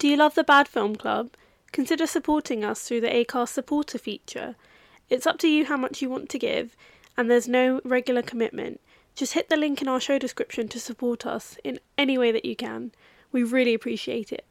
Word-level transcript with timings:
Do 0.00 0.08
you 0.08 0.16
love 0.16 0.34
the 0.34 0.44
Bad 0.44 0.66
Film 0.66 0.96
Club? 0.96 1.32
Consider 1.72 2.06
supporting 2.06 2.64
us 2.64 2.80
through 2.80 3.02
the 3.02 3.08
Acast 3.08 3.50
supporter 3.50 3.98
feature. 3.98 4.56
It's 5.10 5.26
up 5.26 5.36
to 5.40 5.46
you 5.46 5.66
how 5.66 5.76
much 5.76 6.00
you 6.00 6.08
want 6.08 6.30
to 6.30 6.38
give, 6.38 6.74
and 7.18 7.30
there's 7.30 7.46
no 7.46 7.82
regular 7.84 8.22
commitment. 8.22 8.80
Just 9.14 9.34
hit 9.34 9.50
the 9.50 9.58
link 9.58 9.82
in 9.82 9.88
our 9.88 10.00
show 10.00 10.18
description 10.18 10.68
to 10.68 10.80
support 10.80 11.26
us 11.26 11.58
in 11.64 11.80
any 11.98 12.16
way 12.16 12.32
that 12.32 12.46
you 12.46 12.56
can. 12.56 12.92
We 13.30 13.42
really 13.42 13.74
appreciate 13.74 14.32
it. 14.32 14.46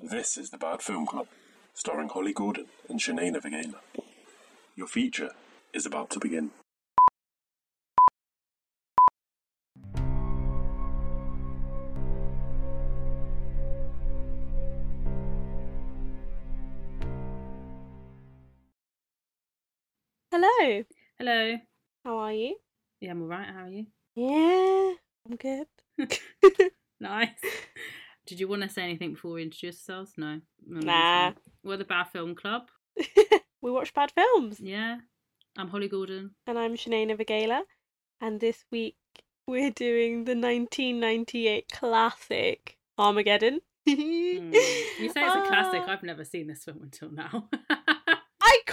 This 0.00 0.38
is 0.38 0.48
the 0.48 0.56
Bad 0.58 0.80
Film 0.80 1.04
Club, 1.04 1.26
starring 1.74 2.08
Holly 2.08 2.32
Gordon 2.32 2.68
and 2.88 3.00
Shanae 3.00 3.36
Navigala. 3.36 3.80
Your 4.76 4.86
feature 4.86 5.32
is 5.74 5.84
about 5.84 6.08
to 6.12 6.18
begin. 6.18 6.52
Hello, 20.36 20.82
Hello. 21.16 21.56
how 22.04 22.18
are 22.18 22.32
you? 22.32 22.56
Yeah, 23.00 23.12
I'm 23.12 23.22
alright. 23.22 23.46
How 23.46 23.66
are 23.66 23.68
you? 23.68 23.86
Yeah, 24.16 24.94
I'm 25.30 25.36
good. 25.36 25.68
Nice. 27.00 27.28
Did 28.26 28.40
you 28.40 28.48
want 28.48 28.62
to 28.62 28.68
say 28.68 28.82
anything 28.82 29.12
before 29.12 29.34
we 29.34 29.44
introduce 29.44 29.76
ourselves? 29.88 30.14
No. 30.16 30.40
No, 30.66 30.80
Nah. 30.80 31.32
We're 31.62 31.76
the 31.76 31.84
Bad 31.84 32.08
Film 32.08 32.34
Club. 32.34 32.62
we 33.62 33.70
watch 33.70 33.94
bad 33.94 34.10
films. 34.10 34.58
Yeah. 34.58 34.96
I'm 35.56 35.68
Holly 35.68 35.86
Gordon. 35.86 36.32
And 36.48 36.58
I'm 36.58 36.74
Shanae 36.74 37.06
Navigala. 37.16 37.60
And 38.20 38.40
this 38.40 38.64
week 38.72 38.96
we're 39.46 39.70
doing 39.70 40.24
the 40.24 40.34
1998 40.34 41.68
classic 41.70 42.76
Armageddon. 42.98 43.60
Hmm. 43.88 43.94
You 44.52 45.10
say 45.10 45.26
it's 45.26 45.36
a 45.36 45.46
classic. 45.46 45.82
Ah. 45.86 45.92
I've 45.92 46.02
never 46.02 46.24
seen 46.24 46.48
this 46.48 46.64
film 46.64 46.80
until 46.82 47.12
now. 47.12 47.48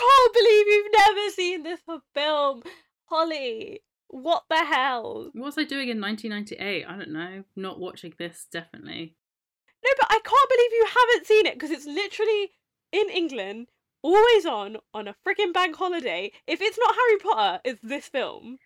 I 0.02 0.32
can't 0.34 0.34
believe 0.34 0.68
you've 0.68 1.16
never 1.16 1.30
seen 1.30 1.64
this 1.64 1.80
film. 2.14 2.64
Holly, 3.06 3.82
what 4.08 4.44
the 4.50 4.66
hell? 4.66 5.30
what 5.34 5.46
was 5.46 5.58
I 5.58 5.64
doing 5.64 5.90
in 5.90 6.02
1998? 6.02 6.86
I 6.88 6.98
don't 6.98 7.12
know. 7.12 7.44
Not 7.56 7.80
watching 7.80 8.14
this, 8.18 8.48
definitely. 8.52 9.16
No, 9.84 9.90
but 10.00 10.08
I 10.10 10.20
can't 10.24 10.50
believe 10.50 10.72
you 10.72 10.88
haven't 10.88 11.28
seen 11.28 11.46
it 11.46 11.54
because 11.56 11.72
it's 11.72 11.86
literally 11.86 12.52
in 12.92 13.10
England, 13.10 13.68
always 14.02 14.46
on, 14.46 14.78
on 14.94 15.08
a 15.08 15.16
freaking 15.26 15.54
bank 15.54 15.76
holiday. 15.76 16.32
If 16.48 16.62
it's 16.62 16.78
not 16.78 16.96
Harry 16.96 17.18
Potter, 17.20 17.62
it's 17.64 17.82
this 17.82 18.08
film. 18.08 18.58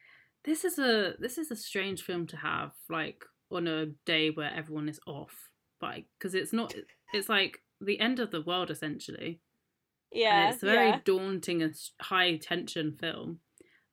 This 0.44 0.64
is 0.64 0.78
a 0.78 1.16
this 1.20 1.38
is 1.40 1.50
a 1.50 1.56
strange 1.56 2.04
film 2.04 2.28
to 2.28 2.38
have 2.38 2.74
like 2.88 3.26
on 3.52 3.68
a 3.68 3.88
day 4.06 4.30
where 4.30 4.54
everyone 4.54 4.90
is 4.90 5.00
off, 5.08 5.50
but 5.80 6.04
because 6.18 6.36
it's 6.36 6.54
not. 6.54 6.74
It's 7.14 7.30
like 7.30 7.64
the 7.82 8.00
end 8.00 8.20
of 8.20 8.32
the 8.32 8.42
world 8.42 8.70
essentially. 8.70 9.40
Yeah. 10.16 10.46
and 10.48 10.54
it's 10.54 10.64
a 10.64 10.68
very 10.68 10.90
yeah. 10.90 11.00
daunting 11.04 11.62
and 11.62 11.76
high 12.02 12.38
tension 12.38 12.94
film. 12.94 13.40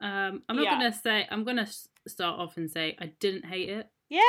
Um, 0.00 0.42
I'm 0.48 0.56
not 0.56 0.64
Yeah. 0.64 0.72
gonna 0.72 0.92
say. 0.92 1.26
I'm 1.30 1.44
gonna 1.44 1.68
start 2.08 2.40
off 2.40 2.56
and 2.56 2.70
say 2.70 2.96
I 3.00 3.06
didn't 3.20 3.44
hate 3.46 3.68
it. 3.68 3.88
Yeah, 4.08 4.20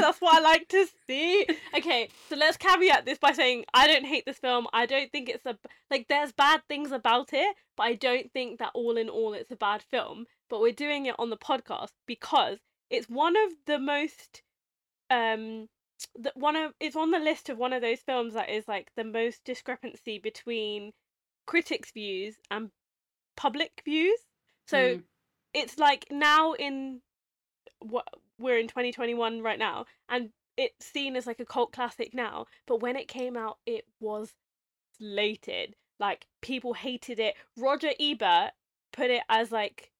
that's 0.00 0.20
what 0.20 0.34
I 0.36 0.40
like 0.52 0.68
to 0.68 0.86
see. 1.06 1.46
Okay, 1.76 2.08
so 2.28 2.34
let's 2.36 2.56
caveat 2.56 3.04
this 3.04 3.18
by 3.18 3.32
saying 3.32 3.64
I 3.72 3.86
don't 3.86 4.04
hate 4.06 4.26
this 4.26 4.38
film. 4.38 4.66
I 4.72 4.86
don't 4.86 5.12
think 5.12 5.28
it's 5.28 5.46
a 5.46 5.56
like 5.90 6.08
there's 6.08 6.32
bad 6.32 6.62
things 6.68 6.90
about 6.92 7.32
it, 7.32 7.54
but 7.76 7.84
I 7.84 7.94
don't 7.94 8.32
think 8.32 8.58
that 8.58 8.72
all 8.74 8.96
in 8.96 9.08
all 9.08 9.32
it's 9.34 9.50
a 9.52 9.56
bad 9.56 9.82
film. 9.82 10.24
But 10.50 10.60
we're 10.60 10.72
doing 10.72 11.06
it 11.06 11.14
on 11.18 11.30
the 11.30 11.36
podcast 11.36 11.90
because 12.06 12.58
it's 12.90 13.08
one 13.08 13.36
of 13.36 13.52
the 13.66 13.78
most 13.78 14.42
um 15.10 15.68
the, 16.16 16.32
one 16.34 16.56
of 16.56 16.72
it's 16.80 16.96
on 16.96 17.10
the 17.10 17.18
list 17.18 17.48
of 17.48 17.58
one 17.58 17.72
of 17.72 17.82
those 17.82 18.00
films 18.00 18.34
that 18.34 18.50
is 18.50 18.66
like 18.66 18.90
the 18.96 19.04
most 19.04 19.44
discrepancy 19.44 20.18
between 20.18 20.92
critics' 21.46 21.92
views 21.92 22.36
and 22.50 22.70
public 23.36 23.82
views. 23.84 24.18
So 24.66 24.96
Mm. 24.96 25.02
it's 25.54 25.78
like 25.78 26.06
now 26.10 26.52
in 26.52 27.00
what 27.80 28.06
we're 28.38 28.58
in 28.58 28.68
2021 28.68 29.42
right 29.42 29.58
now 29.58 29.86
and 30.08 30.30
it's 30.56 30.86
seen 30.86 31.16
as 31.16 31.26
like 31.26 31.40
a 31.40 31.44
cult 31.44 31.72
classic 31.72 32.12
now 32.14 32.46
but 32.66 32.80
when 32.80 32.96
it 32.96 33.08
came 33.08 33.36
out 33.36 33.58
it 33.66 33.84
was 34.00 34.34
slated 34.98 35.74
like 35.98 36.26
people 36.42 36.74
hated 36.74 37.18
it 37.18 37.34
roger 37.56 37.90
ebert 38.00 38.52
put 38.92 39.10
it 39.10 39.22
as 39.28 39.50
like 39.52 39.90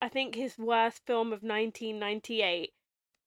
i 0.00 0.08
think 0.08 0.34
his 0.34 0.58
worst 0.58 1.02
film 1.06 1.28
of 1.28 1.42
1998 1.42 2.72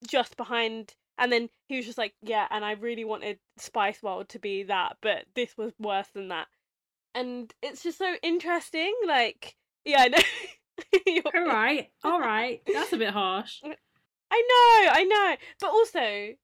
just 0.05 0.37
behind 0.37 0.93
and 1.17 1.31
then 1.31 1.49
he 1.67 1.77
was 1.77 1.85
just 1.85 1.97
like 1.97 2.13
yeah 2.21 2.47
and 2.51 2.63
i 2.65 2.71
really 2.71 3.05
wanted 3.05 3.39
spice 3.57 4.01
world 4.03 4.27
to 4.29 4.39
be 4.39 4.63
that 4.63 4.97
but 5.01 5.25
this 5.35 5.57
was 5.57 5.73
worse 5.79 6.07
than 6.13 6.27
that 6.29 6.47
and 7.19 7.53
it's 7.61 7.83
just 7.83 7.97
so 7.97 8.15
interesting 8.23 8.93
like 9.07 9.55
yeah 9.85 10.01
i 10.01 10.07
know 10.07 10.17
You're- 11.05 11.23
all 11.35 11.45
right, 11.45 11.89
all 12.03 12.19
right. 12.19 12.61
That's 12.71 12.93
a 12.93 12.97
bit 12.97 13.09
harsh. 13.09 13.61
I 13.63 13.69
know, 13.69 14.91
I 14.91 15.03
know. 15.03 15.35
But 15.59 15.69
also, 15.71 16.35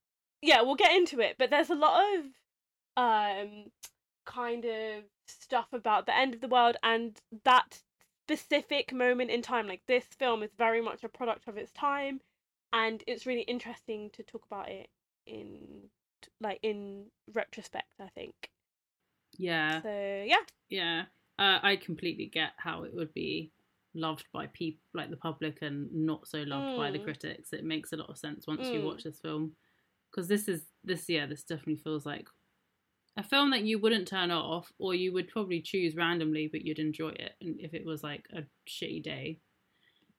yeah, 0.41 0.61
we'll 0.61 0.75
get 0.75 0.95
into 0.95 1.19
it, 1.19 1.35
but 1.37 1.49
there's 1.49 1.69
a 1.69 1.75
lot 1.75 2.01
of 2.15 2.25
um 2.95 3.65
kind 4.25 4.65
of 4.65 5.03
stuff 5.27 5.67
about 5.73 6.05
the 6.05 6.15
end 6.17 6.33
of 6.33 6.41
the 6.41 6.47
world 6.47 6.77
and 6.83 7.19
that 7.43 7.81
specific 8.27 8.93
moment 8.93 9.29
in 9.31 9.41
time. 9.41 9.67
Like 9.67 9.81
this 9.87 10.05
film 10.17 10.41
is 10.43 10.51
very 10.57 10.81
much 10.81 11.03
a 11.03 11.09
product 11.09 11.47
of 11.47 11.57
its 11.57 11.71
time 11.71 12.21
and 12.71 13.03
it's 13.05 13.25
really 13.25 13.41
interesting 13.41 14.09
to 14.13 14.23
talk 14.23 14.45
about 14.49 14.69
it 14.69 14.87
in 15.27 15.89
like 16.41 16.59
in 16.63 17.05
retrospect, 17.31 17.89
I 18.01 18.07
think. 18.15 18.49
Yeah, 19.37 19.81
So, 19.81 20.23
yeah. 20.27 20.43
yeah. 20.69 21.03
Uh, 21.39 21.59
I 21.63 21.75
completely 21.77 22.27
get 22.27 22.51
how 22.57 22.83
it 22.83 22.93
would 22.93 23.13
be 23.13 23.51
loved 23.95 24.25
by 24.33 24.47
people 24.47 24.81
like 24.93 25.09
the 25.09 25.17
public 25.17 25.61
and 25.61 25.91
not 25.93 26.27
so 26.27 26.39
loved 26.43 26.75
by 26.77 26.91
the 26.91 26.99
Mm. 26.99 27.03
critics. 27.03 27.53
It 27.53 27.63
makes 27.63 27.91
a 27.93 27.97
lot 27.97 28.09
of 28.09 28.17
sense 28.17 28.47
once 28.47 28.71
you 28.73 28.81
Mm. 28.81 28.85
watch 28.85 29.03
this 29.03 29.19
film 29.19 29.55
because 30.11 30.27
this 30.27 30.47
is 30.47 30.65
this 30.83 31.07
yeah 31.09 31.25
this 31.25 31.43
definitely 31.43 31.77
feels 31.77 32.05
like 32.05 32.27
a 33.17 33.23
film 33.23 33.51
that 33.51 33.63
you 33.63 33.79
wouldn't 33.79 34.07
turn 34.07 34.31
off 34.31 34.71
or 34.79 34.93
you 34.95 35.11
would 35.13 35.27
probably 35.27 35.61
choose 35.61 35.95
randomly 35.95 36.47
but 36.47 36.63
you'd 36.65 36.79
enjoy 36.79 37.09
it 37.09 37.33
and 37.41 37.59
if 37.59 37.73
it 37.73 37.85
was 37.85 38.03
like 38.03 38.25
a 38.33 38.43
shitty 38.67 39.01
day 39.03 39.39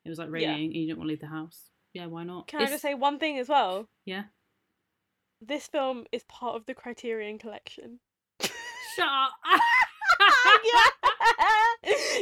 it 0.04 0.08
was 0.08 0.18
like 0.18 0.28
Yeah. 0.28 0.50
raining 0.52 0.66
and 0.66 0.74
you 0.76 0.86
didn't 0.86 0.98
want 0.98 1.08
to 1.08 1.12
leave 1.12 1.20
the 1.20 1.26
house 1.26 1.70
yeah 1.92 2.06
why 2.06 2.24
not 2.24 2.46
Can 2.48 2.60
I 2.60 2.66
just 2.66 2.82
say 2.82 2.94
one 2.94 3.18
thing 3.18 3.38
as 3.38 3.48
well? 3.48 3.88
yeah 4.04 4.24
This 5.40 5.66
film 5.68 6.06
is 6.12 6.24
part 6.24 6.56
of 6.56 6.66
the 6.66 6.74
Criterion 6.74 7.38
collection. 7.38 8.00
Shut 8.96 9.06
up 9.06 9.30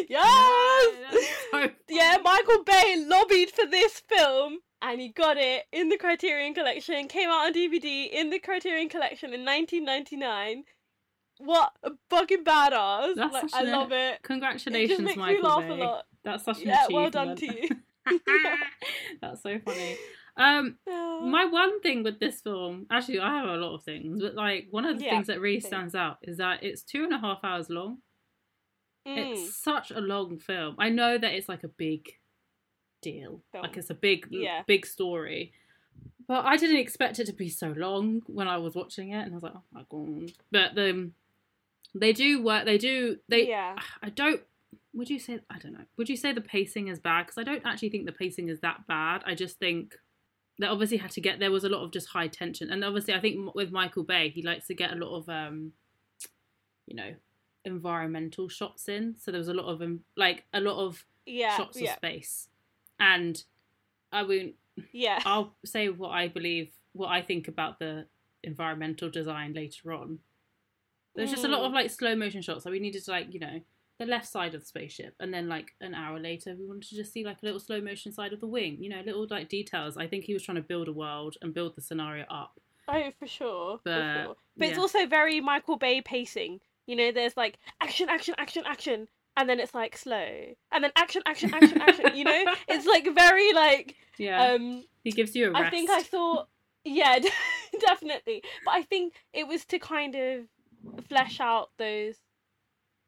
yes! 0.09 0.93
That's 1.53 1.69
so 1.69 1.71
yeah. 1.89 2.17
Michael 2.23 2.65
Bay 2.65 3.05
lobbied 3.07 3.51
for 3.51 3.67
this 3.67 4.03
film 4.09 4.59
and 4.81 5.01
he 5.01 5.09
got 5.09 5.37
it 5.37 5.65
in 5.73 5.89
the 5.89 5.97
Criterion 5.97 6.55
Collection. 6.55 7.09
Came 7.09 7.29
out 7.29 7.47
on 7.47 7.55
DVD 7.55 8.11
in 8.11 8.31
the 8.31 8.39
Criterion 8.39 8.89
Collection 8.89 9.33
in 9.33 9.45
1999. 9.45 10.65
What 11.39 11.73
a 11.83 11.91
fucking 12.11 12.45
badass! 12.45 13.15
That's 13.17 13.33
like, 13.33 13.55
I 13.55 13.63
love 13.63 13.91
it. 13.93 14.15
It 14.15 14.23
congratulations 14.23 15.01
makes 15.01 15.17
michael 15.17 15.61
Bay. 15.61 15.69
a 15.71 15.75
lot. 15.75 16.05
that's 16.25 16.45
such 16.45 16.63
an 16.63 16.69
Yeah, 16.69 16.85
achievement 16.85 17.15
well 17.15 17.25
done 17.27 17.37
to 17.37 17.47
you. 17.47 17.69
that's 19.21 19.43
so 19.43 19.59
funny 19.65 19.97
um 20.37 20.77
Oh. 20.89 21.21
my 21.27 21.45
one 21.45 21.81
thing 21.83 22.03
with 22.03 22.19
this 22.19 22.41
film 22.41 22.87
actually 22.91 23.21
i 23.21 23.35
have 23.37 23.49
a 23.49 23.57
lot 23.57 23.75
of 23.75 23.83
things 23.85 24.21
but 24.23 24.35
like 24.35 24.67
one 24.71 24.85
of 24.87 24.99
the 24.99 25.05
Yeah, 25.05 25.11
things 25.13 25.27
that 25.27 25.41
really 25.41 25.61
stands 25.61 25.95
out 25.95 26.19
is 26.23 26.39
that 26.39 26.63
it's 26.63 26.83
two 26.83 27.05
and 27.05 27.13
a 27.13 27.19
half 27.19 27.41
hours 27.45 27.69
long 27.71 27.99
Mm. 29.07 29.19
it's 29.19 29.57
such 29.57 29.91
a 29.91 30.01
long 30.01 30.39
film 30.39 30.77
i 30.79 30.89
know 30.89 31.19
that 31.19 31.33
it's 31.35 31.49
like 31.49 31.65
a 31.65 31.69
big 31.69 32.09
deal 33.03 33.43
Film. 33.51 33.63
like 33.65 33.77
it's 33.77 33.91
a 33.91 33.95
big 33.95 34.29
Yeah. 34.31 34.63
big 34.67 34.87
story 34.87 35.53
but 36.29 36.45
i 36.45 36.57
didn't 36.57 36.77
expect 36.77 37.19
it 37.19 37.27
to 37.27 37.33
be 37.33 37.49
so 37.49 37.75
long 37.77 38.23
when 38.27 38.47
i 38.47 38.57
was 38.59 38.77
watching 38.77 39.11
it 39.11 39.23
and 39.23 39.33
i 39.33 39.35
was 39.35 39.43
like 39.43 39.55
oh 39.57 39.63
my 39.73 39.83
god 39.91 40.33
but 40.53 40.75
the 40.77 41.11
they 41.97 42.13
do 42.13 42.43
work 42.43 42.65
they 42.65 42.79
do 42.79 43.19
they 43.29 43.49
yeah. 43.49 43.77
I 44.03 44.09
don't. 44.09 44.41
Would 44.95 45.11
you 45.11 45.19
say? 45.19 45.41
I 45.51 45.59
don't 45.59 45.73
know. 45.73 45.85
Would 45.99 46.09
you 46.09 46.17
say 46.17 46.33
the 46.33 46.41
pacing 46.41 46.89
is 46.89 46.99
bad? 46.99 47.27
Because 47.27 47.37
I 47.39 47.43
don't 47.45 47.63
actually 47.67 47.91
think 47.91 48.07
the 48.07 48.13
pacing 48.13 48.49
is 48.49 48.61
that 48.61 48.87
bad. 48.87 49.23
I 49.27 49.35
just 49.35 49.59
think 49.59 49.97
they 50.63 50.67
obviously 50.69 50.97
had 50.99 51.11
to 51.13 51.21
get. 51.21 51.39
There 51.39 51.51
was 51.51 51.65
a 51.65 51.69
lot 51.69 51.83
of 51.85 51.91
just 51.93 52.09
high 52.09 52.29
tension, 52.29 52.71
and 52.71 52.85
obviously 52.85 53.15
I 53.15 53.21
think 53.21 53.55
with 53.55 53.71
Michael 53.71 54.05
Bay, 54.05 54.31
he 54.31 54.43
likes 54.43 54.67
to 54.69 54.75
get 54.75 54.93
a 54.93 54.97
lot 54.97 55.17
of, 55.17 55.29
um, 55.29 55.73
you 56.87 56.97
know, 56.97 57.15
environmental 57.65 58.49
shots 58.49 58.89
in. 58.89 59.15
So 59.19 59.31
there 59.31 59.39
was 59.39 59.49
a 59.49 59.55
lot 59.55 59.67
of 59.67 59.83
um, 59.83 60.01
like 60.17 60.45
a 60.53 60.61
lot 60.61 60.79
of 60.85 61.05
Yeah. 61.27 61.57
shots 61.57 61.81
of 61.81 61.89
space, 61.89 62.49
and 62.99 63.43
I 64.11 64.23
won't. 64.23 64.55
Yeah. 64.93 65.21
I'll 65.27 65.55
say 65.65 65.89
what 65.89 66.11
I 66.11 66.29
believe, 66.29 66.73
what 66.93 67.09
I 67.09 67.23
think 67.23 67.49
about 67.49 67.79
the 67.79 68.07
environmental 68.43 69.11
design 69.11 69.53
later 69.55 69.93
on. 69.93 70.19
There's 71.15 71.31
just 71.31 71.45
a 71.45 71.49
lot 71.49 71.61
Mm. 71.61 71.67
of 71.67 71.73
like 71.73 71.91
slow 71.91 72.17
motion 72.17 72.41
shots. 72.43 72.65
So 72.65 72.71
we 72.71 72.81
needed 72.81 73.05
to 73.05 73.11
like, 73.11 73.33
you 73.35 73.39
know, 73.41 73.61
the 74.03 74.11
left 74.11 74.27
side 74.27 74.55
of 74.55 74.61
the 74.61 74.67
spaceship, 74.67 75.15
and 75.21 75.33
then 75.33 75.49
like 75.49 75.73
an 75.81 75.95
hour 75.95 76.19
later, 76.19 76.55
we 76.59 76.67
wanted 76.67 76.89
to 76.89 76.97
just 76.97 77.13
see 77.13 77.25
like 77.25 77.39
a 77.43 77.45
little 77.45 77.61
slow 77.61 77.81
motion 77.81 78.13
side 78.13 78.33
of 78.33 78.41
the 78.41 78.47
wing. 78.47 78.77
You 78.81 78.91
know, 78.91 79.01
little 79.05 79.27
like 79.31 79.49
details. 79.49 79.97
I 79.97 80.07
think 80.07 80.25
he 80.25 80.35
was 80.35 80.43
trying 80.43 80.57
to 80.57 80.63
build 80.63 80.89
a 80.89 80.93
world 80.93 81.37
and 81.41 81.55
build 81.55 81.77
the 81.77 81.81
scenario 81.81 82.25
up. 82.25 82.59
Oh, 82.89 83.11
for 83.19 83.27
sure. 83.27 83.81
But, 83.85 83.93
for 83.93 84.23
sure. 84.25 84.37
But 84.57 84.69
it's 84.69 84.79
also 84.79 85.07
very 85.07 85.41
Michael 85.41 85.77
Bay 85.77 86.01
pacing. 86.01 86.61
You 86.87 86.97
know, 86.97 87.13
there's 87.13 87.37
like 87.37 87.59
action, 87.81 88.09
action, 88.09 88.35
action, 88.39 88.65
action, 88.67 89.09
and 89.37 89.49
then 89.49 89.61
it's 89.61 89.75
like 89.75 89.97
slow, 89.97 90.27
and 90.73 90.85
then 90.85 90.91
action, 90.97 91.23
action, 91.27 91.55
action, 91.55 91.81
action. 91.81 92.17
You 92.17 92.25
know, 92.25 92.45
it's 92.69 92.87
like 92.87 93.09
very 93.15 93.53
like 93.53 93.95
Yeah, 94.19 94.55
um. 94.55 94.85
he 95.05 95.13
gives 95.13 95.35
you 95.37 95.49
a 95.49 95.51
rest. 95.53 95.65
I 95.65 95.71
think 95.71 95.91
I 95.91 96.03
thought, 96.03 96.49
yeah, 96.85 97.19
definitely. 97.81 98.43
But 98.65 98.73
I 98.75 98.83
think 98.83 99.15
it 99.33 99.47
was 99.47 99.65
to 99.67 99.79
kind 99.79 100.17
of 100.17 100.47
flesh 101.09 101.39
out 101.39 101.71
those 101.79 102.17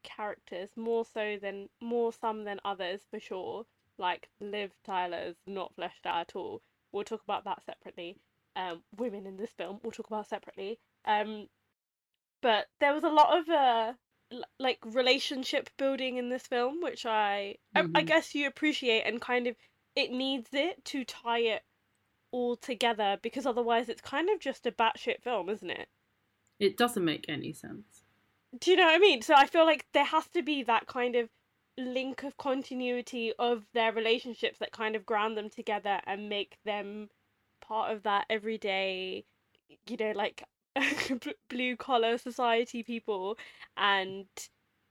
characters 0.05 0.71
more 0.77 1.05
so 1.05 1.39
than 1.43 1.69
more 1.81 2.13
some 2.13 2.45
than 2.45 2.61
others 2.65 3.03
for 3.11 3.19
sure. 3.21 3.67
Like 3.99 4.31
Liv 4.41 4.73
Tyler's 4.85 5.37
not 5.47 5.75
fleshed 5.75 6.07
out 6.07 6.21
at 6.21 6.37
all. 6.37 6.63
We'll 6.93 7.05
talk 7.05 7.23
about 7.25 7.45
that 7.45 7.65
separately. 7.65 8.19
Um, 8.57 8.85
women 8.97 9.27
in 9.27 9.37
this 9.37 9.53
film 9.53 9.81
we'll 9.83 9.93
talk 9.93 10.07
about 10.09 10.29
separately. 10.29 10.79
Um, 11.07 11.49
but 12.43 12.69
there 12.79 12.95
was 12.95 13.03
a 13.05 13.09
lot 13.09 13.37
of 13.39 13.49
uh 13.49 13.95
like 14.59 14.79
relationship 14.85 15.71
building 15.77 16.17
in 16.17 16.29
this 16.29 16.47
film, 16.47 16.81
which 16.81 17.07
I, 17.07 17.59
I 17.75 17.87
I 17.95 18.03
Mhm. 18.03 18.07
guess 18.07 18.35
you 18.37 18.47
appreciate 18.47 19.03
and 19.03 19.21
kind 19.21 19.47
of 19.49 19.57
it 19.97 20.13
needs 20.13 20.51
it 20.55 20.85
to 20.87 21.05
tie 21.05 21.41
it 21.41 21.65
all 22.33 22.57
together 22.57 23.19
because 23.23 23.47
otherwise 23.47 23.89
it's 23.89 24.03
kind 24.03 24.31
of 24.31 24.41
just 24.41 24.67
a 24.67 24.73
batshit 24.73 25.23
film, 25.23 25.49
isn't 25.51 25.71
it? 25.71 25.89
It 26.59 26.77
doesn't 26.77 27.05
make 27.05 27.27
any 27.29 27.53
sense. 27.53 28.04
Do 28.59 28.71
you 28.71 28.77
know 28.77 28.85
what 28.87 28.95
I 28.95 28.99
mean? 28.99 29.23
So 29.23 29.35
I 29.35 29.47
feel 29.47 29.65
like 29.65 29.87
there 29.93 30.05
has 30.05 30.29
to 30.29 30.43
be 30.43 30.63
that 30.65 30.87
kind 30.87 31.17
of 31.17 31.29
link 31.77 32.23
of 32.23 32.37
continuity 32.37 33.33
of 33.39 33.65
their 33.75 33.93
relationships 33.93 34.59
that 34.59 34.73
kind 34.73 34.95
of 34.95 35.07
ground 35.07 35.37
them 35.37 35.51
together 35.51 36.01
and 36.07 36.29
make 36.29 36.59
them 36.65 37.11
part 37.61 37.93
of 37.93 38.03
that 38.05 38.27
everyday, 38.31 39.25
you 39.89 39.97
know, 39.97 40.13
like 40.13 40.45
blue 41.49 41.77
collar 41.77 42.17
society 42.19 42.83
people 42.83 43.37
and 43.77 44.27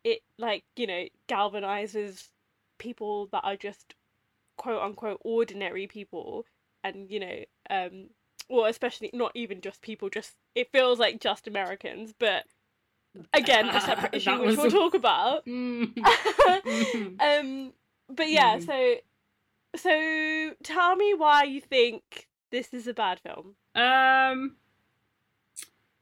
it 0.03 0.21
like, 0.37 0.65
you 0.75 0.87
know, 0.87 1.05
galvanizes 1.29 2.29
people 2.77 3.27
that 3.27 3.43
are 3.43 3.55
just 3.55 3.95
quote 4.57 4.81
unquote 4.81 5.19
ordinary 5.23 5.87
people 5.87 6.45
and 6.83 7.09
you 7.09 7.19
know 7.19 7.39
um 7.69 8.09
well 8.49 8.65
especially 8.65 9.09
not 9.13 9.31
even 9.35 9.61
just 9.61 9.81
people 9.81 10.09
just 10.09 10.35
it 10.53 10.71
feels 10.71 10.99
like 10.99 11.19
just 11.19 11.47
americans 11.47 12.13
but 12.19 12.43
again 13.33 13.69
a 13.69 13.79
separate 13.81 14.15
issue 14.15 14.39
which 14.41 14.57
we'll 14.57 14.67
a- 14.67 14.69
talk 14.71 14.93
about 14.93 15.45
Mm. 15.47 15.95
um 17.19 17.73
but 18.09 18.29
yeah 18.29 18.57
Mhm. 18.57 18.65
so 18.65 18.95
so 19.75 20.55
tell 20.63 20.95
me 20.95 21.13
why 21.13 21.43
you 21.43 21.59
think 21.61 22.27
this 22.51 22.73
is 22.73 22.87
a 22.87 22.93
bad 22.93 23.19
film 23.19 23.55
Um, 23.75 24.55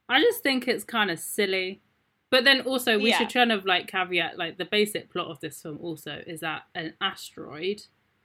I 0.08 0.20
just 0.20 0.42
think 0.42 0.68
it's 0.68 0.84
kind 0.84 1.10
of 1.10 1.18
silly. 1.18 1.80
But 2.28 2.44
then 2.44 2.62
also, 2.62 2.98
we 2.98 3.08
Yeah. 3.10 3.18
should 3.18 3.32
kind 3.32 3.50
of 3.52 3.64
like 3.64 3.86
caveat 3.88 4.36
like 4.38 4.58
the 4.58 4.64
basic 4.66 5.10
plot 5.10 5.28
of 5.28 5.40
this 5.40 5.62
film 5.62 5.78
also 5.80 6.22
is 6.26 6.40
that 6.40 6.64
an 6.74 6.94
asteroid, 7.00 7.84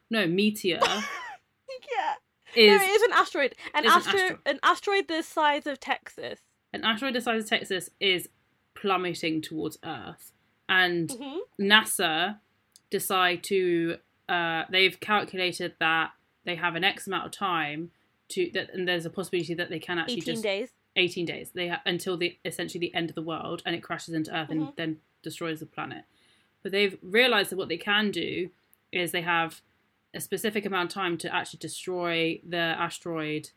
no 0.10 0.28
meteor, 0.28 0.80
yeah 0.84 2.16
is 2.56 2.80
no 2.82 2.86
it 2.86 2.90
is 2.90 3.02
an 3.04 3.12
asteroid 3.14 3.56
an 3.74 3.86
is 3.86 3.92
an 3.92 3.98
astro- 3.98 4.20
astro- 4.20 4.40
an 4.46 4.60
asteroid 4.64 5.08
the 5.10 5.22
size 5.22 5.68
of 5.68 5.80
texas 5.80 6.40
an 6.74 6.84
asteroid 6.86 7.14
the 7.14 7.22
size 7.22 7.44
of 7.44 7.50
Texas 7.50 7.90
is 8.00 8.30
plummeting 8.82 9.42
towards 9.42 9.78
Earth, 9.84 10.32
and 10.70 11.12
hmm 11.12 11.38
NASA 11.60 12.40
decide 12.90 13.44
to 13.44 13.98
uh, 14.30 14.64
they've 14.70 15.00
calculated 15.00 15.74
that 15.80 16.12
they 16.46 16.56
have 16.56 16.76
an 16.76 16.84
X 16.84 17.08
amount 17.08 17.26
of 17.26 17.32
time 17.32 17.92
to 18.30 18.50
that, 18.54 18.74
and 18.74 18.88
there's 18.88 19.06
a 19.06 19.10
possibility 19.10 19.54
that 19.54 19.70
they 19.70 19.80
can 19.80 19.98
actually 19.98 20.22
18 20.22 20.34
just 20.34 20.44
days. 20.44 20.70
18 20.96 21.26
days. 21.26 21.52
They 21.54 21.68
ha- 21.70 21.82
until 21.86 22.18
the 22.18 22.38
essentially 22.44 22.80
the 22.80 22.94
end 22.94 23.10
of 23.10 23.16
the 23.16 23.22
world 23.22 23.62
and 23.66 23.76
it 23.76 23.84
crashes 23.84 24.14
into 24.14 24.36
earth 24.36 24.50
and 24.50 24.62
Mhm. 24.62 24.76
then 24.76 25.00
destroys 25.22 25.60
the 25.60 25.66
planet. 25.66 26.04
But 26.64 26.72
they've 26.72 26.98
realized 27.02 27.52
that 27.52 27.58
what 27.58 27.70
they 27.70 27.78
can 27.78 28.12
do 28.12 28.50
is 28.92 29.12
they 29.12 29.22
have 29.22 29.62
a 30.14 30.20
specific 30.20 30.66
amount 30.66 30.90
of 30.92 30.94
time 30.94 31.18
to 31.20 31.34
actually 31.34 31.60
destroy 31.60 32.42
the 32.48 32.58
asteroid 32.58 33.52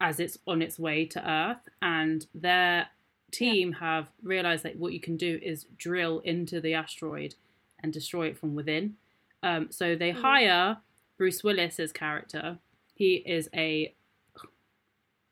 as 0.00 0.20
it's 0.20 0.38
on 0.46 0.62
its 0.62 0.78
way 0.78 1.04
to 1.06 1.30
earth 1.30 1.68
and 1.82 2.26
their 2.34 2.88
team 3.30 3.72
have 3.72 4.08
realized 4.22 4.62
that 4.62 4.78
what 4.78 4.92
you 4.92 5.00
can 5.00 5.16
do 5.16 5.38
is 5.42 5.66
drill 5.76 6.20
into 6.20 6.60
the 6.60 6.74
asteroid 6.74 7.34
and 7.82 7.92
destroy 7.92 8.26
it 8.28 8.38
from 8.38 8.54
within 8.54 8.96
um, 9.42 9.70
so 9.70 9.94
they 9.96 10.12
Mhm. 10.12 10.20
hire 10.22 10.78
bruce 11.18 11.42
willis's 11.44 11.92
character 11.92 12.58
he 12.94 13.16
is 13.26 13.48
a 13.54 13.94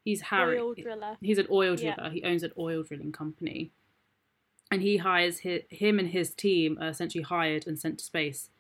he's 0.05 0.23
harry 0.23 0.59
oil 0.59 0.75
driller 0.75 1.17
he's 1.21 1.39
an 1.39 1.47
oil 1.51 1.79
Yeah. 1.79 1.95
driller. 1.95 2.11
He 2.11 2.23
owns 2.25 2.43
an 2.43 2.53
oil 2.59 2.83
drilling 2.83 3.13
company, 3.13 3.71
and 4.71 4.83
he 4.83 4.99
hires 4.99 5.41
hi 5.41 5.65
him 5.71 5.99
and 5.99 6.09
his 6.09 6.35
team 6.35 6.79
are 6.81 6.89
essentially 6.89 7.23
hired 7.23 7.67
and 7.67 7.79
sent 7.79 7.99
to 8.01 8.05
space 8.05 8.51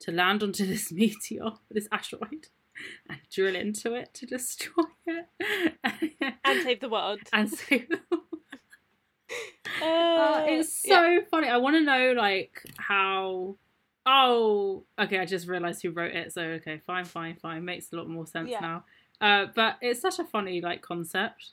to 0.00 0.10
land 0.12 0.42
onto 0.42 0.64
this 0.72 0.90
meteor, 0.90 1.52
this 1.70 1.88
asteroid, 1.92 2.48
and 3.08 3.20
drill 3.30 3.54
into 3.56 3.92
it 3.94 4.14
to 4.14 4.26
destroy 4.36 4.84
it 5.06 5.28
and 6.44 6.62
save 6.62 6.80
the 6.80 6.88
world 6.88 7.20
and 7.32 7.50
save 7.50 7.88
them. 7.90 8.00
Uh, 8.12 8.16
Uh, 9.82 10.44
it's 10.46 10.84
yeah. 10.84 11.18
so 11.20 11.24
funny. 11.30 11.48
I 11.48 11.56
want 11.56 11.76
to 11.76 11.80
know 11.82 12.12
like 12.16 12.62
how. 12.76 13.56
Oh, 14.06 14.84
okay. 14.98 15.18
I 15.18 15.24
just 15.24 15.46
realized 15.46 15.82
who 15.82 15.90
wrote 15.90 16.14
it. 16.14 16.32
So 16.32 16.42
okay, 16.42 16.80
fine, 16.86 17.04
fine, 17.04 17.36
fine. 17.36 17.64
Makes 17.64 17.92
a 17.92 17.96
lot 17.96 18.08
more 18.08 18.26
sense 18.26 18.50
Yeah. 18.50 18.60
now. 18.60 18.84
Uh, 19.20 19.46
but 19.54 19.76
it's 19.80 20.00
such 20.00 20.18
a 20.18 20.24
funny 20.24 20.60
like 20.60 20.80
concept. 20.82 21.52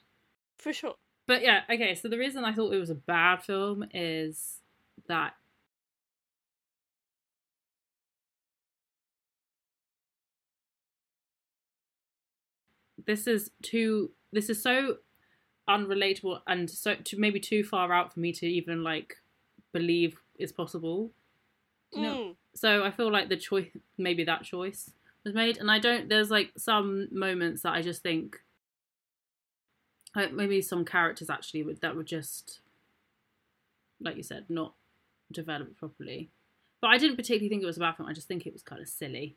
for 0.58 0.74
sure 0.74 0.96
But 1.28 1.42
yeah, 1.44 1.62
okay. 1.70 1.96
So 1.96 2.08
the 2.08 2.18
reason 2.18 2.44
I 2.46 2.54
thought 2.54 2.74
it 2.74 2.80
was 2.80 2.90
a 2.90 2.96
bad 2.96 3.44
film 3.44 3.86
is 3.94 4.60
that 5.08 5.34
this 13.06 13.28
is 13.28 13.52
too. 13.62 14.12
This 14.32 14.50
is 14.50 14.62
so 14.62 14.98
unrelatable 15.70 16.40
and 16.48 16.70
so 16.70 16.96
to 16.96 17.20
maybe 17.20 17.40
too 17.40 17.64
far 17.64 17.92
out 17.92 18.14
for 18.14 18.20
me 18.20 18.32
to 18.32 18.48
even 18.48 18.84
like 18.84 19.18
believe 19.74 20.18
is 20.40 20.52
possible. 20.52 21.12
You 21.94 22.02
know? 22.02 22.18
Mm. 22.18 22.36
So 22.54 22.84
I 22.84 22.92
feel 22.92 23.12
like 23.12 23.30
the 23.30 23.38
choice, 23.38 23.70
maybe 23.98 24.24
that 24.26 24.44
choice 24.44 24.92
was 25.24 25.34
made, 25.34 25.58
and 25.58 25.70
I 25.70 25.80
don't. 25.80 26.10
There's 26.10 26.30
like 26.32 26.52
some 26.58 27.08
moments 27.12 27.62
that 27.62 27.74
I 27.74 27.82
just 27.82 28.02
think, 28.04 28.38
like 30.16 30.34
maybe 30.34 30.62
some 30.62 30.84
characters 30.84 31.30
actually 31.30 31.64
would 31.64 31.82
that 31.82 31.96
would 31.96 32.08
just, 32.08 32.60
like 34.02 34.18
you 34.18 34.24
said, 34.24 34.46
not 34.50 34.74
developed 35.32 35.78
properly. 35.78 36.30
But 36.82 36.90
I 36.90 36.98
didn't 36.98 37.16
particularly 37.16 37.50
think 37.50 37.64
it 37.64 37.68
was 37.68 37.78
a 37.78 37.82
bad 37.82 37.96
film. 37.96 38.10
I 38.10 38.14
just 38.14 38.28
think 38.28 38.46
it 38.46 38.54
was 38.54 38.64
kind 38.64 38.82
of 38.82 38.88
silly. 38.88 39.36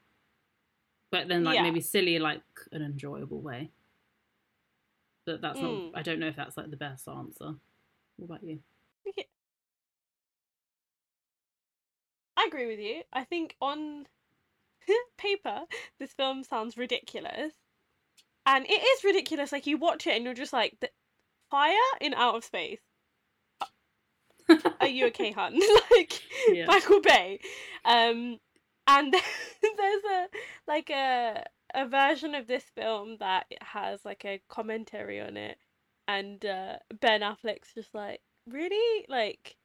But 1.10 1.28
then, 1.28 1.44
like 1.44 1.56
Yeah. 1.56 1.62
maybe 1.62 1.80
silly, 1.80 2.18
like 2.18 2.42
an 2.72 2.82
enjoyable 2.82 3.40
way. 3.40 3.70
But 5.26 5.40
that's 5.40 5.60
not. 5.60 5.70
Mm. 5.70 5.90
I 5.94 6.02
don't 6.02 6.18
know 6.18 6.28
if 6.28 6.36
that's 6.36 6.56
like 6.56 6.70
the 6.70 6.76
best 6.76 7.06
answer. 7.08 7.54
What 8.16 8.24
about 8.24 8.42
you? 8.44 8.60
I 12.36 12.46
agree 12.46 12.66
with 12.66 12.78
you. 12.80 13.02
I 13.12 13.24
think 13.24 13.56
on 13.60 14.06
paper, 15.18 15.60
this 15.98 16.12
film 16.12 16.42
sounds 16.42 16.76
ridiculous. 16.76 17.52
And 18.46 18.64
it 18.66 18.82
is 18.82 19.04
ridiculous. 19.04 19.52
Like, 19.52 19.66
you 19.66 19.76
watch 19.76 20.06
it 20.06 20.16
and 20.16 20.24
you're 20.24 20.32
just 20.34 20.52
like, 20.52 20.76
"The- 20.80 20.90
fire 21.50 21.76
in 22.00 22.14
outer 22.14 22.40
space? 22.40 22.80
Are 24.80 24.88
you 24.88 25.06
okay, 25.08 25.30
hun? 25.36 25.60
like, 25.90 26.20
Yeah. 26.48 26.66
Michael 26.66 27.00
Bay. 27.00 27.40
Um, 27.84 28.38
and 28.86 29.12
there's 29.12 30.04
a, 30.10 30.26
like, 30.66 30.90
a, 30.90 31.44
a 31.74 31.86
version 31.86 32.34
of 32.34 32.46
this 32.46 32.64
film 32.74 33.16
that 33.20 33.46
has, 33.60 34.04
like, 34.04 34.24
a 34.24 34.40
commentary 34.48 35.20
on 35.20 35.36
it. 35.36 35.58
And 36.08 36.44
uh, 36.44 36.76
Ben 37.00 37.20
Affleck's 37.20 37.74
just 37.74 37.94
like, 37.94 38.20
really? 38.48 39.06
Like, 39.08 39.56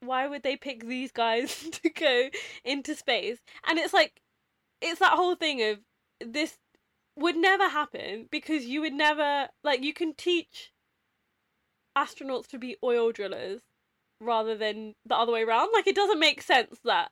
why 0.00 0.26
would 0.26 0.42
they 0.42 0.56
pick 0.56 0.86
these 0.86 1.12
guys 1.12 1.68
to 1.82 1.90
go 1.90 2.28
into 2.64 2.94
space? 2.94 3.38
And 3.66 3.78
it's 3.78 3.94
like, 3.94 4.20
it's 4.80 5.00
that 5.00 5.12
whole 5.12 5.34
thing 5.34 5.62
of 5.62 5.78
this 6.20 6.58
would 7.16 7.36
never 7.36 7.68
happen 7.68 8.28
because 8.30 8.64
you 8.64 8.80
would 8.80 8.92
never, 8.92 9.48
like, 9.64 9.82
you 9.82 9.92
can 9.92 10.14
teach 10.14 10.72
astronauts 11.96 12.46
to 12.48 12.58
be 12.58 12.76
oil 12.82 13.10
drillers 13.12 13.60
rather 14.20 14.56
than 14.56 14.94
the 15.04 15.16
other 15.16 15.32
way 15.32 15.42
around. 15.42 15.70
Like, 15.72 15.86
it 15.86 15.96
doesn't 15.96 16.20
make 16.20 16.42
sense 16.42 16.78
that. 16.84 17.10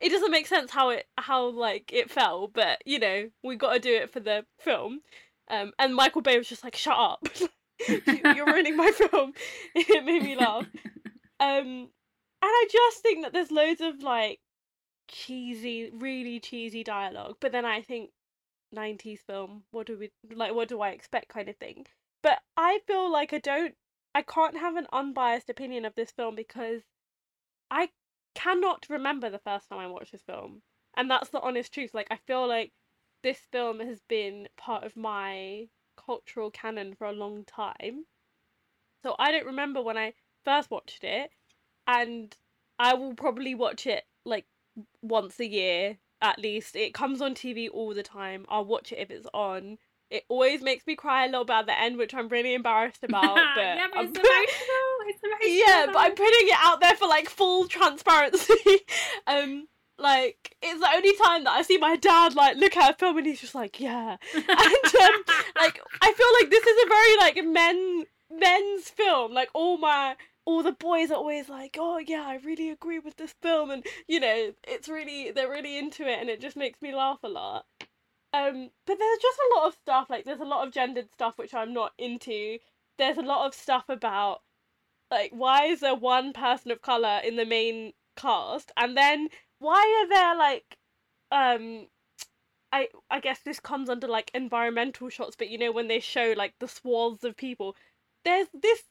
It 0.00 0.10
doesn't 0.10 0.30
make 0.30 0.46
sense 0.46 0.70
how 0.70 0.90
it 0.90 1.06
how 1.18 1.48
like 1.48 1.90
it 1.92 2.10
fell, 2.10 2.48
but 2.48 2.82
you 2.86 2.98
know 2.98 3.30
we 3.42 3.56
got 3.56 3.74
to 3.74 3.78
do 3.78 3.94
it 3.94 4.10
for 4.12 4.20
the 4.20 4.44
film. 4.58 5.00
Um, 5.48 5.72
and 5.78 5.94
Michael 5.94 6.22
Bay 6.22 6.38
was 6.38 6.48
just 6.48 6.64
like, 6.64 6.76
"Shut 6.76 6.96
up, 6.96 7.26
You- 7.38 7.98
you're 8.34 8.46
ruining 8.46 8.76
my 8.76 8.90
film." 8.92 9.32
it 9.74 10.04
made 10.04 10.22
me 10.22 10.36
laugh. 10.36 10.66
Um, 11.40 11.88
and 12.42 12.50
I 12.50 12.66
just 12.70 12.98
think 13.02 13.22
that 13.24 13.32
there's 13.32 13.50
loads 13.50 13.80
of 13.80 14.02
like 14.02 14.40
cheesy, 15.08 15.90
really 15.92 16.40
cheesy 16.40 16.84
dialogue. 16.84 17.36
But 17.40 17.52
then 17.52 17.64
I 17.64 17.82
think 17.82 18.10
90s 18.74 19.20
film, 19.26 19.64
what 19.70 19.86
do 19.86 19.98
we 19.98 20.10
like? 20.34 20.54
What 20.54 20.68
do 20.68 20.80
I 20.80 20.90
expect, 20.90 21.28
kind 21.28 21.48
of 21.48 21.56
thing. 21.56 21.86
But 22.22 22.38
I 22.56 22.80
feel 22.86 23.10
like 23.10 23.32
I 23.32 23.38
don't, 23.38 23.74
I 24.14 24.22
can't 24.22 24.56
have 24.58 24.76
an 24.76 24.86
unbiased 24.92 25.50
opinion 25.50 25.84
of 25.84 25.94
this 25.94 26.10
film 26.10 26.34
because 26.36 26.82
I 27.70 27.88
cannot 28.34 28.86
remember 28.88 29.30
the 29.30 29.38
first 29.38 29.68
time 29.68 29.78
I 29.78 29.86
watched 29.86 30.12
this 30.12 30.22
film, 30.22 30.62
and 30.96 31.10
that's 31.10 31.30
the 31.30 31.40
honest 31.40 31.72
truth. 31.72 31.94
Like 31.94 32.08
I 32.10 32.16
feel 32.16 32.46
like 32.46 32.72
this 33.22 33.40
film 33.52 33.80
has 33.80 34.00
been 34.08 34.48
part 34.56 34.84
of 34.84 34.96
my 34.96 35.68
cultural 35.96 36.50
canon 36.50 36.94
for 36.94 37.06
a 37.06 37.12
long 37.12 37.44
time. 37.44 38.04
So 39.02 39.14
I 39.18 39.32
don't 39.32 39.46
remember 39.46 39.82
when 39.82 39.96
I 39.96 40.14
first 40.44 40.70
watched 40.70 41.04
it, 41.04 41.30
and 41.86 42.36
I 42.78 42.94
will 42.94 43.14
probably 43.14 43.54
watch 43.54 43.86
it 43.86 44.04
like 44.24 44.46
once 45.02 45.40
a 45.40 45.46
year 45.46 45.98
at 46.22 46.38
least. 46.38 46.76
It 46.76 46.94
comes 46.94 47.20
on 47.20 47.34
TV 47.34 47.68
all 47.72 47.94
the 47.94 48.02
time. 48.02 48.46
I'll 48.48 48.64
watch 48.64 48.92
it 48.92 48.98
if 48.98 49.10
it's 49.10 49.26
on. 49.32 49.78
It 50.10 50.24
always 50.28 50.60
makes 50.60 50.86
me 50.86 50.96
cry 50.96 51.24
a 51.24 51.28
little 51.28 51.44
bit 51.44 51.54
at 51.54 51.66
the 51.66 51.78
end, 51.78 51.96
which 51.96 52.14
I'm 52.14 52.28
really 52.28 52.54
embarrassed 52.54 53.04
about. 53.04 53.38
But 53.54 53.62
yeah, 53.62 53.86
but 53.92 54.04
it's 54.04 54.18
emotional. 54.18 54.89
Yeah, 55.42 55.86
but 55.86 55.96
I'm 55.96 56.14
putting 56.14 56.48
it 56.48 56.58
out 56.58 56.80
there 56.80 56.94
for 56.94 57.08
like 57.08 57.28
full 57.28 57.66
transparency. 57.66 58.54
um, 59.26 59.68
like 59.98 60.56
it's 60.62 60.80
the 60.80 60.88
only 60.94 61.14
time 61.16 61.44
that 61.44 61.52
I 61.52 61.62
see 61.62 61.78
my 61.78 61.96
dad 61.96 62.34
like 62.34 62.56
look 62.56 62.76
at 62.76 62.94
a 62.94 62.96
film 62.96 63.18
and 63.18 63.26
he's 63.26 63.40
just 63.40 63.54
like, 63.54 63.80
yeah, 63.80 64.16
and 64.34 64.44
um, 64.46 65.22
like 65.56 65.80
I 66.00 66.12
feel 66.12 66.32
like 66.40 66.50
this 66.50 66.66
is 66.66 66.84
a 66.84 66.88
very 66.88 67.16
like 67.18 67.44
men 67.44 68.04
men's 68.30 68.88
film. 68.88 69.32
Like 69.32 69.50
all 69.54 69.78
my 69.78 70.16
all 70.44 70.62
the 70.62 70.72
boys 70.72 71.10
are 71.10 71.16
always 71.16 71.48
like, 71.48 71.76
oh 71.78 71.98
yeah, 71.98 72.24
I 72.26 72.38
really 72.44 72.70
agree 72.70 72.98
with 72.98 73.16
this 73.16 73.34
film, 73.42 73.70
and 73.70 73.84
you 74.08 74.20
know, 74.20 74.52
it's 74.66 74.88
really 74.88 75.30
they're 75.30 75.50
really 75.50 75.78
into 75.78 76.08
it, 76.08 76.18
and 76.20 76.30
it 76.30 76.40
just 76.40 76.56
makes 76.56 76.80
me 76.80 76.94
laugh 76.94 77.18
a 77.22 77.28
lot. 77.28 77.66
Um, 78.32 78.70
but 78.86 78.96
there's 78.98 79.18
just 79.18 79.38
a 79.38 79.58
lot 79.58 79.68
of 79.68 79.74
stuff 79.74 80.08
like 80.08 80.24
there's 80.24 80.40
a 80.40 80.44
lot 80.44 80.66
of 80.66 80.72
gendered 80.72 81.10
stuff 81.12 81.34
which 81.36 81.52
I'm 81.54 81.72
not 81.74 81.92
into. 81.98 82.58
There's 82.96 83.18
a 83.18 83.22
lot 83.22 83.46
of 83.46 83.54
stuff 83.54 83.84
about 83.88 84.42
like 85.10 85.30
why 85.32 85.64
is 85.66 85.80
there 85.80 85.94
one 85.94 86.32
person 86.32 86.70
of 86.70 86.82
color 86.82 87.20
in 87.24 87.36
the 87.36 87.46
main 87.46 87.92
cast, 88.16 88.72
and 88.76 88.96
then 88.96 89.28
why 89.58 90.02
are 90.02 90.08
there 90.08 90.36
like 90.36 90.76
um 91.32 91.86
I 92.72 92.88
I 93.10 93.20
guess 93.20 93.40
this 93.40 93.60
comes 93.60 93.88
under 93.88 94.06
like 94.08 94.30
environmental 94.34 95.08
shots, 95.08 95.36
but 95.36 95.48
you 95.50 95.58
know 95.58 95.72
when 95.72 95.88
they 95.88 96.00
show 96.00 96.34
like 96.36 96.54
the 96.60 96.68
swaths 96.68 97.24
of 97.24 97.36
people, 97.36 97.76
there's 98.24 98.48
this 98.54 98.84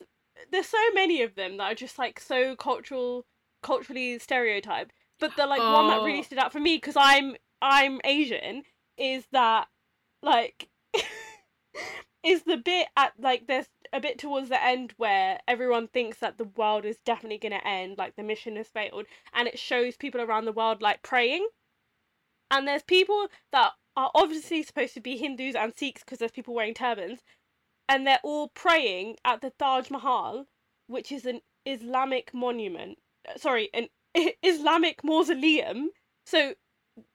there's 0.51 0.67
so 0.67 0.77
many 0.93 1.21
of 1.21 1.35
them 1.35 1.57
that 1.57 1.71
are 1.71 1.75
just 1.75 1.97
like 1.99 2.19
so 2.19 2.55
cultural 2.55 3.25
culturally 3.63 4.19
stereotyped. 4.19 4.91
But 5.19 5.35
the 5.35 5.45
like 5.45 5.67
one 5.67 5.87
that 5.87 6.01
really 6.03 6.19
Oh. 6.19 6.23
stood 6.23 6.37
out 6.39 6.51
for 6.51 6.59
me 6.59 6.77
because 6.77 6.95
I'm 6.97 7.35
I'm 7.61 7.99
Asian 8.03 8.63
is 8.97 9.25
that 9.31 9.67
like 10.21 10.69
is 12.23 12.43
the 12.43 12.57
bit 12.57 12.87
at 12.97 13.13
like 13.19 13.47
there's 13.47 13.67
a 13.93 13.99
bit 13.99 14.17
towards 14.17 14.49
the 14.49 14.63
end 14.63 14.93
where 14.97 15.39
everyone 15.47 15.87
thinks 15.87 16.19
that 16.19 16.37
the 16.37 16.49
world 16.55 16.85
is 16.85 16.97
definitely 17.05 17.37
going 17.37 17.59
to 17.59 17.67
end 17.67 17.97
like 17.97 18.15
the 18.15 18.23
mission 18.23 18.55
has 18.55 18.67
failed 18.67 19.05
and 19.33 19.47
it 19.47 19.59
shows 19.59 19.97
people 19.97 20.21
around 20.21 20.45
the 20.45 20.51
world 20.51 20.81
like 20.81 21.01
praying. 21.03 21.47
And 22.51 22.67
there's 22.67 22.83
people 22.83 23.27
that 23.51 23.71
are 23.95 24.11
obviously 24.15 24.63
supposed 24.63 24.93
to 24.95 25.01
be 25.01 25.17
hindus 25.17 25.55
and 25.55 25.73
sikhs 25.75 26.03
because 26.03 26.19
there's 26.19 26.31
people 26.31 26.53
wearing 26.53 26.73
turbans 26.73 27.19
and 27.87 28.05
they're 28.05 28.19
all 28.23 28.49
praying 28.49 29.17
at 29.25 29.41
the 29.41 29.51
taj 29.59 29.89
mahal 29.89 30.45
which 30.87 31.11
is 31.11 31.25
an 31.25 31.41
islamic 31.65 32.33
monument 32.33 32.97
sorry 33.37 33.69
an 33.73 33.87
islamic 34.43 35.03
mausoleum. 35.03 35.89
So 36.25 36.53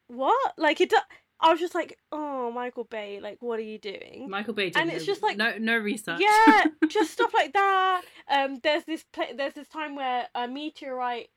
what? 0.09 0.55
Like 0.59 0.81
it 0.81 0.91
do- 0.91 0.97
i 1.41 1.51
was 1.51 1.61
just 1.61 1.75
like 1.75 1.99
oh 2.13 2.51
michael 2.53 2.85
bay 2.85 3.19
like 3.21 3.39
what 3.41 3.59
are 3.59 3.63
you 3.63 3.79
doing 3.79 4.27
Michael 4.29 4.55
Bay. 4.55 4.71
did 4.71 4.77
And 4.81 4.91
it's 4.91 5.07
no- 5.07 5.13
just 5.13 5.23
like- 5.23 5.37
no 5.37 5.57
no 5.59 5.77
research. 5.77 6.21
yeah, 6.21 6.65
just 6.89 7.11
stuff 7.13 7.33
like 7.35 7.53
that. 7.53 8.03
Um, 8.29 8.59
there's 8.63 8.85
this 8.85 9.05
pla 9.13 9.27
there's 9.37 9.55
this 9.55 9.69
time 9.69 9.97
where 9.97 10.29
a 10.35 10.47
meteorite 10.49 11.29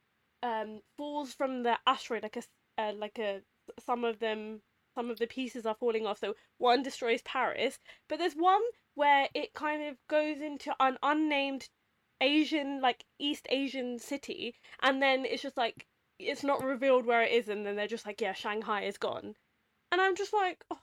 um 0.43 0.81
falls 0.97 1.33
from 1.33 1.63
the 1.63 1.77
asteroid, 1.87 2.23
like 2.23 2.37
a 2.37 2.43
uh, 2.81 2.93
like 2.93 3.17
a 3.19 3.41
some 3.85 4.03
of 4.03 4.19
them 4.19 4.61
some 4.95 5.09
of 5.09 5.19
the 5.19 5.27
pieces 5.27 5.65
are 5.65 5.75
falling 5.79 6.05
off. 6.05 6.19
So 6.19 6.33
one 6.57 6.83
destroys 6.83 7.21
Paris, 7.23 7.79
but 8.09 8.19
there's 8.19 8.33
one 8.35 8.61
where 8.95 9.27
it 9.33 9.53
kind 9.53 9.83
of 9.83 9.97
goes 10.09 10.39
into 10.41 10.73
an 10.79 10.97
unnamed 11.03 11.69
Asian 12.21 12.81
like 12.81 13.03
East 13.19 13.45
Asian 13.49 13.99
city, 13.99 14.55
and 14.81 15.01
then 15.01 15.25
it's 15.25 15.41
just 15.43 15.57
like 15.57 15.85
it's 16.19 16.43
not 16.43 16.63
revealed 16.63 17.05
where 17.05 17.21
it 17.23 17.31
is, 17.31 17.47
and 17.49 17.65
then 17.65 17.75
they're 17.75 17.87
just 17.87 18.05
like, 18.05 18.21
yeah, 18.21 18.33
Shanghai 18.33 18.83
is 18.83 18.97
gone, 18.97 19.35
and 19.91 20.01
I'm 20.01 20.15
just 20.15 20.33
like, 20.33 20.63
oh, 20.71 20.79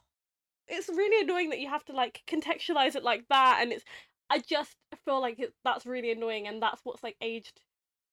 it's 0.69 0.89
really 0.89 1.23
annoying 1.25 1.51
that 1.51 1.61
you 1.61 1.69
have 1.69 1.85
to 1.87 1.93
like 1.93 2.23
contextualize 2.27 2.95
it 2.97 3.05
like 3.05 3.27
that, 3.29 3.59
and 3.63 3.73
it's 3.73 3.85
I 4.31 4.39
just 4.39 4.77
feel 5.05 5.21
like 5.21 5.39
it, 5.39 5.55
that's 5.65 5.87
really 5.87 6.11
annoying, 6.13 6.47
and 6.49 6.63
that's 6.63 6.81
what's 6.85 7.03
like 7.03 7.17
aged 7.21 7.61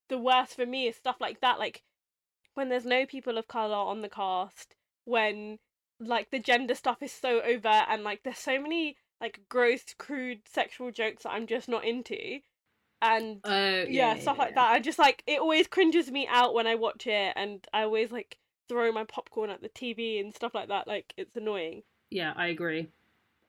the 0.09 0.17
worst 0.17 0.55
for 0.55 0.65
me 0.65 0.87
is 0.87 0.95
stuff 0.97 1.17
like 1.21 1.39
that, 1.41 1.59
like 1.59 1.83
when 2.53 2.69
there's 2.69 2.85
no 2.85 3.05
people 3.05 3.37
of 3.37 3.47
color 3.47 3.75
on 3.75 4.01
the 4.01 4.09
cast, 4.09 4.75
when 5.05 5.59
like 5.99 6.29
the 6.31 6.39
gender 6.39 6.75
stuff 6.75 7.01
is 7.01 7.11
so 7.11 7.41
overt, 7.41 7.85
and 7.89 8.03
like 8.03 8.21
there's 8.23 8.37
so 8.39 8.59
many 8.61 8.97
like 9.21 9.41
gross, 9.49 9.83
crude 9.97 10.41
sexual 10.47 10.91
jokes 10.91 11.23
that 11.23 11.31
I'm 11.31 11.47
just 11.47 11.69
not 11.69 11.85
into, 11.85 12.39
and 13.01 13.41
Oh 13.43 13.83
yeah, 13.83 14.15
yeah, 14.15 14.15
stuff 14.15 14.37
like 14.37 14.49
yeah. 14.49 14.55
that. 14.55 14.71
I 14.71 14.79
just 14.79 14.99
like 14.99 15.23
it 15.27 15.39
always 15.39 15.67
cringes 15.67 16.11
me 16.11 16.27
out 16.29 16.53
when 16.53 16.67
I 16.67 16.75
watch 16.75 17.07
it, 17.07 17.33
and 17.35 17.65
I 17.73 17.83
always 17.83 18.11
like 18.11 18.37
throw 18.71 18.89
my 18.93 19.03
popcorn 19.03 19.49
at 19.49 19.61
the 19.61 19.67
TV 19.69 20.21
and 20.21 20.33
stuff 20.33 20.55
like 20.55 20.69
that. 20.69 20.87
Like 20.87 21.13
it's 21.17 21.35
annoying. 21.35 21.83
Yeah, 22.09 22.31
I 22.37 22.47
agree. 22.47 22.87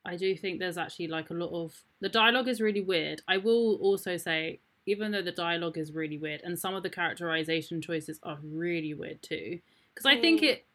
I 0.04 0.16
do 0.16 0.34
think 0.36 0.58
there's 0.58 0.76
actually 0.78 1.06
like 1.06 1.30
a 1.30 1.34
lot 1.34 1.52
of 1.52 1.80
the 2.00 2.08
dialogue 2.08 2.48
is 2.48 2.60
really 2.60 2.80
weird. 2.80 3.22
I 3.28 3.36
will 3.36 3.76
also 3.76 4.16
say, 4.16 4.58
even 4.84 5.12
though 5.12 5.22
the 5.22 5.30
dialogue 5.30 5.78
is 5.78 5.92
really 5.92 6.18
weird, 6.18 6.40
and 6.42 6.58
some 6.58 6.74
of 6.74 6.82
the 6.82 6.90
characterization 6.90 7.80
choices 7.80 8.18
are 8.24 8.38
really 8.42 8.94
weird 8.94 9.22
too, 9.22 9.60
because 9.94 10.06
I 10.06 10.20
think 10.20 10.40
Mm. 10.40 10.48
it, 10.48 10.66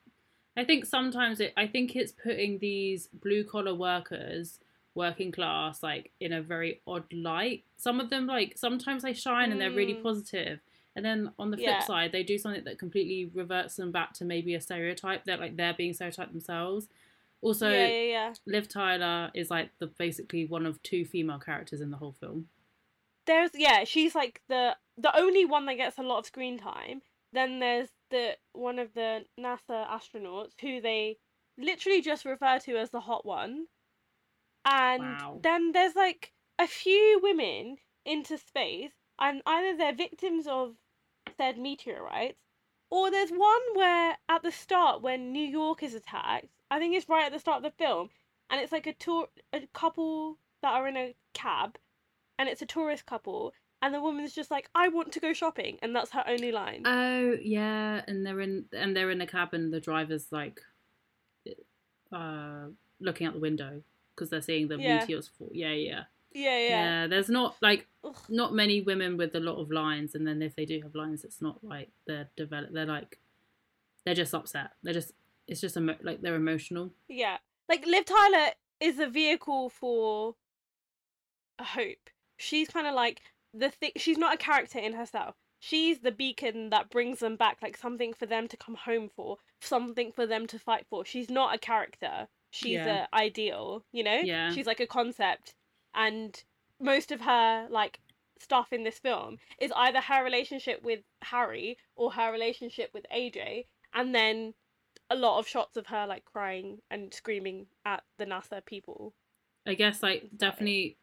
I 0.56 0.64
think 0.64 0.86
sometimes 0.86 1.42
it, 1.42 1.52
I 1.58 1.68
think 1.68 1.96
it's 1.98 2.14
putting 2.14 2.60
these 2.60 3.08
blue 3.08 3.44
collar 3.44 3.76
workers, 3.76 4.60
working 4.96 5.32
class, 5.34 5.84
like 5.84 6.12
in 6.22 6.32
a 6.32 6.42
very 6.42 6.80
odd 6.88 7.12
light. 7.12 7.66
Some 7.76 8.00
of 8.00 8.10
them, 8.10 8.28
like 8.28 8.58
sometimes 8.58 9.04
they 9.04 9.14
shine 9.14 9.52
and 9.52 9.60
they're 9.60 9.72
really 9.72 9.96
Mm. 9.96 10.04
positive, 10.04 10.62
and 10.98 11.06
then 11.06 11.32
on 11.38 11.52
the 11.52 11.58
flip 11.58 11.68
Yeah. 11.68 11.86
side, 11.86 12.12
they 12.12 12.24
do 12.24 12.40
something 12.40 12.64
that 12.64 12.80
completely 12.80 13.30
reverts 13.32 13.76
them 13.76 13.92
back 13.92 14.14
to 14.16 14.26
maybe 14.26 14.56
a 14.56 14.60
stereotype. 14.60 15.26
They're 15.26 15.38
like 15.38 15.56
they're 15.56 15.76
being 15.76 15.94
stereotyped 15.94 16.32
themselves. 16.32 16.88
Also, 17.42 17.70
yeah, 17.70 17.88
yeah, 17.88 18.02
yeah. 18.02 18.34
Liv 18.48 18.68
Tyler 18.68 19.30
is 19.36 19.52
like 19.52 19.70
the 19.78 19.86
basically 19.86 20.48
one 20.48 20.66
of 20.66 20.82
two 20.82 21.06
female 21.06 21.38
characters 21.38 21.82
in 21.82 21.92
the 21.92 21.98
whole 21.98 22.14
film. 22.20 22.48
There's 23.28 23.52
yeah, 23.54 23.84
she's 23.84 24.16
like 24.16 24.42
the 24.50 24.76
the 24.98 25.16
only 25.16 25.46
one 25.46 25.68
that 25.68 25.76
gets 25.76 26.00
a 26.00 26.02
lot 26.02 26.18
of 26.18 26.26
screen 26.26 26.58
time. 26.58 27.04
Then 27.32 27.60
there's 27.60 27.90
the 28.10 28.36
one 28.54 28.80
of 28.80 28.92
the 28.96 29.24
NASA 29.40 29.88
astronauts 29.88 30.54
who 30.60 30.82
they 30.82 31.20
literally 31.60 32.02
just 32.02 32.26
refer 32.26 32.58
to 32.60 32.76
as 32.78 32.90
the 32.90 33.02
hot 33.02 33.24
one. 33.24 33.68
And 34.66 35.04
Wow. 35.04 35.40
then 35.44 35.74
there's 35.74 35.96
like 35.96 36.34
a 36.58 36.68
few 36.68 37.20
women 37.22 37.78
into 38.04 38.38
space 38.40 38.94
and 39.20 39.42
either 39.46 39.78
they're 39.78 39.94
victims 39.96 40.48
of 40.48 40.76
said 41.36 41.58
meteorites 41.58 42.38
or 42.90 43.12
there's 43.12 43.32
one 43.32 43.62
where 43.74 44.18
at 44.30 44.44
the 44.44 44.52
start 44.52 45.02
when 45.02 45.34
New 45.34 45.46
York 45.46 45.84
is 45.84 45.94
attacked, 45.94 46.48
I 46.72 46.80
think 46.80 46.96
it's 46.96 47.10
right 47.10 47.26
at 47.26 47.34
the 47.34 47.40
start 47.40 47.58
of 47.58 47.64
the 47.64 47.84
film, 47.84 48.10
and 48.50 48.62
it's 48.62 48.72
like 48.72 48.88
a 48.88 48.94
tour 48.94 49.28
a 49.54 49.68
couple 49.74 50.38
that 50.62 50.74
are 50.74 50.88
in 50.88 50.98
a 50.98 51.16
cab 51.34 51.78
and 52.40 52.48
it's 52.50 52.62
a 52.62 52.66
tourist 52.66 53.06
couple 53.06 53.54
and 53.82 53.94
the 53.94 54.02
woman's 54.02 54.34
just 54.34 54.50
like 54.52 54.70
I 54.74 54.88
want 54.88 55.12
to 55.14 55.20
go 55.20 55.34
shopping 55.34 55.78
and 55.82 55.96
that's 55.96 56.12
her 56.12 56.24
only 56.28 56.52
line. 56.52 56.84
Oh 56.86 57.38
yeah, 57.42 58.02
and 58.08 58.26
they're 58.26 58.42
in 58.42 58.66
and 58.74 58.96
they're 58.96 59.12
in 59.12 59.20
the 59.20 59.50
and 59.52 59.74
The 59.74 59.80
driver's 59.80 60.32
like, 60.32 60.62
uh, 62.12 62.68
looking 63.00 63.28
out 63.28 63.34
the 63.34 63.40
window 63.40 63.82
because 64.16 64.30
they're 64.30 64.42
seeing 64.42 64.68
the 64.68 64.78
Yeah. 64.78 65.00
meteors 65.00 65.28
fall. 65.28 65.50
Yeah, 65.54 65.74
yeah, 65.74 66.04
yeah, 66.38 66.58
yeah. 66.60 66.70
yeah. 66.70 67.08
There's 67.08 67.30
not 67.30 67.56
like 67.62 67.88
Ugh. 68.04 68.16
not 68.30 68.54
many 68.54 68.82
women 68.82 69.18
with 69.18 69.36
a 69.36 69.40
lot 69.40 69.60
of 69.60 69.72
lines, 69.72 70.16
and 70.16 70.26
then 70.28 70.42
if 70.42 70.56
they 70.56 70.66
do 70.66 70.80
have 70.82 70.96
lines, 70.96 71.24
it's 71.24 71.42
not 71.42 71.64
like 71.64 71.90
they're 72.06 72.30
developed. 72.38 72.74
They're 72.74 72.86
like, 72.86 73.20
they're 74.06 74.16
just 74.16 74.34
upset. 74.34 74.72
They're 74.84 74.94
just 74.94 75.12
it's 75.48 75.62
just 75.62 75.78
emo- 75.78 75.98
like 76.02 76.22
they're 76.22 76.36
emotional. 76.36 76.92
Yeah. 77.08 77.38
Like 77.70 77.86
Liv 77.86 78.06
Tyler 78.06 78.52
is 78.80 79.00
a 79.00 79.08
vehicle 79.08 79.70
for 79.70 80.36
hope. 81.62 82.10
She's 82.38 82.68
kind 82.70 82.88
of 82.88 82.94
like 82.94 83.22
the 83.54 83.70
thing 83.70 83.92
she's 83.98 84.18
not 84.18 84.36
a 84.36 84.38
character 84.38 84.80
in 84.80 84.94
herself. 84.94 85.36
She's 85.60 86.00
the 86.00 86.12
beacon 86.12 86.70
that 86.70 86.90
brings 86.92 87.20
them 87.20 87.36
back 87.36 87.58
like 87.64 87.78
something 87.78 88.14
for 88.14 88.28
them 88.28 88.48
to 88.50 88.58
come 88.58 88.76
home 88.76 89.10
for, 89.16 89.38
something 89.60 90.12
for 90.12 90.28
them 90.28 90.46
to 90.48 90.60
fight 90.60 90.86
for. 90.90 91.04
She's 91.04 91.30
not 91.30 91.56
a 91.56 91.58
character. 91.58 92.28
She's 92.52 92.74
Yeah. 92.74 93.08
a 93.12 93.16
ideal, 93.16 93.84
you 93.92 94.04
know? 94.04 94.20
Yeah. 94.24 94.52
She's 94.52 94.68
like 94.68 94.80
a 94.80 94.88
concept 94.88 95.56
and 95.98 96.42
most 96.80 97.12
of 97.12 97.22
her 97.22 97.68
like 97.70 98.00
stuff 98.40 98.72
in 98.72 98.84
this 98.84 99.00
film 99.00 99.38
is 99.60 99.72
either 99.76 100.00
her 100.00 100.24
relationship 100.24 100.82
with 100.84 101.00
Harry 101.24 101.78
or 101.96 102.12
her 102.12 102.32
relationship 102.32 102.92
with 102.94 103.06
AJ, 103.14 103.66
and 103.94 104.14
then 104.14 104.54
a 105.10 105.16
lot 105.16 105.40
of 105.40 105.48
shots 105.48 105.76
of 105.76 105.88
her 105.88 106.06
like 106.08 106.24
crying 106.26 106.80
and 106.92 107.14
screaming 107.14 107.66
at 107.86 108.04
the 108.18 108.26
NASA 108.26 108.64
people. 108.66 109.14
I 109.66 109.74
guess 109.74 110.04
like 110.04 110.30
definitely 110.38 110.98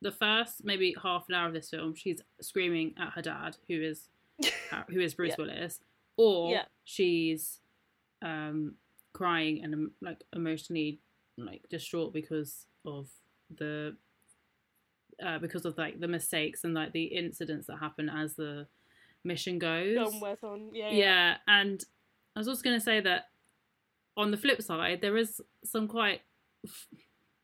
the 0.00 0.12
first 0.12 0.64
maybe 0.64 0.94
half 1.02 1.26
an 1.28 1.34
hour 1.34 1.48
of 1.48 1.54
this 1.54 1.70
film, 1.70 1.94
she's 1.94 2.22
screaming 2.40 2.94
at 2.98 3.12
her 3.12 3.22
dad, 3.22 3.56
who 3.68 3.80
is 3.82 4.08
who 4.88 5.00
is 5.00 5.14
Bruce 5.14 5.34
Yeah. 5.38 5.44
Willis, 5.44 5.80
or 6.16 6.52
Yeah. 6.52 6.64
she's 6.84 7.60
um 8.22 8.74
crying 9.12 9.62
and 9.62 9.74
um, 9.74 9.90
like 10.00 10.22
emotionally 10.34 11.00
like 11.36 11.68
distraught 11.68 12.12
because 12.12 12.66
of 12.84 13.08
the 13.56 13.96
uh, 15.24 15.38
because 15.38 15.64
of 15.64 15.76
like 15.78 16.00
the 16.00 16.08
mistakes 16.08 16.64
and 16.64 16.74
like 16.74 16.92
the 16.92 17.04
incidents 17.04 17.66
that 17.66 17.78
happen 17.78 18.08
as 18.08 18.34
the 18.34 18.66
mission 19.24 19.58
goes. 19.58 19.96
On, 20.42 20.70
yeah, 20.72 20.90
yeah, 20.90 21.36
and 21.46 21.84
I 22.36 22.40
was 22.40 22.48
also 22.48 22.62
going 22.62 22.78
to 22.78 22.84
say 22.84 23.00
that 23.00 23.28
on 24.16 24.30
the 24.30 24.36
flip 24.36 24.62
side, 24.62 25.00
there 25.00 25.16
is 25.16 25.40
some 25.64 25.88
quite 25.88 26.20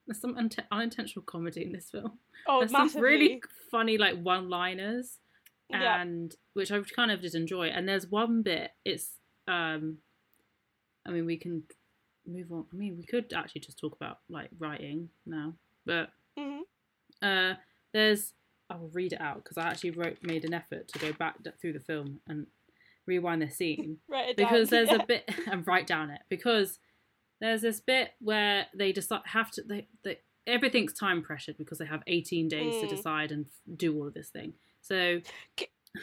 there's 0.06 0.20
some 0.20 0.34
unte- 0.34 0.66
unintentional 0.70 1.24
comedy 1.24 1.64
in 1.64 1.72
this 1.72 1.90
film. 1.90 2.18
Oh, 2.46 2.60
There's 2.60 2.72
massively. 2.72 2.92
some 2.92 3.02
really 3.02 3.42
funny 3.70 3.98
like 3.98 4.20
one-liners, 4.20 5.18
yeah. 5.70 6.00
and 6.00 6.34
which 6.52 6.70
I 6.70 6.80
kind 6.94 7.10
of 7.10 7.22
did 7.22 7.34
enjoy. 7.34 7.68
And 7.68 7.88
there's 7.88 8.06
one 8.06 8.42
bit. 8.42 8.72
It's 8.84 9.12
um, 9.48 9.98
I 11.06 11.10
mean, 11.10 11.26
we 11.26 11.36
can 11.36 11.62
move 12.26 12.52
on. 12.52 12.66
I 12.72 12.76
mean, 12.76 12.96
we 12.96 13.04
could 13.04 13.32
actually 13.34 13.62
just 13.62 13.78
talk 13.78 13.94
about 13.94 14.18
like 14.28 14.50
writing 14.58 15.08
now, 15.26 15.54
but 15.86 16.10
uh, 17.24 17.54
there's 17.92 18.32
I'll 18.70 18.90
read 18.92 19.12
it 19.12 19.20
out 19.20 19.42
because 19.42 19.58
I 19.58 19.68
actually 19.68 19.90
wrote 19.90 20.18
made 20.22 20.44
an 20.44 20.54
effort 20.54 20.88
to 20.88 20.98
go 20.98 21.12
back 21.12 21.36
through 21.60 21.72
the 21.74 21.80
film 21.80 22.20
and 22.28 22.46
rewind 23.06 23.42
the 23.42 23.50
scene 23.50 23.98
it 24.10 24.36
down. 24.36 24.46
because 24.46 24.70
there's 24.70 24.88
yeah. 24.92 25.02
a 25.02 25.06
bit 25.06 25.30
and 25.50 25.66
write 25.66 25.86
down 25.86 26.10
it 26.10 26.20
because 26.28 26.78
there's 27.40 27.62
this 27.62 27.80
bit 27.80 28.12
where 28.20 28.66
they 28.74 28.92
decide 28.92 29.20
have 29.26 29.50
to 29.52 29.62
they, 29.62 29.86
they 30.04 30.18
everything's 30.46 30.92
time 30.92 31.22
pressured 31.22 31.56
because 31.58 31.78
they 31.78 31.84
have 31.86 32.02
18 32.06 32.48
days 32.48 32.80
to 32.80 32.86
Mm. 32.86 32.90
decide 32.96 33.32
and 33.32 33.46
do 33.76 33.94
all 33.96 34.06
of 34.06 34.14
this 34.14 34.28
thing 34.30 34.54
so 34.80 35.20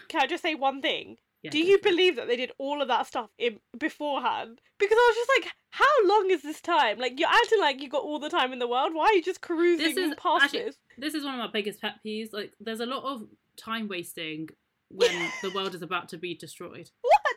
Can 0.07 0.21
I 0.21 0.27
just 0.27 0.41
say 0.43 0.55
one 0.55 0.81
thing? 0.81 1.17
Yeah, 1.43 1.51
Do 1.51 1.59
you 1.59 1.79
believe 1.81 2.15
that 2.17 2.27
they 2.27 2.35
did 2.37 2.51
all 2.57 2.81
of 2.81 2.87
that 2.87 3.07
stuff 3.07 3.29
in 3.37 3.59
beforehand? 3.77 4.61
Because 4.79 4.97
I 4.99 5.13
was 5.13 5.15
just 5.15 5.31
like, 5.45 5.53
how 5.71 6.07
long 6.07 6.27
is 6.31 6.41
this 6.43 6.61
time? 6.61 6.97
Like 6.99 7.19
you're 7.19 7.29
acting 7.29 7.59
like 7.59 7.81
you 7.81 7.89
got 7.89 8.03
all 8.03 8.19
the 8.19 8.29
time 8.29 8.53
in 8.53 8.59
the 8.59 8.67
world. 8.67 8.93
Why 8.93 9.05
are 9.05 9.13
you 9.13 9.23
just 9.23 9.41
cruising 9.41 9.97
is 9.97 10.15
past 10.17 10.45
actually- 10.45 10.63
this? 10.63 10.77
this 10.97 11.13
is 11.13 11.23
one 11.23 11.33
of 11.33 11.39
my 11.39 11.49
biggest 11.51 11.81
pet 11.81 11.95
peeves 12.05 12.31
like 12.33 12.53
there's 12.59 12.81
a 12.81 12.85
lot 12.85 13.03
of 13.03 13.23
time 13.57 13.87
wasting 13.87 14.47
when 14.89 15.09
the 15.41 15.49
world 15.51 15.73
is 15.73 15.81
about 15.81 16.09
to 16.09 16.17
be 16.17 16.35
destroyed 16.35 16.89
What? 17.01 17.35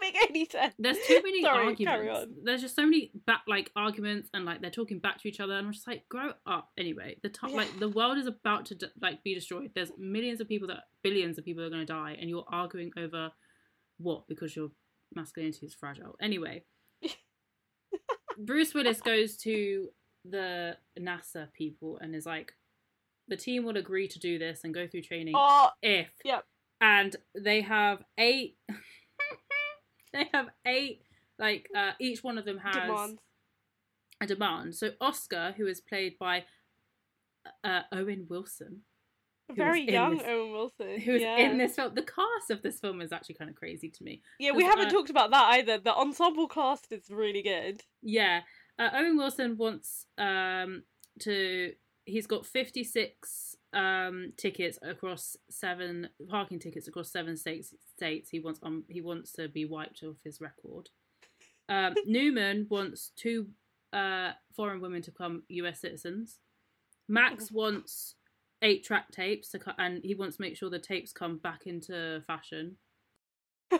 Doesn't 0.00 0.14
make 0.14 0.30
any 0.30 0.44
sense. 0.46 0.74
There's 0.78 0.98
too 1.06 1.20
many 1.22 1.42
Sorry, 1.44 1.66
arguments. 1.66 2.40
There's 2.44 2.60
just 2.60 2.76
so 2.76 2.82
many 2.84 3.10
back 3.26 3.42
like 3.46 3.70
arguments 3.76 4.28
and 4.34 4.44
like 4.44 4.60
they're 4.60 4.70
talking 4.70 4.98
back 4.98 5.20
to 5.22 5.28
each 5.28 5.40
other 5.40 5.54
and 5.56 5.66
I'm 5.66 5.72
just 5.72 5.86
like 5.86 6.08
grow 6.08 6.32
up 6.46 6.70
anyway. 6.78 7.16
The 7.22 7.28
time 7.28 7.50
Yeah. 7.50 7.56
like 7.56 7.78
the 7.78 7.88
world 7.88 8.18
is 8.18 8.26
about 8.26 8.66
to 8.66 8.78
like 9.00 9.22
be 9.22 9.34
destroyed. 9.34 9.70
There's 9.74 9.92
millions 9.98 10.40
of 10.40 10.48
people 10.48 10.68
that 10.68 10.84
billions 11.02 11.38
of 11.38 11.44
people 11.44 11.62
are 11.64 11.70
going 11.70 11.86
to 11.86 11.92
die 11.92 12.16
and 12.20 12.28
you're 12.28 12.44
arguing 12.48 12.90
over 12.96 13.30
what 13.98 14.26
because 14.28 14.56
your 14.56 14.70
masculinity 15.14 15.66
is 15.66 15.74
fragile. 15.74 16.16
Anyway, 16.20 16.64
Bruce 18.38 18.74
Willis 18.74 19.00
goes 19.00 19.36
to 19.38 19.88
the 20.24 20.76
NASA 20.98 21.52
people 21.52 21.98
and 22.00 22.14
is 22.14 22.26
like 22.26 22.52
the 23.28 23.36
team 23.36 23.64
will 23.64 23.76
agree 23.76 24.08
to 24.08 24.18
do 24.18 24.38
this 24.38 24.60
and 24.64 24.74
go 24.74 24.86
through 24.86 25.02
training 25.02 25.34
Oh, 25.36 25.70
if 25.82 26.08
Yep. 26.24 26.44
and 26.80 27.16
they 27.34 27.60
have 27.62 28.02
eight 28.18 28.56
they 30.14 30.28
have 30.32 30.46
eight 30.66 31.02
like 31.38 31.68
uh 31.76 31.90
each 32.00 32.22
one 32.24 32.38
of 32.38 32.44
them 32.46 32.58
has 32.58 33.16
a 34.22 34.26
demand 34.26 34.74
so 34.74 34.90
oscar 35.00 35.52
who 35.56 35.66
is 35.66 35.80
played 35.80 36.16
by 36.18 36.44
uh 37.62 37.82
owen 37.92 38.26
wilson 38.30 38.80
Very 39.50 39.82
young 39.90 40.16
this- 40.16 40.26
Owen 40.26 40.52
Wilson. 40.52 41.00
who's 41.00 41.20
yeah. 41.20 41.36
in 41.36 41.58
this 41.58 41.74
film 41.76 41.94
the 41.94 42.02
cast 42.02 42.50
of 42.50 42.62
this 42.62 42.80
film 42.80 43.02
is 43.02 43.12
actually 43.12 43.34
kind 43.34 43.50
of 43.50 43.56
crazy 43.56 43.90
to 43.90 44.02
me 44.04 44.22
Yeah, 44.38 44.52
we 44.52 44.64
haven't 44.64 44.86
uh, 44.86 44.90
talked 44.90 45.10
about 45.10 45.30
that 45.32 45.44
either. 45.58 45.76
The 45.78 45.94
ensemble 45.94 46.48
cast 46.48 46.90
is 46.92 47.10
really 47.10 47.42
good. 47.42 47.82
yeah 48.02 48.40
uh, 48.78 48.88
owen 48.94 49.16
wilson 49.18 49.56
wants 49.58 50.06
um 50.16 50.84
to 51.20 51.72
he's 52.06 52.26
got 52.26 52.46
56 52.46 53.56
um 53.74 54.32
tickets 54.36 54.78
across 54.82 55.36
seven 55.50 56.08
parking 56.28 56.58
tickets 56.58 56.88
across 56.88 57.10
seven 57.10 57.36
states 57.36 57.74
states 57.96 58.30
he 58.30 58.40
wants 58.40 58.60
um 58.62 58.84
he 58.88 59.00
wants 59.00 59.32
to 59.32 59.48
be 59.48 59.64
wiped 59.64 60.02
off 60.02 60.16
his 60.24 60.40
record 60.40 60.88
um 61.68 61.94
newman 62.06 62.66
wants 62.70 63.12
two 63.16 63.48
uh 63.92 64.30
foreign 64.54 64.80
women 64.80 65.02
to 65.02 65.10
become 65.10 65.42
us 65.50 65.80
citizens 65.80 66.38
max 67.08 67.50
wants 67.50 68.14
eight 68.62 68.84
track 68.84 69.10
tapes 69.10 69.50
to 69.50 69.58
cut 69.58 69.74
and 69.78 70.02
he 70.04 70.14
wants 70.14 70.36
to 70.36 70.42
make 70.42 70.56
sure 70.56 70.70
the 70.70 70.78
tapes 70.78 71.12
come 71.12 71.36
back 71.38 71.66
into 71.66 72.22
fashion 72.26 72.76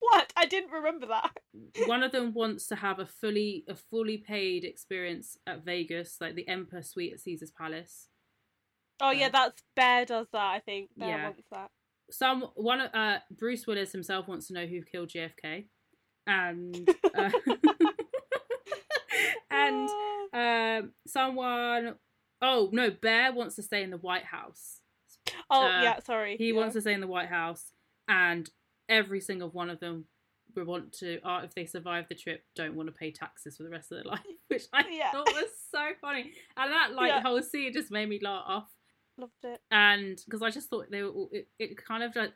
what? 0.00 0.32
I 0.36 0.46
didn't 0.46 0.70
remember 0.70 1.06
that. 1.06 1.36
one 1.86 2.02
of 2.02 2.12
them 2.12 2.32
wants 2.32 2.66
to 2.68 2.76
have 2.76 2.98
a 2.98 3.06
fully 3.06 3.64
a 3.68 3.74
fully 3.74 4.18
paid 4.18 4.64
experience 4.64 5.36
at 5.46 5.64
Vegas, 5.64 6.18
like 6.20 6.34
the 6.34 6.48
Emperor 6.48 6.82
Suite 6.82 7.12
at 7.12 7.20
Caesar's 7.20 7.50
Palace. 7.50 8.08
Oh 9.00 9.10
yeah, 9.10 9.28
that's 9.28 9.62
Bear 9.76 10.04
does 10.04 10.26
that. 10.32 10.54
I 10.54 10.60
think 10.60 10.90
Bear 10.96 11.08
Yeah. 11.08 11.24
wants 11.24 11.42
that. 11.52 11.70
Some 12.10 12.42
one 12.54 12.80
uh 12.80 13.20
Bruce 13.30 13.66
Willis 13.66 13.92
himself 13.92 14.28
wants 14.28 14.48
to 14.48 14.54
know 14.54 14.66
who 14.66 14.82
killed 14.82 15.10
JFK, 15.10 15.66
and 16.26 16.88
uh, 17.14 17.30
and 19.50 19.88
Ah. 20.32 20.76
um 20.78 20.92
someone 21.06 21.94
oh 22.42 22.68
no 22.72 22.90
Bear 22.90 23.32
wants 23.32 23.56
to 23.56 23.62
stay 23.62 23.82
in 23.82 23.90
the 23.90 23.96
White 23.98 24.24
House. 24.24 24.80
oh 25.50 25.66
uh, 25.66 25.82
yeah, 25.82 25.98
sorry. 26.06 26.36
He 26.36 26.48
yeah. 26.48 26.54
wants 26.54 26.74
to 26.74 26.80
stay 26.80 26.92
in 26.92 27.00
the 27.00 27.06
White 27.06 27.28
House, 27.28 27.72
and 28.08 28.48
every 28.88 29.20
single 29.20 29.48
one 29.50 29.70
of 29.70 29.80
them 29.80 30.04
would 30.56 30.66
want 30.66 30.92
to, 30.94 31.20
uh, 31.20 31.42
if 31.44 31.54
they 31.54 31.66
survive 31.66 32.06
the 32.08 32.14
trip, 32.14 32.42
don't 32.56 32.74
want 32.74 32.88
to 32.88 32.92
pay 32.92 33.10
taxes 33.12 33.58
for 33.58 33.64
the 33.64 33.68
rest 33.68 33.92
of 33.92 33.98
their 34.02 34.04
life, 34.12 34.20
which 34.48 34.64
I 34.72 34.84
Yeah. 34.90 35.12
thought 35.12 35.26
was 35.26 35.50
so 35.70 35.90
funny. 36.00 36.32
And 36.56 36.72
that 36.72 36.94
like 36.94 37.08
Yeah. 37.08 37.20
whole 37.20 37.42
scene 37.42 37.72
just 37.72 37.90
made 37.90 38.08
me 38.08 38.18
laugh, 38.22 38.66
loved 39.18 39.44
it. 39.44 39.60
and 39.70 40.20
because 40.24 40.42
I 40.42 40.50
just 40.50 40.68
thought 40.70 40.90
they 40.90 41.02
were, 41.02 41.10
all, 41.10 41.28
it, 41.32 41.48
it 41.58 41.76
kind 41.84 42.02
of 42.02 42.14
like. 42.16 42.32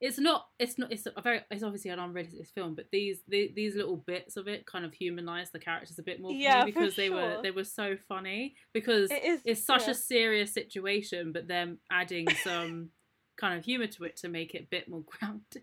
It's 0.00 0.18
not. 0.18 0.46
It's 0.58 0.78
not. 0.78 0.90
It's 0.92 1.06
a 1.06 1.22
very. 1.22 1.42
It's 1.50 1.62
obviously 1.62 1.92
an 1.92 2.00
unrealistic 2.00 2.48
film, 2.48 2.74
but 2.74 2.86
these 2.90 3.20
the, 3.28 3.52
these 3.54 3.76
little 3.76 3.96
bits 3.96 4.36
of 4.36 4.48
it 4.48 4.66
kind 4.66 4.84
of 4.84 4.92
humanize 4.92 5.52
the 5.52 5.60
characters 5.60 5.96
a 6.00 6.02
bit 6.02 6.20
more 6.20 6.32
for 6.32 6.36
Yeah, 6.36 6.64
because 6.64 6.96
they 6.96 7.08
were 7.08 7.38
they 7.40 7.52
were 7.52 7.62
so 7.62 7.96
funny 8.08 8.56
because 8.72 9.12
It 9.12 9.22
is. 9.24 9.42
it's 9.44 9.64
such 9.64 9.84
yeah. 9.84 9.92
a 9.92 9.94
serious 9.94 10.52
situation, 10.52 11.30
but 11.30 11.46
then 11.46 11.78
adding 11.90 12.26
some 12.42 12.88
kind 13.36 13.56
of 13.56 13.64
humor 13.64 13.86
to 13.86 14.04
it 14.04 14.16
to 14.16 14.28
make 14.28 14.54
it 14.56 14.62
a 14.64 14.66
bit 14.68 14.88
more 14.88 15.04
grounded. 15.20 15.62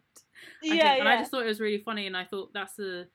Yeah, 0.63 0.73
yeah. 0.73 0.93
And 0.95 1.09
I 1.09 1.17
just 1.17 1.31
thought 1.31 1.43
it 1.43 1.47
was 1.47 1.59
really 1.59 1.79
funny, 1.83 2.07
and 2.07 2.15
I 2.15 2.23
thought 2.23 2.53
that's 2.53 2.79
a 2.79 3.07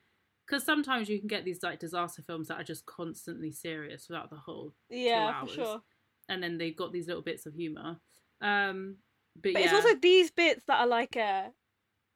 because 0.47 0.62
sometimes 0.62 1.09
you 1.09 1.18
can 1.18 1.29
get 1.29 1.47
these 1.47 1.62
like 1.62 1.79
disaster 1.81 2.23
films 2.27 2.49
that 2.49 2.61
are 2.61 2.64
just 2.64 2.85
constantly 2.85 3.51
serious 3.51 4.05
throughout 4.05 4.29
the 4.29 4.37
whole, 4.37 4.75
yeah, 4.90 5.31
for 5.31 5.37
hours. 5.37 5.51
sure. 5.53 5.83
And 6.29 6.43
then 6.43 6.59
they've 6.59 6.77
got 6.77 6.93
these 6.93 7.07
little 7.07 7.23
bits 7.23 7.47
of 7.47 7.55
humor. 7.55 7.99
Um, 8.41 8.97
but, 9.37 9.53
But 9.55 9.63
yeah, 9.63 9.65
it's 9.67 9.75
also 9.75 9.97
these 10.01 10.31
bits 10.31 10.63
that 10.67 10.81
are 10.81 10.87
like 10.87 11.17
uh, 11.17 11.49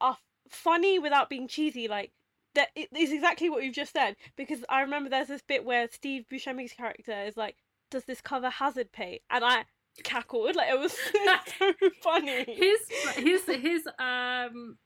are 0.01 0.17
funny 0.49 0.99
without 0.99 1.29
being 1.29 1.47
cheesy. 1.47 1.87
Like 1.87 2.11
that 2.55 2.69
it 2.75 2.89
is 2.97 3.11
exactly 3.11 3.49
what 3.49 3.63
you've 3.63 3.75
just 3.75 3.93
said. 3.93 4.15
Because 4.35 4.63
I 4.69 4.81
remember 4.81 5.09
there's 5.09 5.27
this 5.27 5.41
bit 5.41 5.65
where 5.65 5.87
Steve 5.91 6.25
Buscemi's 6.31 6.73
character 6.73 7.23
is 7.23 7.35
like, 7.37 7.55
"Does 7.91 8.05
this 8.05 8.21
cover 8.21 8.49
hazard 8.49 8.91
pay?" 8.91 9.21
And 9.29 9.43
I 9.43 9.65
cackled. 10.03 10.55
Like 10.55 10.69
it 10.71 10.79
was 10.79 10.93
so 11.59 11.73
funny. 12.03 12.45
his 12.47 12.79
his 13.15 13.43
his 13.61 13.87
um 13.99 14.77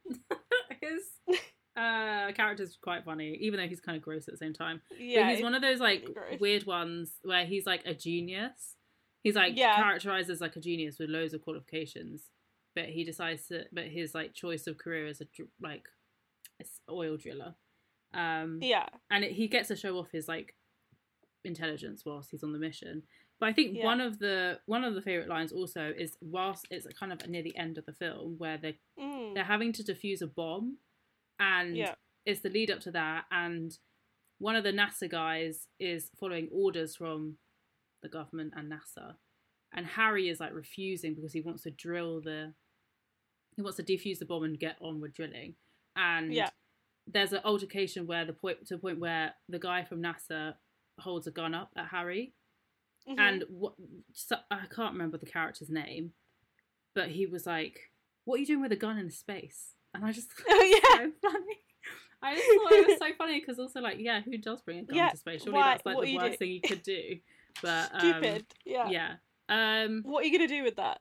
his 0.82 1.38
uh 1.76 2.32
character's 2.34 2.78
quite 2.82 3.04
funny, 3.06 3.38
even 3.42 3.60
though 3.60 3.68
he's 3.68 3.82
kind 3.82 3.96
of 3.98 4.04
gross 4.04 4.28
at 4.28 4.34
the 4.34 4.38
same 4.38 4.54
time. 4.54 4.82
yeah, 5.00 5.28
but 5.28 5.36
he's 5.36 5.44
one 5.44 5.54
of 5.56 5.62
those 5.62 5.80
like 5.80 6.06
gross. 6.06 6.40
weird 6.40 6.66
ones 6.66 7.12
where 7.24 7.46
he's 7.46 7.66
like 7.66 7.82
a 7.86 7.94
genius. 7.94 8.76
He's 9.24 9.36
like 9.36 9.58
Yeah. 9.58 9.76
characterized 9.76 10.30
as 10.30 10.42
like 10.42 10.56
a 10.56 10.60
genius 10.60 11.00
with 11.00 11.10
loads 11.10 11.34
of 11.34 11.42
qualifications, 11.42 12.30
but 12.76 12.86
he 12.90 13.04
decides 13.04 13.48
to. 13.48 13.66
But 13.72 13.86
his 13.86 14.14
like 14.14 14.34
choice 14.34 14.68
of 14.68 14.78
career 14.78 15.08
is 15.08 15.22
a 15.22 15.28
like 15.62 15.88
oil 16.90 17.18
driller. 17.18 17.56
Um, 18.14 18.60
yeah, 18.62 18.88
and 19.10 19.24
it, 19.24 19.32
he 19.32 19.48
gets 19.48 19.70
to 19.70 19.76
show 19.76 19.98
off 19.98 20.12
his 20.12 20.28
like 20.28 20.56
intelligence 21.46 22.04
whilst 22.06 22.32
he's 22.32 22.44
on 22.44 22.54
the 22.54 22.60
mission. 22.60 23.04
But 23.40 23.50
I 23.50 23.54
think 23.54 23.78
Yeah. 23.78 23.86
one 23.86 24.02
of 24.02 24.20
the 24.20 24.60
one 24.66 24.84
of 24.84 24.94
the 24.94 25.02
favorite 25.02 25.30
lines 25.30 25.52
also 25.52 25.94
is 25.98 26.18
whilst 26.22 26.68
it's 26.70 26.86
kind 26.98 27.12
of 27.12 27.28
near 27.28 27.42
the 27.42 27.56
end 27.58 27.78
of 27.78 27.86
the 27.86 27.94
film 27.94 28.36
where 28.38 28.58
they 28.58 28.78
mm. 29.00 29.34
they're 29.34 29.44
having 29.44 29.74
to 29.74 29.84
defuse 29.84 30.22
a 30.22 30.28
bomb, 30.28 30.78
and 31.40 31.76
yeah, 31.76 31.96
it's 32.26 32.42
the 32.42 32.50
lead 32.50 32.70
up 32.70 32.82
to 32.82 32.92
that, 32.92 33.26
and 33.32 33.78
one 34.40 34.56
of 34.56 34.64
the 34.64 34.74
NASA 34.74 35.10
guys 35.10 35.68
is 35.80 36.12
following 36.20 36.50
orders 36.52 36.96
from 36.96 37.38
the 38.04 38.10
government 38.10 38.54
and 38.56 38.72
NASA, 38.72 39.16
and 39.74 39.86
Harry 39.88 40.30
is 40.30 40.39
like 40.39 40.54
refusing 40.54 41.16
because 41.16 41.34
he 41.34 41.42
wants 41.42 41.63
to 41.63 41.72
drill 41.72 42.22
the 42.22 42.54
he 43.56 43.62
wants 43.62 43.78
to 43.78 43.84
defuse 43.84 44.18
the 44.20 44.26
bomb 44.26 44.44
and 44.44 44.60
get 44.60 44.78
on 44.82 45.00
with 45.00 45.13
drilling. 45.13 45.56
And 45.96 46.34
Yeah. 46.34 46.50
there's 47.06 47.34
an 47.34 47.42
altercation 47.46 48.08
where 48.08 48.26
the 48.26 48.34
point 48.34 48.66
to 48.68 48.76
the 48.76 48.80
point 48.82 49.00
where 49.00 49.34
the 49.50 49.60
guy 49.60 49.84
from 49.84 50.02
NASA 50.02 50.56
holds 51.00 51.28
a 51.28 51.32
gun 51.32 51.54
up 51.54 51.72
at 51.76 51.88
Harry, 51.88 52.34
Mhm. 53.08 53.20
and 53.20 53.44
what 53.50 53.76
so, 54.13 54.38
I 54.52 54.66
can't 54.68 54.94
remember 54.94 55.18
the 55.18 55.26
character's 55.28 55.70
name, 55.70 56.13
but 56.96 57.10
he 57.12 57.26
was 57.28 57.46
like, 57.46 57.92
"What 58.26 58.36
are 58.36 58.39
you 58.39 58.46
doing 58.48 58.62
with 58.62 58.72
a 58.72 58.76
gun 58.78 58.98
in 58.98 59.10
space?" 59.12 59.76
And 59.94 60.04
I 60.06 60.12
just 60.12 60.32
Oh, 60.50 60.63
yeah. 60.63 61.06
so 61.06 61.12
funny. 61.32 61.60
I 62.24 62.36
just 62.36 62.48
thought 62.48 62.72
it 62.72 62.88
was 62.88 62.98
so 63.00 63.13
funny 63.16 63.39
because 63.42 63.60
also 63.60 63.82
like, 63.82 63.98
yeah, 64.00 64.22
who 64.22 64.38
does 64.38 64.62
bring 64.62 64.80
a 64.80 64.84
gun 64.84 64.96
Yeah, 64.96 65.10
to 65.10 65.18
space? 65.18 65.44
Surely 65.44 65.60
why- 65.60 65.74
that's 65.74 65.86
like 65.86 66.02
the 66.02 66.18
worst 66.18 66.39
thing 66.39 66.52
you 66.52 66.62
could 66.62 66.82
do. 66.82 67.20
But 67.62 67.92
um, 67.94 68.00
stupid. 68.00 68.46
yeah. 68.66 68.89
yeah. 68.89 69.13
Um, 69.50 70.02
What 70.04 70.24
are 70.24 70.28
you 70.28 70.38
gonna 70.38 70.48
do 70.48 70.63
with 70.63 70.76
that? 70.78 71.00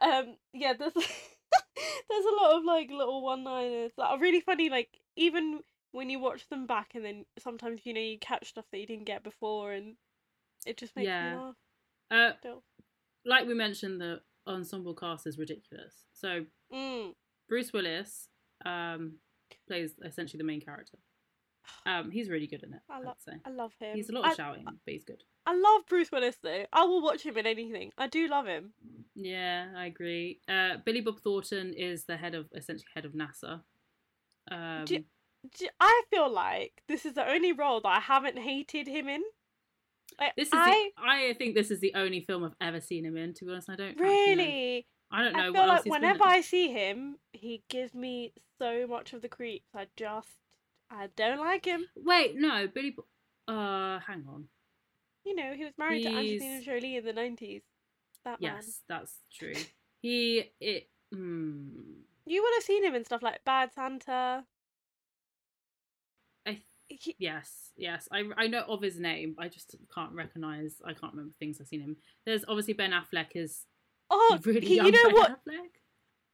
Um, 0.00 0.36
yeah, 0.52 0.72
there's 0.78 0.92
there's 0.94 2.24
a 2.24 2.42
lot 2.42 2.56
of 2.58 2.64
like 2.64 2.90
little 2.90 3.22
one-liners 3.22 3.92
that 3.96 4.04
are 4.06 4.18
really 4.18 4.40
funny. 4.40 4.68
Like 4.70 4.88
even 5.16 5.60
when 5.92 6.10
you 6.10 6.18
watch 6.18 6.48
them 6.48 6.66
back, 6.66 6.90
and 6.94 7.04
then 7.04 7.24
sometimes 7.38 7.80
you 7.84 7.94
know 7.94 8.00
you 8.00 8.18
catch 8.18 8.48
stuff 8.48 8.64
that 8.72 8.78
you 8.78 8.86
didn't 8.86 9.06
get 9.06 9.22
before, 9.22 9.72
and 9.72 9.94
it 10.66 10.76
just 10.76 10.94
makes 10.96 11.06
Yeah. 11.06 11.30
me 11.30 11.36
laugh. 11.36 11.54
uh, 12.10 12.36
Still. 12.40 12.62
like 13.24 13.46
we 13.46 13.54
mentioned, 13.54 14.00
the 14.00 14.20
ensemble 14.46 14.94
cast 14.94 15.26
is 15.26 15.38
ridiculous. 15.38 16.04
So 16.12 16.44
Mm. 16.72 17.14
Bruce 17.48 17.72
Willis 17.72 18.28
um, 18.64 19.18
plays 19.68 19.94
essentially 20.04 20.38
the 20.38 20.44
main 20.44 20.60
character. 20.60 20.98
Um, 21.84 22.10
he's 22.10 22.28
really 22.28 22.46
good 22.46 22.62
in 22.62 22.74
it. 22.74 22.80
I 22.90 23.00
lo- 23.00 23.14
I 23.44 23.50
love 23.50 23.72
him. 23.78 23.94
he's 23.96 24.10
a 24.10 24.12
lot 24.12 24.24
of 24.24 24.32
I, 24.32 24.34
shouting, 24.34 24.64
but 24.64 24.92
he's 24.92 25.04
good. 25.04 25.22
I 25.46 25.54
love 25.54 25.82
Bruce 25.88 26.10
Willis 26.10 26.36
though. 26.42 26.64
I 26.72 26.84
will 26.84 27.02
watch 27.02 27.22
him 27.22 27.36
in 27.36 27.46
anything. 27.46 27.92
I 27.96 28.08
do 28.08 28.26
love 28.28 28.46
him. 28.46 28.72
Yeah, 29.14 29.68
I 29.76 29.86
agree. 29.86 30.40
Uh, 30.48 30.78
Billy 30.84 31.00
Bob 31.00 31.20
Thornton 31.20 31.72
is 31.72 32.04
the 32.04 32.16
head 32.16 32.34
of 32.34 32.46
essentially 32.54 32.88
head 32.94 33.04
of 33.04 33.12
NASA. 33.12 33.62
Um, 34.50 34.84
Do- 34.84 35.04
J- 35.56 35.70
I 35.78 36.02
feel 36.10 36.28
like 36.28 36.82
this 36.88 37.06
is 37.06 37.14
the 37.14 37.28
only 37.28 37.52
role 37.52 37.80
that 37.80 37.88
I 37.88 38.00
haven't 38.00 38.38
hated 38.38 38.88
him 38.88 39.08
in. 39.08 39.22
Like, 40.20 40.34
this 40.36 40.48
is 40.48 40.54
I 40.54 40.90
the, 40.96 41.02
I 41.02 41.34
think 41.34 41.54
this 41.54 41.70
is 41.70 41.80
the 41.80 41.92
only 41.94 42.20
film 42.20 42.42
I've 42.44 42.56
ever 42.60 42.80
seen 42.80 43.04
him 43.04 43.16
in. 43.16 43.34
To 43.34 43.44
be 43.44 43.52
honest, 43.52 43.70
I 43.70 43.76
don't 43.76 43.98
really. 44.00 44.86
I 45.10 45.22
don't 45.22 45.34
know 45.34 45.50
I 45.50 45.52
feel 45.52 45.66
like 45.68 45.84
whenever. 45.84 46.24
I 46.24 46.40
see 46.40 46.72
him, 46.72 47.16
he 47.32 47.62
gives 47.68 47.94
me 47.94 48.32
so 48.58 48.86
much 48.88 49.12
of 49.12 49.22
the 49.22 49.28
creeps. 49.28 49.68
I 49.74 49.86
just, 49.96 50.28
I 50.90 51.08
don't 51.16 51.38
like 51.40 51.64
him. 51.64 51.84
Wait, 51.96 52.36
no, 52.36 52.68
Billy. 52.72 52.90
Bob. 52.90 53.06
Uh, 53.48 54.00
hang 54.00 54.24
on. 54.28 54.44
You 55.24 55.34
know, 55.34 55.52
he 55.54 55.64
was 55.64 55.74
married 55.78 56.02
to 56.02 56.08
Angelina 56.08 56.44
He's- 56.44 56.64
Jolie 56.64 56.96
in 56.96 57.04
the 57.04 57.12
nineties. 57.12 57.62
That 58.24 58.40
man. 58.40 58.54
Yes, 58.56 58.80
that's 58.88 59.12
true. 59.32 59.54
He 60.00 60.52
it. 60.60 60.88
Hmm. 61.12 61.68
You 62.26 62.42
would 62.42 62.54
have 62.56 62.64
seen 62.64 62.84
him 62.84 62.94
in 62.94 63.04
stuff 63.04 63.22
like 63.22 63.44
Bad 63.44 63.72
Santa. 63.72 64.44
I 66.44 66.60
He, 66.88 67.14
Yes, 67.18 67.70
yes. 67.76 68.08
I, 68.10 68.24
I 68.36 68.46
know 68.48 68.64
of 68.68 68.82
his 68.82 68.98
name. 68.98 69.36
I 69.38 69.48
just 69.48 69.76
can't 69.94 70.12
recognize. 70.12 70.82
I 70.84 70.92
can't 70.92 71.12
remember 71.12 71.34
things 71.38 71.60
I've 71.60 71.68
seen 71.68 71.80
him. 71.82 71.96
There's 72.24 72.44
obviously 72.48 72.74
Ben 72.74 72.90
Affleck 72.92 73.36
is 73.36 73.64
oh, 74.10 74.38
really 74.44 74.66
he, 74.66 74.76
you 74.76 74.90
know 74.90 75.04
ben 75.04 75.14
what? 75.14 75.30
Affleck. 75.30 75.70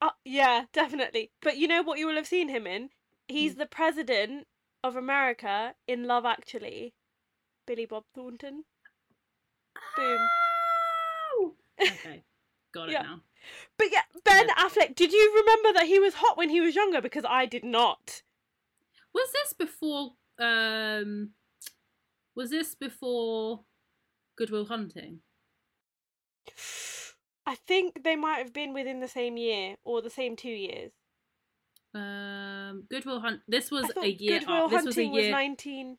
Uh, 0.01 0.11
yeah, 0.25 0.65
definitely. 0.73 1.31
But 1.43 1.59
you 1.59 1.69
know 1.69 1.83
what 1.83 1.99
you 1.99 2.07
will 2.07 2.17
have 2.17 2.27
seen 2.27 2.49
him 2.49 2.67
in? 2.67 2.88
He's 3.29 3.55
the 3.55 3.67
president 3.67 4.47
of 4.85 4.97
America 4.97 5.75
in 5.87 6.05
Love 6.05 6.25
Actually. 6.25 6.95
Billy 7.67 7.87
Bob 7.87 8.05
Thornton. 8.15 8.65
Boom. 9.97 10.19
Oh! 11.35 11.55
Okay, 11.81 12.23
got 12.73 12.89
it 12.89 12.93
Yeah. 12.93 13.03
now. 13.03 13.21
But 13.77 13.89
yeah, 13.91 14.03
Ben 14.25 14.47
Yeah. 14.49 14.55
Affleck, 14.65 14.95
did 14.95 15.13
you 15.13 15.35
remember 15.35 15.73
that 15.79 15.87
he 15.87 15.99
was 15.99 16.15
hot 16.15 16.37
when 16.37 16.51
he 16.51 16.61
was 16.61 16.77
younger? 16.77 17.01
Because 17.01 17.25
I 17.29 17.47
did 17.47 17.65
not. 17.65 18.23
Was 19.15 19.29
this 19.33 19.53
before? 19.53 20.13
Um, 20.39 21.31
was 22.35 22.51
this 22.51 22.75
before 22.75 23.65
Good 24.37 24.51
Will 24.51 24.67
Hunting? 24.67 25.21
I 27.47 27.55
think 27.57 28.05
they 28.05 28.17
might 28.17 28.39
have 28.39 28.53
been 28.53 28.73
within 28.73 29.01
the 29.01 29.09
same 29.09 29.37
year 29.37 29.77
or 29.85 30.01
the 30.01 30.11
same 30.11 30.37
two 30.37 30.49
years. 30.49 30.93
Um, 31.95 32.85
Goodwill 32.91 33.21
Hunt. 33.21 33.41
This 33.49 33.71
was 33.71 33.91
a 34.03 34.09
year. 34.09 34.41
Goodwill 34.41 34.57
uh, 34.65 34.69
this 34.69 34.85
was 34.85 34.97
a 34.97 35.01
Hunting 35.01 35.13
was 35.13 35.23
year. 35.25 35.33
19... 35.33 35.99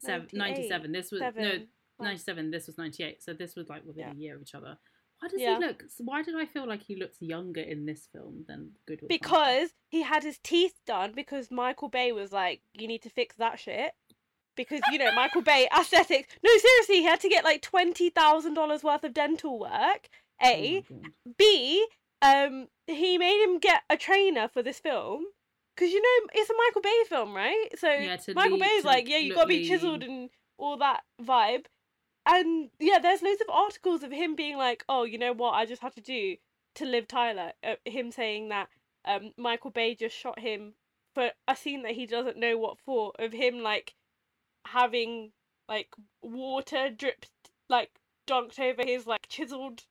seven, 0.00 0.28
97. 0.32 0.92
This 0.92 1.10
was 1.10 1.20
no 1.20 1.52
97. 2.00 2.50
This 2.50 2.66
was 2.66 2.78
98. 2.78 3.22
So 3.22 3.32
this 3.34 3.56
was 3.56 3.68
like 3.68 3.84
within 3.84 4.06
Yeah. 4.06 4.12
a 4.12 4.16
year 4.16 4.36
of 4.36 4.42
each 4.42 4.54
other. 4.54 4.78
Why 5.20 5.28
does 5.28 5.40
Yeah. 5.40 5.58
he 5.58 5.66
look? 5.66 5.84
Why 5.98 6.22
did 6.22 6.34
I 6.36 6.46
feel 6.46 6.66
like 6.66 6.82
he 6.82 6.96
looks 6.96 7.20
younger 7.20 7.60
in 7.60 7.84
this 7.84 8.08
film 8.12 8.44
than 8.48 8.72
Goodwill? 8.86 9.08
Hunting? 9.10 9.18
Because 9.18 9.70
he 9.88 10.02
had 10.02 10.22
his 10.22 10.38
teeth 10.42 10.74
done 10.86 11.12
because 11.14 11.50
Michael 11.50 11.88
Bay 11.90 12.12
was 12.12 12.32
like, 12.32 12.62
you 12.72 12.88
need 12.88 13.02
to 13.02 13.10
fix 13.10 13.36
that 13.36 13.58
shit. 13.58 13.92
Because, 14.56 14.80
you 14.92 14.98
know, 14.98 15.12
Michael 15.14 15.42
Bay, 15.42 15.68
aesthetics. 15.78 16.34
No, 16.42 16.50
seriously, 16.56 16.96
he 16.96 17.04
had 17.04 17.20
to 17.20 17.28
get 17.28 17.44
like 17.44 17.62
$20,000 17.62 18.82
worth 18.82 19.04
of 19.04 19.14
dental 19.14 19.58
work. 19.58 20.08
Oh 20.42 20.48
A. 20.48 20.84
God. 20.88 21.12
B, 21.36 21.86
um, 22.22 22.68
he 22.86 23.18
made 23.18 23.42
him 23.42 23.58
get 23.58 23.82
a 23.88 23.96
trainer 23.96 24.48
for 24.48 24.62
this 24.62 24.78
film. 24.78 25.24
Because, 25.76 25.92
you 25.92 26.02
know, 26.02 26.28
it's 26.34 26.50
a 26.50 26.54
Michael 26.66 26.82
Bay 26.82 27.04
film, 27.08 27.34
right? 27.34 27.68
So 27.78 27.90
Yeah, 27.90 28.16
Michael 28.34 28.58
lead- 28.58 28.68
Bay's 28.68 28.84
like, 28.84 29.08
yeah, 29.08 29.16
you 29.18 29.34
gotta 29.34 29.46
be 29.46 29.60
lean. 29.60 29.68
chiseled 29.68 30.02
and 30.02 30.28
all 30.58 30.76
that 30.78 31.02
vibe. 31.22 31.66
And 32.26 32.68
yeah, 32.78 32.98
there's 32.98 33.22
loads 33.22 33.40
of 33.40 33.48
articles 33.48 34.02
of 34.02 34.10
him 34.12 34.34
being 34.34 34.58
like, 34.58 34.84
oh, 34.88 35.04
you 35.04 35.16
know 35.16 35.32
what, 35.32 35.52
I 35.52 35.64
just 35.64 35.80
had 35.80 35.94
to 35.94 36.02
do 36.02 36.36
to 36.74 36.84
Liv 36.84 37.08
Tyler. 37.08 37.52
Uh, 37.64 37.76
him 37.86 38.10
saying 38.12 38.50
that 38.50 38.68
um, 39.06 39.32
Michael 39.38 39.70
Bay 39.70 39.94
just 39.94 40.14
shot 40.14 40.38
him 40.40 40.74
for 41.14 41.30
a 41.48 41.56
scene 41.56 41.82
that 41.84 41.92
he 41.92 42.04
doesn't 42.04 42.36
know 42.36 42.58
what 42.58 42.78
for, 42.78 43.12
of 43.18 43.32
him 43.32 43.60
like 43.60 43.94
having 44.66 45.32
like 45.68 45.88
water 46.20 46.90
dripped, 46.90 47.30
like 47.70 47.90
dunked 48.26 48.58
over 48.60 48.82
his 48.84 49.06
like 49.06 49.26
chiseled 49.28 49.84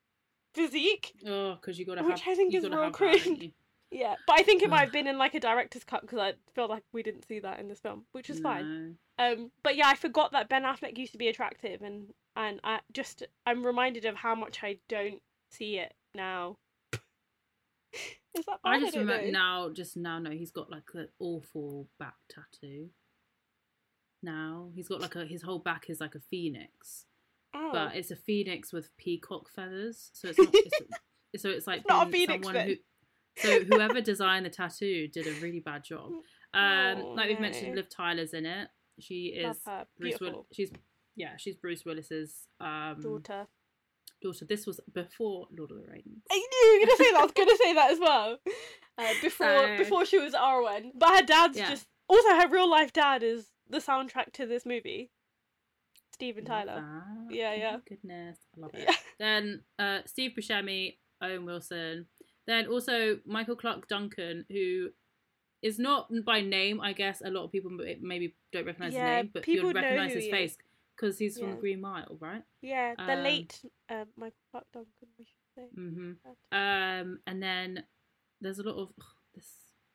physique. 0.59 1.13
Oh, 1.25 1.55
because 1.55 1.79
you 1.79 1.85
gotta 1.85 2.03
Which 2.03 2.21
have. 2.21 2.33
I 2.33 2.35
think 2.35 2.53
you 2.53 2.59
is 2.59 2.69
real 2.69 2.91
cringe. 2.91 3.51
Yeah, 3.91 4.13
but 4.27 4.39
I 4.39 4.43
think 4.43 4.61
it 4.61 4.69
might 4.69 4.81
have 4.81 4.91
been 4.91 5.07
in 5.07 5.17
like 5.17 5.33
a 5.33 5.39
director's 5.39 5.83
cut 5.83 6.01
because 6.01 6.19
I 6.19 6.33
feel 6.53 6.67
like 6.67 6.83
we 6.93 7.01
didn't 7.01 7.27
see 7.27 7.39
that 7.39 7.59
in 7.59 7.67
this 7.67 7.79
film, 7.79 8.03
which 8.11 8.29
is 8.29 8.39
fine. 8.39 8.97
Um, 9.17 9.49
but 9.63 9.75
yeah, 9.75 9.87
I 9.87 9.95
forgot 9.95 10.31
that 10.33 10.47
Ben 10.47 10.61
Affleck 10.61 10.95
used 10.95 11.13
to 11.13 11.17
be 11.17 11.27
attractive, 11.27 11.81
and 11.81 12.13
and 12.35 12.59
I 12.63 12.81
just 12.93 13.23
I'm 13.47 13.65
reminded 13.65 14.05
of 14.05 14.15
how 14.15 14.35
much 14.35 14.59
I 14.61 14.77
don't 14.89 15.21
see 15.49 15.79
it 15.79 15.95
now. 16.13 16.57
is 16.93 18.45
that 18.45 18.61
bad? 18.63 18.75
I 18.75 18.79
just 18.79 18.93
don't 18.93 19.07
remember 19.07 19.31
know. 19.31 19.67
now. 19.67 19.73
Just 19.73 19.97
now, 19.97 20.19
no, 20.19 20.29
he's 20.29 20.51
got 20.51 20.69
like 20.69 20.89
an 20.93 21.07
awful 21.19 21.87
back 21.97 22.13
tattoo. 22.29 22.89
Now 24.21 24.69
he's 24.75 24.87
got 24.87 25.01
like 25.01 25.15
a 25.15 25.25
his 25.25 25.41
whole 25.41 25.59
back 25.59 25.89
is 25.89 25.99
like 25.99 26.13
a 26.13 26.19
phoenix, 26.19 27.05
Oh. 27.53 27.69
but 27.73 27.95
it's 27.95 28.11
a 28.11 28.15
phoenix 28.15 28.71
with 28.71 28.89
peacock 28.97 29.49
feathers. 29.49 30.09
So 30.13 30.29
it's 30.29 30.37
not. 30.39 30.49
it's, 30.53 31.41
so 31.43 31.49
it's 31.49 31.67
like 31.67 31.79
It's 31.79 31.89
not 31.89 32.07
a 32.07 32.11
phoenix 32.11 32.45
someone 32.45 32.65
who. 32.67 32.75
So 33.37 33.59
whoever 33.63 34.01
designed 34.01 34.45
the 34.45 34.49
tattoo 34.49 35.07
did 35.07 35.25
a 35.27 35.31
really 35.39 35.59
bad 35.61 35.83
job. 35.83 36.11
Um, 36.53 36.97
Oh, 37.01 37.13
like 37.15 37.29
we've 37.29 37.39
mentioned. 37.39 37.75
Liv 37.75 37.89
Tyler's 37.89 38.33
in 38.33 38.45
it. 38.45 38.67
She 38.99 39.27
is. 39.27 39.57
Bruce 39.97 40.19
Willis. 40.19 40.45
She's 40.53 40.71
yeah, 41.15 41.37
she's 41.37 41.55
Bruce 41.55 41.83
Willis's 41.85 42.47
um, 42.59 42.97
daughter. 43.01 43.47
daughter. 44.21 44.45
This 44.45 44.65
was 44.67 44.79
before 44.93 45.47
Lord 45.57 45.71
of 45.71 45.77
the 45.77 45.87
Rings. 45.91 46.23
I 46.31 46.35
knew 46.35 46.71
you 46.73 46.79
were 46.81 46.85
gonna 46.85 46.97
say 46.97 47.11
that. 47.11 47.19
I 47.19 47.23
was 47.23 47.31
gonna 47.31 47.57
say 47.57 47.73
that 47.73 47.91
as 47.91 47.99
well. 47.99 48.37
Uh, 48.97 49.13
before 49.21 49.47
So- 49.47 49.77
before 49.77 50.05
she 50.05 50.17
was 50.19 50.33
Arwen, 50.33 50.91
but 50.93 51.07
her 51.17 51.25
dad's 51.25 51.57
Yeah. 51.57 51.69
just 51.69 51.87
also 52.09 52.27
her 52.35 52.49
real 52.49 52.69
life 52.69 52.91
dad 52.91 53.23
is 53.23 53.47
the 53.69 53.77
soundtrack 53.77 54.33
to 54.33 54.45
this 54.45 54.65
movie. 54.65 55.09
Steven 56.19 56.43
Tyler. 56.45 56.75
that. 56.75 57.33
Yeah, 57.35 57.51
Oh 57.51 57.55
yeah. 57.55 57.77
Goodness, 57.87 58.37
I 58.55 58.59
love 58.61 58.71
it. 58.73 58.85
Yeah. 58.87 58.95
Then 59.19 59.63
uh, 59.77 59.99
Steve 60.05 60.31
Buscemi, 60.37 60.97
Owen 61.21 61.45
Wilson. 61.45 62.05
Then 62.47 62.67
also 62.67 63.19
Michael 63.25 63.55
Clarke 63.55 63.87
Duncan, 63.87 64.45
who 64.49 64.89
is 65.61 65.77
not 65.79 66.07
by 66.25 66.41
name, 66.41 66.79
I 66.81 66.93
guess. 66.93 67.21
A 67.23 67.29
lot 67.29 67.43
of 67.43 67.51
people 67.51 67.71
maybe 68.01 68.35
don't 68.53 68.65
recognize 68.65 68.93
Yeah, 68.93 69.17
his 69.17 69.23
name, 69.23 69.31
but 69.33 69.43
know 69.47 69.71
recognize 69.73 70.13
his 70.13 70.27
face 70.29 70.57
because 70.95 71.17
he's 71.19 71.37
Yeah. 71.37 71.47
from 71.51 71.59
Green 71.59 71.81
Mile, 71.81 72.17
right? 72.19 72.43
Yeah, 72.61 72.95
the 72.95 73.13
Um, 73.13 73.23
late 73.23 73.61
uh, 73.89 74.05
Michael 74.15 74.37
Clarke 74.51 74.67
Duncan, 74.73 75.07
we 75.17 75.25
should 75.25 75.47
say. 75.55 75.67
Mm-hmm. 75.77 76.11
Um, 76.57 77.19
and 77.27 77.43
then 77.43 77.83
there's 78.41 78.59
a 78.59 78.63
lot 78.63 78.75
of 78.77 78.89
ugh, 78.97 79.05
this. 79.35 79.49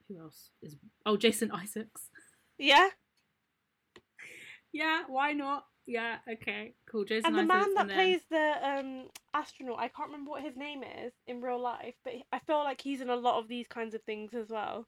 Who 0.08 0.18
else 0.20 0.50
is? 0.62 0.76
Oh, 1.06 1.16
Jason 1.16 1.50
Isaacs. 1.50 2.10
Yeah, 2.58 2.88
Yeah, 4.72 5.04
why 5.06 5.32
not? 5.32 5.64
Yeah, 5.87 6.16
okay, 6.31 6.75
cool. 6.87 7.05
Jason 7.05 7.27
and 7.27 7.38
the 7.38 7.42
man 7.42 7.75
that 7.75 7.90
plays 7.90 8.23
the 8.31 8.55
um 8.62 9.09
astronaut, 9.35 9.79
I 9.79 9.88
can't 9.88 10.09
remember 10.09 10.31
what 10.31 10.42
his 10.42 10.57
name 10.57 10.83
is 10.83 11.12
in 11.27 11.42
real 11.42 11.61
life, 11.61 11.94
but 12.05 12.14
I 12.33 12.38
feel 12.40 12.59
like 12.59 12.81
he's 12.81 13.01
in 13.01 13.11
a 13.11 13.16
lot 13.16 13.38
of 13.38 13.49
these 13.49 13.66
kinds 13.68 13.94
of 13.94 14.03
things 14.03 14.33
as 14.35 14.49
well. 14.49 14.87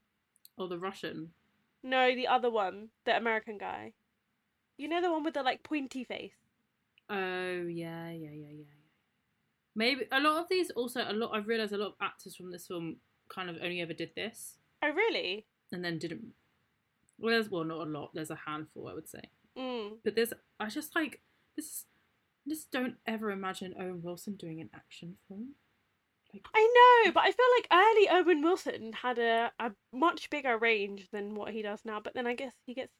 oh 0.59 0.69
the 0.69 0.79
Russian. 0.79 1.33
No, 1.83 2.15
the 2.15 2.27
other 2.27 2.51
one, 2.51 2.89
the 3.05 3.17
American 3.17 3.59
guy. 3.59 3.93
You 4.79 4.89
know 4.89 5.01
the 5.01 5.11
one 5.13 5.23
with 5.23 5.35
the 5.35 5.43
like 5.43 5.63
pointy 5.63 6.05
face. 6.05 6.33
Oh 7.11 7.67
yeah, 7.67 8.11
yeah, 8.11 8.31
yeah, 8.33 8.53
yeah. 8.53 8.65
Maybe 9.75 10.07
a 10.11 10.21
lot 10.21 10.41
of 10.41 10.49
these 10.49 10.71
also 10.71 11.05
a 11.07 11.13
lot. 11.13 11.33
I've 11.35 11.47
realized 11.47 11.73
a 11.73 11.79
lot 11.79 11.89
of 11.89 11.95
actors 12.01 12.35
from 12.35 12.51
this 12.51 12.67
film 12.67 12.97
kind 13.29 13.51
of 13.51 13.57
only 13.63 13.81
ever 13.81 13.93
did 13.93 14.11
this 14.15 14.59
Oh 14.83 14.91
really? 14.91 15.47
and 15.73 15.85
then 15.85 15.99
didn't. 15.99 16.33
Well, 17.19 17.33
there's 17.33 17.51
well, 17.51 17.65
not 17.65 17.87
a 17.87 17.91
lot. 17.91 18.11
There's 18.15 18.31
a 18.31 18.39
handful, 18.47 18.89
I 18.89 18.95
would 18.95 19.09
say. 19.09 19.23
Mm. 19.57 19.99
But 20.05 20.15
there's, 20.15 20.33
I 20.61 20.69
just 20.69 20.95
like 20.95 21.21
this. 21.57 21.85
Just 22.49 22.71
don't 22.71 22.95
ever 23.07 23.31
imagine 23.33 23.75
Owen 23.77 24.03
Wilson 24.03 24.37
doing 24.37 24.61
an 24.61 24.71
action 24.73 25.17
film. 25.27 25.55
Like, 26.33 26.47
I 26.55 27.03
know, 27.07 27.13
but 27.13 27.25
I 27.25 27.33
feel 27.33 27.47
like 27.57 27.69
early 27.73 28.09
Owen 28.09 28.43
Wilson 28.43 28.93
had 28.93 29.19
a, 29.19 29.51
a 29.59 29.73
much 29.93 30.31
bigger 30.31 30.57
range 30.57 31.09
than 31.11 31.35
what 31.35 31.53
he 31.53 31.63
does 31.63 31.81
now. 31.85 31.99
But 32.01 32.15
then 32.15 32.27
I 32.27 32.35
guess 32.35 32.55
he 32.67 32.75
gets 32.75 32.93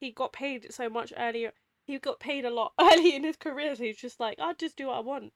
he 0.00 0.10
got 0.12 0.32
paid 0.32 0.72
so 0.72 0.88
much 0.90 1.12
earlier. 1.16 1.52
He 1.86 1.98
got 1.98 2.20
paid 2.20 2.44
a 2.44 2.50
lot 2.50 2.72
early 2.80 3.14
in 3.14 3.24
his 3.24 3.36
career, 3.36 3.74
so 3.74 3.84
he's 3.84 3.96
just 3.96 4.20
like, 4.20 4.38
I'll 4.38 4.54
just 4.54 4.76
do 4.76 4.88
what 4.88 4.96
I 4.96 5.00
want. 5.00 5.32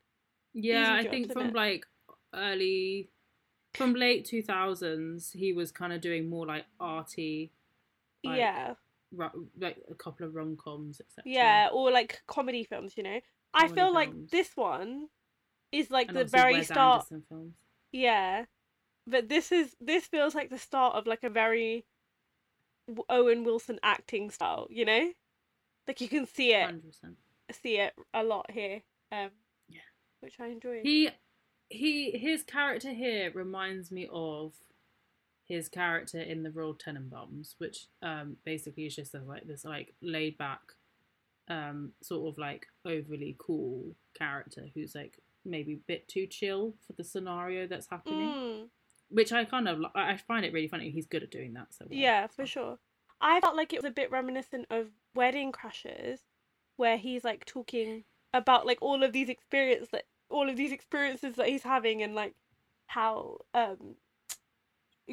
yeah, 0.52 0.92
I 0.92 1.04
jobs, 1.04 1.10
think 1.10 1.32
from 1.32 1.50
it? 1.50 1.54
like 1.54 1.86
early, 2.34 3.10
from 3.74 3.94
late 3.94 4.24
two 4.26 4.42
thousands, 4.42 5.30
he 5.32 5.52
was 5.52 5.72
kind 5.72 5.92
of 5.92 6.00
doing 6.00 6.28
more 6.28 6.46
like 6.46 6.66
arty, 6.80 7.52
Like, 8.24 8.38
yeah, 8.38 8.74
like 9.58 9.76
a 9.90 9.94
couple 9.94 10.26
of 10.26 10.34
rom 10.34 10.56
coms, 10.56 11.00
etc. 11.00 11.22
yeah, 11.24 11.68
or 11.72 11.90
like 11.90 12.22
comedy 12.26 12.64
films. 12.64 12.94
You 12.96 13.02
know, 13.04 13.20
I 13.54 13.62
Comedy 13.68 13.74
feel 13.80 13.94
like 13.94 14.10
this 14.30 14.50
one 14.56 15.08
is 15.72 15.90
like 15.90 16.08
and 16.08 16.16
the 16.16 16.24
very 16.24 16.54
Wes 16.54 16.66
start. 16.66 17.06
Films. 17.28 17.54
Yeah, 17.92 18.44
but 19.06 19.28
this 19.28 19.50
is 19.52 19.74
this 19.80 20.06
feels 20.06 20.34
like 20.34 20.50
the 20.50 20.58
start 20.58 20.94
of 20.94 21.06
like 21.06 21.24
a 21.24 21.30
very 21.30 21.84
Owen 23.08 23.44
Wilson 23.44 23.78
acting 23.82 24.30
style. 24.30 24.66
You 24.70 24.84
know, 24.84 25.10
like 25.86 26.00
you 26.00 26.08
can 26.08 26.26
see 26.26 26.52
it, 26.54 26.64
Hundred 26.64 26.86
percent. 26.86 27.14
see 27.62 27.78
it 27.78 27.94
a 28.14 28.22
lot 28.22 28.50
here. 28.50 28.82
Um, 29.10 29.30
Yeah. 29.68 29.80
which 30.20 30.34
I 30.40 30.46
enjoy. 30.48 30.80
He 30.82 31.10
he 31.70 32.10
his 32.12 32.42
character 32.42 32.92
here 32.92 33.30
reminds 33.34 33.90
me 33.90 34.08
of 34.12 34.54
his 35.48 35.68
character 35.68 36.20
in 36.20 36.42
the 36.42 36.50
Royal 36.50 36.74
Tenenbaums, 36.74 37.54
which 37.58 37.86
um 38.02 38.36
basically 38.44 38.86
is 38.86 38.96
just 38.96 39.14
like 39.14 39.46
this 39.46 39.64
like 39.64 39.94
laid 40.02 40.36
back 40.38 40.60
um 41.48 41.92
sort 42.02 42.32
of 42.32 42.38
like 42.38 42.66
overly 42.84 43.34
cool 43.38 43.94
character 44.16 44.66
who's 44.74 44.94
like 44.94 45.18
maybe 45.44 45.74
a 45.74 45.86
bit 45.86 46.06
too 46.08 46.26
chill 46.26 46.74
for 46.86 46.92
the 46.92 47.04
scenario 47.04 47.66
that's 47.66 47.88
happening. 47.88 48.28
Mm, 48.28 48.68
Which 49.10 49.32
I 49.32 49.44
kind 49.44 49.68
of 49.68 49.80
I 49.94 50.16
find 50.16 50.44
it 50.44 50.52
really 50.52 50.68
funny. 50.68 50.90
He's 50.90 51.06
good 51.06 51.22
at 51.22 51.30
doing 51.30 51.54
that. 51.54 51.68
So 51.70 51.86
well. 51.88 51.98
yeah, 51.98 52.26
for 52.26 52.46
sure. 52.46 52.78
I 53.20 53.40
felt 53.40 53.56
like 53.56 53.72
it 53.72 53.82
was 53.82 53.90
a 53.90 53.94
bit 53.94 54.12
reminiscent 54.12 54.66
of 54.70 54.88
Wedding 55.14 55.50
Crashers, 55.50 56.20
where 56.76 56.96
he's 56.96 57.24
like 57.24 57.44
talking 57.44 58.04
about 58.32 58.66
like 58.66 58.78
all 58.80 59.02
of 59.02 59.12
these 59.12 59.28
experiences 59.28 59.88
that 59.92 60.04
all 60.28 60.48
of 60.48 60.56
these 60.56 60.72
experiences 60.72 61.36
that 61.36 61.48
he's 61.48 61.62
having 61.62 62.02
and 62.02 62.14
like 62.14 62.34
how 62.86 63.38
um 63.54 63.96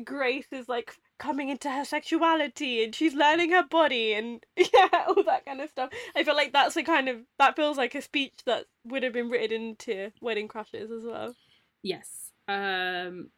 Grace 0.04 0.48
is 0.52 0.68
like 0.68 0.96
coming 1.18 1.50
into 1.50 1.70
her 1.70 1.86
sexuality 1.86 2.84
and 2.84 2.94
she's 2.94 3.14
learning 3.14 3.52
her 3.52 3.64
body 3.64 4.14
and 4.14 4.44
yeah, 4.58 5.06
all 5.08 5.24
that 5.24 5.46
kind 5.46 5.62
of 5.62 5.70
stuff. 5.70 5.90
I 6.16 6.24
feel 6.24 6.36
like 6.36 6.54
that's 6.54 6.76
a 6.76 6.84
kind 6.84 7.08
of 7.10 7.18
that 7.40 7.56
feels 7.56 7.78
like 7.78 7.96
a 7.96 8.02
speech 8.02 8.40
that 8.46 8.66
would 8.84 9.04
have 9.04 9.14
been 9.14 9.30
written 9.30 9.62
into 9.62 10.12
Wedding 10.22 10.48
Crashers 10.48 10.96
as 10.96 11.04
well. 11.04 11.36
Yes. 11.82 12.32
Um 12.48 13.30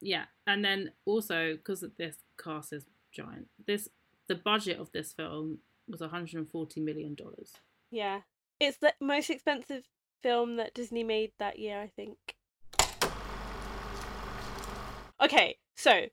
yeah, 0.00 0.24
and 0.46 0.64
then 0.64 0.92
also 1.04 1.54
because 1.56 1.84
this 1.98 2.16
cast 2.42 2.72
is 2.72 2.84
giant, 3.12 3.48
this 3.66 3.88
the 4.28 4.34
budget 4.34 4.78
of 4.78 4.92
this 4.92 5.12
film 5.12 5.58
was 5.88 6.00
140 6.00 6.80
million 6.80 7.14
dollars. 7.14 7.54
Yeah. 7.90 8.20
It's 8.58 8.78
the 8.78 8.94
most 9.00 9.30
expensive 9.30 9.84
film 10.22 10.56
that 10.56 10.74
Disney 10.74 11.04
made 11.04 11.32
that 11.38 11.58
year, 11.58 11.80
I 11.80 11.88
think. 11.88 12.16
Okay, 15.20 15.56
so 15.76 16.06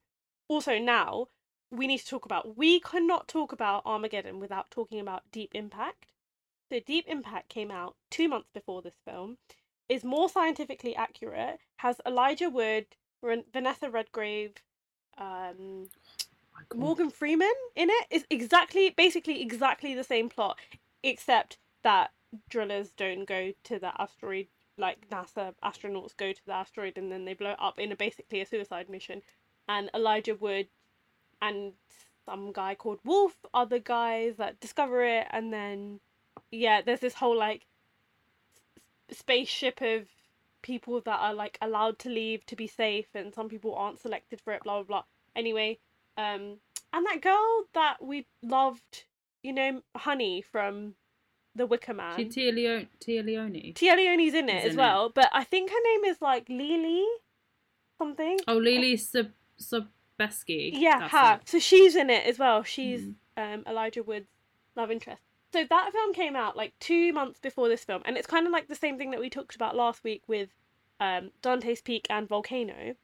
also 0.48 0.78
now 0.78 1.28
we 1.72 1.88
need 1.88 2.00
to 2.00 2.06
talk 2.06 2.26
about 2.26 2.58
we 2.58 2.80
cannot 2.80 3.28
talk 3.28 3.52
about 3.52 3.86
Armageddon 3.86 4.40
without 4.40 4.70
talking 4.70 5.00
about 5.00 5.24
Deep 5.32 5.52
Impact. 5.54 6.12
So 6.72 6.80
Deep 6.80 7.06
Impact 7.08 7.50
came 7.50 7.72
out 7.72 7.96
2 8.12 8.28
months 8.28 8.50
before 8.54 8.82
this 8.82 9.00
film. 9.06 9.38
Is 9.90 10.04
more 10.04 10.30
scientifically 10.30 10.96
accurate, 10.96 11.60
has 11.78 11.98
Elijah 12.06 12.50
Wood, 12.50 12.86
Ren- 13.22 13.44
Vanessa 13.52 13.90
Redgrave, 13.90 14.54
um 15.18 15.88
God. 16.70 16.80
Morgan 16.80 17.10
Freeman 17.10 17.54
in 17.76 17.90
it. 17.90 18.08
it 18.10 18.16
is 18.18 18.26
exactly 18.30 18.92
basically 18.92 19.42
exactly 19.42 19.94
the 19.94 20.04
same 20.04 20.30
plot 20.30 20.58
except 21.04 21.58
that 21.84 22.12
drillers 22.50 22.92
don't 22.96 23.26
go 23.26 23.54
to 23.64 23.80
the 23.80 23.92
asteroid 24.00 24.48
like 24.78 25.08
NASA 25.10 25.54
astronauts 25.64 26.16
go 26.18 26.32
to 26.32 26.42
the 26.46 26.54
asteroid 26.54 26.98
and 26.98 27.12
then 27.12 27.26
they 27.26 27.34
blow 27.34 27.52
it 27.52 27.58
up 27.60 27.80
in 27.80 27.92
a 27.92 27.96
basically 27.96 28.42
a 28.42 28.46
suicide 28.46 28.90
mission 28.90 29.22
and 29.68 29.90
Elijah 29.94 30.36
Wood 30.36 30.68
and 31.42 31.74
some 32.26 32.52
guy 32.54 32.76
called 32.76 33.00
Wolf 33.04 33.34
are 33.54 33.66
the 33.66 33.80
guys 33.80 34.36
that 34.38 34.60
discover 34.60 35.04
it 35.04 35.28
and 35.32 35.52
then 35.52 36.00
yeah 36.52 36.82
there's 36.82 37.00
this 37.02 37.16
whole 37.16 37.38
like 37.38 37.66
s- 39.10 39.18
spaceship 39.18 39.82
of 39.82 40.08
people 40.62 41.02
that 41.02 41.20
are 41.20 41.34
like 41.34 41.58
allowed 41.62 42.00
to 42.00 42.10
leave 42.10 42.46
to 42.46 42.56
be 42.56 42.68
safe 42.68 43.08
and 43.14 43.34
some 43.34 43.50
people 43.50 43.76
aren't 43.76 44.00
selected 44.00 44.40
for 44.42 44.54
it 44.54 44.64
blah 44.64 44.76
blah 44.78 44.84
blah 44.84 45.04
anyway 45.36 45.78
um 46.18 46.58
and 46.94 47.06
that 47.06 47.20
girl 47.22 47.64
that 47.74 47.98
we 48.02 48.26
loved 48.42 49.04
you 49.42 49.52
know 49.52 49.82
honey 49.98 50.42
from 50.42 50.94
the 51.56 51.66
wicker 51.66 51.94
man 51.94 52.16
She 52.18 52.26
Tia, 52.26 52.52
Leo- 52.52 52.88
Téa 53.00 53.24
Leoni. 53.26 53.74
téa 53.76 53.96
leoni's 53.96 54.34
in 54.34 54.48
it 54.50 54.60
Is 54.60 54.66
as 54.70 54.74
in 54.74 54.80
it. 54.80 54.82
well 54.84 55.10
but 55.14 55.30
i 55.34 55.44
think 55.44 55.70
her 55.70 55.84
name 55.84 56.06
is 56.06 56.22
like 56.22 56.48
lily 56.48 57.04
something 57.98 58.40
Oh, 58.48 58.56
Lily 58.58 58.96
Sub 58.98 59.28
Sobieski. 59.64 60.72
yeah 60.74 61.08
her 61.10 61.36
it. 61.42 61.50
so 61.50 61.60
she's 61.60 61.96
in 61.96 62.10
it 62.10 62.26
as 62.26 62.38
well 62.40 62.64
she's 62.64 63.02
Mm. 63.02 63.56
um 63.56 63.64
elijah 63.68 64.04
wood's 64.04 64.28
love 64.76 64.92
interest 64.92 65.22
so 65.52 65.64
that 65.70 65.92
film 65.92 66.14
came 66.14 66.36
out 66.36 66.56
like 66.58 66.74
two 66.80 67.12
months 67.14 67.40
before 67.40 67.68
this 67.70 67.84
film 67.84 68.02
and 68.06 68.18
it's 68.18 68.28
kind 68.28 68.46
of 68.46 68.52
like 68.54 68.68
the 68.68 68.76
same 68.76 68.98
thing 68.98 69.12
that 69.12 69.20
we 69.20 69.30
talked 69.30 69.56
about 69.56 69.76
last 69.76 70.04
week 70.04 70.24
with 70.28 70.50
um 71.00 71.32
dante's 71.42 71.82
peak 71.82 72.06
and 72.10 72.28
volcano 72.28 72.96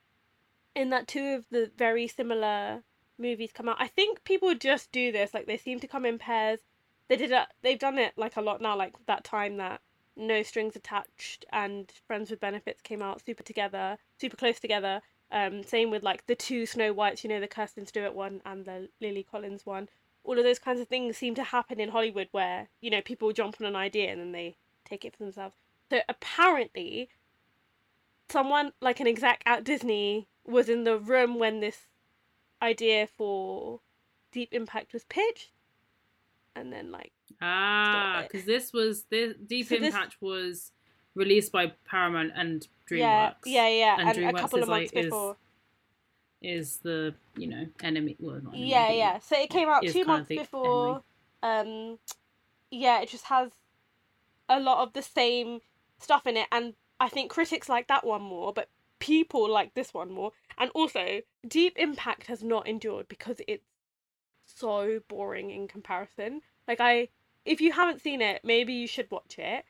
in 0.76 0.89
that 0.91 1.08
two 1.08 1.26
of 1.36 1.45
the 1.50 1.72
very 1.78 2.08
similar 2.08 2.84
movies 3.17 3.52
come 3.54 3.67
out 3.67 3.76
i 3.80 3.88
think 3.88 4.24
people 4.24 4.54
just 4.56 4.91
do 4.91 5.12
this 5.12 5.34
like 5.34 5.48
they 5.48 5.58
seem 5.58 5.80
to 5.80 5.88
come 5.88 6.06
in 6.06 6.17
pairs 6.19 6.60
they 7.08 7.15
did 7.17 7.32
it 7.32 7.48
they've 7.63 7.80
done 7.80 7.98
it 7.98 8.13
like 8.17 8.38
a 8.38 8.41
lot 8.41 8.62
now 8.62 8.76
like 8.78 8.93
that 9.08 9.24
time 9.24 9.58
that 9.58 9.82
no 10.15 10.43
strings 10.43 10.76
attached 10.76 11.45
and 11.52 11.91
friends 12.08 12.30
with 12.30 12.39
benefits 12.39 12.82
came 12.82 13.02
out 13.02 13.22
super 13.26 13.43
together 13.43 13.98
super 14.19 14.38
close 14.38 14.60
together 14.60 15.02
um 15.32 15.63
same 15.63 15.92
with 15.92 16.04
like 16.04 16.26
the 16.28 16.36
two 16.36 16.65
snow 16.65 16.92
whites 16.94 17.24
you 17.24 17.30
know 17.30 17.39
the 17.39 17.48
kristen 17.48 17.86
stewart 17.86 18.13
one 18.15 18.42
and 18.46 18.65
the 18.65 18.89
lily 19.02 19.24
collins 19.24 19.65
one. 19.65 19.88
All 20.24 20.38
of 20.38 20.44
those 20.44 20.60
kinds 20.60 20.80
of 20.82 20.88
things 20.88 21.18
seem 21.18 21.34
to 21.36 21.44
happen 21.44 21.80
in 21.80 21.89
hollywood 21.89 22.28
where 22.32 22.68
you 22.82 22.89
know 22.89 23.02
people 23.02 23.32
jump 23.32 23.56
on 23.60 23.68
an 23.68 23.76
idea 23.76 24.12
and 24.12 24.20
then 24.20 24.32
they 24.32 24.56
take 24.86 25.06
it 25.06 25.15
for 25.15 25.24
themselves. 25.24 25.56
So 25.89 26.02
apparently 26.10 27.10
someone 28.30 28.74
like 28.82 29.00
an 29.00 29.08
exec 29.08 29.42
at 29.46 29.63
disney 29.63 30.28
was 30.46 30.70
in 30.70 30.84
the 30.84 30.98
room 30.98 31.39
when 31.39 31.60
this 31.60 31.88
idea 32.62 33.08
for 33.18 33.80
deep 34.32 34.50
impact 34.52 34.94
was 34.94 35.04
pitched. 35.06 35.52
And 36.56 36.74
then 36.74 36.92
like 36.92 37.12
Ah, 37.42 38.24
because 38.24 38.46
this 38.46 38.74
was 38.74 39.04
this 39.06 39.36
Deep 39.46 39.68
So 39.68 39.78
this- 39.78 39.94
Impact 39.94 40.18
was 40.20 40.72
released 41.15 41.52
by 41.52 41.74
Paramount 41.89 42.32
and 42.36 42.67
DreamWorks. 42.89 42.98
yeah 42.98 43.34
yeah 43.45 43.67
yeah 43.67 43.95
And 44.00 44.10
and, 44.10 44.17
a 44.17 44.22
DreamWorks 44.22 44.39
couple 44.39 44.60
is 44.60 44.63
of 44.63 44.69
months 44.69 44.93
like- 44.93 45.04
is 45.04 45.10
before 45.10 45.38
Is 46.41 46.78
the 46.78 47.13
you 47.36 47.48
know 47.48 47.65
enemy? 47.84 48.15
Well, 48.19 48.39
not 48.41 48.54
enemy, 48.54 48.69
yeah 48.69 48.89
yeah 48.91 49.19
so 49.19 49.36
it 49.39 49.50
came 49.50 49.67
out 49.69 49.84
two 49.86 50.06
months 50.06 50.30
before 50.30 51.04
um 51.43 52.00
yeah 52.72 53.02
it 53.02 53.10
just 53.10 53.26
has 53.26 53.52
a 54.48 54.60
lot 54.60 54.82
of 54.84 54.93
the 54.93 55.02
same 55.02 55.60
stuff 56.00 56.26
in 56.28 56.38
it 56.38 56.48
and 56.52 56.74
i 57.00 57.10
think 57.10 57.30
critics 57.32 57.67
like 57.69 57.88
that 57.88 58.06
one 58.06 58.22
more 58.22 58.52
but 58.54 58.69
people 59.00 59.50
like 59.50 59.74
this 59.74 59.93
one 59.93 60.12
more 60.12 60.32
and 60.58 60.69
also 60.74 61.22
deep 61.48 61.74
impact 61.78 62.28
has 62.28 62.43
not 62.43 62.67
endured 62.67 63.08
because 63.08 63.38
it's 63.48 63.63
so 64.45 65.00
boring 65.08 65.50
in 65.52 65.67
comparison 65.67 66.41
like 66.67 66.80
i 66.82 67.08
if 67.45 67.62
you 67.62 67.72
haven't 67.72 68.02
seen 68.02 68.22
it 68.22 68.41
maybe 68.43 68.74
you 68.74 68.88
should 68.88 69.10
watch 69.12 69.36
it 69.38 69.63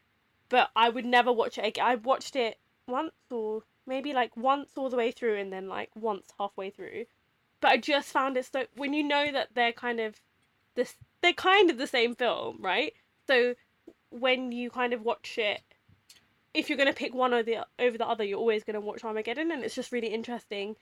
but 0.49 0.69
i 0.75 0.89
would 0.89 1.05
never 1.05 1.31
watch 1.31 1.57
it 1.57 1.65
again 1.65 1.85
i 1.85 1.95
watched 1.95 2.35
it 2.35 2.57
once 2.87 3.13
or 3.31 3.63
maybe 3.85 4.13
like 4.13 4.35
once 4.35 4.71
all 4.75 4.89
the 4.89 4.97
way 4.97 5.11
through 5.11 5.37
and 5.37 5.53
then 5.53 5.67
like 5.67 5.89
once 5.95 6.27
halfway 6.37 6.69
through 6.69 7.05
but 7.61 7.71
I 7.71 7.77
just 7.77 8.09
found 8.09 8.37
it 8.37 8.47
so 8.51 8.65
when 8.75 8.93
you 8.93 9.03
know 9.03 9.31
that 9.31 9.49
they're 9.53 9.73
kind 9.73 9.99
of 9.99 10.15
this 10.75 10.95
they're 11.21 11.33
kind 11.33 11.69
of 11.69 11.77
the 11.77 11.87
same 11.87 12.15
film, 12.15 12.57
right? 12.61 12.93
So 13.27 13.55
when 14.09 14.51
you 14.51 14.69
kind 14.69 14.93
of 14.93 15.01
watch 15.01 15.37
it, 15.37 15.61
if 16.53 16.69
you're 16.69 16.77
gonna 16.77 16.93
pick 16.93 17.13
one 17.13 17.33
or 17.33 17.43
the 17.43 17.65
over 17.77 17.97
the 17.97 18.07
other, 18.07 18.23
you're 18.23 18.39
always 18.39 18.63
gonna 18.63 18.79
watch 18.79 19.03
Armageddon, 19.03 19.51
and 19.51 19.63
it's 19.63 19.75
just 19.75 19.91
really 19.91 20.07
interesting, 20.07 20.75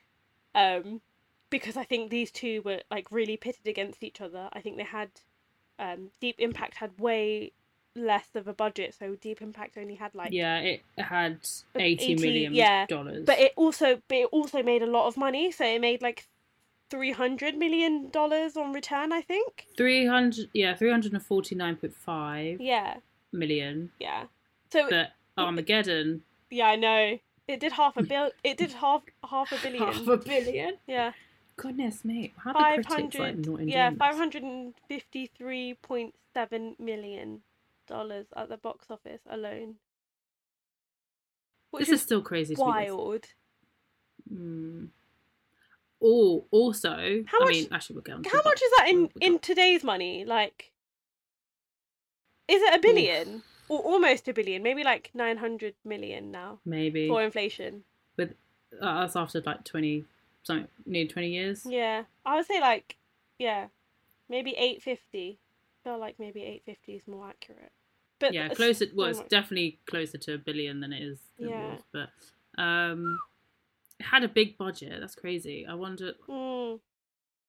um, 0.54 1.00
because 1.50 1.76
I 1.76 1.84
think 1.84 2.10
these 2.10 2.30
two 2.30 2.62
were 2.62 2.82
like 2.90 3.10
really 3.10 3.36
pitted 3.36 3.66
against 3.66 4.02
each 4.02 4.20
other. 4.20 4.48
I 4.52 4.60
think 4.60 4.76
they 4.76 4.84
had, 4.84 5.10
um, 5.78 6.10
Deep 6.20 6.36
Impact 6.38 6.76
had 6.76 6.98
way 7.00 7.52
less 7.98 8.28
of 8.34 8.48
a 8.48 8.52
budget, 8.54 8.94
so 8.98 9.14
Deep 9.16 9.42
Impact 9.42 9.76
only 9.76 9.96
had 9.96 10.14
like 10.14 10.32
yeah, 10.32 10.58
it 10.58 10.82
had 10.96 11.38
eighty 11.76 12.12
80 12.12 12.22
million 12.26 12.54
yeah, 12.54 12.86
dollars. 12.86 13.24
but 13.26 13.38
it 13.38 13.52
also 13.56 14.00
but 14.08 14.16
it 14.18 14.28
also 14.32 14.62
made 14.62 14.82
a 14.82 14.86
lot 14.86 15.06
of 15.08 15.16
money, 15.16 15.50
so 15.50 15.64
it 15.64 15.80
made 15.80 16.00
like 16.02 16.26
three 16.90 17.12
hundred 17.12 17.56
million 17.56 18.08
dollars 18.10 18.56
on 18.56 18.72
return, 18.72 19.12
I 19.12 19.20
think. 19.20 19.66
three 19.76 20.06
hundred, 20.06 20.48
yeah, 20.54 20.74
three 20.74 20.90
hundred 20.90 21.12
and 21.12 21.22
forty 21.22 21.54
nine 21.54 21.76
point 21.76 21.94
five 21.94 22.60
Yeah, 22.60 22.96
million. 23.32 23.90
yeah. 24.00 24.24
So 24.72 24.88
But 24.88 25.10
Armageddon, 25.36 26.22
yeah, 26.50 26.68
I 26.68 26.76
know 26.76 27.18
it 27.46 27.60
did 27.60 27.72
half 27.72 27.96
a 27.96 28.02
bill. 28.02 28.30
It 28.44 28.56
did 28.58 28.72
half 28.72 29.02
half 29.28 29.52
a 29.52 29.56
billion. 29.62 29.82
half 29.82 30.06
a 30.08 30.16
billion. 30.16 30.74
yeah, 30.86 31.12
Goodness 31.56 32.04
me, 32.04 32.32
how 32.44 32.52
the 32.52 32.58
critics 32.58 32.90
like 32.90 33.00
hundred. 33.00 33.18
not 33.20 33.28
enjoying 33.30 33.68
yeah, 33.68 33.90
five 33.98 34.14
hundred 34.16 34.42
and 34.44 34.74
fifty-three 34.88 35.74
point 35.82 36.14
seven 36.34 36.76
million 36.78 37.40
dollars 37.88 38.26
at 38.36 38.48
the 38.48 38.56
box 38.56 38.86
office 38.90 39.22
alone. 39.28 39.76
Which 41.70 41.86
This 41.86 41.94
is 41.96 42.02
still 42.02 42.22
crazy. 42.22 42.54
To 42.54 42.64
me, 42.64 42.72
this. 42.84 42.92
wild. 42.92 43.24
Mm. 44.32 44.88
Oh, 46.00 46.46
also, 46.50 47.24
How 47.26 47.40
I 47.40 47.44
much- 47.44 47.50
mean, 47.54 47.68
actually, 47.72 47.94
we'll 47.94 48.02
get 48.04 48.14
on. 48.14 48.24
How 48.24 48.42
much 48.44 48.62
is 48.62 48.70
that 48.78 48.86
in 48.88 49.10
in 49.20 49.38
today's 49.40 49.82
money? 49.82 50.24
Like, 50.24 50.72
is 52.46 52.62
it 52.62 52.74
a 52.74 52.78
billion 52.78 53.42
or 53.68 53.80
almost 53.80 54.28
a 54.28 54.32
billion? 54.32 54.62
Maybe 54.62 54.84
like 54.84 55.10
nine 55.14 55.36
hundred 55.38 55.74
million 55.84 56.30
now 56.30 56.60
Maybe 56.64 57.08
for 57.08 57.22
inflation. 57.22 57.84
uh, 58.18 58.26
that's 58.80 59.16
after 59.16 59.40
like 59.44 59.64
twenty, 59.64 60.04
something 60.44 60.68
nearly 60.86 61.08
twenty 61.08 61.30
years. 61.32 61.66
Yeah, 61.66 62.04
I 62.24 62.36
would 62.36 62.46
say 62.46 62.60
like, 62.60 62.96
yeah, 63.38 63.66
maybe 64.28 64.52
eight 64.56 64.82
fifty. 64.82 65.40
Feel 65.84 65.98
like 65.98 66.18
maybe 66.18 66.42
eight 66.44 66.62
fifty 66.64 66.94
is 66.96 67.06
more 67.08 67.28
accurate. 67.28 67.72
But 68.20 68.34
yeah, 68.34 68.48
closer. 68.48 68.86
Well, 68.94 69.08
it's 69.08 69.20
definitely 69.20 69.78
closer 69.86 70.18
to 70.18 70.34
a 70.34 70.38
billion 70.38 70.80
than 70.80 70.92
it 70.92 71.02
is. 71.02 71.18
Than 71.38 71.48
Yeah. 71.50 71.66
it 71.66 71.70
was, 71.70 71.82
but 72.56 72.62
um, 72.62 73.18
it 74.00 74.06
had 74.06 74.24
a 74.24 74.28
big 74.28 74.58
budget. 74.58 75.00
That's 75.00 75.14
crazy. 75.14 75.66
I 75.66 75.74
wonder. 75.74 76.14
Mm. 76.28 76.80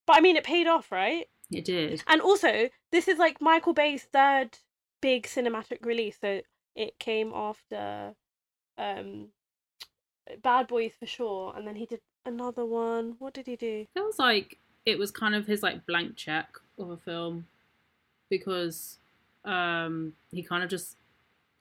But 0.05 0.17
I 0.17 0.21
mean, 0.21 0.35
it 0.35 0.43
paid 0.43 0.67
off, 0.67 0.91
right? 0.91 1.27
It 1.51 1.65
did. 1.65 2.03
And 2.07 2.21
also, 2.21 2.69
this 2.91 3.07
is 3.07 3.17
like 3.17 3.41
Michael 3.41 3.73
Bay's 3.73 4.03
third 4.03 4.59
big 5.01 5.23
cinematic 5.23 5.85
release. 5.85 6.17
So 6.21 6.41
it 6.75 6.99
came 6.99 7.31
after 7.33 8.13
um, 8.77 9.29
Bad 10.43 10.67
Boys 10.67 10.91
for 10.99 11.05
sure, 11.07 11.53
and 11.55 11.67
then 11.67 11.75
he 11.75 11.85
did 11.85 12.01
another 12.25 12.65
one. 12.65 13.15
What 13.19 13.33
did 13.33 13.47
he 13.47 13.55
do? 13.55 13.81
It 13.81 13.89
feels 13.93 14.19
like 14.19 14.57
it 14.85 14.97
was 14.99 15.11
kind 15.11 15.35
of 15.35 15.45
his 15.45 15.63
like 15.63 15.85
blank 15.85 16.15
check 16.15 16.49
of 16.77 16.89
a 16.91 16.97
film 16.97 17.47
because 18.29 18.97
um 19.49 20.13
he 20.31 20.41
kind 20.43 20.63
of 20.63 20.69
just 20.69 20.95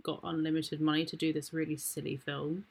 got 0.03 0.20
unlimited 0.22 0.81
money 0.81 1.05
to 1.05 1.16
do 1.16 1.33
this 1.33 1.53
really 1.53 1.77
silly 1.77 2.16
film 2.16 2.64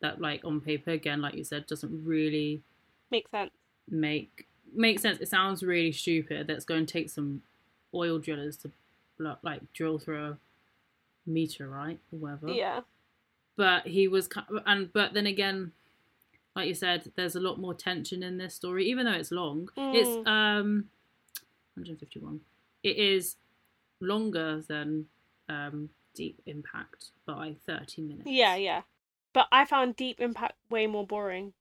that 0.00 0.20
like 0.20 0.44
on 0.44 0.60
paper 0.60 0.90
again 0.90 1.20
like 1.20 1.34
you 1.34 1.44
said 1.44 1.66
doesn't 1.66 2.04
really 2.04 2.60
make 3.10 3.28
sense. 3.28 3.50
make 3.88 4.46
make 4.74 4.98
sense 4.98 5.18
it 5.20 5.28
sounds 5.28 5.62
really 5.62 5.92
stupid 5.92 6.46
that's 6.46 6.64
going 6.64 6.84
to 6.86 6.92
take 6.92 7.08
some 7.10 7.42
oil 7.94 8.18
drillers 8.18 8.56
to 8.56 8.70
like 9.42 9.60
drill 9.72 9.98
through 9.98 10.24
a 10.30 10.36
meteorite 11.26 11.98
or 12.12 12.18
whatever 12.18 12.48
Yeah. 12.48 12.80
but 13.56 13.86
he 13.86 14.08
was 14.08 14.28
and 14.66 14.92
but 14.92 15.12
then 15.12 15.26
again 15.26 15.72
like 16.56 16.68
you 16.68 16.74
said 16.74 17.12
there's 17.16 17.36
a 17.36 17.40
lot 17.40 17.58
more 17.58 17.74
tension 17.74 18.22
in 18.22 18.38
this 18.38 18.54
story 18.54 18.86
even 18.86 19.06
though 19.06 19.12
it's 19.12 19.30
long 19.32 19.70
it's 19.76 20.08
Mm. 20.08 20.26
um 20.26 20.88
151 21.74 22.40
it 22.82 22.96
is 22.96 23.36
longer 24.00 24.62
than 24.66 25.06
um 25.48 25.90
deep 26.14 26.40
impact 26.46 27.10
by 27.26 27.54
30 27.66 28.02
minutes 28.02 28.22
Yeah, 28.26 28.56
yeah. 28.56 28.82
But 29.32 29.46
I 29.52 29.64
found 29.64 29.94
Deep 29.94 30.20
Impact 30.20 30.54
way 30.68 30.86
more 30.88 31.06
boring 31.06 31.52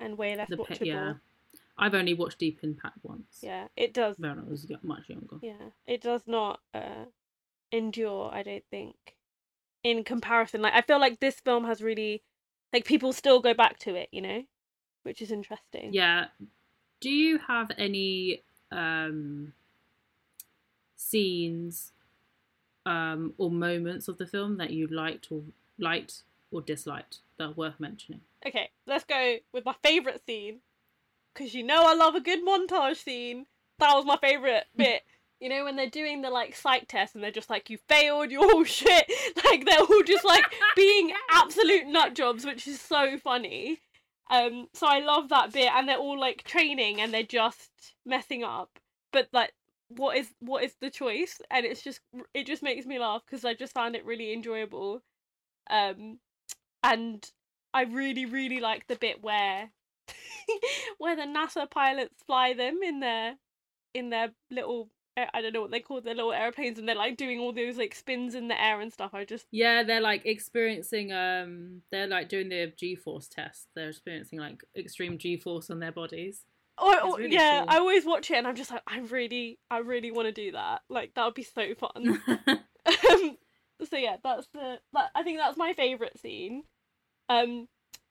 and 0.00 0.18
way 0.18 0.34
less 0.36 0.48
the 0.50 0.56
watchable. 0.56 0.86
yeah 0.86 1.12
i've 1.78 1.94
only 1.94 2.14
watched 2.14 2.38
deep 2.38 2.58
impact 2.62 2.98
once 3.02 3.38
Yeah, 3.42 3.68
it 3.76 3.94
does. 3.94 4.18
when 4.18 4.38
i 4.38 4.42
was 4.48 4.66
much 4.82 5.08
younger 5.08 5.38
Yeah, 5.40 5.70
it 5.86 6.00
does 6.02 6.22
not 6.26 6.60
uh, 6.74 7.06
endure. 7.70 8.30
I 8.32 8.42
don't 8.42 8.64
think, 8.70 8.96
in 9.82 10.04
comparison. 10.04 10.62
Like 10.62 10.74
I 10.74 10.82
feel 10.82 11.00
like 11.00 11.20
this 11.20 11.40
film 11.40 11.64
has 11.64 11.80
really, 11.82 12.22
like 12.72 12.84
people 12.84 13.12
still 13.12 13.40
go 13.40 13.54
back 13.54 13.78
to 13.80 13.94
it. 13.94 14.08
You 14.12 14.22
know, 14.22 14.42
which 15.04 15.22
is 15.22 15.30
interesting. 15.30 15.92
yeah 15.92 16.26
do 17.00 17.10
you 17.10 17.38
have 17.38 17.70
any 17.78 18.42
um 18.70 19.52
scenes 21.02 21.92
um 22.84 23.32
or 23.38 23.50
moments 23.50 24.08
of 24.08 24.18
the 24.18 24.26
film 24.26 24.56
that 24.56 24.70
you 24.70 24.86
liked 24.86 25.28
or 25.30 25.42
liked 25.78 26.22
or 26.50 26.60
disliked 26.60 27.18
that 27.38 27.44
are 27.44 27.52
worth 27.52 27.78
mentioning 27.78 28.20
Okay, 28.46 28.70
let's 28.86 29.04
go 29.04 29.36
with 29.52 29.64
my 29.64 29.74
favorite 29.82 30.20
scene, 30.26 30.60
because 31.32 31.54
you 31.54 31.62
know 31.62 31.84
I 31.86 31.94
love 31.94 32.14
a 32.14 32.20
good 32.20 32.44
montage 32.44 32.96
scene. 32.96 33.46
That 33.78 33.94
was 33.94 34.04
my 34.04 34.16
favorite 34.16 34.64
bit. 34.76 35.02
You 35.40 35.48
know 35.48 35.64
when 35.64 35.76
they're 35.76 35.90
doing 35.90 36.22
the 36.22 36.30
like 36.30 36.54
psych 36.54 36.86
test 36.88 37.14
and 37.14 37.22
they're 37.22 37.30
just 37.30 37.50
like, 37.50 37.70
"You 37.70 37.78
failed, 37.88 38.30
you're 38.30 38.44
all 38.44 38.64
shit." 38.78 39.10
Like 39.44 39.64
they're 39.64 39.80
all 39.80 40.02
just 40.04 40.24
like 40.24 40.44
being 40.76 41.12
absolute 41.32 41.86
nut 41.86 42.14
jobs, 42.14 42.44
which 42.44 42.66
is 42.66 42.80
so 42.80 43.18
funny. 43.18 43.80
Um, 44.30 44.68
so 44.72 44.86
I 44.86 45.00
love 45.00 45.28
that 45.28 45.52
bit, 45.52 45.70
and 45.72 45.88
they're 45.88 45.96
all 45.96 46.18
like 46.18 46.44
training 46.44 47.00
and 47.00 47.12
they're 47.12 47.22
just 47.22 47.70
messing 48.06 48.44
up. 48.44 48.78
But 49.12 49.28
like, 49.32 49.52
what 49.96 50.16
is 50.16 50.28
what 50.40 50.64
is 50.64 50.74
the 50.80 50.90
choice? 50.90 51.40
And 51.50 51.66
it's 51.66 51.82
just 51.82 52.00
it 52.34 52.46
just 52.46 52.62
makes 52.62 52.86
me 52.86 52.98
laugh 52.98 53.22
because 53.26 53.44
I 53.44 53.54
just 53.54 53.74
found 53.74 53.96
it 53.96 54.04
really 54.04 54.32
enjoyable. 54.32 55.02
Um, 55.70 56.18
and 56.82 57.24
I 57.74 57.82
really 57.82 58.26
really 58.26 58.60
like 58.60 58.86
the 58.88 58.96
bit 58.96 59.22
where 59.22 59.70
where 60.98 61.16
the 61.16 61.22
NASA 61.22 61.70
pilots 61.70 62.22
fly 62.26 62.54
them 62.54 62.80
in 62.82 63.00
their 63.00 63.36
in 63.94 64.10
their 64.10 64.30
little 64.50 64.90
I 65.16 65.42
don't 65.42 65.52
know 65.52 65.60
what 65.60 65.70
they 65.70 65.80
call 65.80 66.00
their 66.00 66.14
little 66.14 66.32
airplanes 66.32 66.78
and 66.78 66.88
they're 66.88 66.96
like 66.96 67.18
doing 67.18 67.38
all 67.38 67.52
those 67.52 67.76
like 67.76 67.94
spins 67.94 68.34
in 68.34 68.48
the 68.48 68.58
air 68.58 68.80
and 68.80 68.90
stuff. 68.90 69.12
I 69.12 69.26
just 69.26 69.46
Yeah, 69.50 69.82
they're 69.82 70.00
like 70.00 70.24
experiencing 70.24 71.12
um 71.12 71.82
they're 71.90 72.06
like 72.06 72.30
doing 72.30 72.48
the 72.48 72.72
G 72.78 72.94
force 72.94 73.28
test. 73.28 73.68
They're 73.74 73.90
experiencing 73.90 74.38
like 74.38 74.64
extreme 74.74 75.18
G 75.18 75.36
force 75.36 75.68
on 75.68 75.80
their 75.80 75.92
bodies. 75.92 76.46
Or, 76.82 76.94
It's 76.94 77.18
really 77.18 77.34
yeah, 77.34 77.60
cool. 77.60 77.66
I 77.68 77.78
always 77.78 78.04
watch 78.04 78.30
it 78.30 78.34
and 78.34 78.46
I'm 78.46 78.56
just 78.56 78.70
like 78.70 78.82
I 78.86 78.98
really 78.98 79.58
I 79.70 79.78
really 79.78 80.10
want 80.10 80.26
to 80.26 80.32
do 80.32 80.52
that. 80.52 80.82
Like 80.88 81.14
that 81.14 81.24
would 81.24 81.34
be 81.34 81.42
so 81.44 81.74
fun. 81.74 82.20
um, 82.48 83.36
so 83.88 83.96
yeah, 83.96 84.16
that's 84.22 84.48
the 84.52 84.78
that, 84.92 85.10
I 85.14 85.22
think 85.22 85.38
that's 85.38 85.56
my 85.56 85.72
favorite 85.72 86.18
scene. 86.18 86.64
Um, 87.28 87.68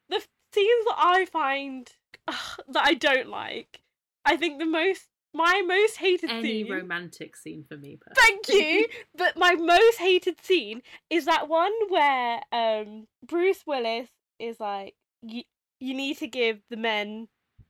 the 0.09 0.17
f- 0.17 0.27
scenes 0.53 0.85
that 0.85 0.97
I 0.97 1.25
find 1.25 1.89
that 2.27 2.83
I 2.83 2.93
don't 2.93 3.29
like, 3.29 3.81
I 4.25 4.37
think 4.37 4.59
the 4.59 4.65
most 4.65 5.03
my 5.33 5.63
most 5.65 5.97
hated 5.97 6.29
Any 6.29 6.63
scene. 6.63 6.71
romantic 6.71 7.35
scene 7.37 7.63
for 7.67 7.77
me 7.77 7.97
personally. 7.99 8.39
Thank 8.43 8.49
you. 8.49 8.87
but 9.15 9.37
my 9.37 9.55
most 9.55 9.97
hated 9.97 10.43
scene 10.43 10.81
is 11.09 11.25
that 11.25 11.47
one 11.47 11.71
where 11.89 12.41
um 12.51 13.07
Bruce 13.25 13.63
Willis 13.65 14.09
is 14.39 14.59
like, 14.59 14.95
you 15.21 15.43
you 15.79 15.93
need 15.93 16.17
to 16.17 16.27
give 16.27 16.61
the 16.69 16.77
men 16.77 17.27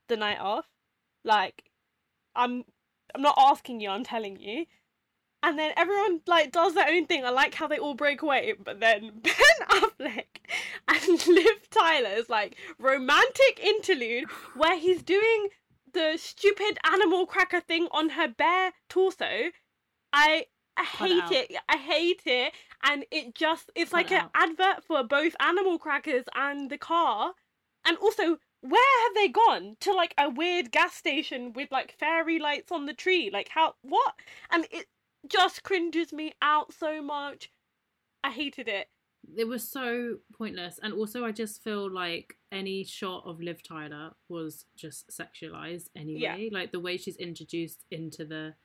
the 0.09 0.17
night 0.17 0.39
off. 0.39 0.65
Like, 1.23 1.63
I'm 2.35 2.63
I'm 3.15 3.21
not 3.21 3.35
asking 3.37 3.81
you, 3.81 3.89
I'm 3.89 4.03
telling 4.03 4.39
you. 4.39 4.65
And 5.43 5.57
then 5.57 5.71
everyone 5.75 6.21
like 6.27 6.51
does 6.51 6.75
their 6.75 6.87
own 6.89 7.07
thing. 7.07 7.25
I 7.25 7.29
like 7.31 7.55
how 7.55 7.67
they 7.67 7.77
all 7.79 7.95
break 7.95 8.21
away, 8.21 8.53
but 8.63 8.79
then 8.79 9.11
Ben 9.23 9.33
Affleck 9.69 10.37
and 10.87 11.27
Liv 11.27 11.69
Tyler's 11.69 12.29
like 12.29 12.55
romantic 12.77 13.59
interlude 13.61 14.29
where 14.55 14.77
he's 14.77 15.01
doing 15.01 15.49
the 15.93 16.15
stupid 16.17 16.77
animal 16.85 17.25
cracker 17.25 17.59
thing 17.59 17.87
on 17.91 18.09
her 18.09 18.27
bare 18.27 18.73
torso. 18.87 19.49
I 20.13 20.45
I 20.77 20.85
Cut 20.93 21.09
hate 21.09 21.23
out. 21.23 21.31
it. 21.31 21.55
I 21.67 21.77
hate 21.77 22.21
it. 22.25 22.53
And 22.83 23.05
it 23.11 23.33
just 23.35 23.71
it's 23.75 23.91
Cut 23.91 23.97
like 23.97 24.11
an 24.11 24.21
out. 24.25 24.31
advert 24.35 24.83
for 24.83 25.03
both 25.03 25.35
animal 25.39 25.77
crackers 25.79 26.25
and 26.35 26.69
the 26.69 26.77
car. 26.77 27.33
And 27.85 27.97
also, 27.97 28.37
where 28.61 29.03
have 29.03 29.15
they 29.15 29.27
gone? 29.27 29.77
To 29.81 29.93
like 29.93 30.13
a 30.17 30.29
weird 30.29 30.71
gas 30.71 30.93
station 30.93 31.53
with 31.53 31.71
like 31.71 31.95
fairy 31.99 32.39
lights 32.39 32.71
on 32.71 32.85
the 32.85 32.93
tree. 32.93 33.29
Like 33.31 33.49
how 33.49 33.75
what? 33.81 34.13
And 34.51 34.65
it 34.71 34.85
just 35.27 35.63
cringes 35.63 36.13
me 36.13 36.33
out 36.41 36.73
so 36.73 37.01
much. 37.01 37.51
I 38.23 38.31
hated 38.31 38.67
it. 38.67 38.87
It 39.37 39.47
was 39.47 39.69
so 39.69 40.17
pointless, 40.35 40.79
and 40.81 40.93
also 40.93 41.23
I 41.25 41.31
just 41.31 41.63
feel 41.63 41.91
like 41.91 42.33
any 42.51 42.83
shot 42.83 43.23
of 43.25 43.39
Liv 43.39 43.61
Tyler 43.61 44.11
was 44.29 44.65
just 44.75 45.09
sexualized 45.09 45.89
anyway. 45.95 46.19
yeah. 46.19 46.49
Like 46.51 46.71
the 46.71 46.79
way 46.79 46.97
she's 46.97 47.17
introduced 47.17 47.85
into 47.91 48.25
the 48.25 48.55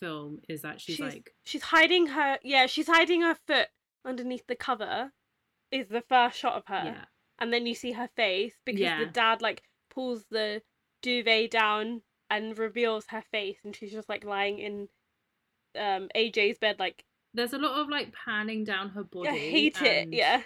film 0.00 0.40
is 0.48 0.62
that 0.62 0.80
she's, 0.80 0.98
like 0.98 1.34
she's 1.44 1.62
hiding 1.62 2.06
her 2.06 2.38
yeah, 2.42 2.66
she's 2.66 2.86
hiding 2.86 3.20
her 3.20 3.36
foot 3.46 3.68
underneath 4.04 4.46
the 4.46 4.56
cover 4.56 5.12
is 5.70 5.88
the 5.88 6.02
first 6.08 6.38
shot 6.38 6.54
of 6.54 6.64
her. 6.66 6.82
yeah, 6.84 7.04
and 7.38 7.52
then 7.52 7.66
you 7.66 7.74
see 7.74 7.92
her 7.92 8.08
face 8.16 8.54
because 8.64 8.80
Yeah. 8.80 8.98
the 9.00 9.06
dad 9.06 9.42
like 9.42 9.62
pulls 9.90 10.24
the 10.30 10.62
duvet 11.02 11.50
down 11.50 12.02
and 12.30 12.56
reveals 12.58 13.06
her 13.08 13.22
face 13.30 13.58
and 13.64 13.74
she's 13.74 13.92
just 13.92 14.08
like 14.08 14.24
lying 14.24 14.58
in 14.58 14.88
um 15.78 16.08
AJ's 16.14 16.58
bed 16.58 16.78
like 16.78 17.04
there's 17.34 17.52
a 17.52 17.58
lot 17.58 17.80
of 17.80 17.88
like 17.88 18.12
panning 18.12 18.62
down 18.62 18.90
her 18.90 19.02
body. 19.04 19.28
I 19.30 19.38
hate 19.38 19.80
it. 19.82 20.08
Yeah. 20.12 20.42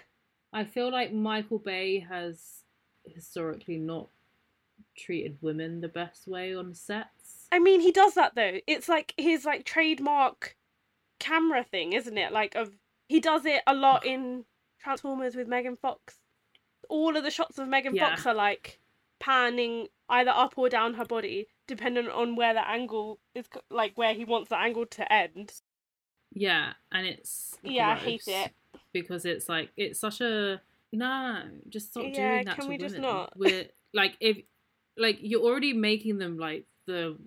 I 0.53 0.63
feel 0.63 0.89
like 0.89 1.11
Michael 1.13 1.59
Bay 1.59 1.99
has 1.99 2.63
historically 3.05 3.77
not 3.77 4.07
treated 4.97 5.37
women 5.41 5.81
the 5.81 5.89
best 5.89 6.27
way 6.27 6.55
on 6.55 6.73
sets. 6.73 7.47
I 7.51 7.59
mean, 7.59 7.81
he 7.81 7.91
does 7.91 8.13
that 8.13 8.35
though. 8.35 8.59
It's 8.67 8.87
like 8.87 9.13
his 9.17 9.43
like 9.43 9.65
trademark 9.65 10.55
camera 11.19 11.63
thing, 11.63 11.91
isn't 11.93 12.17
it? 12.17 12.31
Like 12.31 12.55
of 12.55 12.71
he 13.09 13.19
does 13.19 13.45
it 13.45 13.61
a 13.67 13.73
lot 13.73 14.05
in 14.05 14.45
Transformers 14.79 15.35
with 15.35 15.47
Megan 15.47 15.75
Fox. 15.75 16.15
All 16.89 17.15
of 17.17 17.23
the 17.23 17.31
shots 17.31 17.57
of 17.57 17.67
Megan 17.67 17.95
Yeah. 17.95 18.09
Fox 18.09 18.25
are 18.25 18.33
like 18.33 18.79
panning 19.19 19.87
either 20.09 20.31
up 20.31 20.57
or 20.57 20.69
down 20.69 20.93
her 20.95 21.05
body, 21.05 21.47
depending 21.67 22.07
on 22.07 22.35
where 22.35 22.53
the 22.53 22.67
angle 22.67 23.19
is, 23.35 23.45
like 23.69 23.97
where 23.97 24.13
he 24.13 24.23
wants 24.25 24.49
the 24.49 24.57
angle 24.57 24.85
to 24.85 25.11
end. 25.11 25.53
Yeah, 26.33 26.73
and 26.91 27.07
it's 27.07 27.57
Yeah, 27.63 27.89
I 27.89 27.95
hate 27.95 28.27
it. 28.27 28.51
because 28.93 29.25
it's 29.25 29.47
like 29.49 29.69
it's 29.77 29.99
such 29.99 30.21
a 30.21 30.61
no. 30.91 31.43
Just 31.69 31.89
stop 31.91 32.03
Yeah, 32.05 32.33
doing 32.33 32.45
that 32.45 32.55
can 32.55 32.63
to 32.65 32.69
we 32.69 32.75
women. 32.77 32.89
just 32.89 33.01
not? 33.01 33.33
We're 33.37 33.65
like 33.93 34.15
if 34.19 34.37
like 34.97 35.17
you're 35.21 35.41
already 35.43 35.73
making 35.73 36.17
them 36.17 36.37
like 36.37 36.65
the 36.85 37.17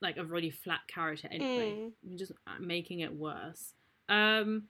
like 0.00 0.16
a 0.16 0.24
really 0.24 0.50
flat 0.50 0.80
character 0.86 1.28
anyway. 1.30 1.72
Mm. 1.72 1.92
You're 2.04 2.18
just 2.18 2.32
uh, 2.46 2.52
making 2.60 3.00
it 3.00 3.12
worse. 3.14 3.74
Um, 4.08 4.64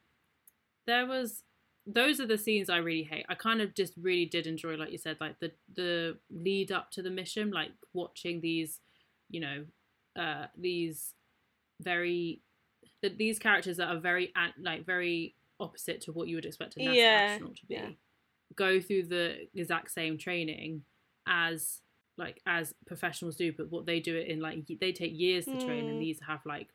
there 0.87 1.07
was 1.07 1.43
those 1.91 2.21
are 2.21 2.27
the 2.27 2.37
scenes 2.39 2.69
I 2.69 2.77
really 2.77 3.03
hate. 3.03 3.25
I 3.29 3.35
kind 3.35 3.61
of 3.63 3.75
just 3.75 3.95
really 4.01 4.27
did 4.27 4.47
enjoy, 4.47 4.77
like 4.77 4.93
you 4.93 4.99
said, 4.99 5.17
like 5.21 5.41
the 5.41 5.53
the 5.75 6.19
lead 6.31 6.71
up 6.71 6.91
to 6.93 7.03
the 7.03 7.11
mission, 7.11 7.51
like 7.51 7.71
watching 7.95 8.41
these, 8.41 8.81
you 9.31 9.41
know, 9.41 9.65
uh, 10.15 10.47
these 10.57 11.15
very 11.81 12.41
that 13.03 13.17
these 13.17 13.39
characters 13.39 13.77
that 13.79 13.89
are 13.89 13.99
very 14.01 14.33
like 14.61 14.85
very 14.85 15.35
opposite 15.61 16.01
to 16.03 16.13
what 16.13 16.29
you 16.29 16.37
would 16.37 16.45
expect 16.45 16.77
a 16.77 16.81
NASA 16.81 16.95
Yeah, 16.95 17.25
astronaut 17.33 17.57
to 17.57 17.67
be, 17.67 17.75
yeah. 17.75 17.89
go 18.55 18.81
through 18.81 19.05
the 19.05 19.49
exact 19.55 19.91
same 19.91 20.19
training 20.19 20.83
as 21.27 21.81
like 22.17 22.41
as 22.47 22.75
professionals 22.87 23.37
do, 23.37 23.53
but 23.53 23.71
what 23.71 23.87
they 23.87 24.01
do 24.01 24.17
it 24.17 24.29
in 24.29 24.41
like 24.41 24.67
they 24.81 24.93
take 24.93 25.13
years 25.19 25.45
to 25.47 25.57
train, 25.57 25.87
Mm. 25.87 25.91
and 25.91 26.01
these 26.03 26.21
have 26.27 26.41
like 26.45 26.69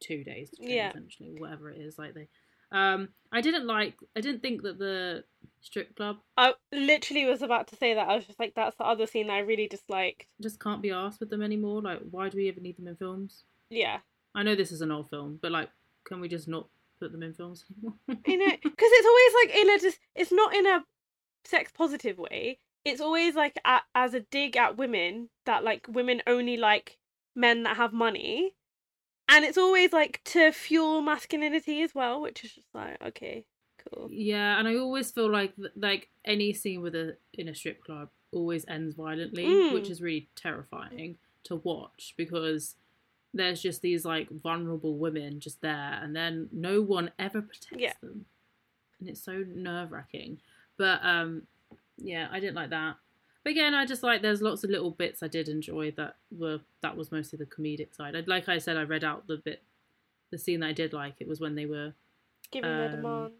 two 0.00 0.24
days 0.24 0.50
to 0.50 0.56
train 0.56 0.74
Yeah. 0.76 0.88
essentially, 0.90 1.34
whatever 1.38 1.70
it 1.70 1.80
is. 1.80 1.98
Like 1.98 2.14
they, 2.14 2.28
um, 2.72 3.08
I 3.30 3.40
didn't 3.40 3.66
like, 3.66 3.94
I 4.16 4.20
didn't 4.20 4.42
think 4.42 4.62
that 4.62 4.78
the 4.78 5.24
strip 5.60 5.94
club 5.94 6.16
I 6.36 6.54
literally 6.72 7.24
was 7.24 7.40
about 7.40 7.68
to 7.68 7.76
say 7.76 7.94
that. 7.94 8.08
I 8.08 8.16
was 8.16 8.26
just 8.26 8.40
like, 8.40 8.54
that's 8.54 8.76
the 8.76 8.84
other 8.84 9.06
scene 9.06 9.28
that 9.28 9.34
I 9.34 9.38
really 9.40 9.68
disliked. 9.68 10.26
just 10.40 10.58
can't 10.58 10.82
be 10.82 10.90
asked 10.90 11.20
with 11.20 11.30
them 11.30 11.42
anymore. 11.42 11.80
Like, 11.80 12.00
why 12.10 12.28
do 12.28 12.36
we 12.36 12.48
ever 12.48 12.60
need 12.60 12.76
them 12.76 12.88
in 12.88 12.96
films? 12.96 13.44
Yeah. 13.70 13.98
I 14.34 14.42
know 14.42 14.54
this 14.54 14.72
is 14.72 14.80
an 14.80 14.90
old 14.90 15.10
film, 15.10 15.38
but 15.40 15.52
like, 15.52 15.70
can 16.04 16.20
we 16.20 16.28
just 16.28 16.48
not 16.48 16.66
put 16.98 17.12
them 17.12 17.22
in 17.22 17.34
films 17.34 17.64
anymore? 17.70 17.94
I 18.08 18.36
know, 18.36 18.56
because 18.62 18.90
it's 18.92 19.06
always 19.06 19.34
like 19.44 19.62
in 19.62 19.70
a 19.70 19.78
just. 19.78 19.98
It's 20.14 20.32
not 20.32 20.54
in 20.54 20.66
a 20.66 20.84
sex 21.44 21.70
positive 21.72 22.18
way. 22.18 22.58
It's 22.84 23.00
always 23.00 23.34
like 23.34 23.58
a, 23.64 23.80
as 23.94 24.14
a 24.14 24.20
dig 24.20 24.56
at 24.56 24.76
women 24.76 25.28
that 25.46 25.64
like 25.64 25.86
women 25.88 26.22
only 26.26 26.56
like 26.56 26.98
men 27.36 27.62
that 27.62 27.76
have 27.76 27.92
money, 27.92 28.54
and 29.32 29.44
it's 29.44 29.58
always 29.58 29.92
like 29.92 30.20
to 30.24 30.52
fuel 30.52 31.00
masculinity 31.02 31.82
as 31.82 31.94
well, 31.94 32.20
which 32.20 32.44
is 32.44 32.52
just 32.52 32.68
like 32.74 32.96
okay, 33.02 33.44
cool. 33.92 34.08
Yeah, 34.10 34.58
and 34.58 34.68
I 34.68 34.76
always 34.76 35.10
feel 35.10 35.30
like 35.30 35.52
like 35.76 36.08
any 36.24 36.52
scene 36.52 36.82
with 36.82 36.94
a 36.94 37.16
in 37.34 37.48
a 37.48 37.54
strip 37.54 37.82
club 37.84 38.08
always 38.32 38.64
ends 38.68 38.94
violently, 38.94 39.44
Mm. 39.44 39.74
which 39.74 39.90
is 39.90 40.00
really 40.00 40.28
terrifying 40.36 41.18
to 41.44 41.56
watch 41.56 42.14
because 42.16 42.76
there's 43.34 43.60
just 43.62 43.82
these 43.82 44.04
like 44.04 44.28
vulnerable 44.30 44.96
women 44.96 45.40
just 45.40 45.60
there, 45.62 45.98
and 46.02 46.14
then 46.14 46.48
no 46.52 46.80
one 46.82 47.10
ever 47.18 47.42
protects 47.42 47.76
Yeah. 47.82 47.92
them, 48.02 48.26
and 49.00 49.08
it's 49.08 49.22
so 49.22 49.44
nerve 49.48 49.90
wracking. 49.92 50.38
But 50.76 51.00
um, 51.02 51.46
yeah, 51.96 52.28
I 52.30 52.40
didn't 52.40 52.56
like 52.56 52.70
that. 52.70 52.96
But 53.44 53.50
again, 53.50 53.74
I 53.74 53.86
just 53.86 54.02
like 54.02 54.22
there's 54.22 54.40
lots 54.42 54.62
of 54.64 54.70
little 54.70 54.90
bits 54.90 55.22
I 55.22 55.28
did 55.28 55.48
enjoy 55.48 55.90
that 55.92 56.16
were 56.30 56.60
that 56.82 56.96
was 56.96 57.10
mostly 57.10 57.36
the 57.38 57.46
comedic 57.46 57.94
side. 57.94 58.14
I, 58.16 58.22
like 58.26 58.48
I 58.48 58.58
said, 58.58 58.76
I 58.76 58.82
read 58.82 59.04
out 59.04 59.26
the 59.26 59.36
bit, 59.38 59.62
the 60.30 60.38
scene 60.38 60.60
that 60.60 60.68
I 60.68 60.72
did 60.72 60.92
like. 60.92 61.14
It 61.20 61.28
was 61.28 61.40
when 61.40 61.54
they 61.54 61.66
were 61.66 61.92
Giving 62.50 62.76
their 62.76 62.86
Um, 62.86 62.92
demand. 62.92 63.32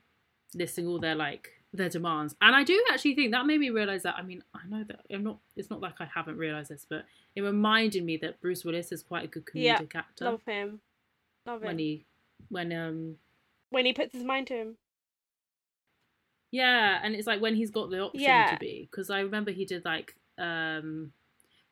listing 0.54 0.86
all 0.86 0.98
their 0.98 1.14
like 1.14 1.50
their 1.74 1.88
demands 1.88 2.34
and 2.42 2.54
i 2.54 2.62
do 2.62 2.82
actually 2.92 3.14
think 3.14 3.30
that 3.32 3.46
made 3.46 3.58
me 3.58 3.70
realize 3.70 4.02
that 4.02 4.14
i 4.18 4.22
mean 4.22 4.42
i 4.54 4.58
know 4.68 4.84
that 4.84 5.00
i'm 5.10 5.24
not 5.24 5.38
it's 5.56 5.70
not 5.70 5.80
like 5.80 5.98
i 6.02 6.04
haven't 6.04 6.36
realized 6.36 6.70
this 6.70 6.84
but 6.86 7.06
it 7.34 7.40
reminded 7.40 8.04
me 8.04 8.18
that 8.18 8.38
bruce 8.42 8.62
willis 8.62 8.92
is 8.92 9.02
quite 9.02 9.24
a 9.24 9.26
good 9.26 9.44
Yeah, 9.54 9.78
comedic 9.78 9.94
actor 9.94 10.26
Love 10.26 10.42
him. 10.46 10.80
Love 11.46 11.62
him. 11.62 11.66
when 11.68 11.78
he 11.78 12.04
when 12.50 12.72
um 12.74 13.16
when 13.70 13.86
he 13.86 13.94
puts 13.94 14.12
his 14.14 14.22
mind 14.22 14.48
to 14.48 14.54
him. 14.54 14.76
Yeah 16.52 17.00
and 17.02 17.14
it's 17.16 17.26
like 17.26 17.40
when 17.40 17.56
he's 17.56 17.70
got 17.72 17.90
the 17.90 17.98
option 17.98 18.20
Yeah. 18.20 18.52
to 18.52 18.58
be 18.58 18.86
because 18.90 19.10
i 19.10 19.20
remember 19.20 19.50
he 19.50 19.64
did 19.64 19.84
like 19.84 20.14
um 20.38 21.12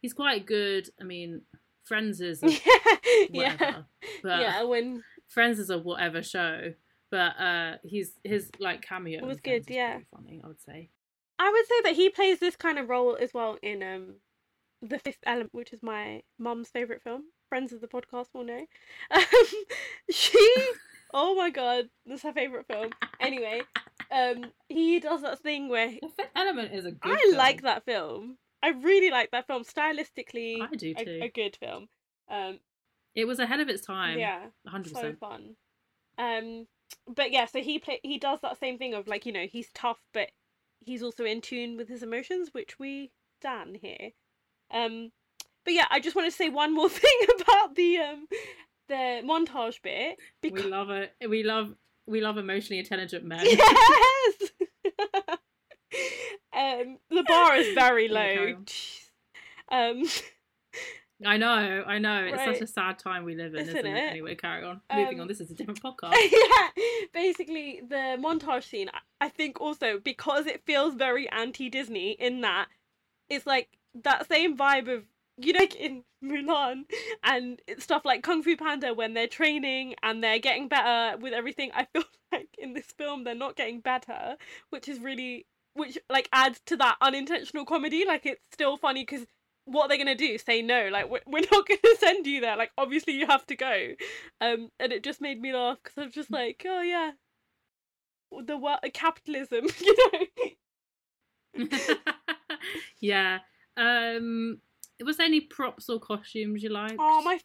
he's 0.00 0.12
quite 0.12 0.44
good 0.46 0.88
i 1.00 1.04
mean 1.04 1.42
friends 1.84 2.20
is 2.20 2.42
yeah. 2.42 2.48
whatever 3.30 3.86
but 4.22 4.40
Yeah, 4.40 4.62
when 4.64 5.04
friends 5.28 5.58
is 5.58 5.70
a 5.70 5.78
whatever 5.78 6.22
show 6.22 6.72
but 7.10 7.38
uh 7.38 7.76
he's 7.84 8.14
his 8.24 8.50
like 8.58 8.82
cameo 8.82 9.18
It 9.22 9.26
was 9.26 9.40
good, 9.40 9.64
yeah. 9.68 9.98
funny 10.14 10.40
i 10.42 10.48
would 10.48 10.60
say 10.60 10.90
I 11.42 11.50
would 11.50 11.66
say 11.66 11.80
that 11.84 11.96
he 11.96 12.10
plays 12.10 12.38
this 12.38 12.54
kind 12.54 12.78
of 12.78 12.90
role 12.90 13.16
as 13.18 13.32
well 13.32 13.56
in 13.62 13.82
um 13.82 14.16
The 14.82 14.98
Fifth 14.98 15.24
Element, 15.24 15.54
which 15.54 15.72
is 15.72 15.82
my 15.82 16.22
mum's 16.38 16.68
favorite 16.68 17.02
film. 17.02 17.22
Friends 17.48 17.72
of 17.72 17.80
the 17.80 17.86
podcast 17.88 18.26
will 18.34 18.44
know. 18.44 18.66
Um, 19.10 19.24
she, 20.10 20.54
oh 21.14 21.34
my 21.34 21.48
god, 21.48 21.88
that's 22.04 22.24
her 22.24 22.34
favorite 22.34 22.66
film. 22.66 22.90
Anyway, 23.20 23.62
um, 24.10 24.46
he 24.68 25.00
does 25.00 25.22
that 25.22 25.40
thing 25.40 25.68
where 25.68 25.88
the 25.88 26.08
fifth 26.08 26.30
element 26.34 26.74
is 26.74 26.84
a 26.84 26.92
good 26.92 27.12
I 27.12 27.20
film. 27.22 27.36
like 27.36 27.62
that 27.62 27.84
film. 27.84 28.38
I 28.62 28.70
really 28.70 29.10
like 29.10 29.30
that 29.30 29.46
film. 29.46 29.64
Stylistically, 29.64 30.60
I 30.60 30.74
do 30.74 30.94
too. 30.94 31.18
a, 31.22 31.24
a 31.24 31.28
good 31.28 31.56
film. 31.56 31.88
Um, 32.28 32.58
It 33.14 33.26
was 33.26 33.38
ahead 33.38 33.60
of 33.60 33.68
its 33.68 33.84
time. 33.84 34.18
yeah, 34.18 34.46
hundred 34.66 34.94
so 34.94 35.00
percent. 35.00 35.20
fun. 35.20 35.56
Um, 36.18 36.66
but 37.06 37.30
yeah, 37.32 37.46
so 37.46 37.60
he 37.60 37.78
play 37.78 38.00
he 38.02 38.18
does 38.18 38.40
that 38.42 38.58
same 38.58 38.78
thing 38.78 38.94
of 38.94 39.08
like 39.08 39.26
you 39.26 39.32
know 39.32 39.46
he's 39.50 39.70
tough, 39.74 40.00
but 40.12 40.30
he's 40.80 41.02
also 41.02 41.24
in 41.24 41.40
tune 41.40 41.76
with 41.76 41.88
his 41.88 42.02
emotions, 42.02 42.50
which 42.52 42.78
we 42.78 43.12
stan 43.40 43.76
here. 43.80 44.10
Um, 44.72 45.12
but 45.64 45.74
yeah, 45.74 45.86
I 45.90 46.00
just 46.00 46.16
want 46.16 46.30
to 46.30 46.36
say 46.36 46.48
one 46.48 46.74
more 46.74 46.88
thing 46.90 47.18
about 47.40 47.74
the 47.76 47.98
um 47.98 48.26
the 48.88 49.22
montage 49.24 49.80
bit 49.82 50.18
Because... 50.42 50.64
We 50.64 50.70
love 50.70 50.90
it. 50.90 51.14
We 51.28 51.42
love 51.44 51.74
we 52.10 52.20
love 52.20 52.36
emotionally 52.38 52.78
intelligent 52.80 53.24
men. 53.24 53.44
yes. 53.46 54.34
um, 56.52 56.98
the 57.10 57.22
bar 57.26 57.56
is 57.56 57.74
very 57.74 58.08
low. 58.08 58.56
Um, 59.70 60.02
I 61.24 61.36
know, 61.36 61.84
I 61.86 61.98
know. 61.98 62.24
It's 62.24 62.36
Right. 62.38 62.54
such 62.54 62.62
a 62.62 62.66
sad 62.66 62.98
time 62.98 63.24
we 63.24 63.34
live 63.34 63.54
in, 63.54 63.60
Isn't 63.60 63.76
isn't, 63.76 63.86
it? 63.94 63.96
it? 64.04 64.10
Anyway, 64.10 64.34
carry 64.36 64.64
on. 64.64 64.80
Moving 64.94 65.16
Um, 65.16 65.22
on. 65.22 65.28
This 65.28 65.40
is 65.40 65.50
a 65.50 65.54
different 65.54 65.82
podcast. 65.84 66.14
yeah, 66.14 66.68
basically 67.12 67.80
the 67.86 68.16
montage 68.18 68.64
scene. 68.64 68.88
I- 68.92 69.00
I 69.26 69.28
think 69.28 69.60
also 69.60 69.98
because 69.98 70.46
it 70.46 70.64
feels 70.64 70.94
very 70.94 71.28
anti-Disney 71.28 72.12
in 72.12 72.40
that 72.40 72.68
it's 73.28 73.46
like 73.46 73.68
that 74.02 74.26
same 74.28 74.56
vibe 74.56 74.88
of 74.88 75.04
you 75.40 75.52
know 75.52 75.66
in 75.78 76.04
Mulan 76.24 76.84
and 77.22 77.60
stuff 77.78 78.04
like 78.04 78.22
Kung 78.22 78.42
Fu 78.42 78.56
Panda 78.56 78.92
when 78.94 79.14
they're 79.14 79.26
training 79.26 79.94
and 80.02 80.22
they're 80.22 80.38
getting 80.38 80.68
better 80.68 81.16
with 81.18 81.32
everything. 81.32 81.70
I 81.74 81.86
feel 81.92 82.04
like 82.32 82.50
in 82.58 82.74
this 82.74 82.92
film 82.96 83.24
they're 83.24 83.34
not 83.34 83.56
getting 83.56 83.80
better, 83.80 84.36
which 84.70 84.88
is 84.88 85.00
really 85.00 85.46
which 85.74 85.98
like 86.08 86.28
adds 86.32 86.60
to 86.66 86.76
that 86.76 86.96
unintentional 87.00 87.64
comedy. 87.64 88.04
Like 88.06 88.26
it's 88.26 88.44
still 88.52 88.76
funny 88.76 89.02
because 89.02 89.26
what 89.64 89.88
they're 89.88 89.98
they 89.98 90.04
gonna 90.04 90.16
do? 90.16 90.36
Say 90.38 90.62
no? 90.62 90.88
Like 90.90 91.10
we're, 91.10 91.20
we're 91.26 91.46
not 91.52 91.66
gonna 91.66 91.96
send 91.98 92.26
you 92.26 92.40
there. 92.40 92.56
Like 92.56 92.72
obviously 92.76 93.14
you 93.14 93.26
have 93.26 93.46
to 93.46 93.56
go. 93.56 93.88
Um, 94.40 94.70
and 94.78 94.92
it 94.92 95.02
just 95.02 95.20
made 95.20 95.40
me 95.40 95.52
laugh 95.52 95.78
because 95.82 95.98
I'm 96.02 96.10
just 96.10 96.30
like, 96.30 96.64
oh 96.66 96.82
yeah, 96.82 97.12
the 98.44 98.56
what 98.56 98.82
capitalism, 98.94 99.66
you 99.80 100.28
know? 101.56 101.68
yeah. 103.00 103.38
Um. 103.76 104.60
Was 105.04 105.16
there 105.16 105.26
any 105.26 105.40
props 105.40 105.88
or 105.88 105.98
costumes 106.00 106.62
you 106.62 106.68
liked? 106.70 106.96
Oh 106.98 107.22
my, 107.22 107.40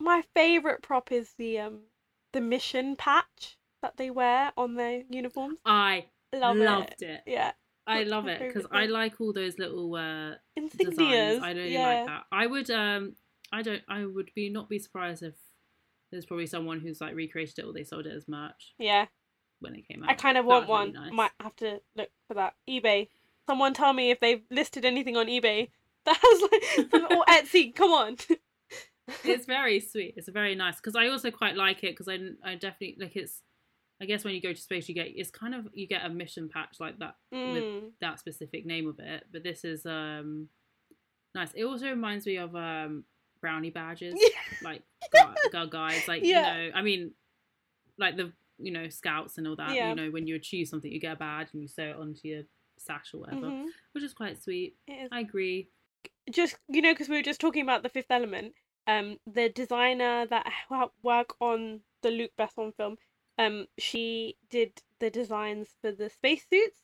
my 0.00 0.22
favorite 0.34 0.82
prop 0.82 1.12
is 1.12 1.34
the 1.38 1.58
um 1.60 1.80
the 2.32 2.40
mission 2.40 2.96
patch 2.96 3.56
that 3.82 3.96
they 3.96 4.10
wear 4.10 4.52
on 4.56 4.74
their 4.74 5.02
uniforms. 5.08 5.58
I 5.64 6.06
Love 6.34 6.56
loved 6.56 7.02
it. 7.02 7.02
it. 7.02 7.20
Yeah, 7.26 7.52
I 7.86 7.98
That's 7.98 8.10
love 8.10 8.26
it 8.26 8.40
because 8.40 8.66
I 8.72 8.86
like 8.86 9.20
all 9.20 9.32
those 9.32 9.58
little 9.58 9.94
uh, 9.94 10.34
insignias. 10.58 11.40
I 11.40 11.52
really 11.52 11.72
yeah. 11.72 11.86
like 11.86 12.06
that. 12.06 12.22
I 12.32 12.46
would 12.46 12.70
um 12.70 13.14
I 13.52 13.62
don't 13.62 13.82
I 13.88 14.04
would 14.04 14.30
be 14.34 14.50
not 14.50 14.68
be 14.68 14.78
surprised 14.78 15.22
if 15.22 15.34
there's 16.10 16.26
probably 16.26 16.46
someone 16.46 16.80
who's 16.80 17.00
like 17.00 17.14
recreated 17.14 17.58
it 17.58 17.64
or 17.64 17.72
they 17.72 17.84
sold 17.84 18.06
it 18.06 18.14
as 18.14 18.28
merch 18.28 18.74
Yeah, 18.78 19.06
when 19.60 19.74
it 19.74 19.86
came 19.88 20.02
out. 20.02 20.10
I 20.10 20.14
kind 20.14 20.38
of 20.38 20.44
want 20.44 20.68
was 20.68 20.80
really 20.80 20.92
one. 20.92 21.04
nice. 21.04 21.12
Might 21.12 21.30
have 21.40 21.56
to 21.56 21.80
look 21.96 22.10
for 22.28 22.34
that. 22.34 22.54
eBay. 22.68 23.08
Someone 23.48 23.74
tell 23.74 23.92
me 23.92 24.10
if 24.10 24.18
they've 24.20 24.42
listed 24.50 24.84
anything 24.84 25.16
on 25.16 25.26
eBay. 25.26 25.70
That 26.12 26.18
has 26.22 26.42
like 26.92 27.10
or 27.12 27.24
Etsy. 27.26 27.74
Come 27.74 27.90
on. 27.92 28.16
It's 29.24 29.46
very 29.46 29.78
sweet. 29.80 30.14
It's 30.16 30.28
very 30.28 30.54
nice 30.54 30.76
because 30.76 30.96
I 30.96 31.08
also 31.08 31.30
quite 31.30 31.56
like 31.56 31.84
it 31.84 31.96
because 31.96 32.08
I 32.08 32.18
I 32.44 32.54
definitely 32.54 32.96
like 33.00 33.14
it's 33.16 33.42
I 34.00 34.04
guess 34.04 34.24
when 34.24 34.34
you 34.34 34.40
go 34.42 34.52
to 34.52 34.60
space, 34.60 34.88
you 34.88 34.94
get 34.94 35.08
it's 35.14 35.30
kind 35.30 35.54
of 35.54 35.68
you 35.72 35.86
get 35.86 36.04
a 36.04 36.08
mission 36.08 36.48
patch 36.52 36.76
like 36.80 36.98
that 36.98 37.14
with 37.30 37.62
Mm. 37.62 37.90
that 38.00 38.18
specific 38.18 38.66
name 38.66 38.88
of 38.88 38.98
it. 38.98 39.24
But 39.32 39.42
this 39.44 39.64
is 39.64 39.86
um 39.86 40.48
nice. 41.34 41.52
It 41.54 41.64
also 41.64 41.88
reminds 41.88 42.26
me 42.26 42.36
of 42.36 42.54
um 42.56 43.04
brownie 43.40 43.70
badges, 43.70 44.14
like 44.62 44.82
gu- 45.12 45.50
gu- 45.52 45.68
guys, 45.70 46.06
like 46.08 46.22
Yeah. 46.24 46.56
you 46.58 46.70
know, 46.70 46.76
I 46.78 46.82
mean, 46.82 47.12
like 47.98 48.16
the 48.16 48.32
you 48.58 48.72
know 48.72 48.88
scouts 48.88 49.38
and 49.38 49.46
all 49.46 49.56
that. 49.56 49.74
Yeah. 49.74 49.90
You 49.90 49.94
know, 49.94 50.10
when 50.10 50.26
you 50.26 50.34
achieve 50.34 50.66
something, 50.68 50.90
you 50.90 51.00
get 51.00 51.12
a 51.12 51.16
badge 51.16 51.48
and 51.52 51.62
you 51.62 51.68
sew 51.68 51.84
it 51.90 51.96
onto 51.96 52.26
your 52.28 52.42
sash 52.78 53.14
or 53.14 53.20
whatever, 53.20 53.46
Mhm. 53.46 53.66
which 53.92 54.04
is 54.04 54.12
quite 54.12 54.42
sweet. 54.42 54.76
Is 54.88 55.08
I 55.12 55.20
agree. 55.20 55.68
Just 56.30 56.56
you 56.68 56.82
know 56.82 56.92
because 56.92 57.08
we 57.08 57.16
were 57.16 57.22
just 57.22 57.40
talking 57.40 57.62
about 57.62 57.82
the 57.82 57.88
Fifth 57.88 58.10
Element. 58.10 58.54
Um, 58.88 59.18
the 59.26 59.48
designer 59.48 60.26
that 60.26 60.46
ha- 60.68 60.90
work 61.02 61.34
on 61.40 61.80
the 62.02 62.10
Luc 62.10 62.30
Besson 62.38 62.72
film, 62.76 62.96
um, 63.36 63.66
she 63.78 64.36
did 64.48 64.80
the 65.00 65.10
designs 65.10 65.68
for 65.80 65.90
the 65.90 66.08
spacesuits, 66.08 66.82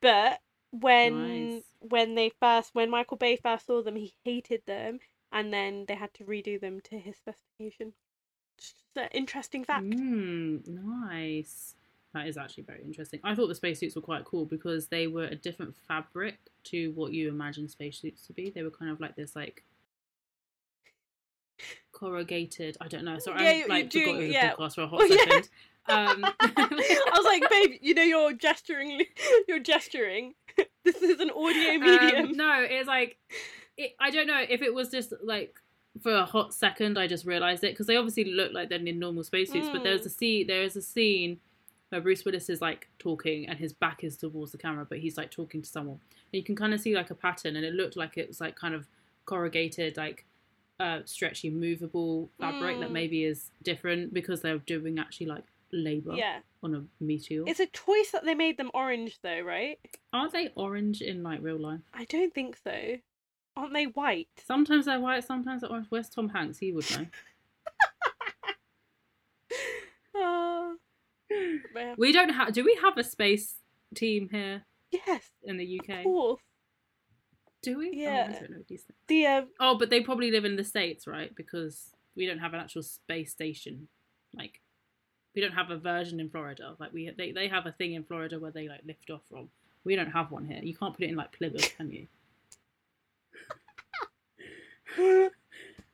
but 0.00 0.40
when 0.70 1.56
Nice. 1.56 1.64
when 1.80 2.14
they 2.14 2.30
first 2.40 2.70
when 2.74 2.90
Michael 2.90 3.16
Bay 3.16 3.36
first 3.36 3.66
saw 3.66 3.82
them, 3.82 3.96
he 3.96 4.14
hated 4.24 4.62
them, 4.66 5.00
and 5.32 5.52
then 5.52 5.86
they 5.88 5.94
had 5.94 6.14
to 6.14 6.24
redo 6.24 6.60
them 6.60 6.80
to 6.82 6.98
his 6.98 7.16
specification. 7.16 7.94
Just 8.58 8.84
an 8.96 9.08
interesting 9.12 9.64
fact. 9.64 9.84
Mm, 9.84 10.66
nice. 10.68 11.74
That 12.12 12.26
is 12.26 12.36
actually 12.36 12.64
very 12.64 12.82
interesting. 12.82 13.20
I 13.22 13.34
thought 13.34 13.46
the 13.46 13.54
spacesuits 13.54 13.94
were 13.94 14.02
quite 14.02 14.24
cool 14.24 14.44
because 14.44 14.88
they 14.88 15.06
were 15.06 15.24
a 15.24 15.36
different 15.36 15.76
fabric 15.88 16.38
to 16.64 16.90
what 16.92 17.12
you 17.12 17.28
imagine 17.28 17.68
spacesuits 17.68 18.26
to 18.26 18.32
be. 18.32 18.50
They 18.50 18.62
were 18.62 18.70
kind 18.70 18.90
of 18.90 19.00
like 19.00 19.16
this, 19.16 19.34
like 19.36 19.64
corrugated. 21.92 22.76
I 22.80 22.88
don't 22.88 23.04
know. 23.04 23.18
Sorry, 23.18 23.42
Yeah, 23.42 23.48
I 23.50 23.52
you- 23.54 23.66
like 23.68 23.92
forgot 23.92 24.04
doing- 24.06 24.32
yeah. 24.32 24.54
podcast 24.54 24.74
for 24.74 24.82
a 24.82 24.86
hot 24.86 25.02
yeah. 25.08 25.16
second. 25.16 25.48
Um, 25.88 26.24
I 26.40 27.10
was 27.16 27.24
like, 27.24 27.48
babe, 27.50 27.78
you 27.82 27.94
know 27.94 28.02
you're 28.02 28.32
gesturing. 28.34 29.02
You're 29.48 29.58
gesturing. 29.60 30.34
this 30.84 30.96
is 30.96 31.20
an 31.20 31.30
audio 31.30 31.78
medium. 31.78 32.26
Um, 32.26 32.32
no, 32.36 32.66
it's 32.68 32.86
like 32.86 33.18
it, 33.76 33.92
I 33.98 34.10
don't 34.10 34.26
know 34.26 34.42
if 34.48 34.62
it 34.62 34.72
was 34.74 34.88
just 34.90 35.12
like 35.22 35.54
for 36.02 36.12
a 36.14 36.24
hot 36.24 36.54
second 36.54 36.96
I 36.98 37.08
just 37.08 37.26
realized 37.26 37.64
it 37.64 37.72
because 37.72 37.86
they 37.88 37.96
obviously 37.96 38.24
look 38.24 38.52
like 38.52 38.68
they're 38.68 38.78
in 38.78 38.98
normal 38.98 39.24
spacesuits, 39.24 39.68
but 39.70 39.82
there's 39.82 40.02
Mm. 40.02 40.06
a 40.06 40.10
scene 40.10 40.46
there 40.46 40.62
is 40.62 40.76
a 40.76 40.82
scene 40.82 41.40
where 41.90 42.00
Bruce 42.00 42.24
Willis 42.24 42.48
is 42.48 42.60
like 42.60 42.88
talking 42.98 43.48
and 43.48 43.58
his 43.58 43.72
back 43.72 44.02
is 44.02 44.16
towards 44.16 44.52
the 44.52 44.58
camera, 44.58 44.86
but 44.88 44.98
he's 44.98 45.16
like 45.16 45.30
talking 45.30 45.60
to 45.62 45.68
someone. 45.68 46.00
And 46.32 46.38
you 46.38 46.42
can 46.42 46.56
kind 46.56 46.72
of 46.74 46.80
see 46.80 46.94
like 46.96 47.10
a 47.10 47.14
pattern, 47.14 47.56
and 47.56 47.64
it 47.64 47.74
looked 47.74 47.96
like 47.96 48.16
it 48.16 48.28
was 48.28 48.40
like 48.40 48.56
kind 48.56 48.74
of 48.74 48.86
corrugated, 49.26 49.96
like 49.96 50.24
uh, 50.78 51.00
stretchy, 51.04 51.50
movable 51.50 52.30
fabric 52.40 52.80
that 52.80 52.88
Mm. 52.88 52.92
maybe 52.92 53.24
is 53.24 53.50
different 53.62 54.14
because 54.14 54.40
they're 54.40 54.58
doing 54.58 54.98
actually 54.98 55.26
like 55.26 55.44
labor 55.72 56.14
yeah. 56.14 56.38
on 56.62 56.74
a 56.74 56.84
meteor. 57.04 57.44
It's 57.46 57.60
a 57.60 57.66
choice 57.66 58.10
that 58.12 58.24
they 58.24 58.34
made 58.34 58.56
them 58.56 58.70
orange, 58.72 59.18
though, 59.22 59.40
right? 59.42 59.78
Aren't 60.12 60.32
they 60.32 60.50
orange 60.54 61.02
in 61.02 61.22
like 61.22 61.40
real 61.42 61.58
life? 61.58 61.80
I 61.92 62.04
don't 62.06 62.32
think 62.34 62.56
so. 62.64 62.96
Aren't 63.56 63.74
they 63.74 63.84
white? 63.84 64.28
Sometimes 64.46 64.86
they're 64.86 64.98
white, 65.00 65.24
sometimes 65.24 65.60
they're 65.60 65.70
orange. 65.70 65.86
Where's 65.90 66.08
Tom 66.08 66.28
Hanks? 66.30 66.58
He 66.58 66.72
would 66.72 66.88
know. 66.92 67.06
Oh, 70.14 70.76
yeah. 71.74 71.94
we 71.96 72.12
don't 72.12 72.30
have. 72.30 72.52
Do 72.52 72.64
we 72.64 72.78
have 72.82 72.96
a 72.96 73.04
space 73.04 73.54
team 73.94 74.28
here 74.30 74.62
yes, 74.90 75.22
in 75.42 75.56
the 75.56 75.78
of 75.78 75.88
UK? 75.88 76.04
course. 76.04 76.40
Do 77.62 77.78
we? 77.78 77.88
Oh, 77.88 77.92
Yeah. 77.94 78.26
I 78.28 78.32
don't 78.40 78.50
know 78.50 78.64
these 78.68 78.82
things. 78.82 78.96
The 79.08 79.26
uh, 79.26 79.42
Oh, 79.58 79.76
but 79.78 79.90
they 79.90 80.00
probably 80.00 80.30
live 80.30 80.44
in 80.44 80.56
the 80.56 80.64
states, 80.64 81.06
right? 81.06 81.34
Because 81.34 81.90
we 82.16 82.26
don't 82.26 82.38
have 82.38 82.54
an 82.54 82.60
actual 82.60 82.82
space 82.82 83.32
station. 83.32 83.88
Like, 84.34 84.60
we 85.34 85.42
don't 85.42 85.52
have 85.52 85.70
a 85.70 85.76
version 85.76 86.20
in 86.20 86.30
Florida. 86.30 86.74
Like 86.78 86.92
we, 86.92 87.10
they, 87.16 87.32
they 87.32 87.48
have 87.48 87.66
a 87.66 87.72
thing 87.72 87.94
in 87.94 88.04
Florida 88.04 88.38
where 88.38 88.50
they 88.50 88.68
like 88.68 88.80
lift 88.86 89.10
off 89.10 89.22
from. 89.30 89.48
We 89.84 89.96
don't 89.96 90.10
have 90.10 90.30
one 90.30 90.44
here. 90.46 90.60
You 90.62 90.74
can't 90.74 90.94
put 90.94 91.04
it 91.04 91.10
in 91.10 91.16
like 91.16 91.32
Plymouth, 91.32 91.76
can 91.76 91.90
you? 91.90 92.06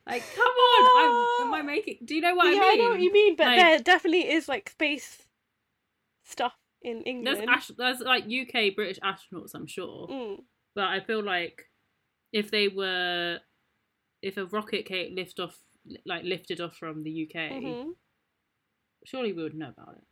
Like, 0.07 0.23
come 0.35 0.47
on! 0.47 1.41
I'm, 1.41 1.47
am 1.47 1.53
I 1.53 1.61
making? 1.65 1.97
Do 2.05 2.15
you 2.15 2.21
know 2.21 2.33
what 2.35 2.45
yeah, 2.53 2.61
I 2.61 2.71
mean? 2.71 2.71
I 2.71 2.75
know 2.83 2.89
what 2.91 2.99
you 3.01 3.11
mean, 3.11 3.35
but 3.35 3.47
Like- 3.47 3.59
there 3.59 3.79
definitely 3.79 4.31
is 4.31 4.47
like 4.47 4.69
space 4.69 5.23
stuff 6.27 6.53
in 6.81 7.03
There's 7.23 7.39
England. 7.39 7.49
ast- 7.49 7.77
there's 7.77 7.99
like 7.99 8.25
UK 8.25 8.75
British 8.75 8.99
astronauts, 8.99 9.53
I'm 9.55 9.67
sure. 9.67 10.07
Mm. 10.07 10.37
But 10.75 10.85
I 10.85 10.99
feel 10.99 11.23
like 11.23 11.63
if 12.31 12.51
they 12.51 12.67
were, 12.67 13.39
if 14.21 14.37
a 14.37 14.45
rocket 14.45 14.85
came 14.85 15.15
lift 15.15 15.39
off, 15.39 15.57
like 16.05 16.23
lifted 16.23 16.61
off 16.61 16.75
from 16.75 17.03
the 17.03 17.23
UK, 17.29 17.51
mhm. 17.51 17.91
surely 19.05 19.33
we 19.33 19.43
would 19.43 19.55
know 19.55 19.69
about 19.69 19.95
it. 19.97 20.03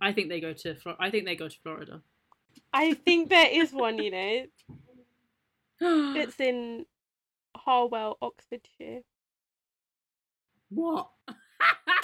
I 0.00 0.12
think 0.12 0.28
they 0.30 0.40
go 0.40 0.52
to. 0.52 0.74
Flor- 0.76 0.96
I 0.98 1.10
think 1.10 1.26
they 1.26 1.36
go 1.36 1.48
to 1.48 1.60
Florida. 1.62 2.02
I 2.72 2.94
think 2.94 3.28
there 3.28 3.48
is 3.50 3.72
one. 3.72 3.98
You 3.98 4.10
know, 4.10 4.46
it's 6.16 6.40
in 6.40 6.86
Harwell, 7.56 8.16
Oxfordshire. 8.22 9.02
what? 10.70 11.10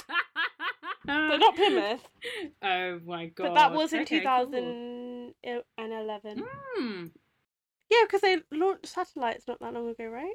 So 1.06 1.36
not 1.36 1.56
Plymouth, 1.56 2.08
Oh 2.62 3.00
my 3.04 3.26
god! 3.26 3.44
but 3.48 3.54
that 3.54 3.72
was 3.72 3.92
in 3.92 4.00
Okay, 4.02 4.20
cool. 4.20 4.46
2011. 4.46 6.44
Hmm. 6.76 7.06
Yeah, 7.90 7.98
because 8.02 8.20
they 8.20 8.38
launched 8.50 8.86
satellites 8.86 9.46
not 9.46 9.60
that 9.60 9.72
long 9.72 9.88
ago, 9.88 10.06
right? 10.06 10.34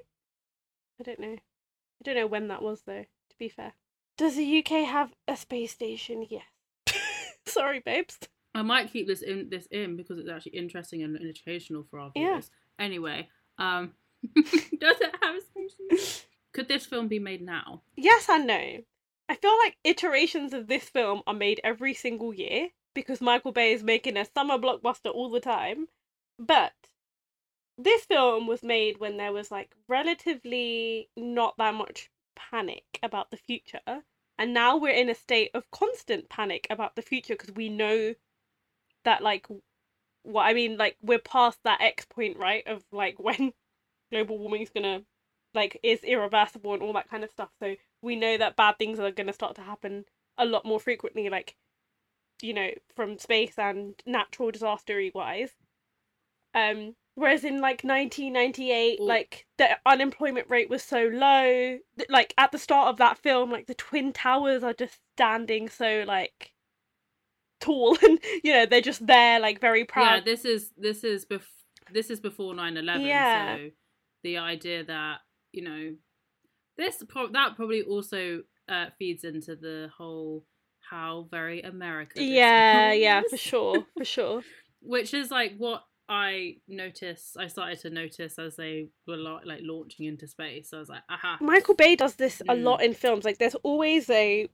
I 1.00 1.04
don't 1.04 1.20
know. 1.20 1.34
I 1.36 2.04
don't 2.04 2.16
know 2.16 2.28
when 2.28 2.48
that 2.48 2.62
was 2.62 2.84
though. 2.84 3.04
To 3.04 3.38
be 3.38 3.50
fair, 3.50 3.74
does 4.18 4.36
the 4.36 4.60
UK 4.60 4.88
have 4.88 5.14
a 5.28 5.36
space 5.36 5.72
station? 5.72 6.26
Yes. 6.30 6.44
Sorry, 7.46 7.80
babes. 7.80 8.18
I 8.54 8.62
might 8.62 8.92
keep 8.92 9.08
this 9.08 9.22
in 9.22 9.50
this 9.50 9.66
in 9.72 9.96
because 9.98 10.20
it's 10.20 10.30
actually 10.30 10.54
interesting 10.58 11.04
and 11.04 11.18
educational 11.18 11.86
for 11.90 12.00
our 12.00 12.12
viewers. 12.12 12.50
Yeah. 12.80 12.86
Anyway, 12.86 13.30
um, 13.58 13.94
does 14.36 15.02
it 15.02 15.16
have 15.22 15.36
a 15.36 15.42
space? 15.42 16.26
Could 16.54 16.68
this 16.68 16.86
film 16.86 17.08
be 17.08 17.20
made 17.20 17.42
now? 17.42 17.82
Yes 17.96 18.28
and 18.30 18.46
no. 18.48 18.78
I 19.32 19.36
feel 19.36 19.58
like 19.60 19.78
iterations 19.86 20.54
of 20.54 20.68
this 20.68 20.90
film 20.90 21.22
are 21.26 21.34
made 21.34 21.62
every 21.64 21.94
single 21.94 22.34
year 22.34 22.68
because 22.94 23.22
Michael 23.22 23.54
Bay 23.54 23.72
is 23.72 23.82
making 23.82 24.18
a 24.18 24.26
summer 24.26 24.58
blockbuster 24.58 25.10
all 25.10 25.30
the 25.30 25.40
time. 25.40 25.88
But 26.38 26.74
this 27.78 28.04
film 28.04 28.46
was 28.46 28.62
made 28.62 29.00
when 29.00 29.16
there 29.16 29.32
was 29.32 29.50
like 29.50 29.74
relatively 29.88 31.10
not 31.16 31.56
that 31.60 31.76
much 31.76 32.10
panic 32.36 32.84
about 33.02 33.32
the 33.32 33.38
future. 33.38 34.04
And 34.38 34.54
now 34.54 34.76
we're 34.76 34.90
in 34.90 35.10
a 35.10 35.16
state 35.16 35.52
of 35.54 35.72
constant 35.72 36.28
panic 36.28 36.68
about 36.70 36.98
the 36.98 37.02
future 37.02 37.36
because 37.36 37.56
we 37.56 37.70
know 37.70 38.16
that, 39.06 39.24
like, 39.24 39.48
what 40.24 40.44
I 40.44 40.54
mean, 40.54 40.76
like, 40.76 40.98
we're 41.02 41.20
past 41.20 41.60
that 41.64 41.80
X 41.80 42.06
point, 42.06 42.36
right? 42.38 42.68
Of 42.68 42.84
like 42.92 43.16
when 43.18 43.54
global 44.12 44.38
warming's 44.40 44.72
gonna, 44.72 45.04
like, 45.54 45.80
is 45.84 46.04
irreversible 46.04 46.74
and 46.74 46.82
all 46.82 46.94
that 46.94 47.10
kind 47.10 47.24
of 47.24 47.32
stuff. 47.32 47.50
So 47.60 47.76
we 48.02 48.16
know 48.16 48.38
that 48.38 48.56
bad 48.56 48.78
things 48.78 49.00
are 49.00 49.12
gonna 49.12 49.34
start 49.34 49.56
to 49.56 49.62
happen 49.62 50.06
a 50.38 50.46
lot 50.46 50.66
more 50.66 50.80
frequently, 50.80 51.30
like, 51.30 51.56
you 52.42 52.54
know, 52.54 52.70
from 52.96 53.20
space 53.20 53.58
and 53.58 53.96
natural 54.06 54.52
disastery 54.52 55.14
wise. 55.14 55.52
Um, 56.54 56.96
whereas 57.16 57.44
in 57.44 57.62
like 57.62 57.84
1998, 57.84 59.00
Well- 59.00 59.08
like 59.08 59.46
the 59.58 59.78
unemployment 59.86 60.50
rate 60.50 60.70
was 60.70 60.84
so 60.84 61.08
low. 61.08 61.80
Like 62.10 62.34
at 62.38 62.52
the 62.52 62.58
start 62.58 62.88
of 62.90 62.98
that 62.98 63.18
film, 63.18 63.52
like 63.52 63.68
the 63.68 63.76
twin 63.76 64.12
towers 64.14 64.64
are 64.64 64.74
just 64.74 65.00
standing 65.16 65.70
so 65.70 66.04
like 66.08 66.52
tall, 67.60 67.98
and 68.04 68.20
you 68.44 68.54
know 68.54 68.66
they're 68.66 68.82
just 68.82 69.06
there, 69.06 69.40
like 69.40 69.60
very 69.62 69.86
proud 69.86 70.16
Yeah, 70.16 70.20
this 70.22 70.46
is 70.46 70.72
this 70.78 71.04
is 71.04 71.26
bef- 71.26 71.44
this 71.92 72.10
is 72.10 72.20
before 72.20 72.54
9-11, 72.54 73.06
Yeah. 73.06 73.56
So 73.58 73.70
the 74.24 74.38
idea 74.38 74.84
that 74.84 75.20
you 75.52 75.64
know 75.64 75.94
this 76.78 77.04
pro- 77.08 77.32
that 77.32 77.56
probably 77.56 77.82
also 77.84 78.44
uh, 78.70 78.86
feeds 78.98 79.24
into 79.24 79.56
the 79.56 79.90
whole 79.98 80.46
how 80.80 81.28
very 81.32 81.62
American. 81.62 82.24
yeah, 82.24 82.90
film 82.92 83.02
yeah, 83.02 83.22
for 83.30 83.38
sure, 83.38 83.86
for 83.98 84.06
sure. 84.06 84.42
which 84.82 85.14
is 85.14 85.30
like 85.32 85.56
what 85.58 85.84
I 86.10 86.58
noticed. 86.68 87.38
I 87.38 87.48
started 87.48 87.80
to 87.82 87.90
notice 87.90 88.38
as 88.40 88.56
they 88.56 88.90
were 89.08 89.16
like 89.18 89.60
launching 89.62 90.06
into 90.08 90.28
space. 90.28 90.74
I 90.74 90.80
was 90.80 90.90
like, 90.90 91.04
aha. 91.10 91.38
Michael 91.40 91.76
Bay 91.76 91.96
does 91.96 92.16
this 92.16 92.42
a 92.42 92.46
Mm. 92.56 92.64
lot 92.64 92.84
in 92.84 92.94
films. 92.94 93.24
Like 93.26 93.38
there's 93.38 93.56
always 93.64 94.10
a 94.10 94.50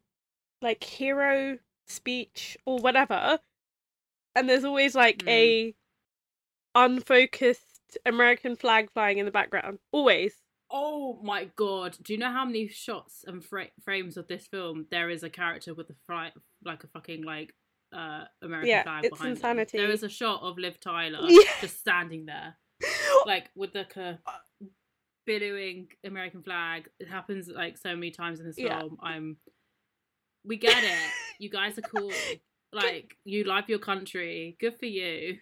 like 0.61 0.83
hero 0.83 1.57
speech 1.87 2.57
or 2.65 2.77
whatever, 2.79 3.39
and 4.35 4.49
there's 4.49 4.65
always 4.65 4.93
like 4.95 5.19
Mm. 5.19 5.29
a 5.29 5.75
unfocused 6.75 7.97
American 8.05 8.55
flag 8.55 8.91
flying 8.91 9.17
in 9.17 9.25
the 9.25 9.31
background. 9.31 9.79
Always. 9.91 10.33
Oh 10.69 11.19
my 11.23 11.49
god! 11.55 11.97
Do 12.03 12.13
you 12.13 12.19
know 12.19 12.31
how 12.31 12.45
many 12.45 12.67
shots 12.67 13.23
and 13.25 13.43
fra- 13.43 13.69
frames 13.83 14.17
of 14.17 14.27
this 14.27 14.47
film 14.47 14.85
there 14.91 15.09
is 15.09 15.23
a 15.23 15.29
character 15.29 15.73
with 15.73 15.89
a 15.89 15.95
fri- 16.05 16.33
like 16.65 16.83
a 16.83 16.87
fucking 16.87 17.23
like 17.23 17.53
uh 17.95 18.25
American 18.41 18.69
Yeah, 18.69 18.83
flag 18.83 19.05
it's 19.05 19.11
behind 19.17 19.27
them? 19.27 19.37
insanity. 19.37 19.77
There 19.77 19.89
is 19.91 20.03
a 20.03 20.09
shot 20.09 20.41
of 20.43 20.57
Liv 20.57 20.79
Tyler 20.79 21.19
Yeah. 21.29 21.39
just 21.61 21.79
standing 21.79 22.25
there, 22.25 22.57
like 23.25 23.49
with 23.55 23.71
the 23.73 24.19
billowing 25.25 25.87
American 26.03 26.43
flag. 26.43 26.89
It 26.99 27.07
happens 27.07 27.47
like 27.47 27.77
so 27.77 27.95
many 27.95 28.11
times 28.11 28.39
in 28.39 28.45
this 28.45 28.57
Yeah. 28.57 28.79
film. 28.79 28.97
I'm. 29.01 29.37
We 30.43 30.57
get 30.57 30.83
it. 30.83 31.11
You 31.39 31.51
guys 31.51 31.77
are 31.77 31.81
cool. 31.81 32.11
Like 32.73 33.15
you 33.23 33.43
love 33.43 33.65
your 33.69 33.77
country. 33.77 34.57
Good 34.59 34.79
for 34.79 34.87
you. 34.87 35.37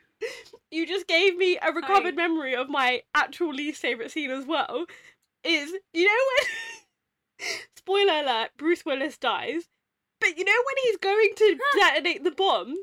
You 0.69 0.85
just 0.85 1.07
gave 1.07 1.37
me 1.37 1.57
a 1.57 1.71
recovered 1.71 2.17
memory 2.17 2.53
of 2.53 2.67
my 2.69 3.01
actual 3.15 3.53
least 3.53 3.81
favorite 3.81 4.11
scene 4.11 4.29
as 4.29 4.45
well. 4.45 4.85
Is 5.45 5.71
you 5.93 6.05
know 6.05 6.21
when 7.39 7.47
spoiler 7.77 8.19
alert, 8.23 8.49
Bruce 8.57 8.83
Willis 8.85 9.17
dies, 9.17 9.63
but 10.19 10.37
you 10.37 10.43
know 10.43 10.51
when 10.51 10.75
he's 10.83 10.97
going 10.97 11.29
to 11.35 11.57
detonate 11.79 12.23
the 12.23 12.31
bomb 12.31 12.75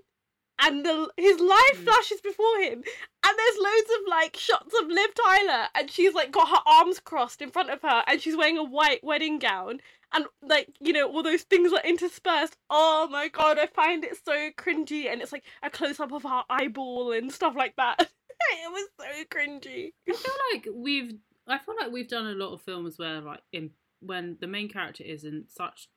and 0.60 0.84
the 0.84 1.08
his 1.16 1.40
life 1.40 1.58
Mm. 1.74 1.84
flashes 1.84 2.20
before 2.20 2.58
him 2.58 2.82
and 3.24 3.38
there's 3.38 3.56
loads 3.58 3.90
of 3.98 4.08
like 4.08 4.36
shots 4.36 4.74
of 4.80 4.86
Liv 4.88 5.10
Tyler 5.14 5.66
and 5.74 5.90
she's 5.90 6.12
like 6.14 6.30
got 6.30 6.48
her 6.50 6.62
arms 6.66 7.00
crossed 7.00 7.40
in 7.40 7.50
front 7.50 7.70
of 7.70 7.80
her 7.82 8.04
and 8.06 8.20
she's 8.20 8.36
wearing 8.36 8.58
a 8.58 8.62
white 8.64 9.02
wedding 9.02 9.38
gown 9.38 9.80
and 10.12 10.26
like 10.42 10.68
you 10.80 10.92
know 10.92 11.08
all 11.10 11.22
those 11.22 11.42
things 11.42 11.72
are 11.72 11.80
interspersed. 11.84 12.56
Oh 12.68 13.08
my 13.10 13.28
god 13.28 13.58
i 13.58 13.66
find 13.66 14.04
it 14.04 14.18
so 14.24 14.50
cringy 14.50 15.10
and 15.10 15.22
it's 15.22 15.32
like 15.32 15.44
a 15.62 15.70
close-up 15.70 16.12
of 16.12 16.22
her 16.24 16.42
eyeball 16.50 17.12
and 17.12 17.32
stuff 17.32 17.54
like 17.56 17.74
that. 17.76 18.10
It 18.64 18.70
was 18.72 18.88
so 18.98 19.24
cringy. 19.30 19.92
I 20.08 20.12
feel 20.12 20.32
like 20.52 20.66
we've 20.74 21.14
I 21.46 21.58
feel 21.58 21.74
like 21.80 21.92
we've 21.92 22.08
done 22.08 22.26
a 22.26 22.34
lot 22.34 22.52
of 22.52 22.62
films 22.62 22.98
where 22.98 23.20
like 23.20 23.42
in 23.52 23.70
when 24.00 24.36
the 24.40 24.46
main 24.46 24.68
character 24.68 25.04
is 25.04 25.24
in 25.24 25.44
such 25.48 25.88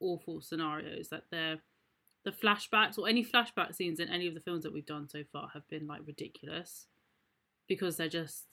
awful 0.00 0.40
scenarios 0.40 1.08
that 1.08 1.24
they're 1.30 1.58
the 2.24 2.30
flashbacks 2.30 2.98
or 2.98 3.08
any 3.08 3.24
flashback 3.24 3.74
scenes 3.74 4.00
in 4.00 4.08
any 4.08 4.26
of 4.26 4.34
the 4.34 4.40
films 4.40 4.64
that 4.64 4.72
we've 4.72 4.86
done 4.86 5.08
so 5.08 5.22
far 5.32 5.50
have 5.54 5.66
been 5.68 5.86
like 5.86 6.02
ridiculous 6.06 6.86
because 7.68 7.96
they're 7.96 8.08
just 8.08 8.44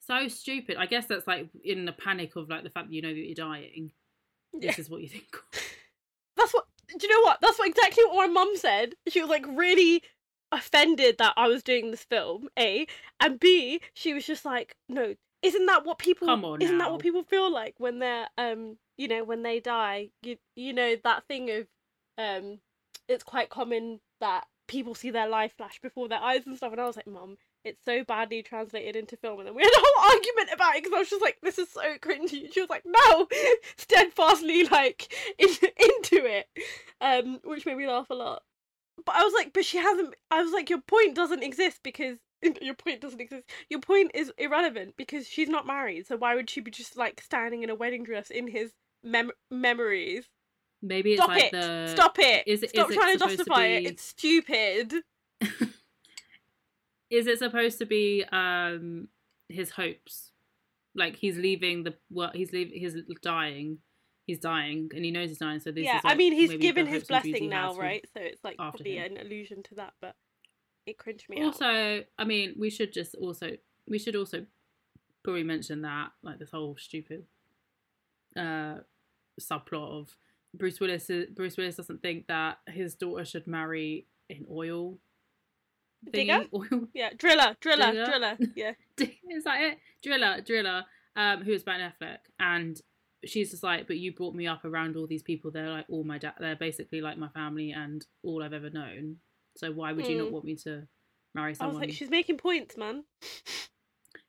so 0.00 0.28
stupid. 0.28 0.76
I 0.76 0.86
guess 0.86 1.06
that's 1.06 1.26
like 1.26 1.48
in 1.64 1.84
the 1.84 1.92
panic 1.92 2.36
of 2.36 2.48
like 2.48 2.62
the 2.62 2.70
fact 2.70 2.88
that 2.88 2.94
you 2.94 3.02
know 3.02 3.08
that 3.08 3.16
you're 3.16 3.34
dying. 3.34 3.92
Yeah. 4.52 4.70
This 4.70 4.80
is 4.80 4.90
what 4.90 5.02
you 5.02 5.08
think. 5.08 5.28
that's 6.36 6.52
what 6.54 6.66
do 6.88 7.06
you 7.06 7.12
know 7.12 7.20
what 7.20 7.38
that's 7.40 7.58
what 7.58 7.68
exactly 7.68 8.04
what 8.04 8.26
my 8.28 8.32
mum 8.32 8.56
said 8.56 8.94
she 9.08 9.20
was 9.20 9.30
like 9.30 9.46
really 9.48 10.02
offended 10.52 11.16
that 11.18 11.32
i 11.36 11.46
was 11.46 11.62
doing 11.62 11.90
this 11.90 12.02
film 12.02 12.48
a 12.58 12.86
and 13.20 13.38
b 13.38 13.80
she 13.94 14.12
was 14.12 14.26
just 14.26 14.44
like 14.44 14.74
no 14.88 15.14
isn't 15.42 15.66
that 15.66 15.84
what 15.84 15.98
people 15.98 16.26
Come 16.26 16.44
on 16.44 16.62
isn't 16.62 16.78
that 16.78 16.90
what 16.90 17.00
people 17.00 17.22
feel 17.22 17.50
like 17.52 17.74
when 17.78 17.98
they're 17.98 18.28
um 18.36 18.76
you 18.96 19.08
know 19.08 19.24
when 19.24 19.42
they 19.42 19.60
die? 19.60 20.10
You 20.22 20.36
you 20.56 20.72
know 20.72 20.96
that 21.04 21.24
thing 21.26 21.50
of 21.50 21.66
um 22.18 22.58
it's 23.08 23.24
quite 23.24 23.48
common 23.48 24.00
that 24.20 24.46
people 24.68 24.94
see 24.94 25.10
their 25.10 25.28
life 25.28 25.52
flash 25.56 25.80
before 25.80 26.08
their 26.08 26.22
eyes 26.22 26.42
and 26.46 26.56
stuff 26.56 26.70
and 26.70 26.80
i 26.80 26.86
was 26.86 26.94
like 26.94 27.06
Mom, 27.06 27.36
it's 27.64 27.84
so 27.84 28.04
badly 28.04 28.40
translated 28.40 28.94
into 28.94 29.16
film 29.16 29.40
and 29.40 29.48
then 29.48 29.54
we 29.54 29.62
had 29.62 29.72
a 29.72 29.80
whole 29.80 30.10
argument 30.14 30.48
about 30.54 30.76
it 30.76 30.84
because 30.84 30.94
i 30.94 31.00
was 31.00 31.10
just 31.10 31.22
like 31.22 31.38
this 31.42 31.58
is 31.58 31.68
so 31.70 31.96
cringy. 31.98 32.44
And 32.44 32.54
she 32.54 32.60
was 32.60 32.70
like 32.70 32.84
no 32.86 33.26
steadfastly 33.76 34.64
like 34.64 35.12
in, 35.38 35.48
into 35.76 36.24
it 36.24 36.46
um 37.00 37.40
which 37.42 37.66
made 37.66 37.78
me 37.78 37.88
laugh 37.88 38.10
a 38.10 38.14
lot. 38.14 38.42
But 39.04 39.16
i 39.16 39.24
was 39.24 39.34
like 39.34 39.52
but 39.52 39.64
she 39.64 39.78
hasn't 39.78 40.14
i 40.30 40.40
was 40.40 40.52
like 40.52 40.70
your 40.70 40.82
point 40.82 41.16
doesn't 41.16 41.42
exist 41.42 41.80
because 41.82 42.18
your 42.62 42.74
point 42.74 43.00
doesn't 43.00 43.20
exist. 43.20 43.44
Your 43.68 43.80
point 43.80 44.10
is 44.14 44.32
irrelevant 44.38 44.94
because 44.96 45.26
she's 45.26 45.48
not 45.48 45.66
married 45.66 46.06
so 46.06 46.16
why 46.16 46.34
would 46.34 46.48
she 46.50 46.60
be 46.60 46.70
just 46.70 46.96
like 46.96 47.20
standing 47.20 47.62
in 47.62 47.70
a 47.70 47.74
wedding 47.74 48.04
dress 48.04 48.30
in 48.30 48.48
his 48.48 48.72
mem- 49.02 49.32
memories? 49.50 50.24
Maybe 50.82 51.12
it's 51.12 51.18
stop 51.22 51.28
like 51.28 51.44
it! 51.44 51.52
the 51.52 51.88
stop 51.88 52.18
it! 52.18 52.44
is 52.46 52.62
it- 52.62 52.70
stop 52.70 52.90
is 52.90 52.96
it 52.96 52.98
trying 52.98 53.12
to 53.14 53.18
supposed 53.18 53.38
to 53.38 53.44
justify 53.44 53.66
it. 53.66 53.86
it's 53.86 54.02
stupid. 54.04 54.94
Is 57.10 57.26
it 57.26 57.38
supposed 57.40 57.78
to 57.78 57.86
be 57.86 58.24
um 58.30 59.08
his 59.48 59.70
hopes? 59.70 60.30
Like 60.94 61.16
he's 61.16 61.36
leaving 61.36 61.82
the 61.82 61.94
work 62.10 62.34
he's 62.34 62.52
leaving 62.52 62.78
he's 62.78 62.94
dying. 63.20 63.78
He's 64.26 64.38
dying 64.38 64.90
and 64.94 65.04
he 65.04 65.10
knows 65.10 65.28
he's 65.28 65.38
dying 65.38 65.58
so 65.58 65.72
this 65.72 65.84
yeah 65.84 65.96
is 65.96 66.02
i 66.04 66.14
mean 66.14 66.32
he's 66.32 66.54
given 66.54 66.86
his 66.86 67.02
hopes 67.02 67.10
and 67.10 67.22
dreams 67.22 67.32
blessing 67.32 67.50
now 67.50 67.74
right? 67.74 68.04
So 68.14 68.22
it's 68.22 68.44
like 68.44 68.54
after 68.60 68.78
probably 68.78 68.98
him. 68.98 69.16
an 69.16 69.26
allusion 69.26 69.64
to 69.64 69.74
that 69.76 69.94
but 70.00 70.14
it 70.86 70.98
cringed 70.98 71.28
me 71.28 71.40
out 71.40 71.46
also 71.46 72.02
i 72.18 72.24
mean 72.24 72.54
we 72.58 72.70
should 72.70 72.92
just 72.92 73.14
also 73.16 73.50
we 73.86 73.98
should 73.98 74.16
also 74.16 74.44
probably 75.22 75.42
mention 75.42 75.82
that 75.82 76.08
like 76.22 76.38
this 76.38 76.50
whole 76.50 76.76
stupid 76.78 77.24
uh 78.36 78.76
subplot 79.40 80.00
of 80.00 80.16
bruce 80.54 80.80
willis 80.80 81.10
bruce 81.34 81.56
willis 81.56 81.76
doesn't 81.76 82.02
think 82.02 82.26
that 82.26 82.58
his 82.68 82.94
daughter 82.94 83.24
should 83.24 83.46
marry 83.46 84.06
an 84.28 84.46
oil 84.50 84.98
Digger? 86.10 86.46
oil 86.54 86.88
yeah 86.94 87.10
driller 87.16 87.56
driller 87.60 87.92
Driller? 87.92 88.06
driller 88.06 88.38
yeah 88.56 88.72
is 89.40 89.44
that 89.44 89.60
it? 89.62 89.78
Driller, 90.02 90.40
Driller, 90.40 90.84
um, 91.16 91.42
who 91.42 91.52
is 91.52 91.62
Ben 91.62 91.80
Affleck, 91.80 92.18
and 92.38 92.80
she's 93.24 93.50
just 93.50 93.62
like, 93.62 93.86
but 93.86 93.98
you 93.98 94.12
brought 94.12 94.34
me 94.34 94.46
up 94.46 94.64
around 94.64 94.96
all 94.96 95.06
these 95.06 95.22
people. 95.22 95.50
They're 95.50 95.70
like 95.70 95.86
all 95.88 96.04
my 96.04 96.18
dad. 96.18 96.34
They're 96.38 96.56
basically 96.56 97.00
like 97.00 97.18
my 97.18 97.28
family 97.28 97.72
and 97.72 98.04
all 98.22 98.42
I've 98.42 98.52
ever 98.52 98.70
known. 98.70 99.16
So 99.60 99.70
why 99.70 99.92
would 99.92 100.08
you 100.08 100.16
not 100.16 100.28
Mm. 100.28 100.32
want 100.32 100.44
me 100.46 100.56
to 100.56 100.88
marry 101.34 101.54
someone? 101.54 101.76
i 101.76 101.78
was 101.80 101.88
like 101.88 101.94
she's 101.96 102.08
making 102.08 102.38
points 102.38 102.78
man 102.78 103.04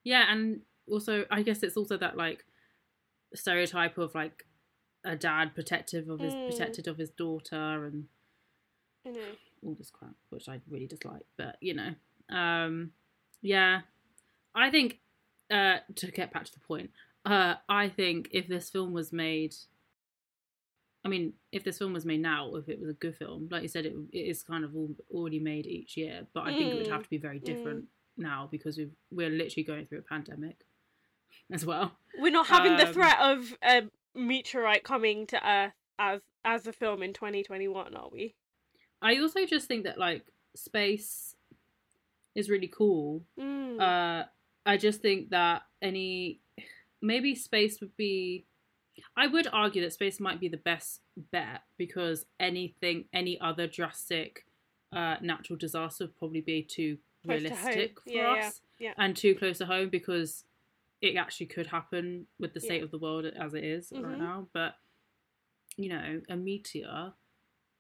Yeah, 0.04 0.26
and 0.30 0.62
also 0.88 1.26
I 1.32 1.42
guess 1.42 1.64
it's 1.64 1.78
also 1.78 1.96
that 1.98 2.18
like 2.18 2.44
stereotype 3.34 3.98
of 3.98 4.14
like 4.14 4.46
a 5.06 5.16
dad 5.16 5.56
protective 5.56 6.10
of 6.10 6.20
his 6.20 6.34
Mm. 6.36 6.46
protected 6.46 6.88
of 6.88 6.98
his 6.98 7.10
daughter 7.12 7.86
and 7.86 8.08
know 9.06 9.32
all 9.64 9.76
this 9.76 9.90
crap, 9.90 10.16
which 10.30 10.50
I 10.50 10.60
really 10.70 10.88
dislike. 10.88 11.26
But 11.38 11.56
you 11.62 11.76
know, 11.76 11.96
um, 12.36 12.92
yeah, 13.42 13.82
I 14.54 14.70
think 14.70 15.00
uh, 15.50 15.78
to 15.96 16.12
get 16.12 16.34
back 16.34 16.44
to 16.46 16.54
the 16.54 16.60
point, 16.60 16.92
uh, 17.26 17.56
I 17.70 17.88
think 17.88 18.28
if 18.32 18.48
this 18.48 18.70
film 18.70 18.92
was 18.92 19.14
made, 19.14 19.56
I 21.04 21.10
mean, 21.10 21.34
if 21.52 21.64
this 21.64 21.78
film 21.80 21.94
was 21.94 22.06
made 22.06 22.22
now, 22.22 22.54
if 22.56 22.70
it 22.70 22.80
was 22.80 22.90
a 22.90 22.94
good 22.94 23.16
film, 23.18 23.48
like 23.50 23.64
you 23.64 23.68
said, 23.68 23.86
it, 23.86 23.96
it 24.14 24.18
is 24.20 24.44
kind 24.44 24.64
of 24.64 24.76
all, 24.76 24.96
already 25.12 25.40
made 25.40 25.66
each 25.66 25.98
year. 25.98 26.28
But 26.34 26.42
I 26.42 26.54
think 26.54 26.72
it 26.72 26.76
would 26.78 26.88
Mm, 26.88 26.92
have 26.92 27.04
to 27.04 27.10
be 27.10 27.18
very 27.18 27.40
different 27.40 27.86
now 28.18 28.48
because 28.52 28.78
we've, 28.78 28.92
we're 29.10 29.30
literally 29.30 29.64
going 29.64 29.88
through 29.88 30.00
a 30.00 30.04
pandemic 30.04 30.58
as 31.52 31.66
well. 31.66 31.94
We're 32.20 32.32
not 32.32 32.48
having 32.48 32.78
the 32.78 32.86
Um, 32.88 32.94
threat 32.94 33.20
of 33.20 33.56
a 33.64 33.82
meteorite 34.14 34.84
coming 34.84 35.26
to 35.28 35.48
Earth 35.50 35.74
as 35.98 36.22
as 36.44 36.66
a 36.68 36.74
film 36.74 37.04
in 37.04 37.14
2021, 37.14 37.96
are 37.96 38.10
we? 38.12 38.36
I 39.02 39.18
also 39.18 39.46
just 39.46 39.68
think 39.68 39.84
that 39.86 39.98
like 40.00 40.26
space 40.56 41.36
is 42.36 42.50
really 42.50 42.68
cool 42.68 43.24
Mm. 43.40 43.80
uh 43.80 44.24
i 44.66 44.78
just 44.78 45.02
think 45.02 45.30
that 45.32 45.64
any 45.82 46.40
maybe 47.02 47.36
space 47.36 47.80
would 47.82 47.96
be 47.98 48.46
i 49.16 49.26
would 49.28 49.48
argue 49.54 49.82
that 49.82 49.94
space 49.94 50.20
might 50.20 50.40
be 50.40 50.48
the 50.48 50.58
best 50.58 51.02
bet 51.32 51.62
because 51.78 52.26
anything 52.40 53.06
any 53.14 53.40
other 53.40 53.68
drastic 53.68 54.46
uh 54.94 55.16
natural 55.22 55.58
disaster 55.58 56.06
would 56.06 56.18
probably 56.18 56.42
be 56.42 56.62
too 56.64 56.98
Close 57.26 57.44
to 57.44 57.50
realistic 57.50 58.00
for 58.02 58.10
Yeah, 58.10 58.36
yeah, 58.36 58.48
us 58.48 58.62
yeah. 58.80 58.94
and 58.98 59.16
too 59.16 59.36
close 59.36 59.60
to 59.60 59.66
home 59.66 59.90
because 59.90 60.44
it 61.02 61.16
actually 61.16 61.46
could 61.48 61.68
happen 61.68 62.28
with 62.40 62.54
the 62.54 62.60
state 62.60 62.78
Yeah. 62.80 62.84
of 62.86 62.92
the 62.92 62.98
world 63.00 63.26
as 63.26 63.54
it 63.54 63.64
is 63.64 63.90
Mhm. 63.92 64.04
right 64.04 64.18
now 64.18 64.48
but 64.54 64.76
you 65.78 65.90
know 65.90 66.22
a 66.30 66.36
meteor 66.36 67.14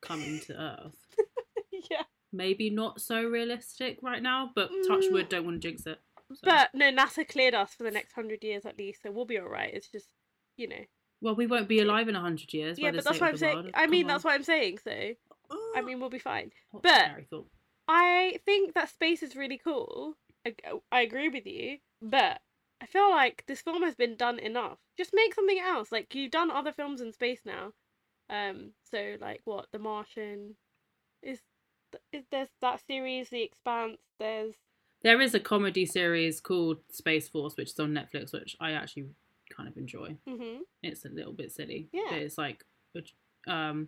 coming 0.01 0.39
to 0.41 0.53
earth 0.59 1.05
yeah. 1.91 2.03
maybe 2.31 2.69
not 2.69 3.01
so 3.01 3.23
realistic 3.23 3.97
right 4.01 4.21
now 4.21 4.51
but 4.55 4.69
touch 4.87 5.05
Mm. 5.05 5.11
wood 5.11 5.29
don't 5.29 5.45
want 5.45 5.61
to 5.61 5.67
jinx 5.69 5.85
it 5.85 5.99
so. 6.33 6.39
But 6.43 6.73
no, 6.73 6.89
NASA 6.93 7.27
cleared 7.27 7.53
us 7.53 7.73
for 7.73 7.83
the 7.83 7.91
next 7.91 8.13
hundred 8.13 8.41
years 8.41 8.65
at 8.65 8.77
least, 8.77 9.01
so 9.03 9.11
we'll 9.11 9.25
be 9.25 9.37
alright. 9.37 9.73
It's 9.73 9.89
just, 9.89 10.07
you 10.55 10.65
know. 10.69 10.85
Well, 11.21 11.35
we 11.35 11.47
won't 11.47 11.67
be 11.67 11.79
alive 11.79 12.09
in 12.09 12.15
a 12.15 12.19
hundred 12.21 12.51
years. 12.53 12.79
yeah, 12.79 12.91
but 12.91 13.03
that's 13.03 13.19
what 13.19 13.29
I'm 13.29 13.37
saying. 13.37 13.71
I 13.73 13.87
mean, 13.87 14.03
Come 14.03 14.07
that's 14.09 14.25
on. 14.25 14.29
what 14.29 14.35
I'm 14.35 14.43
saying. 14.43 14.79
So, 14.83 14.91
I 15.75 15.81
mean, 15.85 15.99
we'll 15.99 16.09
be 16.09 16.19
fine. 16.19 16.51
What 16.71 16.83
but- 16.83 17.11
I 17.87 18.39
think 18.45 18.73
that 18.73 18.89
space 18.89 19.21
is 19.21 19.35
really 19.35 19.59
cool. 19.61 20.15
I, 20.45 20.55
I 20.91 21.01
agree 21.01 21.29
with 21.29 21.45
you, 21.45 21.77
but 22.01 22.39
I 22.81 22.85
feel 22.85 23.09
like 23.11 23.43
this 23.47 23.61
film 23.61 23.83
has 23.83 23.95
been 23.95 24.15
done 24.15 24.39
enough. 24.39 24.77
Just 24.97 25.11
make 25.13 25.35
something 25.35 25.59
else. 25.59 25.91
Like 25.91 26.15
you've 26.15 26.31
done 26.31 26.49
other 26.51 26.71
films 26.71 27.01
in 27.01 27.11
space 27.11 27.41
now. 27.45 27.73
Um, 28.29 28.71
so 28.89 29.17
like 29.19 29.41
what 29.45 29.67
The 29.71 29.79
Martian 29.79 30.55
is. 31.21 31.39
Is 32.13 32.23
there's 32.31 32.47
that 32.61 32.79
series, 32.87 33.29
The 33.29 33.41
Expanse. 33.41 33.97
There's 34.17 34.53
there 35.03 35.19
is 35.19 35.33
a 35.35 35.41
comedy 35.41 35.85
series 35.85 36.39
called 36.39 36.77
Space 36.89 37.27
Force, 37.27 37.57
which 37.57 37.71
is 37.71 37.79
on 37.81 37.91
Netflix, 37.91 38.31
which 38.31 38.55
I 38.61 38.71
actually 38.71 39.07
kind 39.55 39.69
of 39.69 39.77
enjoy. 39.77 40.15
hmm 40.27 40.57
It's 40.83 41.05
a 41.05 41.09
little 41.09 41.33
bit 41.33 41.51
silly, 41.51 41.87
Yeah. 41.91 42.05
but 42.09 42.19
it's 42.19 42.37
like, 42.37 42.63
um, 43.47 43.87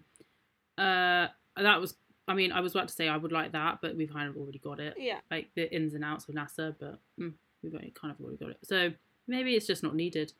uh, 0.77 1.27
that 1.57 1.79
was. 1.81 1.95
I 2.27 2.33
mean, 2.33 2.51
I 2.53 2.61
was 2.61 2.73
about 2.73 2.87
to 2.87 2.93
say 2.93 3.09
I 3.09 3.17
would 3.17 3.33
like 3.33 3.51
that, 3.51 3.79
but 3.81 3.97
we've 3.97 4.11
kind 4.11 4.29
of 4.29 4.37
already 4.37 4.59
got 4.59 4.79
it. 4.79 4.95
yeah. 4.97 5.19
Like 5.29 5.49
the 5.55 5.71
ins 5.75 5.93
and 5.93 6.05
outs 6.05 6.27
of 6.29 6.35
NASA, 6.35 6.73
but 6.79 6.99
mm, 7.19 7.33
we've 7.61 7.73
already 7.73 7.91
kind 7.91 8.13
of 8.13 8.21
already 8.21 8.37
got 8.37 8.51
it. 8.51 8.59
So 8.63 8.93
maybe 9.27 9.55
it's 9.55 9.67
just 9.67 9.83
not 9.83 9.93
needed. 9.95 10.31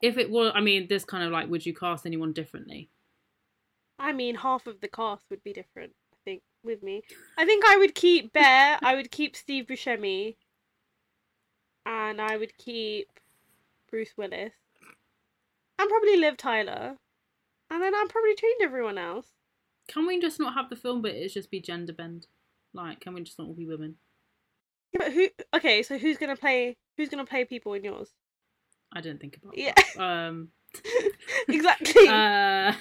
If 0.00 0.16
it 0.16 0.30
was, 0.30 0.50
I 0.54 0.60
mean, 0.62 0.86
this 0.88 1.04
kind 1.04 1.22
of 1.24 1.30
like, 1.30 1.50
would 1.50 1.66
you 1.66 1.74
cast 1.74 2.06
anyone 2.06 2.32
differently? 2.32 2.88
I 3.98 4.12
mean, 4.14 4.34
half 4.36 4.66
of 4.66 4.80
the 4.80 4.88
cast 4.88 5.24
would 5.28 5.44
be 5.44 5.52
different. 5.52 5.92
I 6.14 6.16
think 6.24 6.42
with 6.64 6.82
me, 6.82 7.02
I 7.36 7.44
think 7.44 7.64
I 7.66 7.76
would 7.76 7.94
keep 7.94 8.32
Bear. 8.32 8.78
I 8.82 8.94
would 8.94 9.10
keep 9.10 9.36
Steve 9.36 9.66
Buscemi, 9.66 10.36
and 11.84 12.18
I 12.20 12.36
would 12.38 12.56
keep 12.56 13.08
Bruce 13.90 14.14
Willis, 14.16 14.52
and 15.78 15.88
probably 15.88 16.16
Liv 16.16 16.36
Tyler, 16.36 16.96
and 17.70 17.82
then 17.82 17.94
I'd 17.94 18.08
probably 18.08 18.34
change 18.34 18.60
everyone 18.62 18.98
else. 18.98 19.28
Can 19.88 20.06
we 20.06 20.20
just 20.20 20.38
not 20.38 20.54
have 20.54 20.70
the 20.70 20.76
film, 20.76 21.02
but 21.02 21.12
it's 21.12 21.34
just 21.34 21.50
be 21.50 21.60
gender 21.60 21.92
bend? 21.92 22.26
Like, 22.72 23.00
can 23.00 23.14
we 23.14 23.22
just 23.22 23.38
not 23.38 23.48
all 23.48 23.54
be 23.54 23.66
women? 23.66 23.96
Yeah, 24.92 24.98
but 25.04 25.12
who? 25.12 25.28
Okay, 25.54 25.82
so 25.82 25.98
who's 25.98 26.18
gonna 26.18 26.36
play? 26.36 26.76
Who's 26.96 27.08
gonna 27.08 27.26
play 27.26 27.44
people 27.44 27.74
in 27.74 27.84
yours? 27.84 28.10
I 28.92 29.00
didn't 29.00 29.20
think 29.20 29.38
about 29.42 29.56
Yeah. 29.56 29.74
that. 29.74 30.00
Um, 30.02 30.48
exactly. 31.48 32.08
uh, 32.08 32.72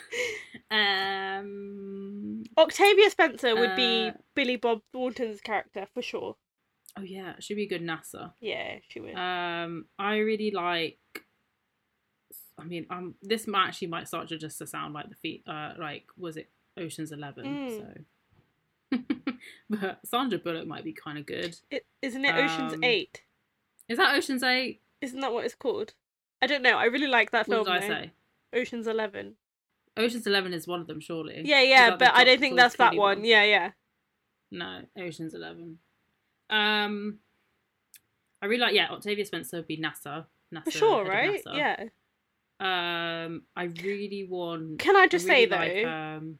um, 0.72 2.43
Octavia 2.57 3.10
Spencer 3.10 3.55
would 3.55 3.76
be 3.76 4.10
uh, 4.10 4.14
Billy 4.36 4.55
Bob 4.55 4.82
Thornton's 4.91 5.41
character 5.41 5.88
for 5.93 6.01
sure. 6.01 6.36
Oh 7.00 7.04
yeah, 7.04 7.34
she'd 7.39 7.56
be 7.56 7.64
a 7.64 7.68
good 7.68 7.84
NASA. 7.84 8.34
Yeah, 8.39 8.76
she 8.88 9.00
would. 9.00 9.16
Um, 9.16 9.86
I 9.97 10.18
really 10.18 10.52
like. 10.52 11.00
I 12.60 12.64
mean, 12.66 12.86
um, 12.89 13.16
this 13.22 13.47
might 13.47 13.70
actually 13.70 13.88
might 13.88 14.08
start 14.08 14.28
to 14.30 14.38
just 14.38 14.58
to 14.58 14.68
sound 14.68 14.93
like 14.93 15.10
the 15.10 15.16
feet. 15.16 15.43
Uh, 15.47 15.74
like 15.80 16.06
was 16.18 16.38
it 16.38 16.50
Ocean's 16.78 17.12
Eleven? 17.12 17.45
Mm. 17.45 18.04
So, 18.91 19.00
but 19.70 20.00
Sandra 20.06 20.39
Bullock 20.39 20.68
might 20.68 20.84
be 20.84 20.93
kind 20.93 21.18
of 21.18 21.26
good. 21.26 21.58
It, 21.72 21.86
isn't 22.02 22.26
it 22.26 22.36
Ocean's 22.36 22.74
um, 22.74 22.84
Eight? 22.84 23.24
Is 23.88 23.97
that 23.97 24.16
Ocean's 24.16 24.43
Eight? 24.43 24.82
Isn't 25.02 25.22
that 25.22 25.32
what 25.32 25.45
it's 25.45 25.56
called? 25.56 25.93
I 26.41 26.47
don't 26.47 26.62
know. 26.62 26.78
I 26.78 26.86
really 26.86 27.08
like 27.08 27.32
that 27.32 27.47
What 27.47 27.66
film. 27.66 27.66
did 27.66 27.74
I 27.74 27.80
though. 27.80 27.88
say? 27.88 28.12
Ocean's 28.54 28.88
Eleven. 28.88 29.36
Ocean's 29.97 30.28
Eleven 30.28 30.54
is 30.54 30.68
one 30.68 30.82
of 30.82 30.88
them, 30.88 31.00
surely. 31.00 31.41
Yeah, 31.45 31.62
yeah, 31.62 31.95
but 31.95 32.14
I 32.14 32.24
don't 32.24 32.39
think 32.39 32.56
that's 32.56 32.76
that 32.78 32.89
Freely 32.89 33.00
one. 33.00 33.26
Yeah, 33.26 33.43
yeah. 33.43 33.72
No, 34.52 34.82
Ocean's 34.97 35.34
Eleven. 35.34 35.80
Um, 36.50 37.20
I 38.41 38.45
really 38.45 38.62
like. 38.62 38.74
Yeah, 38.76 38.89
Octavia 38.91 39.26
Spencer 39.26 39.58
would 39.58 39.68
be 39.68 39.78
NASA. 39.78 40.26
NASA 40.54 40.64
For 40.66 40.72
sure, 40.72 41.06
right? 41.06 41.41
Yeah. 41.54 41.86
Um, 42.60 43.43
I 43.56 43.66
really 43.84 44.26
want. 44.30 44.80
Can 44.80 44.95
I 44.95 45.08
just 45.08 45.28
I 45.30 45.34
really 45.34 45.50
say 45.50 45.82
though, 45.84 45.89
um, 45.89 46.39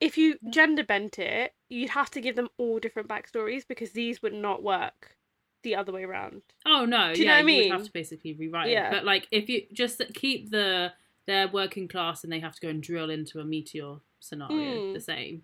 if 0.00 0.16
you 0.16 0.36
gender 0.50 0.84
bent 0.84 1.18
it, 1.18 1.52
you'd 1.68 1.90
have 1.90 2.10
to 2.10 2.20
give 2.20 2.36
them 2.36 2.48
all 2.58 2.78
different 2.78 3.08
backstories 3.08 3.66
because 3.68 3.90
these 3.92 4.22
would 4.22 4.32
not 4.32 4.62
work 4.62 5.16
the 5.62 5.74
other 5.76 5.92
way 5.92 6.04
around. 6.04 6.40
Oh 6.64 6.86
no, 6.86 7.12
Do 7.12 7.20
you 7.20 7.26
know 7.26 7.32
yeah, 7.32 7.36
what 7.38 7.42
I 7.42 7.42
mean? 7.42 7.64
you 7.64 7.70
would 7.70 7.76
have 7.78 7.86
to 7.86 7.92
basically 7.92 8.32
rewrite 8.32 8.70
Yeah. 8.70 8.88
it. 8.88 8.92
But 8.92 9.04
like, 9.04 9.28
if 9.30 9.48
you 9.50 9.62
just 9.72 10.00
keep 10.14 10.50
the 10.50 10.92
their 11.26 11.48
working 11.48 11.86
class 11.86 12.24
and 12.24 12.32
they 12.32 12.40
have 12.40 12.54
to 12.54 12.60
go 12.62 12.68
and 12.68 12.82
drill 12.82 13.10
into 13.10 13.38
a 13.40 13.44
meteor 13.44 13.96
scenario 14.20 14.56
Mm. 14.56 14.94
the 14.94 15.00
same, 15.00 15.42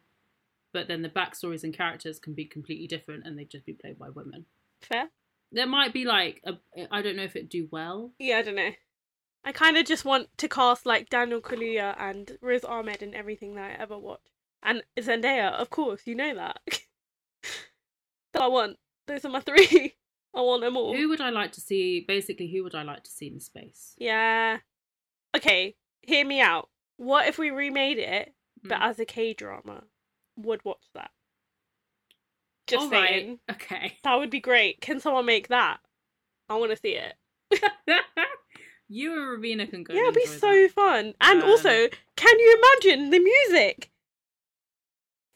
but 0.76 0.88
then 0.88 1.00
the 1.00 1.08
backstories 1.08 1.64
and 1.64 1.72
characters 1.72 2.18
can 2.18 2.34
be 2.34 2.44
completely 2.44 2.86
different 2.86 3.26
and 3.26 3.38
they'd 3.38 3.48
just 3.48 3.64
be 3.64 3.72
played 3.72 3.98
by 3.98 4.10
women. 4.10 4.44
Fair? 4.82 5.08
There 5.50 5.66
might 5.66 5.94
be 5.94 6.04
like 6.04 6.42
a, 6.44 6.58
I 6.90 7.00
don't 7.00 7.16
know 7.16 7.22
if 7.22 7.34
it'd 7.34 7.48
do 7.48 7.66
well. 7.72 8.12
Yeah, 8.18 8.36
I 8.36 8.42
don't 8.42 8.56
know. 8.56 8.72
I 9.42 9.52
kind 9.52 9.78
of 9.78 9.86
just 9.86 10.04
want 10.04 10.28
to 10.36 10.48
cast 10.48 10.84
like 10.84 11.08
Daniel 11.08 11.40
Kaluuya 11.40 11.96
and 11.98 12.36
Riz 12.42 12.62
Ahmed 12.62 13.00
in 13.02 13.14
everything 13.14 13.54
that 13.54 13.70
I 13.70 13.82
ever 13.82 13.96
watch, 13.96 14.20
and 14.62 14.82
Zendaya, 14.98 15.50
of 15.52 15.70
course. 15.70 16.02
You 16.04 16.14
know 16.14 16.34
that. 16.34 16.60
that 18.34 18.42
I 18.42 18.48
want. 18.48 18.76
Those 19.06 19.24
are 19.24 19.30
my 19.30 19.40
three. 19.40 19.94
I 20.34 20.42
want 20.42 20.60
them 20.60 20.76
all. 20.76 20.94
Who 20.94 21.08
would 21.08 21.22
I 21.22 21.30
like 21.30 21.52
to 21.52 21.62
see? 21.62 22.04
Basically, 22.06 22.48
who 22.48 22.64
would 22.64 22.74
I 22.74 22.82
like 22.82 23.04
to 23.04 23.10
see 23.10 23.28
in 23.28 23.40
space? 23.40 23.94
Yeah. 23.96 24.58
Okay, 25.34 25.76
hear 26.02 26.26
me 26.26 26.42
out. 26.42 26.68
What 26.98 27.26
if 27.28 27.38
we 27.38 27.50
remade 27.50 27.98
it, 27.98 28.34
but 28.62 28.78
Mm. 28.80 28.90
as 28.90 28.98
a 28.98 29.06
K 29.06 29.32
drama? 29.32 29.84
Would 30.36 30.64
watch 30.64 30.84
that. 30.94 31.10
Just 32.66 32.84
All 32.84 32.90
right, 32.90 33.08
saying. 33.08 33.38
Okay. 33.50 33.98
That 34.04 34.16
would 34.16 34.30
be 34.30 34.40
great. 34.40 34.80
Can 34.80 34.98
someone 35.00 35.24
make 35.26 35.48
that? 35.48 35.78
I 36.48 36.56
want 36.56 36.72
to 36.72 36.76
see 36.76 36.96
it. 36.98 37.14
you 38.88 39.12
and 39.12 39.42
Ravina 39.42 39.68
can 39.70 39.82
go. 39.84 39.94
yeah, 39.94 40.02
it'd 40.02 40.14
be 40.14 40.26
so 40.26 40.48
that. 40.50 40.70
fun. 40.74 41.14
And 41.20 41.42
Um, 41.42 41.48
also, 41.48 41.88
can 42.16 42.38
you 42.38 42.62
imagine 42.82 43.10
the 43.10 43.18
music? 43.20 43.90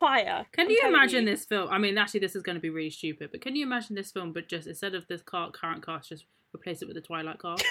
Fire. 0.01 0.47
Can 0.53 0.67
I'm 0.67 0.71
you 0.73 0.81
imagine 0.87 1.25
you. 1.25 1.31
this 1.31 1.45
film? 1.45 1.69
I 1.71 1.79
mean, 1.79 1.99
actually, 1.99 2.21
this 2.21 2.35
is 2.35 2.43
going 2.43 2.57
to 2.57 2.61
be 2.61 2.71
really 2.71 2.91
stupid, 2.91 3.31
but 3.31 3.41
can 3.43 3.55
you 3.55 3.65
imagine 3.65 3.95
this 3.97 4.11
film, 4.11 4.33
but 4.33 4.49
just 4.49 4.67
instead 4.67 4.95
of 4.95 5.07
this 5.09 5.21
car, 5.23 5.51
current 5.51 5.85
cast, 5.85 6.09
just 6.09 6.25
replace 6.55 6.81
it 6.83 6.87
with 6.89 6.95
the 6.97 7.01
Twilight 7.03 7.39
cast? 7.43 7.65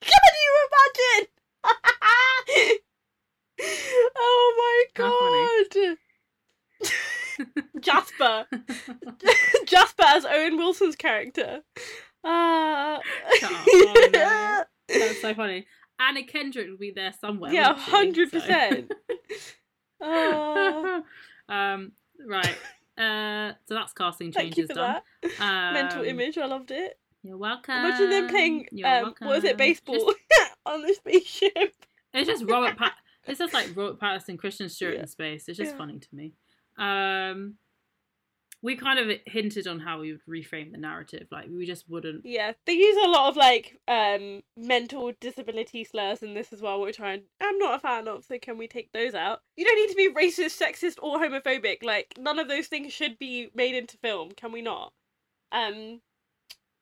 Can 0.00 0.12
you 0.42 0.68
imagine? 0.68 1.28
oh 4.16 4.54
my 4.58 4.84
god. 4.94 5.96
Jasper. 7.80 8.46
Jasper 9.66 10.04
as 10.06 10.24
Owen 10.24 10.56
Wilson's 10.56 10.96
character. 10.96 11.60
Uh. 12.24 12.98
Oh, 13.02 14.08
no. 14.12 14.64
That's 14.88 15.20
so 15.20 15.34
funny. 15.34 15.66
Anna 15.98 16.24
Kendrick 16.24 16.68
will 16.68 16.76
be 16.78 16.90
there 16.90 17.12
somewhere. 17.20 17.52
yeah, 17.52 17.74
hundred 17.76 18.30
So- 18.30 18.40
percent. 18.40 18.92
Oh, 20.00 21.02
um, 21.48 21.92
right. 22.26 22.56
Uh, 22.98 23.52
so 23.66 23.74
that's 23.74 23.92
casting 23.92 24.32
changes 24.32 24.68
done. 24.68 25.00
Um, 25.40 25.74
mental 25.74 26.04
image. 26.04 26.38
I 26.38 26.46
loved 26.46 26.70
it. 26.70 26.98
You're 27.22 27.38
welcome. 27.38 27.74
Imagine 27.74 28.10
them 28.10 28.28
playing 28.28 28.66
um, 28.84 29.14
what 29.20 29.36
was 29.36 29.44
it, 29.44 29.56
baseball 29.56 29.94
Just- 29.94 30.18
on 30.66 30.82
the 30.82 30.92
spaceship. 30.94 31.74
it's 32.12 32.28
just 32.28 32.44
Robert. 32.44 32.76
Pat- 32.76 32.94
it's 33.26 33.38
just 33.38 33.54
like 33.54 33.70
Robert 33.76 34.00
Pattinson, 34.00 34.36
Kristen 34.38 34.68
Stewart 34.68 34.94
Yeah. 34.94 35.00
in 35.02 35.06
space. 35.06 35.48
It's 35.48 35.56
just 35.56 35.72
Yeah. 35.72 35.78
funny 35.78 36.00
to 36.00 36.08
me. 36.12 36.34
Um, 36.78 37.58
we 38.64 38.76
kind 38.76 38.98
of 38.98 39.18
hinted 39.26 39.66
on 39.66 39.80
how 39.80 40.00
we 40.00 40.12
would 40.12 40.24
reframe 40.28 40.70
the 40.70 40.78
narrative. 40.78 41.26
Like 41.32 41.48
we 41.50 41.66
just 41.66 41.88
wouldn't. 41.88 42.24
Yeah, 42.24 42.52
they 42.64 42.74
use 42.74 42.96
a 43.04 43.08
lot 43.08 43.28
of 43.28 43.36
like 43.36 43.80
um 43.88 44.42
mental 44.56 45.12
disability 45.20 45.82
slurs 45.84 46.22
in 46.22 46.34
this 46.34 46.52
as 46.52 46.62
well, 46.62 46.80
which 46.80 47.00
I 47.00 47.22
am 47.40 47.58
not 47.58 47.74
a 47.74 47.80
fan 47.80 48.06
of. 48.06 48.24
So 48.24 48.38
can 48.38 48.58
we 48.58 48.68
take 48.68 48.92
those 48.92 49.14
out? 49.14 49.40
You 49.56 49.64
don't 49.64 49.76
need 49.76 49.90
to 49.90 49.96
be 49.96 50.14
racist, 50.14 50.60
sexist, 50.62 50.98
or 51.02 51.18
homophobic. 51.18 51.82
Like 51.82 52.14
none 52.18 52.38
of 52.38 52.48
those 52.48 52.68
things 52.68 52.92
should 52.92 53.18
be 53.18 53.50
made 53.52 53.74
into 53.74 53.98
film. 53.98 54.30
Can 54.30 54.52
we 54.52 54.62
not? 54.62 54.92
Um, 55.50 56.00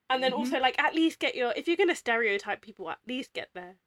and 0.09 0.21
then 0.21 0.33
Mhm. 0.33 0.37
also 0.37 0.59
like 0.59 0.77
at 0.79 0.93
least 0.93 1.19
get 1.19 1.35
your 1.35 1.51
if 1.55 1.67
you're 1.67 1.77
gonna 1.77 1.95
stereotype 1.95 2.61
people, 2.61 2.91
at 2.91 2.99
least 3.07 3.33
get 3.33 3.49
their 3.55 3.77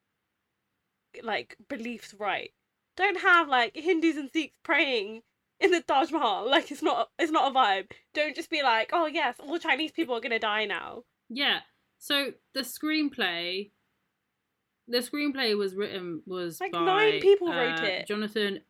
like 1.23 1.57
beliefs 1.69 2.13
right. 2.19 2.53
Don't 2.97 3.21
have 3.21 3.49
like 3.49 3.77
Hindus 3.77 4.17
and 4.17 4.31
Sikhs 4.33 4.59
praying 4.65 5.23
in 5.61 5.71
the 5.71 5.81
Taj 5.81 6.11
Mahal. 6.11 6.49
Like 6.51 6.71
it's 6.71 6.83
not 6.83 7.09
it's 7.19 7.33
not 7.33 7.51
a 7.51 7.55
vibe. 7.55 7.91
Don't 8.15 8.37
just 8.37 8.51
be 8.51 8.63
like, 8.63 8.91
oh 8.93 9.07
yes, 9.07 9.37
all 9.39 9.59
Chinese 9.59 9.93
people 9.93 10.15
are 10.17 10.21
gonna 10.21 10.39
die 10.39 10.65
now. 10.65 11.05
Yeah. 11.29 11.61
So 11.99 12.33
the 12.55 12.61
screenplay, 12.61 13.71
the 14.89 14.99
screenplay 14.99 15.57
was 15.57 15.75
written 15.75 16.23
was 16.27 16.61
Like, 16.61 16.73
by, 16.73 16.85
nine 16.85 17.21
people 17.21 17.49
wrote 17.49 17.81
uh, 17.81 17.85
it. 17.85 18.07
Jonathan. 18.07 18.61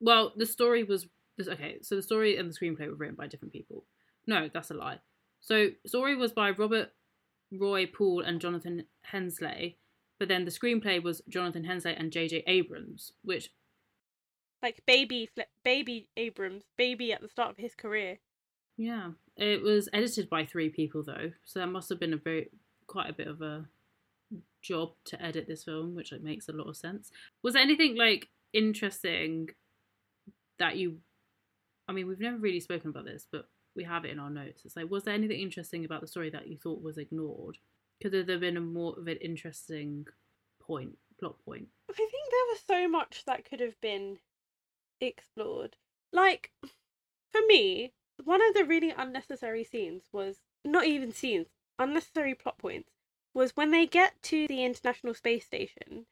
Well, 0.00 0.32
the 0.36 0.46
story 0.46 0.84
was 0.84 1.06
okay. 1.40 1.78
So 1.82 1.96
the 1.96 2.02
story 2.02 2.36
and 2.36 2.50
the 2.50 2.54
screenplay 2.54 2.88
were 2.88 2.96
written 2.96 3.16
by 3.16 3.28
different 3.28 3.52
people. 3.52 3.84
No, 4.26 4.50
that's 4.52 4.70
a 4.70 4.74
lie. 4.74 4.98
So 5.40 5.68
story 5.86 6.16
was 6.16 6.32
by 6.32 6.50
Robert 6.50 6.90
Roy 7.52 7.86
Pool 7.86 8.20
and 8.20 8.40
Jonathan 8.40 8.86
Hensleigh, 9.02 9.76
but 10.18 10.28
then 10.28 10.44
the 10.44 10.50
screenplay 10.50 11.02
was 11.02 11.22
Jonathan 11.28 11.64
Hensleigh 11.64 11.94
and 11.96 12.10
J.J. 12.10 12.42
Abrams, 12.46 13.12
which 13.22 13.50
like 14.66 14.84
baby 14.84 15.30
baby 15.64 16.08
Abrams, 16.16 16.64
baby 16.76 17.12
at 17.12 17.20
the 17.20 17.28
start 17.28 17.50
of 17.50 17.56
his 17.56 17.76
career. 17.76 18.18
Yeah, 18.76 19.12
it 19.36 19.62
was 19.62 19.88
edited 19.92 20.28
by 20.28 20.44
three 20.44 20.70
people 20.70 21.04
though, 21.04 21.30
so 21.44 21.60
that 21.60 21.68
must 21.68 21.88
have 21.88 22.00
been 22.00 22.12
a 22.12 22.16
very 22.16 22.50
quite 22.88 23.08
a 23.08 23.12
bit 23.12 23.28
of 23.28 23.42
a 23.42 23.66
job 24.60 24.90
to 25.04 25.22
edit 25.22 25.46
this 25.46 25.62
film, 25.62 25.94
which 25.94 26.10
like, 26.10 26.22
makes 26.22 26.48
a 26.48 26.52
lot 26.52 26.68
of 26.68 26.76
sense. 26.76 27.12
Was 27.44 27.54
there 27.54 27.62
anything 27.62 27.96
like 27.96 28.28
interesting 28.52 29.50
that 30.58 30.76
you? 30.76 30.98
I 31.88 31.92
mean, 31.92 32.08
we've 32.08 32.18
never 32.18 32.36
really 32.36 32.58
spoken 32.58 32.90
about 32.90 33.04
this, 33.04 33.24
but 33.30 33.48
we 33.76 33.84
have 33.84 34.04
it 34.04 34.10
in 34.10 34.18
our 34.18 34.30
notes. 34.30 34.62
It's 34.64 34.74
like, 34.74 34.90
was 34.90 35.04
there 35.04 35.14
anything 35.14 35.40
interesting 35.40 35.84
about 35.84 36.00
the 36.00 36.08
story 36.08 36.30
that 36.30 36.48
you 36.48 36.56
thought 36.56 36.82
was 36.82 36.98
ignored? 36.98 37.58
Could 38.02 38.10
there 38.10 38.24
have 38.28 38.40
been 38.40 38.56
a 38.56 38.60
more 38.60 38.98
of 38.98 39.06
an 39.06 39.18
interesting 39.18 40.06
point, 40.60 40.98
plot 41.20 41.36
point? 41.44 41.68
I 41.88 41.92
think 41.92 42.10
there 42.10 42.50
was 42.50 42.62
so 42.66 42.88
much 42.88 43.22
that 43.26 43.48
could 43.48 43.60
have 43.60 43.80
been 43.80 44.18
explored. 45.00 45.76
Like 46.12 46.50
for 47.32 47.40
me, 47.46 47.92
one 48.24 48.40
of 48.46 48.54
the 48.54 48.64
really 48.64 48.90
unnecessary 48.96 49.64
scenes 49.64 50.04
was 50.12 50.36
not 50.64 50.86
even 50.86 51.12
scenes, 51.12 51.48
unnecessary 51.78 52.34
plot 52.34 52.58
points 52.58 52.90
was 53.34 53.52
when 53.54 53.70
they 53.70 53.86
get 53.86 54.14
to 54.22 54.46
the 54.48 54.64
International 54.64 55.12
Space 55.14 55.44
Station 55.44 56.06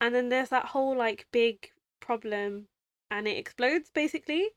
and 0.00 0.14
then 0.14 0.28
there's 0.28 0.50
that 0.50 0.66
whole 0.66 0.96
like 0.96 1.26
big 1.32 1.70
problem 2.00 2.68
and 3.10 3.26
it 3.26 3.36
explodes 3.36 3.90
basically. 3.90 4.50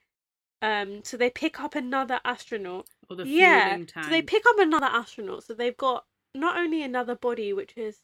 Um 0.62 1.04
so 1.04 1.18
they 1.18 1.30
pick 1.32 1.60
up 1.60 1.74
another 1.76 2.20
astronaut 2.24 2.88
Or 3.10 3.16
the 3.16 3.28
yeah, 3.28 3.78
tank? 3.88 4.06
so 4.06 4.10
they 4.12 4.22
pick 4.22 4.44
up 4.48 4.60
another 4.60 4.86
astronaut. 4.86 5.44
So 5.44 5.54
they've 5.54 5.76
got 5.76 6.06
not 6.36 6.58
only 6.58 6.84
another 6.84 7.16
body 7.16 7.52
which 7.54 7.74
is 7.76 8.02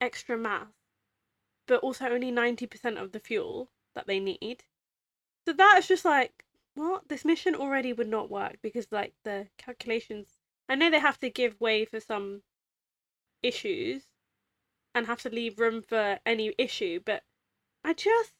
extra 0.00 0.36
mass, 0.36 0.68
but 1.66 1.80
also 1.80 2.06
only 2.06 2.30
ninety 2.30 2.66
percent 2.66 2.98
of 2.98 3.12
the 3.12 3.20
fuel 3.20 3.70
that 3.94 4.06
they 4.06 4.20
need. 4.20 4.64
So 5.46 5.54
that 5.54 5.78
is 5.78 5.88
just 5.88 6.04
like 6.04 6.44
what 6.74 7.08
this 7.08 7.24
mission 7.24 7.54
already 7.54 7.94
would 7.94 8.08
not 8.08 8.30
work 8.30 8.58
because 8.60 8.92
like 8.92 9.14
the 9.24 9.48
calculations. 9.56 10.36
I 10.68 10.74
know 10.74 10.90
they 10.90 10.98
have 10.98 11.18
to 11.20 11.30
give 11.30 11.58
way 11.60 11.86
for 11.86 12.00
some 12.00 12.42
issues 13.42 14.08
and 14.94 15.06
have 15.06 15.22
to 15.22 15.30
leave 15.30 15.58
room 15.60 15.82
for 15.82 16.20
any 16.26 16.54
issue, 16.58 17.00
but 17.04 17.24
I 17.84 17.94
just 17.94 18.34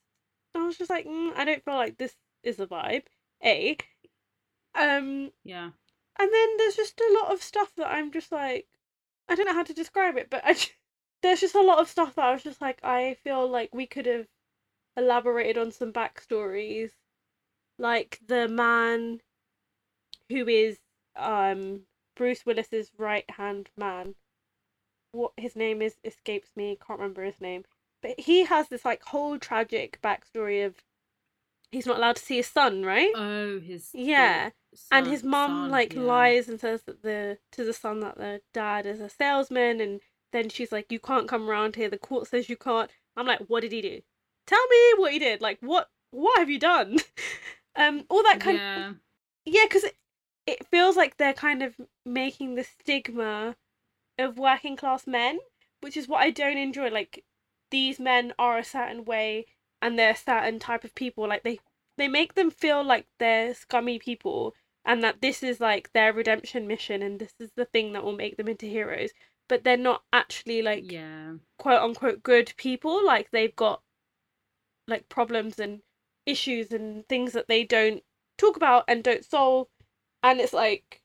I 0.55 0.65
was 0.67 0.79
just 0.79 0.91
like 0.91 1.07
mm, 1.07 1.35
I 1.37 1.45
don't 1.45 1.65
feel 1.65 1.75
like 1.75 1.99
this 1.99 2.17
is 2.43 2.57
the 2.57 2.67
vibe. 2.67 3.07
A. 3.45 3.79
Um, 4.75 5.33
Yeah. 5.43 5.73
and 6.19 6.33
then 6.33 6.57
there's 6.59 6.77
just 6.77 7.01
a 7.01 7.19
lot 7.23 7.33
of 7.33 7.43
stuff 7.43 7.75
that 7.77 7.91
I'm 7.91 8.13
just 8.13 8.31
like, 8.33 8.69
I 9.29 9.35
don't 9.35 9.47
know 9.47 9.55
how 9.55 9.65
to 9.65 9.75
describe 9.75 10.17
it, 10.17 10.31
but 10.31 10.45
I, 10.45 10.55
j- 10.55 10.73
there's 11.23 11.41
just 11.41 11.55
a 11.55 11.63
lot 11.63 11.79
of 11.81 11.89
stuff 11.89 12.15
that 12.17 12.25
I 12.25 12.33
was 12.33 12.43
just 12.45 12.61
like, 12.61 12.81
I 12.85 13.15
feel 13.15 13.49
like 13.49 13.75
we 13.75 13.87
could 13.87 14.07
have 14.07 14.29
elaborated 14.97 15.59
on 15.59 15.73
some 15.73 15.93
backstories, 15.93 16.93
like 17.79 18.21
the 18.27 18.49
man 18.49 19.21
who 20.29 20.49
is 20.49 20.79
um 21.17 21.83
Bruce 22.15 22.45
Willis's 22.47 22.91
right 22.99 23.29
hand 23.31 23.71
man. 23.77 24.15
What 25.13 25.33
his 25.37 25.57
name 25.57 25.83
is 25.83 25.97
escapes 26.05 26.51
me. 26.57 26.79
Can't 26.87 27.01
remember 27.01 27.25
his 27.25 27.41
name, 27.41 27.65
but 28.03 28.19
he 28.21 28.45
has 28.45 28.69
this 28.69 28.85
like 28.85 29.03
whole 29.05 29.39
tragic 29.39 29.99
backstory 30.03 30.65
of 30.65 30.77
he's 31.73 31.87
not 31.87 31.99
allowed 31.99 32.17
to 32.17 32.23
see 32.25 32.37
his 32.37 32.47
son, 32.47 32.85
right? 32.85 33.13
Oh, 33.15 33.61
his 33.61 33.91
Yeah, 33.93 34.51
the 34.71 34.97
and 34.97 35.07
his 35.07 35.23
mum 35.25 35.69
son, 35.69 35.71
like 35.71 35.95
yeah. 35.95 36.03
lies 36.03 36.49
and 36.49 36.61
says 36.61 36.83
that 36.85 37.03
the 37.03 37.39
to 37.53 37.65
the 37.65 37.73
son 37.73 38.01
that 38.01 38.17
the 38.19 38.43
dad 38.53 38.87
is 38.87 39.01
a 39.01 39.09
salesman 39.09 39.81
and 39.81 40.01
then 40.33 40.49
she's 40.49 40.73
like 40.73 40.91
you 40.93 41.01
can't 41.01 41.29
come 41.29 41.49
around 41.49 41.77
here 41.77 41.89
the 41.89 41.99
court 41.99 42.27
says 42.29 42.49
you 42.49 42.57
can't 42.57 42.91
i'm 43.17 43.27
like 43.27 43.41
what 43.49 43.61
did 43.63 43.73
he 43.73 43.81
do 43.81 44.03
tell 44.47 44.67
me 44.69 44.93
what 44.97 45.13
he 45.13 45.19
did 45.19 45.41
like 45.41 45.59
what 45.61 45.89
what 46.11 46.39
have 46.39 46.51
you 46.51 46.59
done 46.59 46.99
um 47.77 48.05
all 48.09 48.23
that 48.23 48.41
kind 48.41 48.59
yeah. 48.59 48.93
yeah 49.45 49.65
because 49.65 49.85
it, 49.85 49.97
it 50.47 50.67
feels 50.71 50.97
like 50.97 51.17
they're 51.17 51.33
kind 51.33 51.63
of 51.63 51.75
making 52.05 52.55
the 52.55 52.65
stigma 52.65 53.57
of 54.19 54.39
working 54.39 54.77
class 54.77 55.07
men 55.07 55.39
which 55.81 55.97
is 55.97 56.09
what 56.09 56.23
i 56.23 56.31
don't 56.31 56.59
enjoy 56.59 56.89
like 56.89 57.25
these 57.71 57.99
men 57.99 58.33
are 58.39 58.59
a 58.59 58.65
certain 58.65 59.05
way 59.05 59.45
and 59.83 59.99
they're 59.99 60.13
a 60.13 60.17
certain 60.17 60.59
type 60.59 60.85
of 60.85 60.95
people 60.95 61.29
like 61.29 61.43
they 61.43 61.59
they 61.99 62.09
make 62.09 62.35
them 62.35 62.51
feel 62.51 62.85
like 62.85 63.07
they're 63.19 63.55
scummy 63.55 63.99
people 63.99 64.55
and 64.85 65.03
that 65.03 65.21
this 65.21 65.43
is 65.43 65.61
like 65.61 65.93
their 65.93 66.13
redemption 66.13 66.67
mission 66.67 67.03
and 67.03 67.19
this 67.19 67.35
is 67.41 67.51
the 67.57 67.65
thing 67.65 67.93
that 67.93 68.05
will 68.05 68.17
make 68.17 68.37
them 68.37 68.49
into 68.49 68.67
heroes 68.67 69.11
but 69.49 69.65
they're 69.65 69.77
not 69.77 70.03
actually 70.13 70.63
like 70.63 70.91
yeah. 70.91 71.33
quote 71.59 71.83
unquote 71.83 72.23
good 72.23 72.53
people 72.57 73.05
like 73.05 73.31
they've 73.31 73.57
got 73.57 73.83
like 74.87 75.09
problems 75.09 75.59
and 75.59 75.81
issues 76.25 76.73
and 76.73 77.07
things 77.09 77.33
that 77.33 77.49
they 77.49 77.65
don't 77.65 78.03
talk 78.37 78.57
about 78.57 78.85
and 78.89 79.03
don't 79.03 79.25
solve. 79.25 79.69
And 80.23 80.41
it's 80.41 80.53
like 80.53 81.03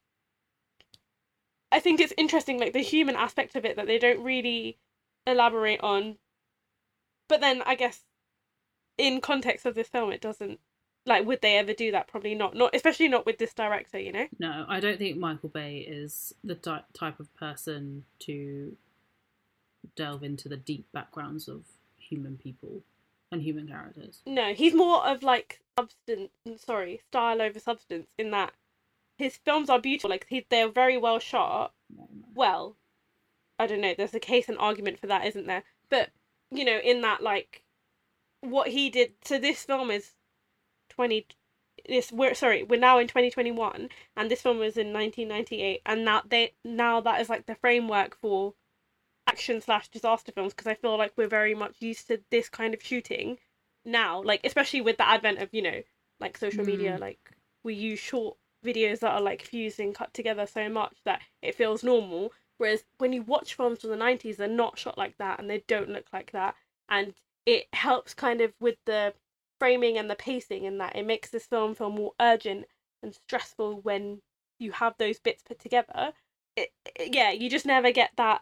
i 1.74 1.80
think 1.80 2.02
it's 2.02 2.14
interesting 2.18 2.60
like 2.60 2.74
the 2.74 2.80
human 2.80 3.16
aspect 3.16 3.56
of 3.56 3.64
it 3.64 3.78
that 3.78 3.88
they 3.88 3.98
don't 3.98 4.24
really 4.24 4.78
elaborate 5.26 5.80
on. 5.82 6.18
But 7.28 7.42
then 7.42 7.62
i 7.66 7.76
guess 7.76 8.04
in 8.98 9.22
context 9.22 9.66
of 9.66 9.76
this 9.76 9.88
film 9.88 10.12
it 10.12 10.22
doesn't 10.22 10.60
like 11.06 11.26
would 11.26 11.42
they 11.42 11.58
ever 11.58 11.74
do 11.74 11.92
that? 11.92 12.08
Probably 12.08 12.36
not. 12.36 12.56
Not 12.56 12.76
especially 12.76 13.08
not 13.08 13.26
with 13.26 13.38
this 13.38 13.54
director 13.54 14.00
you 14.00 14.12
know? 14.12 14.28
No, 14.40 14.66
I 14.68 14.80
don't 14.80 14.98
think 14.98 15.18
Michael 15.18 15.50
Bay 15.50 15.78
is 15.78 16.34
the 16.44 16.56
ty- 16.56 16.84
type 16.94 17.20
of 17.20 17.34
person 17.36 18.06
to 18.20 18.76
delve 19.96 20.24
into 20.24 20.48
the 20.48 20.58
deep 20.58 20.86
backgrounds 20.92 21.48
of 21.48 21.64
human 21.98 22.38
people 22.38 22.84
and 23.32 23.42
human 23.42 23.68
characters. 23.68 24.22
No, 24.26 24.54
he's 24.54 24.74
more 24.74 25.06
of 25.06 25.24
like 25.24 25.62
substance. 25.78 26.32
Sorry, 26.58 27.02
style 27.08 27.42
over 27.42 27.60
substance. 27.60 28.08
In 28.18 28.32
that 28.32 28.54
his 29.18 29.38
films 29.38 29.70
are 29.70 29.80
beautiful. 29.80 30.10
Like 30.10 30.26
he, 30.30 30.46
they're 30.50 30.70
very 30.70 30.98
well 30.98 31.20
shot. 31.20 31.74
No, 31.90 32.08
no. 32.14 32.26
Well, 32.34 32.76
I 33.58 33.68
don't 33.68 33.82
know. 33.82 33.94
There's 33.98 34.14
a 34.14 34.20
case 34.20 34.50
and 34.50 34.58
argument 34.58 35.00
for 35.00 35.08
that, 35.08 35.26
isn't 35.26 35.48
there? 35.48 35.64
But 35.90 36.10
you 36.52 36.66
know, 36.66 36.80
in 36.84 37.02
that 37.02 37.22
like 37.24 37.64
what 38.42 38.70
he 38.70 38.90
did. 38.90 39.14
So 39.24 39.38
this 39.38 39.64
film 39.64 39.92
is 39.92 40.12
twenty. 40.90 41.28
This 41.88 42.12
we're 42.12 42.36
sorry. 42.36 42.64
We're 42.64 42.80
now 42.80 43.00
in 43.00 43.08
twenty 43.08 43.32
twenty 43.32 43.52
one, 43.52 43.90
and 44.18 44.30
this 44.30 44.42
film 44.42 44.60
was 44.60 44.78
in 44.78 44.92
nineteen 44.92 45.28
ninety 45.28 45.62
eight, 45.62 45.82
and 45.86 46.04
now 46.04 46.22
they 46.28 46.54
now 46.66 47.00
that 47.02 47.22
is 47.22 47.30
like 47.30 47.46
the 47.46 47.56
framework 47.56 48.18
for 48.20 48.54
action 49.32 49.62
slash 49.62 49.88
disaster 49.90 50.32
films 50.32 50.54
because 50.54 50.68
I 50.68 50.76
feel 50.76 50.98
like 50.98 51.14
we're 51.16 51.28
very 51.28 51.56
much 51.56 51.76
used 51.80 52.08
to 52.08 52.22
this 52.32 52.50
kind 52.50 52.74
of 52.74 52.84
shooting 52.84 53.38
now, 53.86 54.22
like 54.22 54.42
especially 54.44 54.82
with 54.82 54.98
the 54.98 55.08
advent 55.08 55.40
of 55.40 55.50
you 55.54 55.62
know 55.62 55.82
like 56.20 56.38
social 56.38 56.66
media, 56.66 56.96
Mm. 56.98 57.00
like 57.00 57.20
we 57.64 57.74
use 57.74 58.00
short 58.00 58.38
videos 58.66 59.00
that 59.00 59.12
are 59.12 59.22
like 59.22 59.42
fused 59.42 59.80
and 59.80 59.96
cut 59.96 60.14
together 60.14 60.46
so 60.46 60.70
much 60.70 60.96
that 61.06 61.22
it 61.42 61.56
feels 61.56 61.84
normal. 61.84 62.32
Whereas 62.58 62.84
when 63.00 63.12
you 63.14 63.24
watch 63.24 63.56
films 63.56 63.82
from 63.82 63.90
the 63.90 63.96
nineties, 64.08 64.38
they're 64.38 64.48
not 64.64 64.78
shot 64.78 64.98
like 64.98 65.18
that 65.18 65.40
and 65.40 65.50
they 65.50 65.64
don't 65.68 65.90
look 65.90 66.08
like 66.14 66.32
that, 66.32 66.56
and 66.90 67.14
it 67.46 67.68
helps 67.74 68.14
kind 68.14 68.40
of 68.42 68.54
with 68.60 68.78
the 68.86 69.14
framing 69.60 69.98
and 69.98 70.10
the 70.10 70.16
pacing 70.16 70.66
and 70.68 70.80
that 70.82 70.96
it 70.96 71.06
makes 71.06 71.30
this 71.30 71.46
film 71.48 71.74
feel 71.76 71.90
more 71.90 72.14
urgent 72.20 72.66
and 73.04 73.16
stressful 73.16 73.80
when 73.82 74.22
you 74.60 74.72
have 74.74 74.96
those 74.98 75.20
bits 75.20 75.42
put 75.44 75.60
together. 75.60 76.14
It, 76.56 76.70
it- 76.96 77.16
yeah, 77.16 77.32
you 77.32 77.50
just 77.50 77.66
never 77.66 77.92
get 77.92 78.12
that 78.18 78.42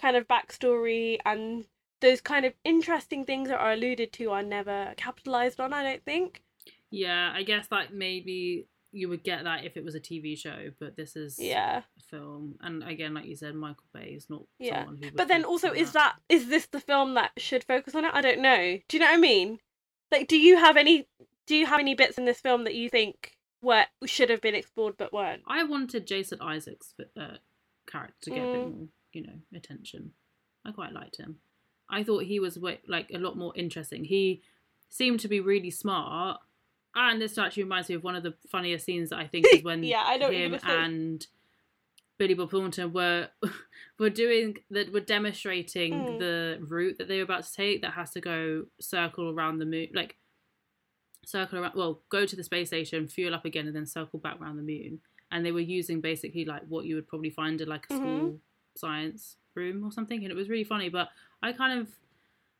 kind 0.00 0.16
of 0.16 0.26
backstory 0.28 1.18
and 1.24 1.64
those 2.00 2.20
kind 2.20 2.46
of 2.46 2.54
interesting 2.64 3.24
things 3.24 3.48
that 3.48 3.58
are 3.60 3.72
alluded 3.72 4.12
to 4.14 4.30
are 4.30 4.42
never 4.42 4.94
capitalized 4.96 5.60
on. 5.60 5.72
I 5.72 5.82
don't 5.82 6.04
think. 6.04 6.42
Yeah, 6.90 7.32
I 7.34 7.42
guess 7.42 7.68
like 7.70 7.92
maybe 7.92 8.66
you 8.92 9.08
would 9.08 9.22
get 9.22 9.44
that 9.44 9.64
if 9.64 9.76
it 9.76 9.84
was 9.84 9.94
a 9.94 10.00
TV 10.00 10.36
show, 10.36 10.70
but 10.80 10.96
this 10.96 11.14
is 11.14 11.38
Yeah, 11.38 11.82
a 11.96 12.02
film, 12.10 12.56
and 12.60 12.82
again, 12.82 13.14
like 13.14 13.26
you 13.26 13.36
said, 13.36 13.54
Michael 13.54 13.84
Bay 13.94 14.14
is 14.16 14.28
not 14.28 14.42
Yeah. 14.58 14.78
someone 14.80 14.96
who. 14.96 15.04
Would 15.06 15.16
but 15.16 15.28
then 15.28 15.44
also, 15.44 15.70
is 15.72 15.92
that 15.92 16.16
is 16.28 16.48
this 16.48 16.66
the 16.66 16.80
film 16.80 17.14
that 17.14 17.30
should 17.36 17.62
focus 17.62 17.94
on 17.94 18.04
it? 18.04 18.10
I 18.14 18.20
don't 18.20 18.40
know. 18.40 18.78
Do 18.88 18.96
you 18.96 18.98
know 18.98 19.06
what 19.06 19.14
I 19.14 19.18
mean? 19.18 19.58
Like, 20.10 20.26
do 20.26 20.36
you 20.36 20.56
have 20.56 20.76
any? 20.76 21.06
Do 21.46 21.54
you 21.54 21.66
have 21.66 21.78
any 21.80 21.94
bits 21.94 22.18
in 22.18 22.24
this 22.24 22.40
film 22.40 22.64
that 22.64 22.74
you 22.74 22.88
think 22.88 23.36
were 23.62 23.86
should 24.06 24.30
have 24.30 24.40
been 24.40 24.54
explored 24.56 24.96
but 24.96 25.12
weren't? 25.12 25.42
I 25.46 25.62
wanted 25.62 26.06
Jason 26.08 26.40
Isaacs' 26.40 26.94
uh, 27.16 27.36
character 27.86 28.14
to 28.22 28.30
get 28.30 28.48
a 28.48 28.52
bit 28.52 28.60
Mm. 28.62 28.72
more, 28.78 28.88
you 29.12 29.22
know, 29.22 29.38
attention. 29.54 30.12
I 30.64 30.72
quite 30.72 30.92
liked 30.92 31.16
him. 31.16 31.36
I 31.88 32.04
thought 32.04 32.24
he 32.24 32.38
was 32.40 32.56
like 32.86 33.10
a 33.12 33.18
lot 33.18 33.36
more 33.36 33.52
interesting. 33.56 34.04
He 34.04 34.42
seemed 34.88 35.20
to 35.20 35.28
be 35.28 35.40
really 35.40 35.70
smart, 35.70 36.40
and 36.94 37.20
this 37.20 37.36
actually 37.38 37.64
reminds 37.64 37.88
me 37.88 37.94
of 37.96 38.04
one 38.04 38.14
of 38.16 38.22
the 38.22 38.34
funniest 38.50 38.84
scenes 38.84 39.10
that 39.10 39.18
I 39.18 39.26
think 39.26 39.46
is 39.52 39.62
when 39.64 39.82
Yeah, 39.82 40.02
I 40.04 40.16
know 40.16 40.30
him 40.30 40.58
and 40.62 41.26
Billy 42.18 42.34
Bob 42.34 42.50
Thornton 42.50 42.92
were 42.92 43.28
were 43.98 44.10
doing 44.10 44.58
that 44.70 44.92
were 44.92 45.00
demonstrating 45.00 45.92
Mm. 45.94 46.18
the 46.18 46.58
route 46.66 46.98
that 46.98 47.08
they 47.08 47.16
were 47.16 47.22
about 47.24 47.44
to 47.44 47.52
take 47.52 47.82
that 47.82 47.92
has 47.94 48.10
to 48.12 48.20
go 48.20 48.64
circle 48.80 49.30
around 49.30 49.58
the 49.58 49.64
moon 49.64 49.88
like 49.94 50.16
circle 51.24 51.58
around 51.58 51.74
well 51.74 52.02
go 52.08 52.24
to 52.26 52.34
the 52.36 52.42
space 52.44 52.68
station 52.68 53.06
fuel 53.08 53.34
up 53.34 53.44
again 53.44 53.66
and 53.66 53.76
then 53.76 53.86
circle 53.86 54.18
back 54.18 54.40
around 54.40 54.56
the 54.56 54.62
moon 54.62 55.00
and 55.30 55.44
they 55.46 55.52
were 55.52 55.60
using 55.60 56.00
basically 56.00 56.44
like 56.44 56.62
what 56.68 56.84
you 56.86 56.94
would 56.94 57.06
probably 57.06 57.30
find 57.30 57.60
in 57.60 57.68
like 57.68 57.86
a 57.90 57.92
Mhm. 57.92 57.96
school 57.96 58.40
science 58.76 59.36
room 59.54 59.84
or 59.84 59.92
something 59.92 60.22
and 60.22 60.30
it 60.30 60.36
was 60.36 60.48
really 60.48 60.64
funny 60.64 60.88
but 60.88 61.08
i 61.42 61.52
kind 61.52 61.78
of 61.78 61.88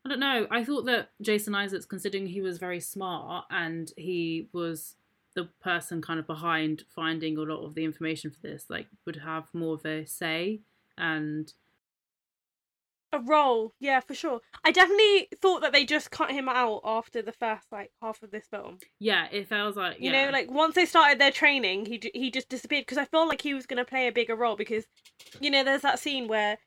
i 0.05 0.09
don't 0.09 0.19
know 0.19 0.47
i 0.51 0.63
thought 0.63 0.85
that 0.85 1.09
jason 1.21 1.55
isaacs 1.55 1.85
considering 1.85 2.27
he 2.27 2.41
was 2.41 2.57
very 2.57 2.79
smart 2.79 3.45
and 3.49 3.91
he 3.97 4.47
was 4.51 4.95
the 5.33 5.45
person 5.61 6.01
kind 6.01 6.19
of 6.19 6.27
behind 6.27 6.83
finding 6.93 7.37
a 7.37 7.41
lot 7.41 7.65
of 7.65 7.73
the 7.75 7.85
information 7.85 8.29
for 8.29 8.39
this 8.41 8.65
like 8.69 8.87
would 9.05 9.15
have 9.15 9.45
more 9.53 9.75
of 9.75 9.85
a 9.85 10.05
say 10.05 10.59
and 10.97 11.53
A 13.13 13.19
role, 13.19 13.73
yeah, 13.79 13.99
for 13.99 14.13
sure. 14.13 14.39
I 14.63 14.71
definitely 14.71 15.27
thought 15.41 15.61
that 15.61 15.73
they 15.73 15.83
just 15.83 16.11
cut 16.11 16.31
him 16.31 16.47
out 16.47 16.79
after 16.85 17.21
the 17.21 17.33
first 17.33 17.67
like 17.71 17.91
half 18.01 18.23
of 18.23 18.31
this 18.31 18.45
film. 18.47 18.77
yeah 18.99 19.27
it 19.31 19.47
feels 19.49 19.75
like 19.75 19.97
You 19.99 20.11
know, 20.13 20.29
like 20.31 20.49
once 20.49 20.75
they 20.75 20.85
started 20.85 21.19
their 21.19 21.31
training, 21.31 21.85
he 21.87 22.01
he 22.13 22.31
just 22.31 22.47
disappeared 22.47 22.83
because 22.85 22.97
I 22.97 23.05
felt 23.05 23.27
like 23.27 23.41
he 23.41 23.53
was 23.53 23.65
gonna 23.65 23.83
play 23.85 24.07
a 24.07 24.11
bigger 24.13 24.35
role 24.35 24.55
because, 24.55 24.85
you 25.41 25.51
know, 25.51 25.63
there's 25.63 25.81
that 25.81 25.99
scene 25.99 26.27
where, 26.29 26.57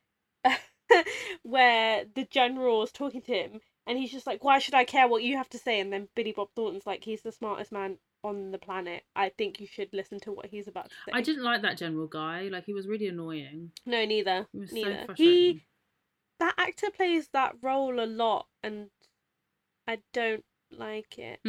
where 1.43 2.05
the 2.15 2.25
general 2.31 2.83
is 2.83 2.93
talking 2.93 3.23
to 3.23 3.33
him 3.33 3.61
and 3.87 3.99
he's 3.99 4.13
just 4.13 4.27
like, 4.27 4.43
"Why 4.45 4.59
should 4.59 4.75
I 4.75 4.85
care 4.85 5.09
what 5.09 5.23
you 5.23 5.37
have 5.37 5.49
to 5.51 5.59
say?" 5.59 5.81
And 5.81 5.93
then 5.93 6.09
Billy 6.15 6.33
Bob 6.33 6.49
Thornton's 6.55 6.87
like, 6.87 7.05
"He's 7.05 7.23
the 7.23 7.33
smartest 7.33 7.73
man 7.73 7.99
on 8.23 8.51
the 8.51 8.59
planet. 8.59 9.03
I 9.15 9.29
think 9.31 9.61
you 9.61 9.67
should 9.67 9.91
listen 9.93 10.19
to 10.21 10.33
what 10.33 10.47
he's 10.47 10.69
about 10.69 10.89
to 10.91 10.97
say." 11.07 11.13
i 11.13 11.21
didn't 11.21 11.43
like 11.45 11.63
that 11.63 11.77
general 11.77 12.07
guy 12.07 12.49
like 12.51 12.65
he 12.65 12.73
was 12.73 12.87
really 12.87 13.09
annoying 13.09 13.71
No, 13.87 14.05
neither. 14.05 14.47
he 14.53 14.59
was 14.61 14.71
so 14.71 14.77
Neither. 14.77 15.03
frustrating 15.07 15.35
he 15.35 15.63
that 16.45 16.55
actor 16.59 16.91
plays 16.91 17.29
that 17.33 17.55
role 17.63 17.99
a 18.01 18.07
lot, 18.07 18.47
and 18.63 18.89
I 19.89 19.99
don't 20.13 20.45
like 20.71 21.19
it. 21.19 21.41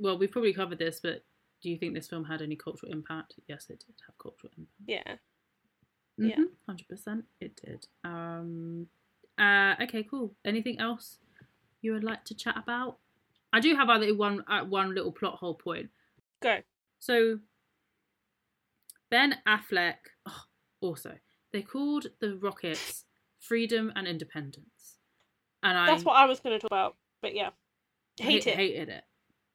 well 0.00 0.16
we've 0.18 0.30
probably 0.30 0.54
covered 0.54 0.78
this 0.78 0.98
but 1.00 1.22
do 1.62 1.68
you 1.68 1.76
think 1.76 1.92
this 1.92 2.06
film 2.08 2.24
had 2.24 2.40
any 2.40 2.56
cultural 2.56 2.90
impact 2.90 3.34
yes 3.46 3.66
it 3.68 3.84
did 3.86 3.94
have 4.06 4.16
cultural 4.16 4.50
impact 4.56 4.72
Yeah. 4.86 5.16
Yeah. 6.16 6.36
Mhm, 6.36 6.78
100% 7.06 7.22
it 7.40 7.60
did 7.62 7.86
um 8.02 8.86
uh 9.38 9.74
okay 9.82 10.02
cool 10.04 10.34
anything 10.46 10.78
else 10.78 11.18
you 11.82 11.92
would 11.92 12.04
like 12.04 12.24
to 12.24 12.34
chat 12.34 12.56
about 12.56 12.96
i 13.52 13.60
do 13.60 13.74
have 13.76 13.90
other 13.90 14.14
one 14.14 14.42
uh, 14.48 14.64
one 14.64 14.94
little 14.94 15.12
plot 15.12 15.34
hole 15.34 15.54
point 15.54 15.90
Go. 16.42 16.60
so 17.00 17.40
ben 19.10 19.36
affleck 19.46 19.96
oh, 20.24 20.42
also 20.80 21.12
they 21.52 21.60
called 21.62 22.06
the 22.20 22.36
rockets 22.36 23.04
freedom 23.48 23.92
and 23.96 24.06
independence 24.06 24.98
and 25.62 25.76
i 25.78 25.86
That's 25.86 26.04
what 26.04 26.16
I 26.16 26.26
was 26.26 26.40
going 26.40 26.56
to 26.56 26.60
talk 26.60 26.70
about. 26.70 26.96
But 27.22 27.34
yeah, 27.34 27.50
hate 28.18 28.44
ha- 28.44 28.50
it. 28.50 28.56
hated 28.56 28.88
it 28.90 29.04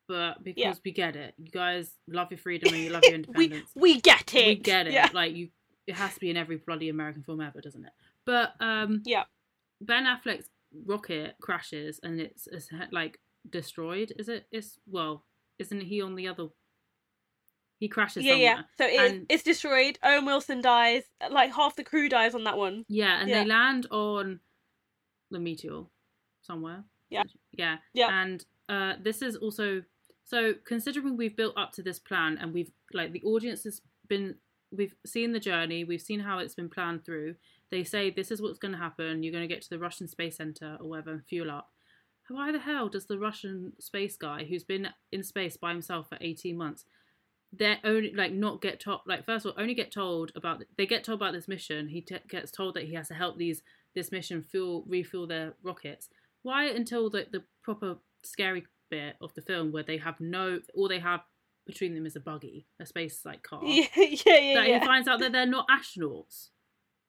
but 0.07 0.43
because 0.43 0.59
Yeah. 0.63 0.73
we 0.83 0.91
get 0.91 1.15
it, 1.15 1.35
you 1.37 1.51
guys 1.51 1.91
love 2.07 2.31
your 2.31 2.39
freedom 2.39 2.73
and 2.73 2.81
you 2.83 2.89
love 2.89 3.03
your 3.07 3.11
we 3.35 3.45
independence. 3.45 3.69
we 3.75 4.01
get 4.01 4.33
it. 4.33 4.47
we 4.47 4.55
get 4.55 4.87
it. 4.87 4.93
Yeah. 4.93 5.09
Like 5.13 5.35
you, 5.35 5.49
it 5.85 5.93
has 5.95 6.15
to 6.15 6.19
be 6.19 6.31
in 6.31 6.37
every 6.37 6.57
bloody 6.57 6.89
American 6.89 7.21
film 7.21 7.41
ever, 7.41 7.61
doesn't 7.61 7.85
it? 7.85 7.91
But 8.25 8.53
um, 8.59 9.03
Yeah. 9.05 9.25
Ben 9.81 10.05
Affleck's 10.05 10.49
rocket 10.85 11.35
crashes 11.39 11.99
and 12.01 12.19
it's, 12.19 12.47
it's 12.47 12.69
like 12.91 13.19
destroyed. 13.47 14.11
Is 14.17 14.29
it? 14.29 14.47
It's 14.51 14.79
well, 14.87 15.25
isn't 15.59 15.81
he 15.81 16.01
on 16.01 16.15
the 16.15 16.27
other? 16.27 16.47
He 17.79 17.87
crashes 17.87 18.23
Yeah, 18.25 18.33
somewhere. 18.33 18.45
yeah. 18.49 18.61
So 18.77 18.85
it's 18.85 19.13
And- 19.13 19.25
it's 19.29 19.43
destroyed. 19.43 19.97
Owen 20.03 20.25
Wilson 20.25 20.61
dies. 20.61 21.03
Like 21.31 21.53
half 21.53 21.75
the 21.75 21.83
crew 21.83 22.09
dies 22.09 22.35
on 22.35 22.43
that 22.43 22.57
one. 22.57 22.85
Yeah, 22.89 23.19
and 23.21 23.29
Yeah. 23.29 23.43
they 23.43 23.49
land 23.49 23.87
on 23.89 24.41
the 25.31 25.39
meteor 25.39 25.83
somewhere. 26.41 26.83
Yeah. 27.09 27.23
Yeah. 27.51 27.77
Yeah. 27.93 28.21
And 28.21 28.45
uh, 28.67 28.95
this 29.01 29.21
is 29.21 29.35
also 29.37 29.83
so 30.25 30.53
considering 30.65 31.17
we've 31.17 31.35
built 31.35 31.57
up 31.57 31.71
to 31.73 31.81
this 31.81 31.97
plan 31.99 32.37
and 32.37 32.53
we've 32.53 32.71
like 32.93 33.13
the 33.13 33.23
audience 33.23 33.63
has 33.63 33.81
been 34.07 34.35
we've 34.71 34.93
seen 35.05 35.31
the 35.31 35.39
journey, 35.39 35.83
we've 35.83 36.01
seen 36.01 36.19
how 36.19 36.37
it's 36.39 36.53
been 36.55 36.69
planned 36.69 37.03
through. 37.05 37.35
They 37.71 37.83
say 37.83 38.09
this 38.11 38.29
is 38.31 38.41
what's 38.41 38.59
going 38.59 38.73
to 38.73 38.77
happen. 38.77 39.23
You're 39.23 39.31
going 39.33 39.47
to 39.47 39.53
get 39.53 39.61
to 39.63 39.69
the 39.69 39.79
Russian 39.79 40.07
space 40.07 40.35
center 40.37 40.77
or 40.79 40.87
whatever 40.89 41.11
and 41.11 41.25
fuel 41.25 41.49
up. 41.49 41.71
Why 42.27 42.51
the 42.51 42.59
hell 42.59 42.89
does 42.89 43.07
the 43.07 43.17
Russian 43.17 43.73
space 43.79 44.15
guy 44.15 44.43
who's 44.43 44.63
been 44.63 44.89
in 45.11 45.23
space 45.23 45.57
by 45.57 45.71
himself 45.71 46.09
for 46.09 46.17
18 46.21 46.55
months 46.55 46.85
they 47.51 47.77
only 47.83 48.13
like 48.13 48.31
not 48.31 48.61
get 48.61 48.79
told 48.79 49.01
like 49.07 49.25
first 49.25 49.45
of 49.45 49.53
all 49.55 49.61
only 49.61 49.73
get 49.73 49.91
told 49.91 50.31
about 50.35 50.63
they 50.77 50.85
get 50.85 51.03
told 51.03 51.19
about 51.19 51.33
this 51.33 51.47
mission 51.47 51.87
he 51.87 52.01
t- 52.01 52.15
gets 52.29 52.51
told 52.51 52.75
that 52.75 52.83
he 52.83 52.93
has 52.93 53.07
to 53.07 53.13
help 53.13 53.37
these 53.37 53.63
this 53.95 54.11
mission 54.11 54.43
fuel 54.43 54.83
refuel 54.87 55.25
their 55.25 55.53
rockets 55.63 56.09
why 56.43 56.65
until 56.65 57.09
the, 57.09 57.25
the 57.31 57.43
proper 57.63 57.95
scary 58.23 58.65
bit 58.91 59.15
of 59.21 59.33
the 59.33 59.41
film 59.41 59.71
where 59.71 59.83
they 59.83 59.97
have 59.97 60.19
no 60.19 60.59
all 60.75 60.87
they 60.87 60.99
have 60.99 61.21
between 61.65 61.93
them 61.95 62.05
is 62.05 62.15
a 62.15 62.19
buggy 62.19 62.65
a 62.79 62.85
space 62.85 63.21
like 63.25 63.41
car 63.49 63.61
Yeah, 63.63 63.85
yeah, 63.95 64.05
yeah. 64.25 64.53
that 64.55 64.67
yeah. 64.69 64.79
he 64.79 64.85
finds 64.85 65.07
out 65.07 65.19
that 65.19 65.31
they're 65.31 65.45
not 65.45 65.67
astronauts 65.69 66.49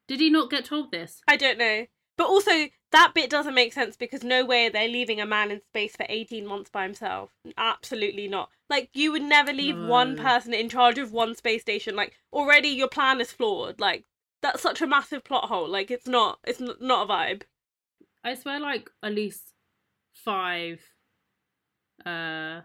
did 0.09 0.21
he 0.21 0.31
not 0.31 0.51
get 0.51 0.65
told 0.65 0.91
this 0.91 1.21
I 1.29 1.37
don't 1.37 1.59
know. 1.59 1.85
But 2.21 2.29
also, 2.29 2.69
that 2.93 3.13
bit 3.15 3.31
doesn't 3.31 3.55
make 3.55 3.73
sense 3.73 3.97
because 3.97 4.23
no 4.23 4.45
way 4.45 4.69
they're 4.69 4.89
leaving 4.89 5.23
a 5.23 5.25
man 5.25 5.51
in 5.51 5.63
space 5.63 5.97
for 5.97 6.05
18 6.07 6.47
months 6.47 6.69
by 6.69 6.83
himself. 6.83 7.31
Absolutely 7.57 8.29
not. 8.29 8.51
Like, 8.69 8.91
you 8.93 9.11
would 9.11 9.23
never 9.23 9.55
leave 9.55 9.79
one 9.79 10.19
person 10.19 10.53
in 10.53 10.69
charge 10.69 10.99
of 10.99 11.13
one 11.13 11.35
space 11.35 11.63
station. 11.63 11.97
Like, 11.97 12.13
already 12.31 12.69
your 12.69 12.89
plan 12.89 13.23
is 13.23 13.33
flawed. 13.33 13.81
Like, 13.81 14.05
that's 14.43 14.61
such 14.61 14.83
a 14.83 14.87
massive 14.87 15.25
plot 15.25 15.47
hole. 15.47 15.67
Like, 15.67 15.91
it's 15.91 16.07
not, 16.07 16.41
it's 16.45 16.61
n- 16.61 16.75
not 16.79 17.09
a 17.09 17.11
vibe. 17.11 17.43
I 18.23 18.35
swear, 18.35 18.61
like 18.61 18.91
at 19.03 19.15
least 19.15 19.55
five, 20.13 20.83
uh, 22.05 22.61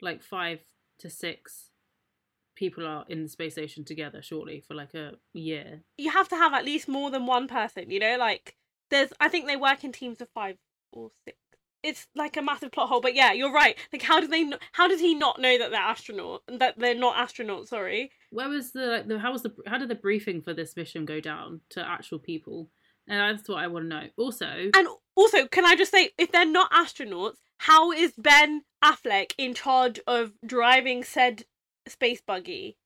like 0.00 0.22
five 0.22 0.60
to 1.00 1.10
six 1.10 1.68
people 2.54 2.86
are 2.86 3.04
in 3.08 3.22
the 3.22 3.28
space 3.28 3.52
station 3.54 3.84
together, 3.84 4.22
surely 4.22 4.62
for 4.66 4.74
like 4.74 4.94
a 4.94 5.12
year. 5.32 5.82
You 5.96 6.10
have 6.10 6.28
to 6.28 6.36
have 6.36 6.52
at 6.52 6.64
least 6.64 6.88
more 6.88 7.10
than 7.10 7.26
one 7.26 7.48
person, 7.48 7.90
you 7.90 8.00
know? 8.00 8.16
Like, 8.18 8.56
there's, 8.90 9.12
I 9.20 9.28
think 9.28 9.46
they 9.46 9.56
work 9.56 9.84
in 9.84 9.92
teams 9.92 10.20
of 10.20 10.28
five 10.34 10.56
or 10.92 11.10
six. 11.24 11.36
It's 11.82 12.06
like 12.14 12.38
a 12.38 12.42
massive 12.42 12.72
plot 12.72 12.88
hole, 12.88 13.02
but 13.02 13.14
yeah, 13.14 13.32
you're 13.32 13.52
right. 13.52 13.76
Like, 13.92 14.00
how 14.00 14.18
do 14.18 14.26
they? 14.26 14.50
How 14.72 14.88
does 14.88 15.00
he 15.00 15.14
not 15.14 15.38
know 15.38 15.58
that 15.58 15.70
they're 15.70 15.78
astronaut? 15.78 16.42
That 16.48 16.78
they're 16.78 16.94
not 16.94 17.16
astronauts? 17.16 17.68
Sorry. 17.68 18.10
Where 18.30 18.48
was 18.48 18.72
the 18.72 18.86
like 18.86 19.06
the 19.06 19.18
how 19.18 19.32
was 19.32 19.42
the 19.42 19.54
how 19.66 19.76
did 19.76 19.90
the 19.90 19.94
briefing 19.94 20.40
for 20.40 20.54
this 20.54 20.76
mission 20.76 21.04
go 21.04 21.20
down 21.20 21.60
to 21.70 21.86
actual 21.86 22.18
people? 22.18 22.70
And 23.06 23.38
that's 23.38 23.50
what 23.50 23.58
I 23.58 23.66
want 23.66 23.84
to 23.84 23.88
know. 23.88 24.06
Also, 24.16 24.46
And 24.46 24.88
also, 25.14 25.46
can 25.46 25.66
I 25.66 25.76
just 25.76 25.90
say, 25.90 26.10
if 26.16 26.32
they're 26.32 26.46
not 26.46 26.70
astronauts, 26.72 27.36
how 27.58 27.92
is 27.92 28.12
Ben 28.16 28.62
Affleck 28.82 29.32
in 29.36 29.52
charge 29.52 30.00
of 30.06 30.32
driving 30.44 31.04
said 31.04 31.44
space 31.88 32.20
buggy? 32.20 32.76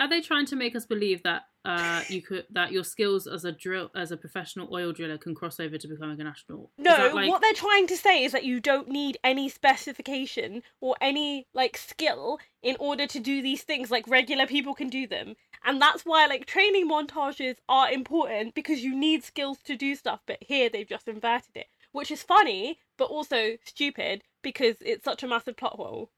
are 0.00 0.08
they 0.08 0.20
trying 0.20 0.46
to 0.46 0.56
make 0.56 0.76
us 0.76 0.86
believe 0.86 1.22
that 1.24 1.42
uh 1.64 2.02
you 2.08 2.22
could 2.22 2.46
that 2.50 2.70
your 2.70 2.84
skills 2.84 3.26
as 3.26 3.44
a 3.44 3.50
drill 3.50 3.90
as 3.96 4.12
a 4.12 4.16
professional 4.16 4.72
oil 4.72 4.92
driller 4.92 5.18
can 5.18 5.34
cross 5.34 5.58
over 5.58 5.76
to 5.76 5.88
becoming 5.88 6.20
an 6.20 6.26
astronaut? 6.26 6.68
No, 6.78 7.10
like- 7.12 7.28
what 7.28 7.42
they're 7.42 7.52
trying 7.52 7.86
to 7.88 7.96
say 7.96 8.22
is 8.22 8.32
that 8.32 8.44
you 8.44 8.60
don't 8.60 8.88
need 8.88 9.18
any 9.24 9.48
specification 9.48 10.62
or 10.80 10.94
any 11.00 11.46
like 11.52 11.76
skill 11.76 12.38
in 12.62 12.76
order 12.78 13.06
to 13.08 13.18
do 13.18 13.42
these 13.42 13.64
things 13.64 13.90
like 13.90 14.06
regular 14.06 14.46
people 14.46 14.74
can 14.74 14.88
do 14.88 15.06
them. 15.06 15.34
And 15.64 15.82
that's 15.82 16.04
why 16.04 16.26
like 16.26 16.46
training 16.46 16.88
montages 16.88 17.56
are 17.68 17.90
important 17.90 18.54
because 18.54 18.84
you 18.84 18.94
need 18.94 19.24
skills 19.24 19.58
to 19.64 19.76
do 19.76 19.96
stuff, 19.96 20.20
but 20.26 20.38
here 20.40 20.68
they've 20.70 20.88
just 20.88 21.08
inverted 21.08 21.56
it, 21.56 21.66
which 21.92 22.12
is 22.12 22.22
funny 22.22 22.78
but 22.96 23.10
also 23.10 23.56
stupid 23.64 24.22
because 24.42 24.76
it's 24.80 25.04
such 25.04 25.22
a 25.24 25.28
massive 25.28 25.56
plot 25.56 25.74
hole. 25.74 26.10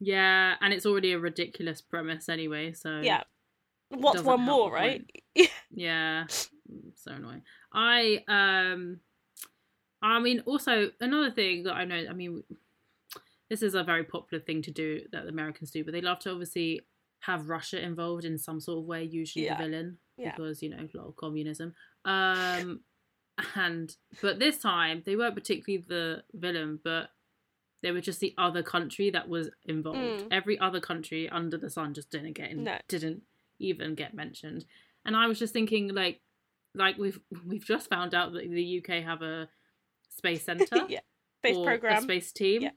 Yeah, 0.00 0.54
and 0.60 0.72
it's 0.72 0.86
already 0.86 1.12
a 1.12 1.18
ridiculous 1.18 1.80
premise 1.80 2.28
anyway. 2.28 2.72
So 2.72 3.00
Yeah. 3.00 3.22
What's 3.90 4.22
one 4.22 4.40
more, 4.40 4.72
right? 4.72 5.04
Yeah, 5.76 6.24
mm, 6.28 6.92
so 6.94 7.12
annoying. 7.12 7.42
I 7.72 8.22
um, 8.28 9.00
I 10.00 10.20
mean, 10.20 10.40
also 10.46 10.90
another 11.00 11.30
thing 11.32 11.64
that 11.64 11.74
I 11.74 11.84
know. 11.84 12.04
I 12.08 12.12
mean, 12.12 12.44
this 13.50 13.62
is 13.62 13.74
a 13.74 13.82
very 13.82 14.04
popular 14.04 14.42
thing 14.42 14.62
to 14.62 14.70
do 14.70 15.00
that 15.10 15.24
the 15.24 15.30
Americans 15.30 15.70
do, 15.72 15.82
but 15.84 15.92
they 15.92 16.00
love 16.00 16.20
to 16.20 16.30
obviously 16.30 16.80
have 17.20 17.48
Russia 17.48 17.82
involved 17.82 18.24
in 18.24 18.38
some 18.38 18.60
sort 18.60 18.78
of 18.78 18.84
way. 18.84 19.02
Usually 19.02 19.46
Yeah. 19.46 19.56
the 19.56 19.64
villain, 19.64 19.98
Yeah. 20.16 20.30
because 20.30 20.62
you 20.62 20.70
know 20.70 20.78
a 20.92 20.96
lot 20.96 21.08
of 21.08 21.16
communism. 21.16 21.74
Um, 22.04 22.80
and 23.56 23.96
but 24.22 24.38
this 24.38 24.58
time 24.58 25.02
they 25.04 25.16
weren't 25.16 25.34
particularly 25.34 25.84
the 25.88 26.22
villain, 26.34 26.78
but 26.84 27.10
they 27.84 27.90
were 27.92 28.00
just 28.00 28.18
the 28.20 28.34
other 28.38 28.62
country 28.62 29.10
that 29.10 29.28
was 29.28 29.50
involved. 29.66 29.98
Mm. 30.24 30.28
Every 30.30 30.58
other 30.58 30.80
country 30.80 31.28
under 31.28 31.58
the 31.58 31.68
sun 31.68 31.92
just 31.92 32.10
didn't 32.10 32.32
get 32.32 32.50
in, 32.50 32.64
No. 32.64 32.78
didn't 32.88 33.22
even 33.58 33.94
get 33.94 34.14
mentioned. 34.14 34.64
And 35.04 35.14
I 35.14 35.26
was 35.26 35.38
just 35.38 35.52
thinking, 35.52 35.94
like, 35.94 36.22
like 36.74 36.96
we've 36.96 37.20
we've 37.46 37.64
just 37.64 37.90
found 37.90 38.14
out 38.14 38.32
that 38.32 38.50
the 38.50 38.78
UK 38.82 39.04
have 39.04 39.20
a 39.20 39.50
space 40.08 40.42
center, 40.46 40.86
yeah. 40.88 41.00
Space 41.42 41.58
program. 41.62 41.98
a 41.98 42.00
space 42.00 42.32
team. 42.32 42.62
Yeah. 42.62 42.70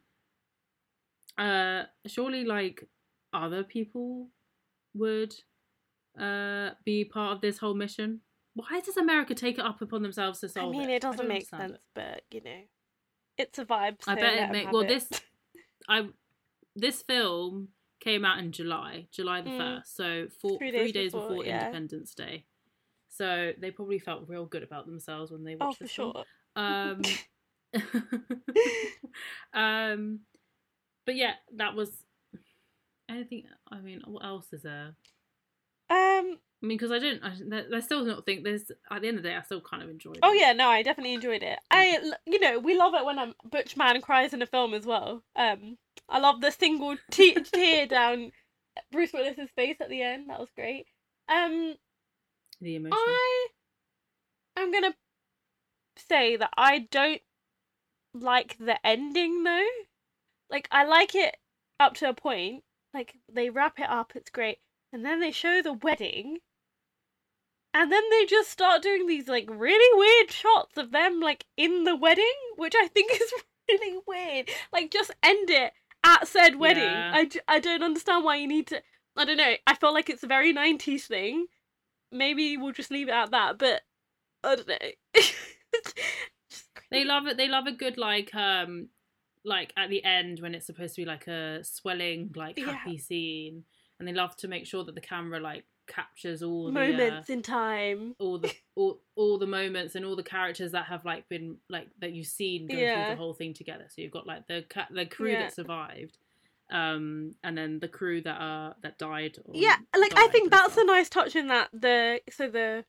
Uh, 1.38 1.86
surely, 2.06 2.44
like 2.44 2.84
other 3.32 3.64
people 3.64 4.28
would 4.94 5.34
uh 6.20 6.72
be 6.84 7.06
part 7.06 7.34
of 7.34 7.40
this 7.40 7.60
whole 7.60 7.76
mission. 7.76 8.20
Why 8.56 8.82
does 8.84 8.98
America 8.98 9.34
take 9.36 9.58
it 9.58 9.64
up 9.64 9.82
upon 9.82 10.02
themselves 10.02 10.42
to 10.42 10.50
solve 10.50 10.74
it? 10.74 10.76
I 10.76 10.80
mean, 10.80 10.90
it? 10.90 10.96
it 10.96 11.02
doesn't 11.02 11.28
make 11.30 11.48
understand 11.54 11.72
sense, 11.72 11.82
but 11.96 12.24
you 12.30 12.42
know, 12.44 12.60
it's 13.38 13.60
a 13.60 13.66
vibe. 13.66 14.02
So 14.04 14.12
I 14.12 14.16
bet 14.16 14.34
it 14.36 14.40
'em 14.42 14.52
make 14.52 14.66
have 14.66 14.74
well 14.74 14.84
it. 14.84 14.88
this 14.88 15.10
I 15.88 16.10
this 16.76 17.02
film 17.02 17.70
came 18.00 18.24
out 18.26 18.40
in 18.40 18.52
July, 18.52 19.08
July 19.12 19.42
the 19.42 19.50
Mm. 19.50 19.58
first, 19.58 19.96
so 19.96 20.28
four, 20.42 20.60
Three 20.60 20.70
three 20.72 20.84
days 20.86 20.94
days, 20.94 21.12
before, 21.14 21.30
before, 21.30 21.46
yeah. 21.46 21.62
Independence 21.62 22.14
Day. 22.14 22.46
So 23.10 23.54
they 23.58 23.72
probably 23.72 24.00
felt 24.00 24.28
real 24.30 24.46
good 24.46 24.64
about 24.64 24.86
themselves 24.86 25.32
when 25.32 25.44
they 25.44 25.56
Oh, 25.56 25.66
watched 25.68 25.80
for 25.80 25.84
this 25.86 25.94
film. 25.94 26.14
sure. 26.14 26.26
Um, 26.56 27.02
um, 29.54 30.20
but 31.06 31.16
yeah, 31.16 31.34
that 31.56 31.74
was 31.76 31.90
anything. 33.10 33.46
I 33.72 33.80
mean, 33.80 34.02
what 34.06 34.24
else 34.24 34.52
is 34.54 34.62
there? 34.62 34.94
Um. 35.90 36.38
I 36.62 36.66
mean, 36.66 36.78
because 36.78 36.92
I 36.92 36.98
don't, 36.98 37.22
I, 37.24 37.78
I 37.78 37.80
still 37.82 38.04
don't 38.04 38.26
think 38.26 38.44
there's. 38.44 38.72
At 38.90 39.02
the 39.02 39.08
end 39.08 39.18
of 39.18 39.24
the 39.24 39.30
day, 39.30 39.36
I 39.36 39.44
still 39.44 39.62
kind 39.62 39.84
of 39.84 39.90
enjoyed. 39.90 40.18
It. 40.18 40.22
Oh 40.24 40.34
it. 40.34 40.40
yeah, 40.40 40.54
no, 40.54 40.70
I 40.70 40.82
definitely 40.82 41.14
enjoyed 41.14 41.44
it. 41.44 41.60
I, 41.70 42.00
you 42.26 42.40
know, 42.40 42.58
we 42.58 42.76
love 42.76 42.96
it 42.96 43.06
when 43.06 43.20
a 43.20 43.34
butch 43.50 43.78
man 43.78 44.02
cries 44.02 44.34
in 44.34 44.42
a 44.42 44.48
film 44.48 44.74
as 44.74 44.86
well. 44.86 45.24
Um, 45.36 45.78
I 46.10 46.20
love 46.20 46.42
the 46.42 46.52
single 46.52 46.96
te- 47.12 47.36
tear 47.54 47.86
down 47.86 48.32
Bruce 48.92 49.14
Willis's 49.14 49.50
face 49.56 49.78
at 49.80 49.90
the 49.90 50.02
end. 50.02 50.30
That 50.30 50.40
was 50.40 50.50
great. 50.56 50.88
Um, 51.30 51.76
the 52.60 52.76
emotion. 52.76 52.98
I, 52.98 53.48
I'm 54.56 54.72
gonna 54.72 54.96
say 56.08 56.38
that 56.38 56.52
I 56.58 56.88
don't 56.90 57.22
like 58.14 58.58
the 58.60 58.84
ending 58.86 59.44
though. 59.44 59.68
Like 60.50 60.68
I 60.72 60.86
like 60.86 61.14
it 61.14 61.38
up 61.80 61.94
to 61.96 62.10
a 62.10 62.14
point. 62.14 62.64
Like 62.94 63.16
they 63.32 63.50
wrap 63.50 63.80
it 63.80 63.90
up, 63.90 64.14
it's 64.16 64.32
great, 64.32 64.58
and 64.92 65.06
then 65.06 65.20
they 65.20 65.32
show 65.32 65.62
the 65.62 65.74
wedding, 65.74 66.40
and 67.80 67.92
then 67.92 68.02
they 68.10 68.26
just 68.26 68.50
start 68.50 68.82
doing 68.82 69.06
these 69.06 69.28
like 69.28 69.48
really 69.50 70.00
weird 70.00 70.32
shots 70.32 70.78
of 70.78 70.92
them 70.92 71.20
like 71.20 71.46
in 71.58 71.84
the 71.84 71.96
wedding, 71.96 72.26
which 72.56 72.74
I 72.76 72.88
think 72.88 73.12
is 73.22 73.34
really 73.70 74.00
weird. 74.08 74.50
Like 74.74 74.90
just 74.90 75.12
end 75.22 75.50
it 75.52 75.74
at 76.04 76.28
said 76.28 76.56
wedding. 76.56 76.84
Yeah. 76.84 77.12
I, 77.14 77.30
I 77.48 77.60
don't 77.60 77.84
understand 77.84 78.24
why 78.24 78.38
you 78.38 78.48
need 78.48 78.66
to. 78.68 78.82
I 79.16 79.26
don't 79.26 79.38
know. 79.38 79.54
I 79.68 79.76
feel 79.76 79.94
like 79.94 80.10
it's 80.10 80.24
a 80.24 80.28
very 80.28 80.54
90s 80.54 81.04
thing. 81.04 81.46
Maybe 82.12 82.58
we'll 82.58 82.72
just 82.74 82.90
leave 82.92 83.10
it 83.10 83.14
at 83.14 83.32
that, 83.32 83.58
but 83.60 83.82
I 84.44 84.56
don't 84.56 84.68
know. 84.68 84.78
They 86.90 87.04
love 87.04 87.28
it. 87.28 87.36
They 87.36 87.50
love 87.50 87.68
a 87.68 87.74
good 87.74 87.98
like 87.98 88.34
um 88.34 88.88
like 89.44 89.74
at 89.78 89.90
the 89.90 90.04
end 90.06 90.40
when 90.40 90.56
it's 90.56 90.66
supposed 90.66 90.96
to 90.96 91.02
be 91.02 91.06
like 91.06 91.28
a 91.28 91.62
swelling 91.64 92.32
like 92.36 92.58
Yeah. 92.58 92.72
happy 92.72 92.98
scene, 92.98 93.66
and 94.00 94.08
they 94.08 94.14
love 94.14 94.36
to 94.38 94.48
make 94.48 94.66
sure 94.66 94.86
that 94.86 94.96
the 94.96 95.02
camera 95.02 95.40
like 95.40 95.66
captures 95.88 96.44
all 96.44 96.66
the 96.66 96.72
moments 96.72 97.30
uh, 97.30 97.34
in 97.34 97.42
time. 97.42 98.16
all 98.20 98.38
the 98.38 98.52
all, 98.76 99.02
all 99.16 99.38
the 99.38 99.48
moments 99.48 99.96
and 99.96 100.06
all 100.06 100.16
the 100.16 100.24
characters 100.24 100.72
that 100.74 100.86
have 100.86 101.06
like 101.06 101.28
been 101.30 101.58
like 101.70 101.88
that 102.00 102.12
you've 102.14 102.28
seen 102.28 102.68
go 102.68 102.74
through 102.76 103.06
the 103.06 103.16
whole 103.16 103.34
thing 103.34 103.54
together. 103.54 103.86
So 103.90 104.02
you've 104.02 104.12
got 104.12 104.28
like 104.28 104.48
the 104.48 104.66
ca- 104.70 104.88
the 104.92 105.06
crew 105.06 105.32
Yeah. 105.32 105.40
that 105.44 105.54
survived, 105.56 106.18
um, 106.72 107.34
and 107.44 107.58
then 107.58 107.80
the 107.80 107.88
crew 107.88 108.22
that 108.22 108.38
are 108.40 108.76
that 108.84 108.98
died. 108.98 109.38
Or 109.46 109.56
Yeah, 109.56 109.78
like 109.98 110.14
I 110.16 110.28
think 110.28 110.52
that's 110.52 110.78
a 110.78 110.84
nice 110.86 111.10
touch 111.10 111.36
in 111.36 111.48
that 111.48 111.70
the 111.74 112.22
so 112.32 112.50
the 112.50 112.86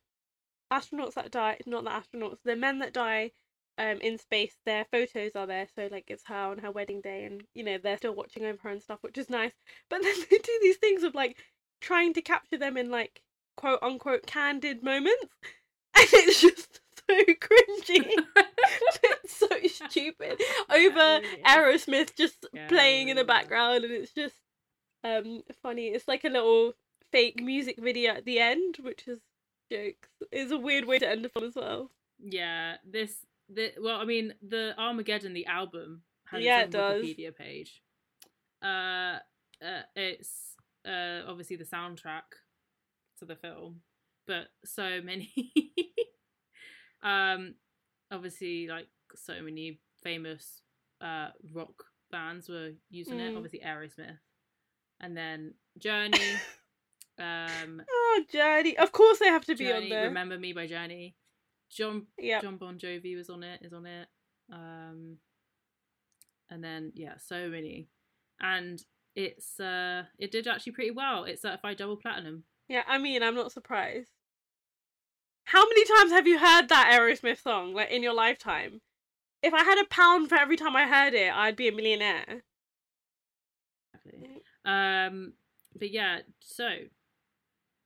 astronauts 0.71 1.15
that 1.15 1.31
die, 1.31 1.57
not 1.65 1.83
the 1.83 1.89
astronauts, 1.89 2.37
the 2.43 2.55
men 2.55 2.79
that 2.79 2.93
die 2.93 3.31
um 3.77 3.97
in 4.01 4.17
space, 4.17 4.55
their 4.65 4.85
photos 4.91 5.31
are 5.35 5.47
there. 5.47 5.67
So 5.75 5.87
like 5.91 6.05
it's 6.07 6.25
her 6.27 6.35
on 6.35 6.57
her 6.59 6.71
wedding 6.71 7.01
day, 7.01 7.23
and 7.25 7.43
you 7.53 7.63
know 7.63 7.77
they're 7.81 7.97
still 7.97 8.13
watching 8.15 8.45
over 8.45 8.57
her 8.63 8.69
and 8.69 8.81
stuff, 8.83 8.99
which 9.01 9.17
is 9.17 9.29
nice. 9.29 9.53
But 9.89 10.01
then 10.03 10.15
they 10.29 10.37
do 10.37 10.59
these 10.61 10.77
things 10.77 11.03
of 11.03 11.15
like 11.15 11.37
trying 11.81 12.13
to 12.13 12.21
capture 12.21 12.57
them 12.57 12.77
in 12.77 12.89
like 12.89 13.21
quote 13.57 13.79
unquote 13.81 14.25
candid 14.27 14.83
moments, 14.83 15.25
and 15.95 16.07
it's 16.13 16.41
just 16.41 16.81
so 17.09 17.15
cringy. 17.25 18.13
it's 19.03 19.33
so 19.37 19.47
stupid 19.87 20.41
over 20.69 21.21
is. 21.23 21.37
Aerosmith 21.45 22.15
just 22.15 22.45
Yeah, 22.53 22.67
playing 22.67 23.09
in 23.09 23.15
the 23.17 23.23
background, 23.23 23.83
and 23.83 23.93
it's 23.93 24.11
just 24.11 24.35
um 25.03 25.43
funny. 25.61 25.87
It's 25.87 26.07
like 26.07 26.23
a 26.23 26.29
little 26.29 26.73
fake 27.11 27.41
music 27.41 27.77
video 27.79 28.13
at 28.13 28.25
the 28.25 28.39
end, 28.39 28.77
which 28.81 29.07
is 29.07 29.19
jokes. 29.71 30.09
It's 30.31 30.51
a 30.51 30.57
weird 30.57 30.85
way 30.85 30.99
to 30.99 31.07
end 31.09 31.25
a 31.25 31.29
film 31.29 31.45
as 31.45 31.55
well. 31.55 31.91
Yeah, 32.19 32.75
this 32.85 33.15
the 33.49 33.73
well, 33.81 33.99
I 33.99 34.05
mean, 34.05 34.33
the 34.41 34.73
Armageddon 34.77 35.33
the 35.33 35.45
album 35.45 36.03
has 36.27 36.43
Yeah, 36.43 36.61
its 36.61 36.69
it 36.69 36.71
does. 36.71 37.03
Wikipedia 37.03 37.35
page. 37.35 37.81
Uh, 38.61 39.19
uh, 39.63 39.83
it's 39.95 40.55
uh 40.87 41.21
obviously 41.27 41.55
the 41.55 41.63
soundtrack 41.65 42.23
to 43.19 43.25
the 43.25 43.35
film, 43.35 43.81
but 44.27 44.47
so 44.65 45.01
many. 45.03 45.31
um, 47.03 47.55
obviously, 48.11 48.67
like 48.67 48.87
so 49.15 49.41
many 49.41 49.79
famous 50.03 50.61
uh 51.01 51.29
rock 51.53 51.83
bands 52.11 52.49
were 52.49 52.71
using 52.89 53.19
it. 53.19 53.33
Mm. 53.33 53.37
Obviously, 53.37 53.61
Aerosmith, 53.65 54.17
and 54.99 55.15
then 55.15 55.53
Journey. 55.77 56.17
um, 57.19 57.81
Oh, 57.89 58.23
Journey! 58.31 58.77
Of 58.77 58.91
course 58.91 59.19
they 59.19 59.27
have 59.27 59.45
to 59.45 59.55
be 59.55 59.71
on 59.71 59.89
there. 59.89 60.05
Remember 60.05 60.37
Me 60.37 60.53
by 60.53 60.67
Journey. 60.67 61.15
John 61.69 62.07
Yeah. 62.17 62.41
Jon 62.41 62.57
Bon 62.57 62.79
Jovi 62.79 63.15
was 63.15 63.29
on 63.29 63.43
it, 63.43 63.61
is 63.63 63.73
on 63.73 63.85
it. 63.85 64.07
Um 64.51 65.17
and 66.49 66.63
then 66.63 66.91
yeah, 66.95 67.15
so 67.19 67.47
many. 67.49 67.89
And 68.41 68.81
it's 69.19 69.59
uh 69.59 70.03
it 70.17 70.31
did 70.31 70.47
actually 70.47 70.71
pretty 70.73 70.91
well. 70.91 71.23
It's 71.25 71.41
certified 71.41 71.77
double 71.77 71.97
platinum. 71.97 72.43
Yeah, 72.67 72.83
I 72.87 72.97
mean, 72.97 73.23
I'm 73.23 73.35
not 73.35 73.51
surprised. 73.51 74.11
How 75.45 75.63
many 75.67 75.83
times 75.85 76.11
have 76.11 76.27
you 76.27 76.37
heard 76.37 76.69
that 76.69 76.91
Aerosmith 76.93 77.41
song, 77.41 77.73
like 77.73 77.89
in 77.89 78.03
your 78.03 78.13
lifetime? 78.13 78.81
If 79.41 79.53
I 79.53 79.63
had 79.63 79.79
a 79.81 79.85
pound 79.87 80.29
for 80.29 80.35
every 80.35 80.55
time 80.57 80.75
I 80.75 80.85
heard 80.87 81.13
it, 81.13 81.33
I'd 81.33 81.55
be 81.55 81.67
a 81.67 81.71
millionaire. 81.71 82.43
Exactly. 83.93 84.41
Um 84.65 85.33
but 85.77 85.91
yeah, 85.91 86.19
so 86.39 86.67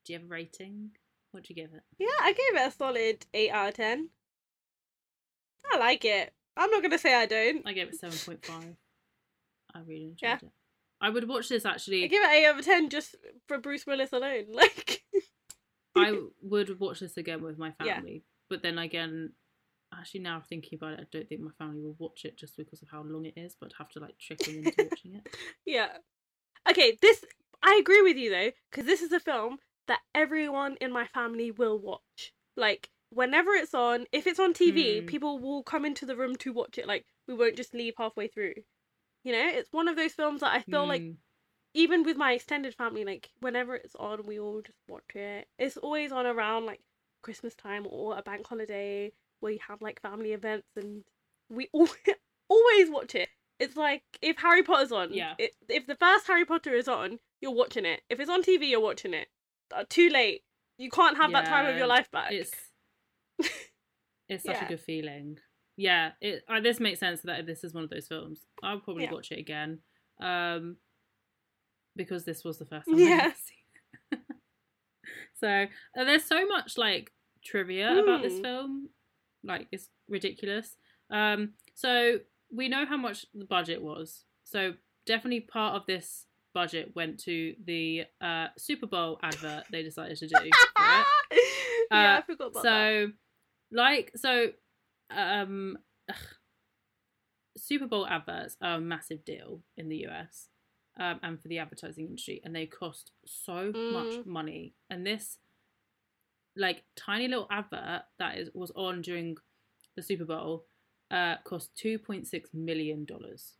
do 0.05 0.13
you 0.13 0.19
have 0.19 0.27
a 0.27 0.29
rating? 0.31 0.91
What'd 1.31 1.49
you 1.49 1.55
give 1.55 1.73
it? 1.73 1.81
Yeah, 1.97 2.07
I 2.21 2.31
gave 2.33 2.61
it 2.61 2.67
a 2.67 2.71
solid 2.71 3.25
8 3.33 3.49
out 3.51 3.69
of 3.69 3.73
10. 3.75 4.09
I 5.71 5.77
like 5.77 6.05
it. 6.05 6.33
I'm 6.55 6.69
not 6.69 6.83
gonna 6.83 6.99
say 6.99 7.15
I 7.15 7.25
don't. 7.25 7.65
I 7.65 7.73
gave 7.73 7.87
it 7.87 7.95
seven 7.99 8.17
point 8.25 8.45
five. 8.45 8.75
I 9.73 9.79
really 9.79 10.03
enjoyed 10.03 10.27
Yeah. 10.27 10.35
it. 10.35 10.51
I 11.03 11.09
would 11.09 11.27
watch 11.27 11.49
this 11.49 11.65
I 11.65 11.71
actually. 11.71 12.07
give 12.07 12.23
it 12.23 12.29
8 12.31 12.45
out 12.47 12.59
of 12.59 12.65
10 12.65 12.89
just 12.89 13.15
for 13.47 13.57
Bruce 13.59 13.85
Willis 13.85 14.13
alone. 14.13 14.45
Like, 14.53 15.03
I 15.95 16.17
would 16.41 16.79
watch 16.79 17.01
this 17.01 17.17
again 17.17 17.43
with 17.43 17.57
my 17.59 17.73
Yeah. 17.83 17.95
family. 17.97 18.23
But 18.49 18.63
then 18.63 18.77
again, 18.79 19.33
actually 19.93 20.21
now 20.21 20.41
thinking 20.47 20.77
about 20.79 20.93
it, 20.93 20.99
I 21.01 21.05
don't 21.11 21.27
think 21.27 21.41
my 21.41 21.51
family 21.59 21.81
will 21.81 21.95
watch 21.99 22.25
it 22.25 22.37
just 22.37 22.57
because 22.57 22.81
of 22.81 22.89
how 22.89 23.03
long 23.03 23.25
it 23.25 23.33
is, 23.37 23.55
but 23.59 23.67
I'd 23.67 23.77
have 23.77 23.89
to 23.91 23.99
like 23.99 24.17
trick 24.17 24.39
them 24.39 24.55
into 24.57 24.73
watching 24.89 25.15
it. 25.15 25.35
yeah. 25.65 25.89
Okay, 26.69 26.97
this, 27.01 27.23
I 27.61 27.77
agree 27.79 28.01
with 28.01 28.17
you 28.17 28.29
though, 28.29 28.51
because 28.71 28.85
this 28.85 29.01
is 29.01 29.11
a 29.11 29.19
film 29.19 29.57
that 29.87 29.99
everyone 30.15 30.77
in 30.81 30.91
my 30.91 31.05
family 31.07 31.51
will 31.51 31.77
watch. 31.77 32.33
Like, 32.55 32.89
whenever 33.09 33.51
it's 33.51 33.73
on, 33.73 34.05
if 34.11 34.25
it's 34.27 34.39
on 34.39 34.53
TV, 34.53 35.01
Hmm. 35.01 35.05
people 35.07 35.39
will 35.39 35.61
come 35.63 35.83
into 35.85 36.05
the 36.05 36.15
room 36.15 36.35
to 36.37 36.53
watch 36.53 36.77
it. 36.77 36.87
Like, 36.87 37.05
we 37.27 37.33
won't 37.33 37.57
just 37.57 37.73
leave 37.73 37.93
halfway 37.97 38.27
through. 38.27 38.53
You 39.23 39.31
know, 39.33 39.47
it's 39.49 39.71
one 39.71 39.87
of 39.87 39.95
those 39.95 40.13
films 40.13 40.41
that 40.41 40.53
I 40.53 40.61
feel 40.61 40.87
like 40.87 41.01
Mm, 41.01 41.15
even 41.73 42.03
with 42.03 42.17
my 42.17 42.33
extended 42.33 42.75
family, 42.75 43.03
like 43.03 43.31
whenever 43.39 43.75
it's 43.75 43.95
on, 43.95 44.25
we 44.25 44.39
all 44.39 44.61
just 44.61 44.77
watch 44.87 45.15
it. 45.15 45.47
It's 45.57 45.77
always 45.77 46.11
on 46.11 46.25
around 46.25 46.65
like 46.65 46.81
Christmas 47.21 47.55
time 47.55 47.87
or 47.89 48.17
a 48.17 48.21
bank 48.21 48.45
holiday 48.47 49.11
where 49.39 49.51
you 49.51 49.59
have 49.67 49.81
like 49.81 50.01
family 50.01 50.33
events, 50.33 50.67
and 50.75 51.03
we 51.49 51.69
all 51.73 51.87
always 52.49 52.89
watch 52.89 53.15
it. 53.15 53.29
It's 53.59 53.75
like 53.77 54.03
if 54.21 54.37
Harry 54.39 54.63
Potter's 54.63 54.91
on, 54.91 55.13
Yeah. 55.13 55.35
It, 55.37 55.51
if 55.69 55.87
the 55.87 55.95
first 55.95 56.27
Harry 56.27 56.45
Potter 56.45 56.73
is 56.73 56.87
on, 56.87 57.19
you're 57.41 57.51
watching 57.51 57.85
it. 57.85 58.01
If 58.09 58.19
it's 58.19 58.29
on 58.29 58.43
TV, 58.43 58.69
you're 58.69 58.79
watching 58.79 59.13
it. 59.13 59.27
Uh, 59.73 59.83
too 59.89 60.09
late. 60.09 60.43
You 60.77 60.89
can't 60.89 61.17
have 61.17 61.31
that 61.31 61.45
time 61.45 61.65
of 61.67 61.77
your 61.77 61.87
life 61.87 62.11
back. 62.11 62.31
it's 62.33 62.51
it's 64.29 64.43
such 64.43 64.55
Yeah. 64.55 64.65
a 64.65 64.69
good 64.69 64.79
feeling. 64.81 65.39
Yeah, 65.77 66.11
it 66.21 66.43
uh, 66.47 66.59
this 66.59 66.79
makes 66.79 66.99
sense 66.99 67.21
that 67.23 67.45
this 67.45 67.63
is 67.63 67.73
one 67.73 67.83
of 67.83 67.89
those 67.89 68.07
films. 68.07 68.45
I'll 68.63 68.79
probably 68.79 69.03
Yeah. 69.05 69.11
watch 69.11 69.31
it 69.31 69.39
again, 69.39 69.79
um, 70.21 70.77
because 71.95 72.25
this 72.25 72.43
was 72.43 72.59
the 72.59 72.65
first 72.65 72.87
time 72.87 72.99
Yeah. 72.99 73.31
I've 73.31 73.37
seen 73.37 73.57
it. 74.11 74.19
so 75.35 75.47
uh, 75.99 76.03
there's 76.03 76.23
so 76.25 76.45
much 76.47 76.77
like 76.77 77.11
trivia 77.43 77.99
about 78.01 78.21
this 78.21 78.33
Mm. 78.33 78.41
film, 78.41 78.89
like 79.43 79.67
it's 79.71 79.89
ridiculous. 80.07 80.75
Um, 81.09 81.53
so 81.73 82.19
we 82.51 82.69
know 82.69 82.85
how 82.85 82.97
much 82.97 83.25
the 83.33 83.45
budget 83.45 83.81
was. 83.81 84.25
So 84.43 84.73
definitely 85.05 85.41
part 85.41 85.75
of 85.75 85.85
this 85.87 86.27
budget 86.53 86.95
went 86.95 87.19
to 87.21 87.55
the 87.65 88.03
uh, 88.21 88.47
Super 88.57 88.85
Bowl 88.85 89.19
advert 89.23 89.63
they 89.71 89.81
decided 89.83 90.17
to 90.17 90.27
do. 90.27 90.35
yeah, 90.77 91.03
I 92.19 92.23
forgot 92.25 92.51
about 92.51 92.63
that. 92.63 93.07
so 93.07 93.11
like 93.71 94.11
so 94.15 94.51
um 95.15 95.77
ugh, 96.09 96.15
super 97.57 97.87
bowl 97.87 98.07
adverts 98.07 98.57
are 98.61 98.75
a 98.75 98.81
massive 98.81 99.23
deal 99.25 99.61
in 99.77 99.89
the 99.89 100.05
us 100.05 100.47
um, 100.99 101.19
and 101.23 101.41
for 101.41 101.47
the 101.47 101.59
advertising 101.59 102.05
industry 102.07 102.41
and 102.43 102.55
they 102.55 102.65
cost 102.65 103.11
so 103.25 103.73
much 103.91 104.13
Mm. 104.19 104.25
money 104.25 104.73
and 104.89 105.05
this 105.05 105.37
like 106.55 106.83
tiny 106.95 107.27
little 107.27 107.47
advert 107.51 108.03
that 108.19 108.37
is 108.37 108.49
was 108.53 108.71
on 108.75 109.01
during 109.01 109.35
the 109.95 110.03
super 110.03 110.25
bowl 110.25 110.65
uh 111.11 111.35
cost 111.43 111.71
2.6 111.83 112.53
million 112.53 113.05
dollars 113.05 113.53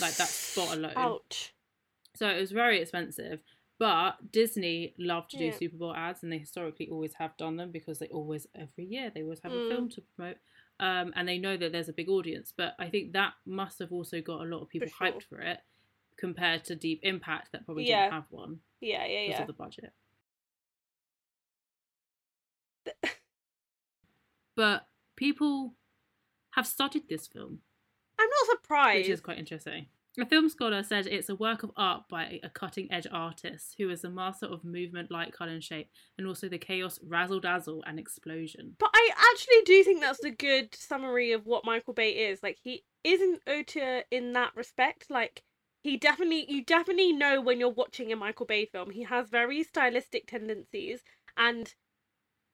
like 0.00 0.16
that 0.16 0.28
spot 0.28 0.76
alone 0.76 0.92
Ouch. 0.96 1.54
so 2.14 2.28
it 2.28 2.40
was 2.40 2.52
very 2.52 2.80
expensive. 2.80 3.40
But 3.78 4.30
Disney 4.30 4.94
love 4.98 5.26
to 5.28 5.38
do 5.38 5.46
Yeah. 5.46 5.56
Super 5.56 5.78
Bowl 5.78 5.94
ads, 5.94 6.22
and 6.22 6.30
they 6.30 6.36
historically 6.36 6.90
always 6.90 7.14
have 7.14 7.34
done 7.38 7.56
them 7.56 7.70
because 7.70 7.98
they 7.98 8.08
always 8.08 8.46
every 8.54 8.84
year 8.84 9.10
they 9.14 9.22
always 9.22 9.40
have 9.42 9.52
Mm. 9.52 9.64
a 9.64 9.68
film 9.68 9.88
to 9.88 10.02
promote, 10.02 10.36
um, 10.80 11.12
and 11.14 11.28
they 11.28 11.38
know 11.38 11.56
that 11.56 11.70
there's 11.72 11.88
a 11.88 11.92
big 11.92 12.08
audience. 12.08 12.52
But 12.56 12.74
I 12.78 12.88
think 12.88 13.12
that 13.12 13.34
must 13.46 13.78
have 13.78 13.92
also 13.92 14.20
got 14.20 14.40
a 14.40 14.44
lot 14.44 14.62
of 14.62 14.68
people 14.68 14.88
sure. 14.88 15.08
hyped 15.12 15.22
for 15.28 15.40
it 15.40 15.58
compared 16.16 16.64
to 16.64 16.74
Deep 16.74 17.00
Impact 17.02 17.52
that 17.52 17.64
probably 17.64 17.86
Yeah. 17.88 18.02
didn't 18.02 18.12
have 18.14 18.26
one 18.30 18.60
Yeah, 18.80 19.06
yeah, 19.06 19.20
yeah. 19.20 19.26
because 19.28 19.40
of 19.40 19.46
the 19.46 19.52
budget. 19.52 19.92
But 24.56 24.88
people 25.16 25.74
have 26.50 26.66
studied 26.66 27.08
this 27.08 27.26
film 27.26 27.60
I'm 28.18 28.28
not 28.28 28.60
surprised. 28.60 28.98
which 28.98 29.08
is 29.08 29.20
quite 29.20 29.38
interesting. 29.38 29.86
A 30.18 30.26
film 30.26 30.48
scholar 30.48 30.82
said 30.82 31.06
it's 31.06 31.28
a 31.28 31.36
work 31.36 31.62
of 31.62 31.70
art 31.76 32.08
by 32.08 32.40
a 32.42 32.50
cutting 32.50 32.90
edge 32.90 33.06
artist 33.12 33.76
who 33.78 33.90
is 33.90 34.02
a 34.02 34.10
master 34.10 34.46
of 34.46 34.64
movement, 34.64 35.10
light, 35.10 35.32
colour, 35.32 35.52
and 35.52 35.62
shape, 35.62 35.88
and 36.18 36.26
also 36.26 36.48
the 36.48 36.58
chaos, 36.58 36.98
razzle 37.06 37.38
dazzle, 37.38 37.84
and 37.86 37.98
explosion. 37.98 38.74
But 38.78 38.90
I 38.92 39.10
actually 39.32 39.62
do 39.66 39.84
think 39.84 40.00
that's 40.00 40.24
a 40.24 40.32
good 40.32 40.74
summary 40.74 41.30
of 41.30 41.46
what 41.46 41.64
Michael 41.64 41.94
Bay 41.94 42.10
is. 42.10 42.42
Like 42.42 42.58
he 42.60 42.84
isn't 43.04 43.42
auteur 43.48 44.02
in 44.10 44.32
that 44.32 44.50
respect. 44.56 45.06
Like 45.10 45.44
he 45.82 45.96
definitely 45.96 46.44
you 46.48 46.64
definitely 46.64 47.12
know 47.12 47.40
when 47.40 47.60
you're 47.60 47.68
watching 47.68 48.12
a 48.12 48.16
Michael 48.16 48.46
Bay 48.46 48.66
film. 48.66 48.90
He 48.90 49.04
has 49.04 49.28
very 49.28 49.62
stylistic 49.62 50.26
tendencies 50.26 51.02
and 51.36 51.72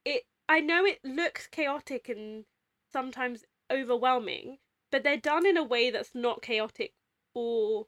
it 0.04 0.24
I 0.46 0.60
know 0.60 0.84
it 0.84 1.00
looks 1.02 1.46
chaotic 1.46 2.10
and 2.10 2.44
sometimes 2.92 3.44
overwhelming, 3.72 4.58
but 4.92 5.02
they're 5.02 5.16
done 5.16 5.46
in 5.46 5.56
a 5.56 5.64
way 5.64 5.90
that's 5.90 6.14
not 6.14 6.42
chaotic 6.42 6.92
or 7.36 7.86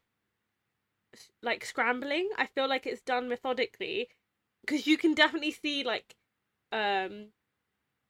like 1.43 1.65
scrambling. 1.65 2.29
I 2.37 2.47
feel 2.47 2.69
like 2.69 2.87
it's 2.87 3.01
done 3.01 3.29
methodically 3.29 4.09
because 4.65 4.87
you 4.87 4.99
can 4.99 5.15
definitely 5.15 5.53
see 5.53 5.83
like 5.83 6.15
um 6.70 7.29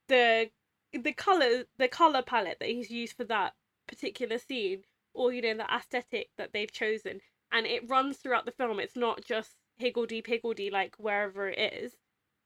the 0.09 0.51
the 0.93 1.13
color 1.13 1.65
the 1.79 1.89
color 1.89 2.23
palette 2.23 2.59
that 2.61 2.69
he's 2.69 2.91
used 2.91 3.17
for 3.17 3.25
that 3.25 3.55
particular 3.87 4.39
scene 4.39 4.83
or 5.15 5.33
you 5.33 5.41
know 5.41 5.55
the 5.55 5.75
aesthetic 5.75 6.31
that 6.37 6.53
they've 6.53 6.73
chosen 6.73 7.21
and 7.53 7.67
it 7.67 7.89
runs 7.89 8.17
throughout 8.17 8.47
the 8.47 8.53
film 8.53 8.81
it's 8.81 8.97
not 8.97 9.25
just 9.25 9.55
higgledy 9.77 10.21
piggledy 10.21 10.71
like 10.71 10.97
wherever 10.99 11.49
it 11.49 11.73
is 11.73 11.97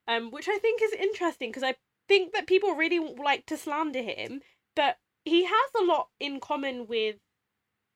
um, 0.07 0.31
which 0.31 0.47
I 0.49 0.57
think 0.57 0.81
is 0.81 0.93
interesting 0.93 1.49
because 1.49 1.63
I 1.63 1.75
think 2.07 2.33
that 2.33 2.47
people 2.47 2.75
really 2.75 2.99
like 2.99 3.45
to 3.47 3.57
slander 3.57 4.01
him, 4.01 4.41
but 4.75 4.97
he 5.23 5.45
has 5.45 5.71
a 5.79 5.85
lot 5.85 6.09
in 6.19 6.39
common 6.39 6.87
with, 6.87 7.15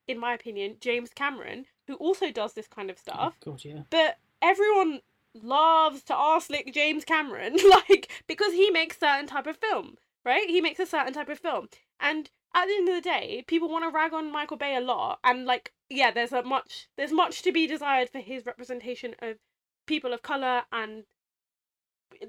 in 0.07 0.19
my 0.19 0.33
opinion, 0.33 0.77
James 0.79 1.09
Cameron, 1.13 1.65
who 1.87 1.95
also 1.95 2.31
does 2.31 2.53
this 2.53 2.67
kind 2.67 2.89
of 2.89 2.97
oh, 2.97 3.01
stuff. 3.01 3.37
Oh, 3.41 3.51
God, 3.51 3.65
yeah. 3.65 3.81
But 3.89 4.17
everyone 4.41 5.01
loves 5.33 6.03
to 6.03 6.15
arse 6.15 6.49
lick 6.49 6.73
James 6.73 7.05
Cameron, 7.05 7.57
like 7.69 8.09
because 8.27 8.53
he 8.53 8.69
makes 8.69 8.99
certain 8.99 9.27
type 9.27 9.47
of 9.47 9.57
film, 9.57 9.97
right? 10.25 10.47
He 10.47 10.61
makes 10.61 10.79
a 10.79 10.85
certain 10.85 11.13
type 11.13 11.29
of 11.29 11.39
film, 11.39 11.69
and 11.99 12.29
at 12.53 12.67
the 12.67 12.75
end 12.75 12.89
of 12.89 12.95
the 12.95 13.01
day, 13.01 13.43
people 13.47 13.69
want 13.69 13.85
to 13.85 13.95
rag 13.95 14.13
on 14.13 14.31
Michael 14.31 14.57
Bay 14.57 14.75
a 14.75 14.81
lot, 14.81 15.19
and 15.23 15.45
like, 15.45 15.73
yeah, 15.89 16.11
there's 16.11 16.33
a 16.33 16.43
much 16.43 16.87
there's 16.97 17.11
much 17.11 17.41
to 17.43 17.51
be 17.51 17.67
desired 17.67 18.09
for 18.09 18.19
his 18.19 18.45
representation 18.45 19.15
of 19.21 19.37
people 19.85 20.13
of 20.13 20.21
color 20.21 20.63
and 20.71 21.03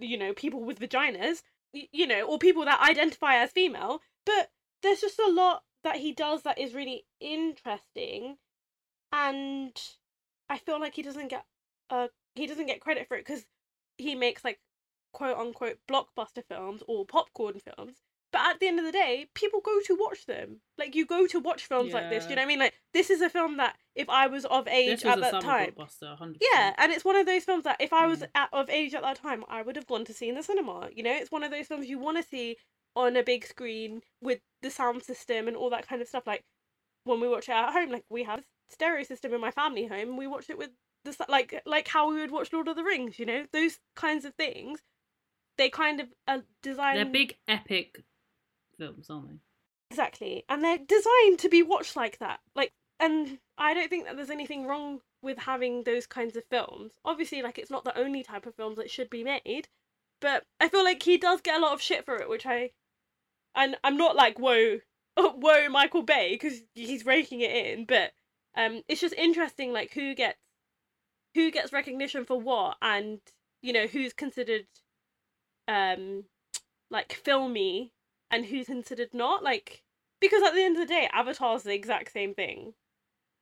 you 0.00 0.16
know 0.16 0.32
people 0.32 0.62
with 0.62 0.80
vaginas, 0.80 1.42
you 1.72 2.06
know, 2.06 2.22
or 2.22 2.38
people 2.38 2.64
that 2.64 2.80
identify 2.80 3.36
as 3.36 3.50
female. 3.50 4.00
But 4.24 4.50
there's 4.82 5.00
just 5.00 5.18
a 5.18 5.30
lot 5.30 5.62
that 5.88 5.96
he 6.00 6.12
does 6.12 6.42
that 6.42 6.58
is 6.58 6.74
really 6.74 7.04
interesting, 7.20 8.36
and 9.12 9.72
I 10.48 10.58
feel 10.58 10.80
like 10.80 10.94
he 10.94 11.02
doesn't 11.02 11.28
get 11.28 11.44
uh 11.90 12.08
he 12.34 12.46
doesn't 12.46 12.66
get 12.66 12.80
credit 12.80 13.08
for 13.08 13.16
it 13.16 13.24
because 13.26 13.44
he 13.96 14.14
makes 14.14 14.44
like 14.44 14.60
quote 15.12 15.36
unquote 15.38 15.78
blockbuster 15.90 16.44
films 16.48 16.82
or 16.86 17.04
popcorn 17.06 17.54
films. 17.60 17.96
But 18.30 18.42
at 18.42 18.60
the 18.60 18.68
end 18.68 18.78
of 18.78 18.84
the 18.84 18.92
day, 18.92 19.28
people 19.32 19.60
go 19.64 19.80
to 19.86 19.96
watch 19.98 20.26
them. 20.26 20.60
Like 20.76 20.94
you 20.94 21.06
go 21.06 21.26
to 21.26 21.40
watch 21.40 21.64
films 21.64 21.94
like 21.94 22.10
this. 22.10 22.24
Do 22.26 22.30
you 22.30 22.36
know 22.36 22.42
what 22.42 22.44
I 22.44 22.48
mean? 22.48 22.58
Like 22.58 22.74
this 22.92 23.08
is 23.08 23.22
a 23.22 23.30
film 23.30 23.56
that 23.56 23.76
if 23.94 24.10
I 24.10 24.26
was 24.26 24.44
of 24.44 24.68
age 24.68 25.02
was 25.02 25.14
at 25.14 25.20
that 25.32 25.40
time, 25.42 25.70
blockbuster, 25.74 26.18
100%. 26.20 26.36
yeah, 26.52 26.74
and 26.76 26.92
it's 26.92 27.06
one 27.06 27.16
of 27.16 27.24
those 27.24 27.44
films 27.44 27.64
that 27.64 27.78
if 27.80 27.90
I 27.94 28.06
was 28.06 28.20
Mm. 28.20 28.28
at, 28.34 28.48
of 28.52 28.68
age 28.68 28.94
at 28.94 29.00
that 29.02 29.16
time, 29.16 29.44
I 29.48 29.62
would 29.62 29.76
have 29.76 29.86
gone 29.86 30.04
to 30.04 30.12
see 30.12 30.28
in 30.28 30.34
the 30.34 30.42
cinema. 30.42 30.90
You 30.94 31.02
know, 31.04 31.14
it's 31.14 31.30
one 31.32 31.42
of 31.42 31.50
those 31.50 31.66
films 31.68 31.88
you 31.88 31.98
want 31.98 32.18
to 32.18 32.22
see 32.22 32.58
on 32.98 33.16
a 33.16 33.22
big 33.22 33.46
screen 33.46 34.02
with 34.20 34.40
the 34.60 34.70
sound 34.70 35.04
system 35.04 35.46
and 35.46 35.56
all 35.56 35.70
that 35.70 35.86
kind 35.86 36.02
of 36.02 36.08
stuff. 36.08 36.26
Like 36.26 36.44
when 37.04 37.20
we 37.20 37.28
watch 37.28 37.48
it 37.48 37.52
at 37.52 37.72
home, 37.72 37.90
like 37.90 38.04
we 38.10 38.24
have 38.24 38.40
a 38.40 38.44
stereo 38.68 39.04
system 39.04 39.32
in 39.32 39.40
my 39.40 39.52
family 39.52 39.86
home. 39.86 40.16
We 40.16 40.26
watch 40.26 40.50
it 40.50 40.58
with 40.58 40.70
the 41.04 41.16
like 41.28 41.62
like 41.64 41.88
how 41.88 42.10
we 42.10 42.20
would 42.20 42.32
watch 42.32 42.52
Lord 42.52 42.68
of 42.68 42.76
the 42.76 42.82
Rings. 42.82 43.18
You 43.18 43.26
know, 43.26 43.46
those 43.52 43.78
kinds 43.94 44.24
of 44.24 44.34
things. 44.34 44.80
They 45.56 45.70
kind 45.70 46.00
of 46.00 46.08
uh, 46.26 46.32
are 46.32 46.42
designed 46.62 46.98
They're 46.98 47.04
big, 47.04 47.36
epic 47.48 48.04
films, 48.78 49.08
aren't 49.10 49.28
they? 49.28 49.38
Exactly. 49.90 50.44
And 50.48 50.62
they're 50.62 50.78
designed 50.78 51.38
to 51.38 51.48
be 51.48 51.62
watched 51.62 51.96
like 51.96 52.18
that. 52.18 52.40
Like 52.54 52.72
and 53.00 53.38
I 53.56 53.74
don't 53.74 53.88
think 53.88 54.06
that 54.06 54.16
there's 54.16 54.30
anything 54.30 54.66
wrong 54.66 55.00
with 55.22 55.38
having 55.38 55.84
those 55.84 56.06
kinds 56.06 56.36
of 56.36 56.44
films. 56.50 56.92
Obviously, 57.04 57.42
like 57.42 57.58
it's 57.58 57.70
not 57.70 57.84
the 57.84 57.96
only 57.96 58.22
type 58.22 58.46
of 58.46 58.56
films 58.56 58.76
that 58.76 58.90
should 58.90 59.08
be 59.08 59.22
made, 59.24 59.68
but 60.20 60.44
I 60.60 60.68
feel 60.68 60.84
like 60.84 61.02
he 61.02 61.16
does 61.16 61.40
get 61.40 61.56
a 61.56 61.60
lot 61.60 61.72
of 61.72 61.80
shit 61.80 62.04
for 62.04 62.16
it, 62.16 62.28
which 62.28 62.46
I 62.46 62.70
and 63.58 63.76
I'm 63.84 63.96
not 63.98 64.16
like 64.16 64.38
whoa 64.38 64.78
whoa 65.18 65.68
Michael 65.68 66.02
Bay 66.02 66.30
because 66.32 66.60
he's 66.74 67.04
raking 67.04 67.42
it 67.42 67.50
in, 67.50 67.84
but 67.84 68.12
um 68.56 68.82
it's 68.88 69.00
just 69.00 69.14
interesting 69.14 69.72
like 69.72 69.92
who 69.92 70.14
gets 70.14 70.38
who 71.34 71.50
gets 71.50 71.72
recognition 71.72 72.24
for 72.24 72.40
what 72.40 72.76
and 72.80 73.20
you 73.60 73.72
know 73.72 73.86
who's 73.86 74.14
considered 74.14 74.66
um 75.66 76.24
like 76.90 77.12
filmy 77.12 77.92
and 78.30 78.46
who's 78.46 78.66
considered 78.66 79.10
not 79.12 79.42
like 79.42 79.82
because 80.20 80.42
at 80.42 80.54
the 80.54 80.62
end 80.62 80.76
of 80.76 80.88
the 80.88 80.94
day 80.94 81.08
avatar's 81.12 81.64
the 81.64 81.74
exact 81.74 82.10
same 82.12 82.32
thing 82.34 82.72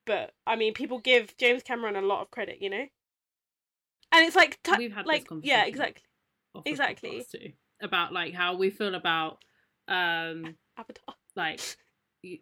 but 0.05 0.33
i 0.47 0.57
mean 0.57 0.75
people 0.75 0.99
give 0.99 1.37
james 1.37 1.63
cameron 1.63 1.95
a 1.95 2.03
lot 2.03 2.23
of 2.23 2.31
credit 2.31 2.59
you 2.61 2.69
know 2.69 2.87
and 4.13 4.27
it's 4.27 4.37
like 4.37 4.59
t- 4.65 4.73
We've 4.77 4.93
had 4.93 5.05
this 5.05 5.09
like 5.13 5.29
conversation. 5.29 5.57
yeah 5.59 5.65
exactly 5.67 6.03
Exactly. 6.65 7.25
About 7.83 8.13
like 8.13 8.35
how 8.35 8.57
we 8.57 8.71
feel 8.71 8.95
about 8.95 9.39
um 9.89 10.57
avatar 10.79 11.15
like 11.37 11.61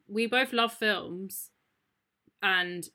we 0.09 0.27
both 0.27 0.53
love 0.53 0.73
films 0.73 1.51
and 2.43 2.89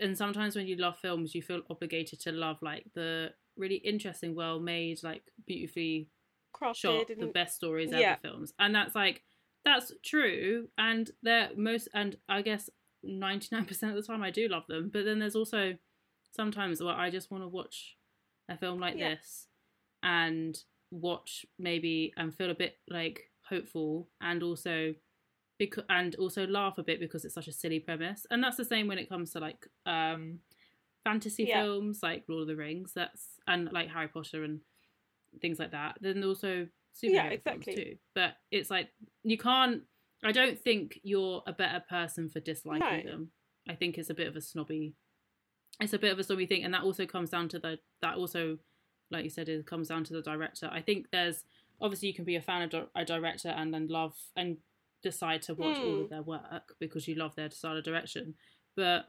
and 0.00 0.16
sometimes 0.16 0.56
when 0.56 0.66
you 0.66 0.76
love 0.76 0.98
films 0.98 1.34
you 1.34 1.42
feel 1.42 1.62
obligated 1.70 2.20
to 2.20 2.32
love 2.32 2.58
like 2.62 2.84
the 2.94 3.30
really 3.56 3.76
interesting 3.76 4.34
well 4.34 4.60
made 4.60 5.02
like 5.02 5.22
beautifully 5.46 6.08
crafted 6.54 6.76
shot 6.76 7.10
and 7.10 7.20
the 7.20 7.26
best 7.26 7.56
stories 7.56 7.90
yeah. 7.92 7.98
ever 7.98 8.18
films 8.22 8.52
and 8.58 8.74
that's 8.74 8.94
like 8.94 9.22
that's 9.64 9.92
true 10.04 10.68
and 10.78 11.10
they're 11.22 11.50
most 11.56 11.88
and 11.94 12.16
i 12.28 12.40
guess 12.40 12.70
99% 13.04 13.70
of 13.88 13.94
the 13.94 14.02
time 14.02 14.22
i 14.22 14.30
do 14.30 14.48
love 14.48 14.66
them 14.68 14.90
but 14.92 15.04
then 15.04 15.18
there's 15.18 15.36
also 15.36 15.74
sometimes 16.32 16.82
where 16.82 16.94
i 16.94 17.10
just 17.10 17.30
want 17.30 17.42
to 17.42 17.48
watch 17.48 17.96
a 18.48 18.56
film 18.56 18.78
like 18.80 18.96
Yeah. 18.96 19.14
this 19.14 19.48
and 20.02 20.56
watch 20.90 21.44
maybe 21.58 22.12
and 22.16 22.34
feel 22.34 22.50
a 22.50 22.54
bit 22.54 22.78
like 22.88 23.30
hopeful 23.48 24.08
and 24.20 24.42
also 24.42 24.94
because 25.58 25.84
and 25.88 26.14
also 26.16 26.46
laugh 26.46 26.78
a 26.78 26.82
bit 26.82 27.00
because 27.00 27.24
it's 27.24 27.34
such 27.34 27.48
a 27.48 27.52
silly 27.52 27.80
premise. 27.80 28.26
And 28.30 28.42
that's 28.42 28.56
the 28.56 28.64
same 28.64 28.88
when 28.88 28.98
it 28.98 29.08
comes 29.08 29.32
to 29.32 29.40
like 29.40 29.66
um 29.86 30.40
fantasy 31.04 31.44
Yeah. 31.44 31.62
films 31.62 32.00
like 32.02 32.24
lord 32.28 32.42
of 32.42 32.48
the 32.48 32.56
rings. 32.56 32.92
That's 32.94 33.40
and 33.46 33.72
like 33.72 33.88
harry 33.88 34.08
potter 34.08 34.44
and 34.44 34.60
things 35.40 35.58
like 35.58 35.70
that. 35.72 35.98
Then 36.00 36.22
also 36.24 36.66
superhero 36.94 37.32
Yeah, 37.32 37.36
films 37.52 37.66
too. 37.66 37.96
But 38.14 38.36
it's 38.50 38.70
like 38.70 38.88
you 39.22 39.38
can't 39.38 39.82
i 40.24 40.32
don't 40.32 40.58
think 40.58 40.98
you're 41.02 41.42
a 41.46 41.52
better 41.52 41.82
person 41.90 42.28
for 42.28 42.40
disliking 42.40 43.04
No. 43.04 43.10
them. 43.10 43.30
I 43.68 43.74
think 43.74 43.98
it's 43.98 44.10
a 44.10 44.14
bit 44.14 44.28
of 44.28 44.36
a 44.36 44.40
snobby 44.40 44.94
it's 45.80 45.92
a 45.92 45.98
bit 45.98 46.12
of 46.12 46.18
a 46.18 46.24
snobby 46.24 46.46
thing. 46.46 46.64
And 46.64 46.72
that 46.72 46.82
also 46.84 47.04
comes 47.06 47.30
down 47.30 47.48
to 47.50 47.58
the 47.58 47.78
that 48.02 48.16
also 48.16 48.58
like 49.10 49.24
you 49.24 49.30
said 49.30 49.48
it 49.48 49.66
comes 49.66 49.88
down 49.88 50.04
to 50.04 50.12
the 50.14 50.22
director. 50.22 50.68
I 50.72 50.80
think 50.82 51.06
there's 51.12 51.44
obviously 51.80 52.08
you 52.08 52.14
can 52.14 52.24
be 52.24 52.36
a 52.36 52.42
fan 52.42 52.62
of 52.62 52.88
a 52.94 53.04
director 53.04 53.48
and 53.48 53.72
then 53.72 53.86
love 53.88 54.14
and 54.36 54.56
decide 55.02 55.42
to 55.42 55.54
watch 55.54 55.76
all 55.78 55.96
Hmm. 55.96 56.02
of 56.04 56.10
their 56.10 56.22
work 56.22 56.74
because 56.80 57.06
you 57.06 57.14
love 57.14 57.34
their 57.36 57.50
style 57.50 57.76
of 57.76 57.84
direction 57.84 58.34
but 58.76 59.06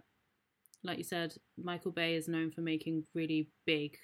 like 0.83 0.97
you 0.97 1.03
said 1.03 1.33
michael 1.57 1.91
bay 1.91 2.15
is 2.15 2.27
known 2.27 2.51
for 2.51 2.61
making 2.61 3.05
really 3.15 3.49
big 3.65 3.97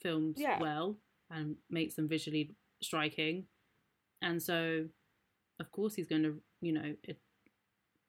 films 0.00 0.36
Yeah. 0.38 0.58
well 0.60 0.98
and 1.30 1.56
makes 1.68 1.94
them 1.96 2.08
visually 2.08 2.54
striking 2.82 3.46
and 4.22 4.42
so 4.42 4.86
of 5.60 5.70
course 5.72 5.94
he's 5.94 6.06
going 6.06 6.22
to 6.22 6.40
you 6.60 6.72
know 6.72 6.94
it, 7.02 7.18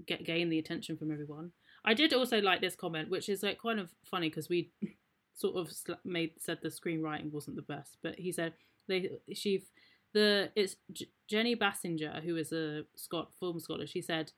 get 0.06 0.24
gain 0.24 0.50
the 0.50 0.60
attention 0.60 0.96
from 0.96 1.12
everyone 1.12 1.52
i 1.84 1.94
did 1.94 2.14
also 2.14 2.40
like 2.40 2.62
this 2.62 2.76
comment 2.76 3.10
which 3.10 3.28
is 3.30 3.44
like 3.44 3.60
kind 3.62 3.80
of 3.80 3.90
funny 4.06 4.30
because 4.30 4.48
we 4.48 4.72
sort 5.34 5.56
of 5.58 5.70
made 6.06 6.32
said 6.40 6.60
the 6.62 6.70
screenwriting 6.70 7.32
wasn't 7.32 7.56
the 7.56 7.62
best 7.64 7.98
but 8.04 8.16
he 8.16 8.32
said 8.32 8.54
they 8.88 9.10
she 9.34 9.64
the 10.14 10.50
it's 10.56 10.76
J- 10.92 11.10
jenny 11.30 11.56
Basinger 11.56 12.24
who 12.24 12.36
is 12.36 12.52
a 12.52 12.84
scott 12.96 13.32
film 13.40 13.60
scholar 13.60 13.86
she 13.88 14.02
said 14.02 14.32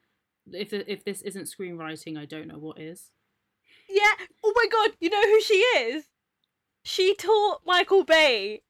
if 0.51 0.73
if 0.73 1.03
this 1.03 1.21
isn't 1.21 1.43
screenwriting 1.43 2.17
i 2.17 2.25
don't 2.25 2.47
know 2.47 2.57
what 2.57 2.79
is 2.79 3.11
yeah 3.87 4.25
oh 4.43 4.53
my 4.55 4.65
god 4.71 4.95
you 4.99 5.09
know 5.09 5.21
who 5.21 5.41
she 5.41 5.55
is 5.55 6.05
she 6.83 7.13
taught 7.15 7.61
michael 7.65 8.03
bay 8.03 8.61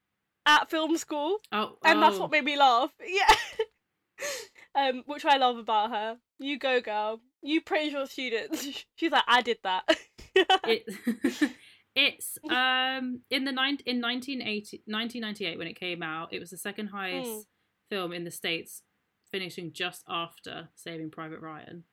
at 0.45 0.69
film 0.69 0.97
school 0.97 1.37
oh 1.51 1.77
and 1.83 2.01
that's 2.01 2.17
oh. 2.17 2.21
what 2.21 2.31
made 2.31 2.43
me 2.43 2.57
laugh. 2.57 2.91
Yeah. 3.01 4.89
um, 4.89 5.03
which 5.05 5.23
I 5.23 5.37
love 5.37 5.57
about 5.57 5.91
her. 5.91 6.17
You 6.39 6.59
go, 6.59 6.81
girl. 6.81 7.21
You 7.41 7.61
praise 7.61 7.93
your 7.93 8.05
students. 8.05 8.67
She's 8.95 9.11
like, 9.11 9.23
I 9.27 9.41
did 9.41 9.59
that. 9.63 9.83
it 10.35 11.51
it's 11.95 12.37
um 12.49 13.21
in 13.29 13.45
the 13.45 13.51
nine 13.51 13.77
in 13.85 13.99
1980, 14.01 14.83
1998 14.85 15.57
when 15.57 15.67
it 15.67 15.79
came 15.79 16.01
out 16.03 16.31
it 16.33 16.39
was 16.39 16.49
the 16.51 16.57
second 16.57 16.87
highest 16.87 17.29
Mm. 17.29 17.43
film 17.89 18.13
in 18.13 18.23
the 18.23 18.31
states 18.31 18.83
finishing 19.31 19.73
just 19.73 20.03
after 20.07 20.69
saving 20.75 21.09
private 21.11 21.39
ryan 21.41 21.83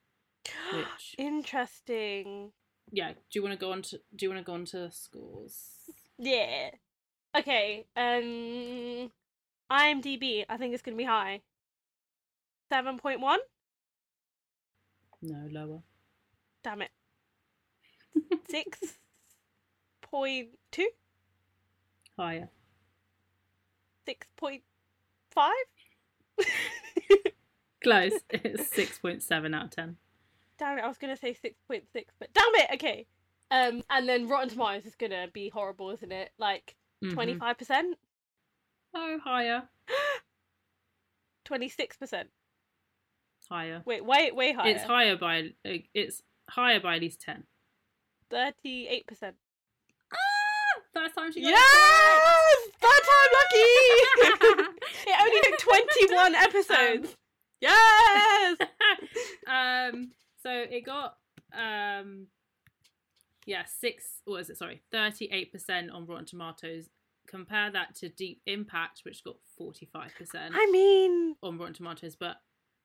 which 0.75 1.15
Interesting. 1.19 2.53
yeah 2.93 3.13
do 3.13 3.19
you 3.35 3.43
want 3.43 3.53
to 3.53 3.59
go 3.59 3.73
on 3.73 3.83
to 3.83 3.99
do 4.15 4.27
you 4.27 4.31
want 4.31 4.41
to 4.41 4.45
go 4.45 4.55
on 4.55 4.65
to 4.67 4.91
scores 4.91 5.63
Yeah. 6.19 6.71
Okay. 7.37 7.85
Um, 7.97 9.11
IMDb. 9.71 10.45
I 10.49 10.57
think 10.57 10.73
it's 10.73 10.83
gonna 10.83 10.97
be 10.97 11.05
high. 11.05 11.43
Seven 12.73 12.97
point 12.99 13.21
one. 13.21 13.41
no 15.23 15.47
lower 15.51 15.83
Damn 16.65 16.83
it. 16.83 16.91
Six 18.49 18.79
point 20.11 20.49
two. 20.71 20.89
higher 22.19 22.49
Six 24.07 24.27
point 24.37 24.63
five. 25.31 25.53
close 27.83 28.13
it's 28.31 28.69
6.7 28.77 29.55
out 29.55 29.65
of 29.67 29.71
10 29.71 29.97
Damn 30.59 30.79
it, 30.79 30.83
I 30.83 30.89
was 30.89 30.99
gonna 30.99 31.17
say 31.17 31.35
six 31.35 31.55
point 31.69 31.85
six, 31.93 32.15
but 32.19 32.29
damn 32.35 32.45
it, 32.55 32.71
okay. 32.75 33.07
Um, 33.51 33.83
and 33.91 34.09
then 34.09 34.27
Rotten 34.27 34.49
Tomatoes 34.49 34.87
is 34.87 34.95
gonna 34.95 35.29
be 35.33 35.51
horrible, 35.51 35.91
isn't 35.91 36.11
it? 36.13 36.31
Like 36.39 36.75
Mhm. 37.05 37.13
twenty 37.13 37.35
five 37.35 37.59
percent, 37.59 37.97
oh 38.95 39.19
higher 39.23 39.69
twenty 41.45 41.69
six 41.69 41.97
percent. 41.99 42.31
higher 43.51 43.83
Wait, 43.85 44.05
way 44.05 44.33
way 44.33 44.53
higher. 44.55 44.71
it's 44.71 44.85
higher 44.85 45.17
by 45.17 45.51
it's 45.65 46.23
higher 46.49 46.81
by 46.81 46.97
at 46.97 47.03
least 47.03 47.21
10 47.21 47.45
Thirty 48.31 48.89
eight 48.89 49.07
percent. 49.07 49.37
First 50.97 51.15
time 51.15 51.31
she 51.31 51.43
got 51.43 51.51
Yes! 51.51 52.59
it 52.65 52.75
Third 52.81 53.03
time 53.05 53.31
lucky! 53.37 54.73
it 55.09 55.17
only 55.21 55.41
took 55.43 55.59
21 56.09 56.35
episodes. 56.35 57.17
yes! 57.61 58.57
um 59.47 60.11
so 60.43 60.51
it 60.51 60.87
got 60.87 61.17
um 61.53 62.27
yeah 63.45 63.65
six 63.67 64.05
what 64.25 64.41
is 64.41 64.51
it 64.51 64.57
sorry 64.57 64.83
38% 64.93 65.93
on 65.93 66.07
rotten 66.07 66.25
tomatoes 66.25 66.89
compare 67.27 67.71
that 67.71 67.95
to 67.97 68.09
deep 68.09 68.41
impact 68.47 69.01
which 69.05 69.23
got 69.23 69.37
45% 69.61 70.11
I 70.53 70.71
mean, 70.71 71.37
on 71.43 71.59
rotten 71.59 71.75
tomatoes 71.75 72.17
but 72.17 72.37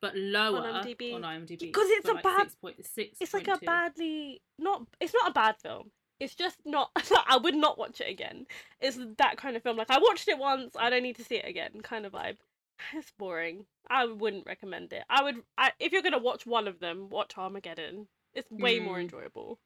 but 0.02 0.16
lower 0.18 0.60
on 0.60 0.84
IMDb. 0.84 1.60
Because 1.60 1.88
it's 1.90 2.10
a 2.10 2.16
bad- 2.16 2.50
6.6 2.64 3.10
it's 3.20 3.34
like 3.34 3.48
a 3.48 3.58
badly 3.60 4.42
not. 4.58 4.88
It's 5.00 5.14
not 5.14 5.30
a 5.30 5.34
bad 5.34 5.58
film. 5.62 5.92
It's 6.22 6.36
just 6.36 6.58
not. 6.66 6.92
I 7.28 7.38
would 7.38 7.56
not 7.56 7.78
watch 7.78 8.00
it 8.00 8.10
again. 8.10 8.46
It's 8.80 8.98
that 9.18 9.38
kind 9.38 9.56
of 9.58 9.64
film. 9.64 9.76
Like 9.78 9.90
I 9.90 9.98
watched 10.00 10.28
it 10.28 10.38
once. 10.38 10.76
I 10.80 10.90
don't 10.90 11.04
need 11.04 11.16
to 11.18 11.24
see 11.24 11.36
it 11.36 11.48
again. 11.48 11.82
Kind 11.82 12.06
of 12.06 12.14
vibe. 12.14 12.38
It's 12.96 13.12
boring. 13.18 13.66
I 13.90 14.06
wouldn't 14.06 14.46
recommend 14.48 14.94
it. 14.94 15.04
I 15.10 15.24
would. 15.24 15.36
I, 15.58 15.72
if 15.80 15.92
you're 15.92 16.02
gonna 16.02 16.18
watch 16.20 16.46
one 16.46 16.68
of 16.68 16.80
them, 16.80 17.10
watch 17.10 17.34
Armageddon. 17.38 18.08
It's 18.34 18.50
way 18.52 18.80
more 18.80 18.98
Mm. 18.98 19.02
enjoyable. 19.02 19.60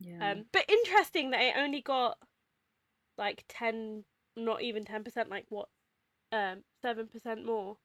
yeah 0.00 0.30
Um, 0.32 0.44
but 0.52 0.64
interesting 0.68 1.30
that 1.30 1.40
it 1.42 1.54
only 1.58 1.80
got 1.80 2.18
like 3.18 3.44
ten, 3.48 4.04
not 4.36 4.62
even 4.62 4.84
ten 4.84 5.04
percent. 5.04 5.28
Like 5.30 5.46
what? 5.48 5.68
Um, 6.32 6.64
seven 6.82 7.06
percent 7.06 7.44
more 7.46 7.76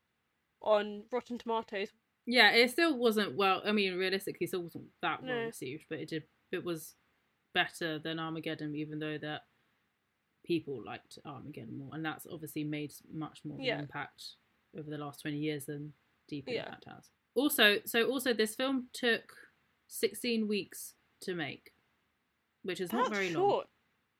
on 0.61 1.03
Rotten 1.11 1.37
Tomatoes. 1.37 1.89
yeah 2.25 2.51
it 2.51 2.69
still 2.71 2.97
wasn't 2.97 3.35
well 3.37 3.61
i 3.65 3.71
mean 3.71 3.95
realistically 3.95 4.43
it 4.45 4.49
still 4.49 4.63
wasn't 4.63 4.83
that 5.01 5.23
well 5.23 5.35
No. 5.39 5.45
received 5.45 5.85
but 5.89 5.99
it 5.99 6.09
did 6.09 6.23
it 6.51 6.63
was 6.65 6.95
better 7.53 7.99
than 7.99 8.19
armageddon 8.19 8.75
even 8.75 8.99
though 8.99 9.17
that 9.17 9.41
people 10.45 10.81
liked 10.83 11.19
armageddon 11.25 11.77
more 11.77 11.89
and 11.93 12.03
that's 12.05 12.25
obviously 12.31 12.63
made 12.63 12.91
much 13.11 13.39
more 13.43 13.57
of 13.57 13.63
Yeah. 13.63 13.75
an 13.75 13.81
impact 13.81 14.23
over 14.77 14.89
the 14.89 14.97
last 14.97 15.21
20 15.21 15.37
years 15.37 15.65
than 15.65 15.93
deep 16.27 16.45
Yeah. 16.47 16.65
impact 16.65 16.85
has 16.85 17.09
also 17.35 17.79
so 17.85 18.09
also 18.09 18.33
this 18.33 18.55
film 18.55 18.87
took 18.93 19.33
16 19.87 20.47
weeks 20.47 20.95
to 21.21 21.35
make 21.35 21.71
which 22.63 22.79
is 22.81 22.91
not 22.91 23.09
very 23.11 23.31
short. 23.31 23.67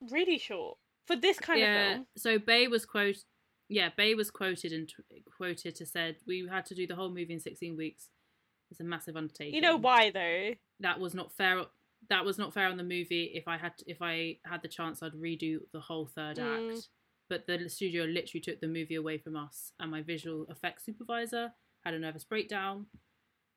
long 0.00 0.10
Really 0.10 0.38
short 0.38 0.78
for 1.06 1.14
this 1.16 1.38
kind 1.38 1.60
yeah 1.60 1.86
of 1.90 1.92
film. 1.94 2.06
so 2.16 2.38
bay 2.38 2.66
was 2.68 2.84
quote 2.86 3.24
yeah 3.68 3.90
bay 3.96 4.14
was 4.14 4.30
quoted 4.30 4.72
and 4.72 4.88
t- 4.88 5.22
quoted 5.36 5.74
to 5.76 5.86
said 5.86 6.16
we 6.26 6.46
had 6.50 6.66
to 6.66 6.74
do 6.74 6.86
the 6.86 6.94
whole 6.96 7.10
movie 7.10 7.34
in 7.34 7.40
16 7.40 7.76
weeks 7.76 8.08
it's 8.70 8.80
a 8.80 8.84
massive 8.84 9.16
undertaking 9.16 9.54
You 9.54 9.60
know 9.60 9.76
why 9.76 10.10
though? 10.10 10.54
that 10.80 10.98
was 11.00 11.14
not 11.14 11.32
fair 11.32 11.64
that 12.08 12.24
was 12.24 12.38
not 12.38 12.52
fair 12.54 12.66
on 12.68 12.76
the 12.76 12.82
movie 12.82 13.30
if 13.34 13.46
i 13.46 13.56
had 13.56 13.72
if 13.86 14.00
i 14.00 14.36
had 14.44 14.62
the 14.62 14.68
chance 14.68 15.02
i'd 15.02 15.12
redo 15.12 15.58
the 15.72 15.80
whole 15.80 16.06
third 16.06 16.36
Mm. 16.38 16.72
act 16.72 16.88
but 17.28 17.46
the 17.46 17.68
studio 17.68 18.04
literally 18.04 18.40
took 18.40 18.60
the 18.60 18.66
movie 18.66 18.96
away 18.96 19.18
from 19.18 19.36
us 19.36 19.72
and 19.78 19.90
my 19.90 20.02
visual 20.02 20.46
effects 20.48 20.84
supervisor 20.84 21.52
had 21.84 21.94
a 21.94 21.98
nervous 21.98 22.24
breakdown 22.24 22.86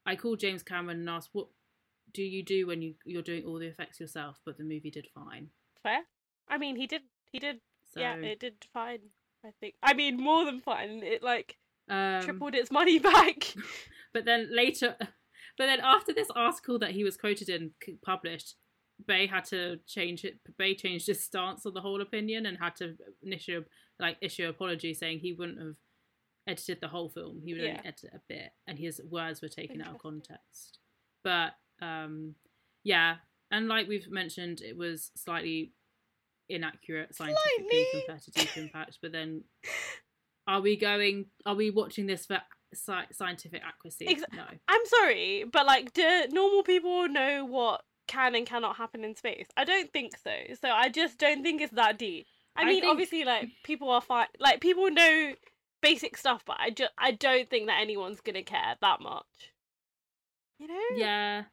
i 0.06 0.16
called 0.16 0.40
james 0.40 0.62
cameron 0.64 1.00
and 1.00 1.10
asked 1.10 1.30
what 1.34 1.48
do 2.14 2.22
you 2.22 2.44
do 2.44 2.68
when 2.68 2.82
you 2.82 2.94
you're 3.06 3.22
doing 3.22 3.44
all 3.46 3.58
the 3.58 3.66
effects 3.68 4.00
yourself 4.00 4.40
but 4.46 4.58
the 4.58 4.64
movie 4.64 4.92
did 4.92 5.08
fine 5.14 5.50
Fair. 5.82 6.00
I 6.48 6.58
mean, 6.58 6.78
he 6.78 6.88
did. 6.88 7.02
He 7.32 7.40
did. 7.40 7.60
so 7.94 8.00
yeah, 8.00 8.16
it 8.16 8.40
did 8.40 8.54
fine. 8.74 9.00
I 9.46 9.50
think. 9.60 9.76
I 9.84 9.94
mean, 9.94 10.16
more 10.18 10.46
than 10.46 10.62
fine. 10.62 11.02
It 11.04 11.22
like 11.22 11.58
um, 11.90 12.22
tripled 12.22 12.56
its 12.56 12.72
money 12.72 13.00
back. 13.12 13.54
But 14.14 14.24
then 14.24 14.48
later, 14.56 14.96
but 15.58 15.66
then 15.68 15.80
after 15.82 16.14
this 16.14 16.30
article 16.36 16.80
that 16.80 16.92
he 16.92 17.04
was 17.04 17.18
quoted 17.18 17.50
in 17.50 17.72
published, 18.04 18.56
Bay 19.06 19.26
had 19.28 19.46
to 19.46 19.80
change 19.88 20.24
it. 20.24 20.40
Bay 20.58 20.76
changed 20.76 21.08
his 21.08 21.24
stance 21.24 21.66
on 21.66 21.74
the 21.74 21.82
whole 21.82 22.02
opinion 22.02 22.46
and 22.46 22.58
had 22.58 22.76
to 22.78 22.96
issue 23.22 23.64
like 24.00 24.18
issue 24.22 24.48
apology 24.48 24.94
saying 24.94 25.20
he 25.20 25.34
wouldn't 25.34 25.60
have 25.60 25.76
edited 26.48 26.80
the 26.82 26.88
whole 26.88 27.10
film. 27.10 27.42
He 27.44 27.54
would 27.54 27.62
Yeah. 27.62 27.70
only 27.78 27.86
edit 27.86 28.10
a 28.14 28.20
bit, 28.28 28.52
and 28.68 28.78
his 28.80 29.02
words 29.10 29.42
were 29.42 29.48
taken 29.50 29.82
out 29.82 29.96
of 29.96 30.02
context. 30.02 30.80
But 31.24 31.54
um, 31.82 32.36
yeah, 32.84 33.18
and 33.52 33.68
like 33.68 33.88
we've 33.88 34.10
mentioned, 34.10 34.62
it 34.62 34.76
was 34.78 35.12
slightly 35.16 35.74
inaccurate 36.50 37.16
scientifically 37.16 37.68
Slightly. 37.70 37.88
compared 38.06 38.22
to 38.24 38.32
Deep 38.32 38.58
Impact. 38.58 39.00
But 39.02 39.12
then, 39.12 39.44
are 40.48 40.62
we 40.62 40.76
going? 40.76 41.28
Are 41.46 41.56
we 41.56 41.70
watching 41.72 42.06
this 42.06 42.26
for 42.26 42.40
sci- 42.76 43.12
scientific 43.12 43.62
accuracy? 43.66 44.08
Ex- 44.08 44.24
no. 44.34 44.44
I'm 44.68 44.86
sorry, 44.86 45.46
but 45.52 45.66
like, 45.66 45.94
do 45.94 46.24
normal 46.32 46.64
people 46.64 47.08
know 47.08 47.46
what 47.46 47.84
can 48.08 48.36
and 48.36 48.46
cannot 48.46 48.76
happen 48.78 49.04
in 49.04 49.16
space? 49.16 49.48
I 49.58 49.64
don't 49.64 49.92
think 49.92 50.18
so. 50.18 50.32
So 50.62 50.70
I 50.70 50.90
just 50.90 51.18
don't 51.18 51.44
think 51.44 51.62
it's 51.62 51.74
that 51.74 51.98
deep. 51.98 52.28
I 52.56 52.62
I 52.62 52.66
mean, 52.66 52.82
think- 52.82 52.92
obviously, 52.92 53.24
like 53.24 53.50
people 53.64 53.90
are 53.90 54.02
fine. 54.02 54.28
Like 54.40 54.62
people 54.62 54.90
know 54.92 55.34
basic 55.82 56.18
stuff, 56.18 56.44
but 56.46 56.58
I 56.60 56.70
just 56.70 56.92
I 56.98 57.12
don't 57.12 57.50
think 57.50 57.68
that 57.68 57.82
anyone's 57.82 58.22
gonna 58.22 58.44
care 58.44 58.76
that 58.82 59.02
much. 59.02 59.52
You 60.60 60.68
know? 60.68 60.80
Yeah. 60.96 61.44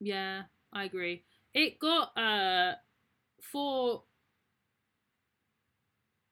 Yeah, 0.00 0.42
I 0.72 0.84
agree. 0.84 1.24
It 1.54 1.78
got 1.78 2.16
uh 2.18 2.74
four 3.40 4.02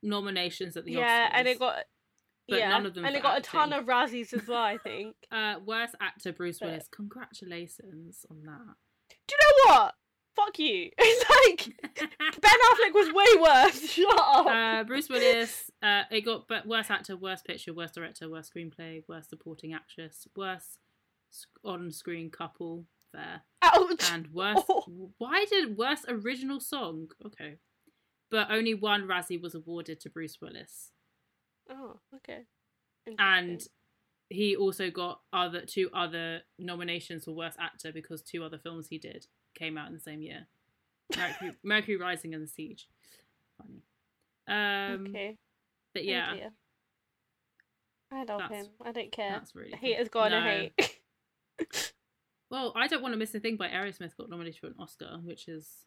nominations 0.03 0.77
at 0.77 0.85
the 0.85 0.93
yeah, 0.93 1.31
and 1.33 1.47
it 1.47 1.59
got 1.59 1.85
but 2.49 2.59
yeah, 2.59 2.69
none 2.71 2.87
of 2.87 2.95
them 2.95 3.05
and 3.05 3.15
it 3.17 3.23
got 3.23 3.39
a 3.39 3.41
ton 3.43 3.73
of 3.73 3.85
Razzies 3.87 4.33
as 4.35 4.47
well. 4.49 4.63
I 4.63 4.79
think. 4.79 5.15
uh 5.33 5.57
worst 5.65 5.95
actor 6.01 6.33
Bruce 6.33 6.59
But- 6.59 6.69
Willis. 6.71 6.89
Congratulations 6.95 8.25
on 8.31 8.43
that. 8.45 8.75
Do 9.29 9.35
you 9.35 9.39
know 9.41 9.75
what? 9.75 9.95
Fuck 10.35 10.59
you. 10.59 10.91
It's 10.99 11.31
like 11.31 11.77
Ben 12.01 12.09
Affleck 12.71 12.95
was 12.95 13.13
way 13.13 13.41
worse. 13.41 13.91
Shut 13.91 14.19
up. 14.19 14.47
uh 14.47 14.85
Bruce 14.85 15.09
Willis, 15.09 15.71
uh 15.83 16.03
it 16.11 16.23
got 16.23 16.49
but 16.49 16.67
worst 16.67 16.91
actor, 16.91 17.17
worst 17.17 17.45
picture, 17.47 17.73
worst 17.75 17.95
director, 17.95 18.29
worst 18.31 18.53
screenplay, 18.55 19.03
worst 19.09 19.31
supporting 19.31 19.75
actress, 19.75 20.27
worst 20.37 20.79
on-screen 21.65 22.31
couple, 22.31 22.85
fair. 23.13 23.43
Ouch. 23.63 24.11
and 24.13 24.29
worst. 24.33 24.65
Oh. 24.69 25.13
Why 25.19 25.45
did 25.49 25.77
worst 25.77 26.05
original 26.09 26.61
song? 26.61 27.09
Okay, 27.25 27.57
but 28.31 28.49
only 28.51 28.75
one 28.75 29.07
Razzie 29.07 29.41
was 29.41 29.55
awarded 29.55 30.01
to 30.01 30.11
Bruce 30.11 30.39
Willis, 30.41 30.91
Oh, 31.71 31.99
okay. 32.17 32.41
and 33.19 33.61
he 34.31 34.57
also 34.57 34.91
got 34.91 35.21
other 35.33 35.63
two 35.67 35.91
other 35.95 36.41
nominations 36.59 37.25
for 37.25 37.33
worst 37.33 37.59
actor 37.61 37.93
because 37.93 38.23
two 38.23 38.43
other 38.45 38.59
films 38.59 38.89
he 38.89 38.99
did 38.99 39.27
came 39.55 39.77
out 39.77 39.89
in 39.89 39.95
the 39.95 40.01
same 40.01 40.23
year. 40.23 40.47
Mercury, 41.17 41.53
Mercury 41.63 41.97
Rising 41.97 42.35
and 42.35 42.43
The 42.43 42.49
Siege. 42.49 42.89
Funny. 43.59 43.83
Um, 44.49 45.07
okay. 45.09 45.37
but 45.95 46.03
Oh 46.03 46.07
yeah, 46.07 46.35
dear. 46.35 46.51
I 48.11 48.25
love 48.25 48.41
that's- 48.41 48.65
him. 48.67 48.73
I 48.85 48.93
don't 48.93 49.13
care. 49.13 49.31
that's 49.33 49.55
really. 49.55 49.73
Haters 49.77 50.09
cool. 50.11 50.23
gonna 50.23 50.41
No. 50.41 50.47
hate. 50.79 50.99
Well, 52.51 52.75
I 52.77 52.87
don't 52.87 53.01
want 53.01 53.15
to 53.15 53.19
miss 53.19 53.35
a 53.35 53.41
thing 53.41 53.57
by 53.57 53.69
Aerosmith 53.69 54.15
got 54.15 54.29
nominated 54.29 54.61
for 54.61 54.67
an 54.67 54.75
Oscar, 54.79 55.19
which 55.25 55.49
is 55.49 55.87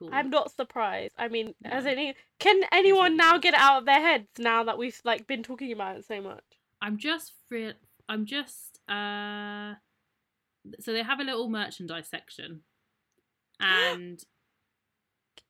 cool. 0.00 0.08
I'm 0.12 0.30
not 0.30 0.50
surprised. 0.56 1.14
I 1.16 1.28
mean, 1.28 1.54
has 1.64 1.84
No. 1.84 1.90
any 1.92 2.16
can 2.40 2.62
anyone 2.72 3.16
now 3.16 3.38
get 3.38 3.54
it 3.54 3.60
out 3.60 3.78
of 3.78 3.84
their 3.86 4.00
heads 4.00 4.26
now 4.38 4.64
that 4.64 4.76
we've 4.78 5.00
like 5.04 5.26
been 5.28 5.42
talking 5.44 5.70
about 5.72 5.96
it 5.98 6.04
so 6.06 6.20
much? 6.20 6.42
I'm 6.82 6.98
just 6.98 7.32
re- 7.50 7.74
I'm 8.08 8.26
just 8.26 8.80
uh 8.88 9.74
so 10.80 10.92
they 10.92 11.02
have 11.02 11.20
a 11.20 11.24
little 11.24 11.48
merchandise 11.48 12.08
section 12.08 12.62
and 13.60 14.22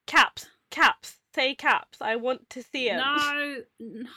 Caps, 0.06 0.48
caps, 0.70 1.18
say 1.34 1.54
caps. 1.54 1.98
I 2.00 2.16
want 2.16 2.50
to 2.50 2.62
see 2.62 2.90
it. 2.90 2.96
no, 2.96 3.56
no 3.80 4.08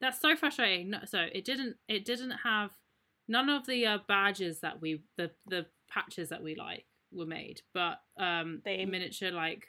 that's 0.00 0.20
so 0.20 0.34
frustrating 0.36 0.90
no, 0.90 0.98
so 1.06 1.26
it 1.32 1.44
didn't 1.44 1.76
it 1.88 2.04
didn't 2.04 2.32
have 2.42 2.72
none 3.28 3.48
of 3.48 3.66
the 3.66 3.86
uh, 3.86 3.98
badges 4.08 4.60
that 4.60 4.80
we 4.82 5.02
the 5.16 5.30
the 5.46 5.66
patches 5.88 6.28
that 6.30 6.42
we 6.42 6.54
like 6.56 6.84
were 7.14 7.26
made 7.26 7.60
but 7.72 7.98
um 8.18 8.60
Same. 8.64 8.90
miniature 8.90 9.30
like 9.30 9.66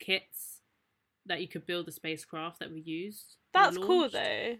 kits 0.00 0.60
that 1.26 1.40
you 1.40 1.48
could 1.48 1.66
build 1.66 1.86
the 1.86 1.92
spacecraft 1.92 2.58
that 2.58 2.72
we 2.72 2.80
used 2.80 3.36
were 3.54 3.60
That's 3.60 3.78
cool 3.78 4.08
though. 4.08 4.56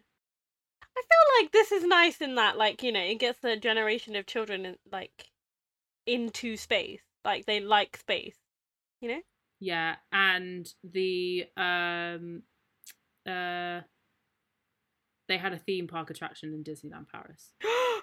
I 0.96 1.00
feel 1.00 1.42
like 1.42 1.52
this 1.52 1.72
is 1.72 1.84
nice 1.84 2.20
in 2.20 2.34
that, 2.34 2.58
like 2.58 2.82
you 2.82 2.92
know, 2.92 3.00
it 3.00 3.18
gets 3.18 3.40
the 3.40 3.56
generation 3.56 4.16
of 4.16 4.26
children 4.26 4.66
in, 4.66 4.76
like 4.90 5.30
into 6.06 6.56
space. 6.56 7.00
Like 7.24 7.46
they 7.46 7.60
like 7.60 7.96
space. 7.96 8.36
You 9.00 9.08
know. 9.08 9.20
Yeah, 9.60 9.96
and 10.12 10.68
the 10.84 11.46
um 11.56 12.42
uh 13.26 13.80
they 15.28 15.38
had 15.38 15.52
a 15.52 15.58
theme 15.58 15.86
park 15.86 16.10
attraction 16.10 16.52
in 16.52 16.64
Disneyland 16.64 17.08
Paris. 17.10 17.52
oh 17.64 18.02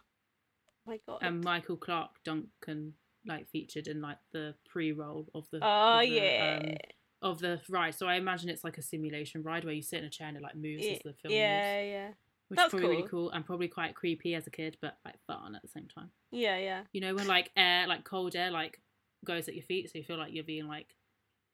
my 0.87 0.99
god. 1.07 1.19
And 1.21 1.43
Michael 1.43 1.77
Clarke 1.77 2.15
Duncan 2.25 2.93
like 3.25 3.49
featured 3.49 3.87
in 3.87 4.01
like 4.01 4.17
the 4.31 4.55
pre-roll 4.69 5.27
of 5.33 5.45
the 5.51 5.59
oh 5.61 5.99
of 5.99 6.01
the, 6.01 6.15
yeah. 6.15 6.59
um, 6.61 6.75
of 7.21 7.39
the 7.39 7.61
ride. 7.69 7.95
So 7.95 8.07
I 8.07 8.15
imagine 8.15 8.49
it's 8.49 8.63
like 8.63 8.77
a 8.77 8.81
simulation 8.81 9.43
ride 9.43 9.65
where 9.65 9.73
you 9.73 9.81
sit 9.81 9.99
in 9.99 10.05
a 10.05 10.09
chair 10.09 10.27
and 10.27 10.37
it 10.37 10.43
like 10.43 10.55
moves 10.55 10.85
yeah, 10.85 10.91
as 10.93 10.99
the 10.99 11.13
film 11.13 11.15
moves. 11.23 11.33
yeah, 11.35 11.81
yeah, 11.81 12.07
Which 12.47 12.57
That's 12.57 12.67
is 12.67 12.79
probably 12.79 12.89
really 12.89 13.01
cool. 13.09 13.27
cool 13.27 13.31
and 13.31 13.45
probably 13.45 13.67
quite 13.67 13.95
creepy 13.95 14.35
as 14.35 14.47
a 14.47 14.51
kid, 14.51 14.77
but 14.81 14.97
like 15.05 15.15
fun 15.27 15.55
at 15.55 15.61
the 15.61 15.67
same 15.67 15.87
time. 15.87 16.11
yeah, 16.31 16.57
yeah. 16.57 16.81
You 16.93 17.01
know, 17.01 17.15
when 17.15 17.27
like 17.27 17.51
air, 17.55 17.87
like 17.87 18.03
cold 18.03 18.35
air, 18.35 18.51
like 18.51 18.79
goes 19.25 19.47
at 19.47 19.55
your 19.55 19.63
feet, 19.63 19.91
so 19.91 19.97
you 19.97 20.03
feel 20.03 20.17
like 20.17 20.33
you're 20.33 20.43
being 20.43 20.67
like 20.67 20.95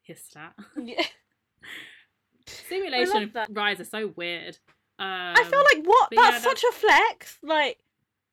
hissed 0.02 0.36
at. 0.36 0.54
Yeah. 0.82 1.04
Simulation 2.46 3.32
rides 3.50 3.80
are 3.80 3.84
so 3.84 4.12
weird. 4.14 4.56
Um, 4.98 5.34
I 5.36 5.44
feel 5.44 5.62
like 5.74 5.84
what? 5.84 6.10
but 6.10 6.18
yeah, 6.22 6.30
That's 6.30 6.44
such 6.44 6.62
a 6.62 6.72
flex. 6.72 7.38
Like, 7.42 7.78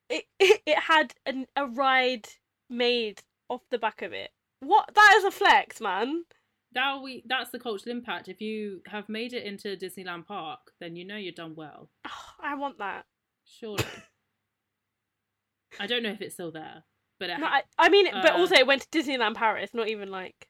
it, 0.08 0.24
it, 0.38 0.62
it 0.66 0.78
had 0.78 1.14
an, 1.26 1.46
a 1.56 1.66
ride 1.66 2.28
made 2.76 3.20
off 3.48 3.62
the 3.70 3.78
back 3.78 4.02
of 4.02 4.12
it. 4.12 4.30
What? 4.60 4.90
That 4.94 5.14
is 5.18 5.24
a 5.24 5.30
flex, 5.30 5.80
man. 5.80 6.24
that 6.72 7.02
we 7.02 7.22
that's 7.26 7.50
the 7.50 7.58
cultural 7.58 7.94
impact. 7.96 8.28
If 8.28 8.40
you 8.40 8.80
have 8.86 9.08
made 9.08 9.32
it 9.32 9.44
into 9.44 9.76
Disneyland 9.76 10.26
Park, 10.26 10.72
then 10.80 10.96
you 10.96 11.04
know 11.06 11.16
you've 11.16 11.34
done 11.34 11.54
well. 11.54 11.90
I 12.42 12.54
want 12.56 12.78
that. 12.78 13.04
Surely. 13.44 13.84
I 15.80 15.86
don't 15.86 16.02
know 16.02 16.10
if 16.10 16.20
it's 16.20 16.34
still 16.34 16.52
there, 16.52 16.84
but 17.18 17.30
it 17.30 17.38
No, 17.38 17.46
ha- 17.46 17.62
I, 17.78 17.86
I 17.86 17.88
mean, 17.88 18.06
but 18.12 18.32
uh, 18.32 18.36
also 18.38 18.54
it 18.54 18.66
went 18.66 18.82
to 18.88 18.98
Disneyland 19.02 19.34
Paris, 19.34 19.70
not 19.74 19.88
even 19.88 20.10
like 20.10 20.46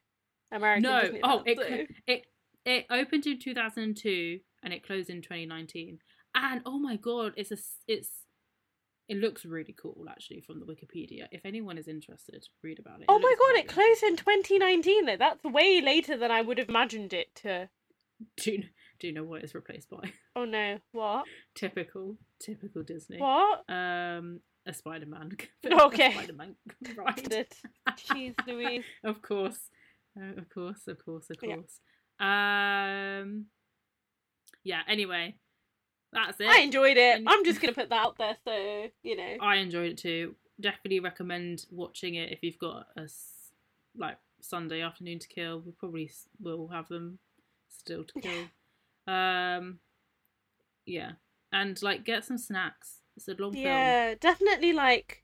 American. 0.51 0.83
no. 0.83 1.01
Disneyland, 1.01 1.19
Oh, 1.23 1.43
it 1.45 1.57
so- 1.87 1.93
it 2.07 2.25
it 2.65 2.85
opened 2.89 3.25
in 3.27 3.39
two 3.39 3.53
thousand 3.53 3.83
and 3.83 3.97
two 3.97 4.39
and 4.63 4.73
it 4.73 4.85
closed 4.85 5.09
in 5.09 5.21
twenty 5.21 5.45
nineteen. 5.45 5.99
And 6.35 6.61
oh 6.65 6.77
my 6.77 6.95
god, 6.97 7.33
it's 7.37 7.51
a 7.51 7.57
it's 7.87 8.09
it 9.07 9.17
looks 9.17 9.45
really 9.45 9.75
cool 9.79 10.05
actually 10.09 10.41
from 10.41 10.59
the 10.59 10.65
Wikipedia. 10.65 11.27
If 11.31 11.45
anyone 11.45 11.77
is 11.77 11.87
interested, 11.87 12.43
read 12.63 12.79
about 12.79 12.99
it. 13.01 13.05
Oh 13.07 13.17
It 13.17 13.21
my 13.21 13.35
god, 13.37 13.59
it 13.59 13.67
closed 13.67 14.03
in 14.03 14.15
2019 14.15 15.05
though. 15.05 15.17
That's 15.17 15.43
way 15.43 15.81
later 15.81 16.17
than 16.17 16.31
I 16.31 16.41
would 16.41 16.57
have 16.57 16.69
imagined 16.69 17.13
it 17.13 17.33
to. 17.43 17.69
Do 18.37 18.51
you, 18.51 18.63
do 18.99 19.07
you 19.07 19.13
know 19.13 19.25
what 19.25 19.43
it's 19.43 19.53
replaced 19.53 19.89
by? 19.89 20.11
Oh 20.37 20.45
no, 20.45 20.79
what? 20.93 21.25
typical, 21.53 22.17
typical 22.41 22.81
Disney. 22.83 23.17
What? 23.19 23.63
Um, 23.69 24.39
a 24.65 24.73
Spider-Man. 24.73 25.37
Okay. 25.69 26.13
Spider-Man 26.13 26.55
ride. 26.97 27.29
Did- 27.29 27.53
Jeez 27.89 28.35
Louise. 28.47 28.83
of 29.03 29.21
course, 29.21 29.69
uh, 30.17 30.39
of 30.39 30.49
course, 30.49 30.87
of 30.87 31.03
course, 31.05 31.29
of 31.29 31.37
Yeah. 31.43 31.55
course. 31.55 31.79
Um, 32.19 33.45
yeah. 34.63 34.81
Anyway, 34.87 35.35
that's 36.15 36.39
it. 36.39 36.47
I 36.47 36.61
enjoyed 36.61 36.97
it. 36.97 37.21
I'm 37.27 37.45
just 37.45 37.61
gonna 37.61 37.73
put 37.73 37.89
that 37.89 38.05
out 38.05 38.17
there, 38.17 38.37
so 38.43 38.87
you 39.03 39.15
know. 39.15 39.35
I 39.41 39.57
enjoyed 39.57 39.91
it 39.91 39.97
too. 39.97 40.35
Definitely 40.59 41.01
recommend 41.01 41.65
watching 41.69 42.15
it 42.15 42.31
if 42.31 42.39
you've 42.41 42.57
got 42.57 42.87
a 42.97 43.07
like 43.97 44.17
Sunday 44.41 44.81
afternoon 44.81 45.19
to 45.19 45.27
kill. 45.27 45.59
We 45.59 45.73
probably 45.73 46.09
will 46.39 46.69
have 46.69 46.87
them 46.87 47.19
still 47.69 48.05
to 48.05 48.21
kill. 48.21 49.13
Um, 49.13 49.79
yeah, 50.85 51.11
and 51.51 51.81
like 51.83 52.05
get 52.05 52.23
some 52.23 52.37
snacks. 52.37 53.01
It's 53.17 53.27
a 53.27 53.35
long 53.37 53.53
film. 53.53 53.65
Yeah, 53.65 54.15
definitely 54.19 54.73
like 54.73 55.23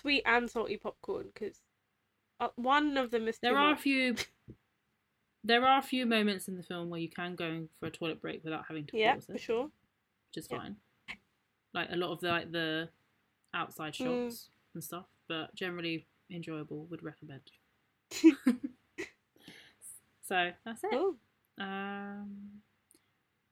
sweet 0.00 0.22
and 0.24 0.50
salty 0.50 0.78
popcorn 0.78 1.26
because 1.32 1.60
uh, 2.40 2.48
one 2.56 2.96
of 2.96 3.10
them 3.10 3.28
is. 3.28 3.38
There 3.38 3.56
are 3.56 3.74
a 3.74 3.76
few. 3.76 4.16
There 5.44 5.64
are 5.66 5.80
a 5.80 5.82
few 5.82 6.06
moments 6.06 6.46
in 6.46 6.56
the 6.56 6.62
film 6.62 6.88
where 6.88 7.00
you 7.00 7.08
can 7.08 7.34
go 7.34 7.66
for 7.80 7.86
a 7.86 7.90
toilet 7.90 8.22
break 8.22 8.44
without 8.44 8.64
having 8.68 8.86
to 8.86 8.96
Yeah, 8.96 9.14
pause 9.14 9.26
it, 9.28 9.32
for 9.32 9.38
sure. 9.38 9.70
Which 10.34 10.44
is 10.44 10.48
Yeah. 10.50 10.58
fine. 10.58 10.76
Like 11.74 11.90
a 11.90 11.96
lot 11.96 12.10
of 12.12 12.20
the 12.20 12.28
like 12.28 12.50
the 12.52 12.88
outside 13.54 13.92
Mm. 13.94 14.28
shots 14.30 14.50
and 14.74 14.82
stuff, 14.84 15.06
but 15.28 15.54
generally 15.54 16.06
enjoyable. 16.30 16.86
Would 16.86 17.02
recommend. 17.02 17.50
so 20.22 20.52
that's 20.64 20.84
it. 20.84 20.90
Cool. 20.90 21.16
Um, 21.58 22.62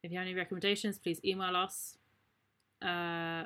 if 0.03 0.11
you 0.11 0.19
have 0.19 0.27
any 0.27 0.35
recommendations, 0.35 0.99
please 0.99 1.21
email 1.25 1.55
us. 1.57 1.99
Uh, 2.81 3.45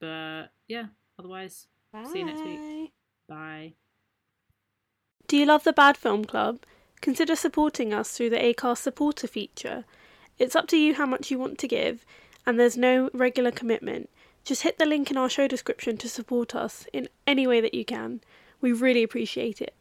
but 0.00 0.46
yeah, 0.68 0.86
otherwise, 1.18 1.66
See 2.10 2.18
you 2.20 2.24
next 2.24 2.42
week. 2.44 2.92
Bye. 3.28 3.34
bye. 3.34 3.74
Do 5.28 5.36
you 5.36 5.44
love 5.46 5.64
the 5.64 5.72
Bad 5.72 5.96
Film 5.96 6.24
Club? 6.24 6.60
Consider 7.00 7.36
supporting 7.36 7.92
us 7.92 8.16
through 8.16 8.30
the 8.30 8.36
Acast 8.38 8.78
supporter 8.78 9.26
feature. 9.26 9.84
It's 10.38 10.56
up 10.56 10.66
to 10.68 10.76
you 10.76 10.94
how 10.94 11.06
much 11.06 11.30
you 11.30 11.38
want 11.38 11.58
to 11.58 11.68
give, 11.68 12.04
and 12.46 12.58
there's 12.58 12.76
no 12.76 13.10
regular 13.12 13.50
commitment. 13.50 14.10
Just 14.44 14.62
hit 14.62 14.78
the 14.78 14.86
link 14.86 15.10
in 15.10 15.16
our 15.16 15.28
show 15.28 15.48
description 15.48 15.96
to 15.98 16.08
support 16.08 16.54
us 16.54 16.86
in 16.92 17.08
any 17.26 17.46
way 17.46 17.60
that 17.60 17.74
you 17.74 17.84
can. 17.84 18.20
We 18.60 18.72
really 18.72 19.02
appreciate 19.02 19.60
it. 19.60 19.74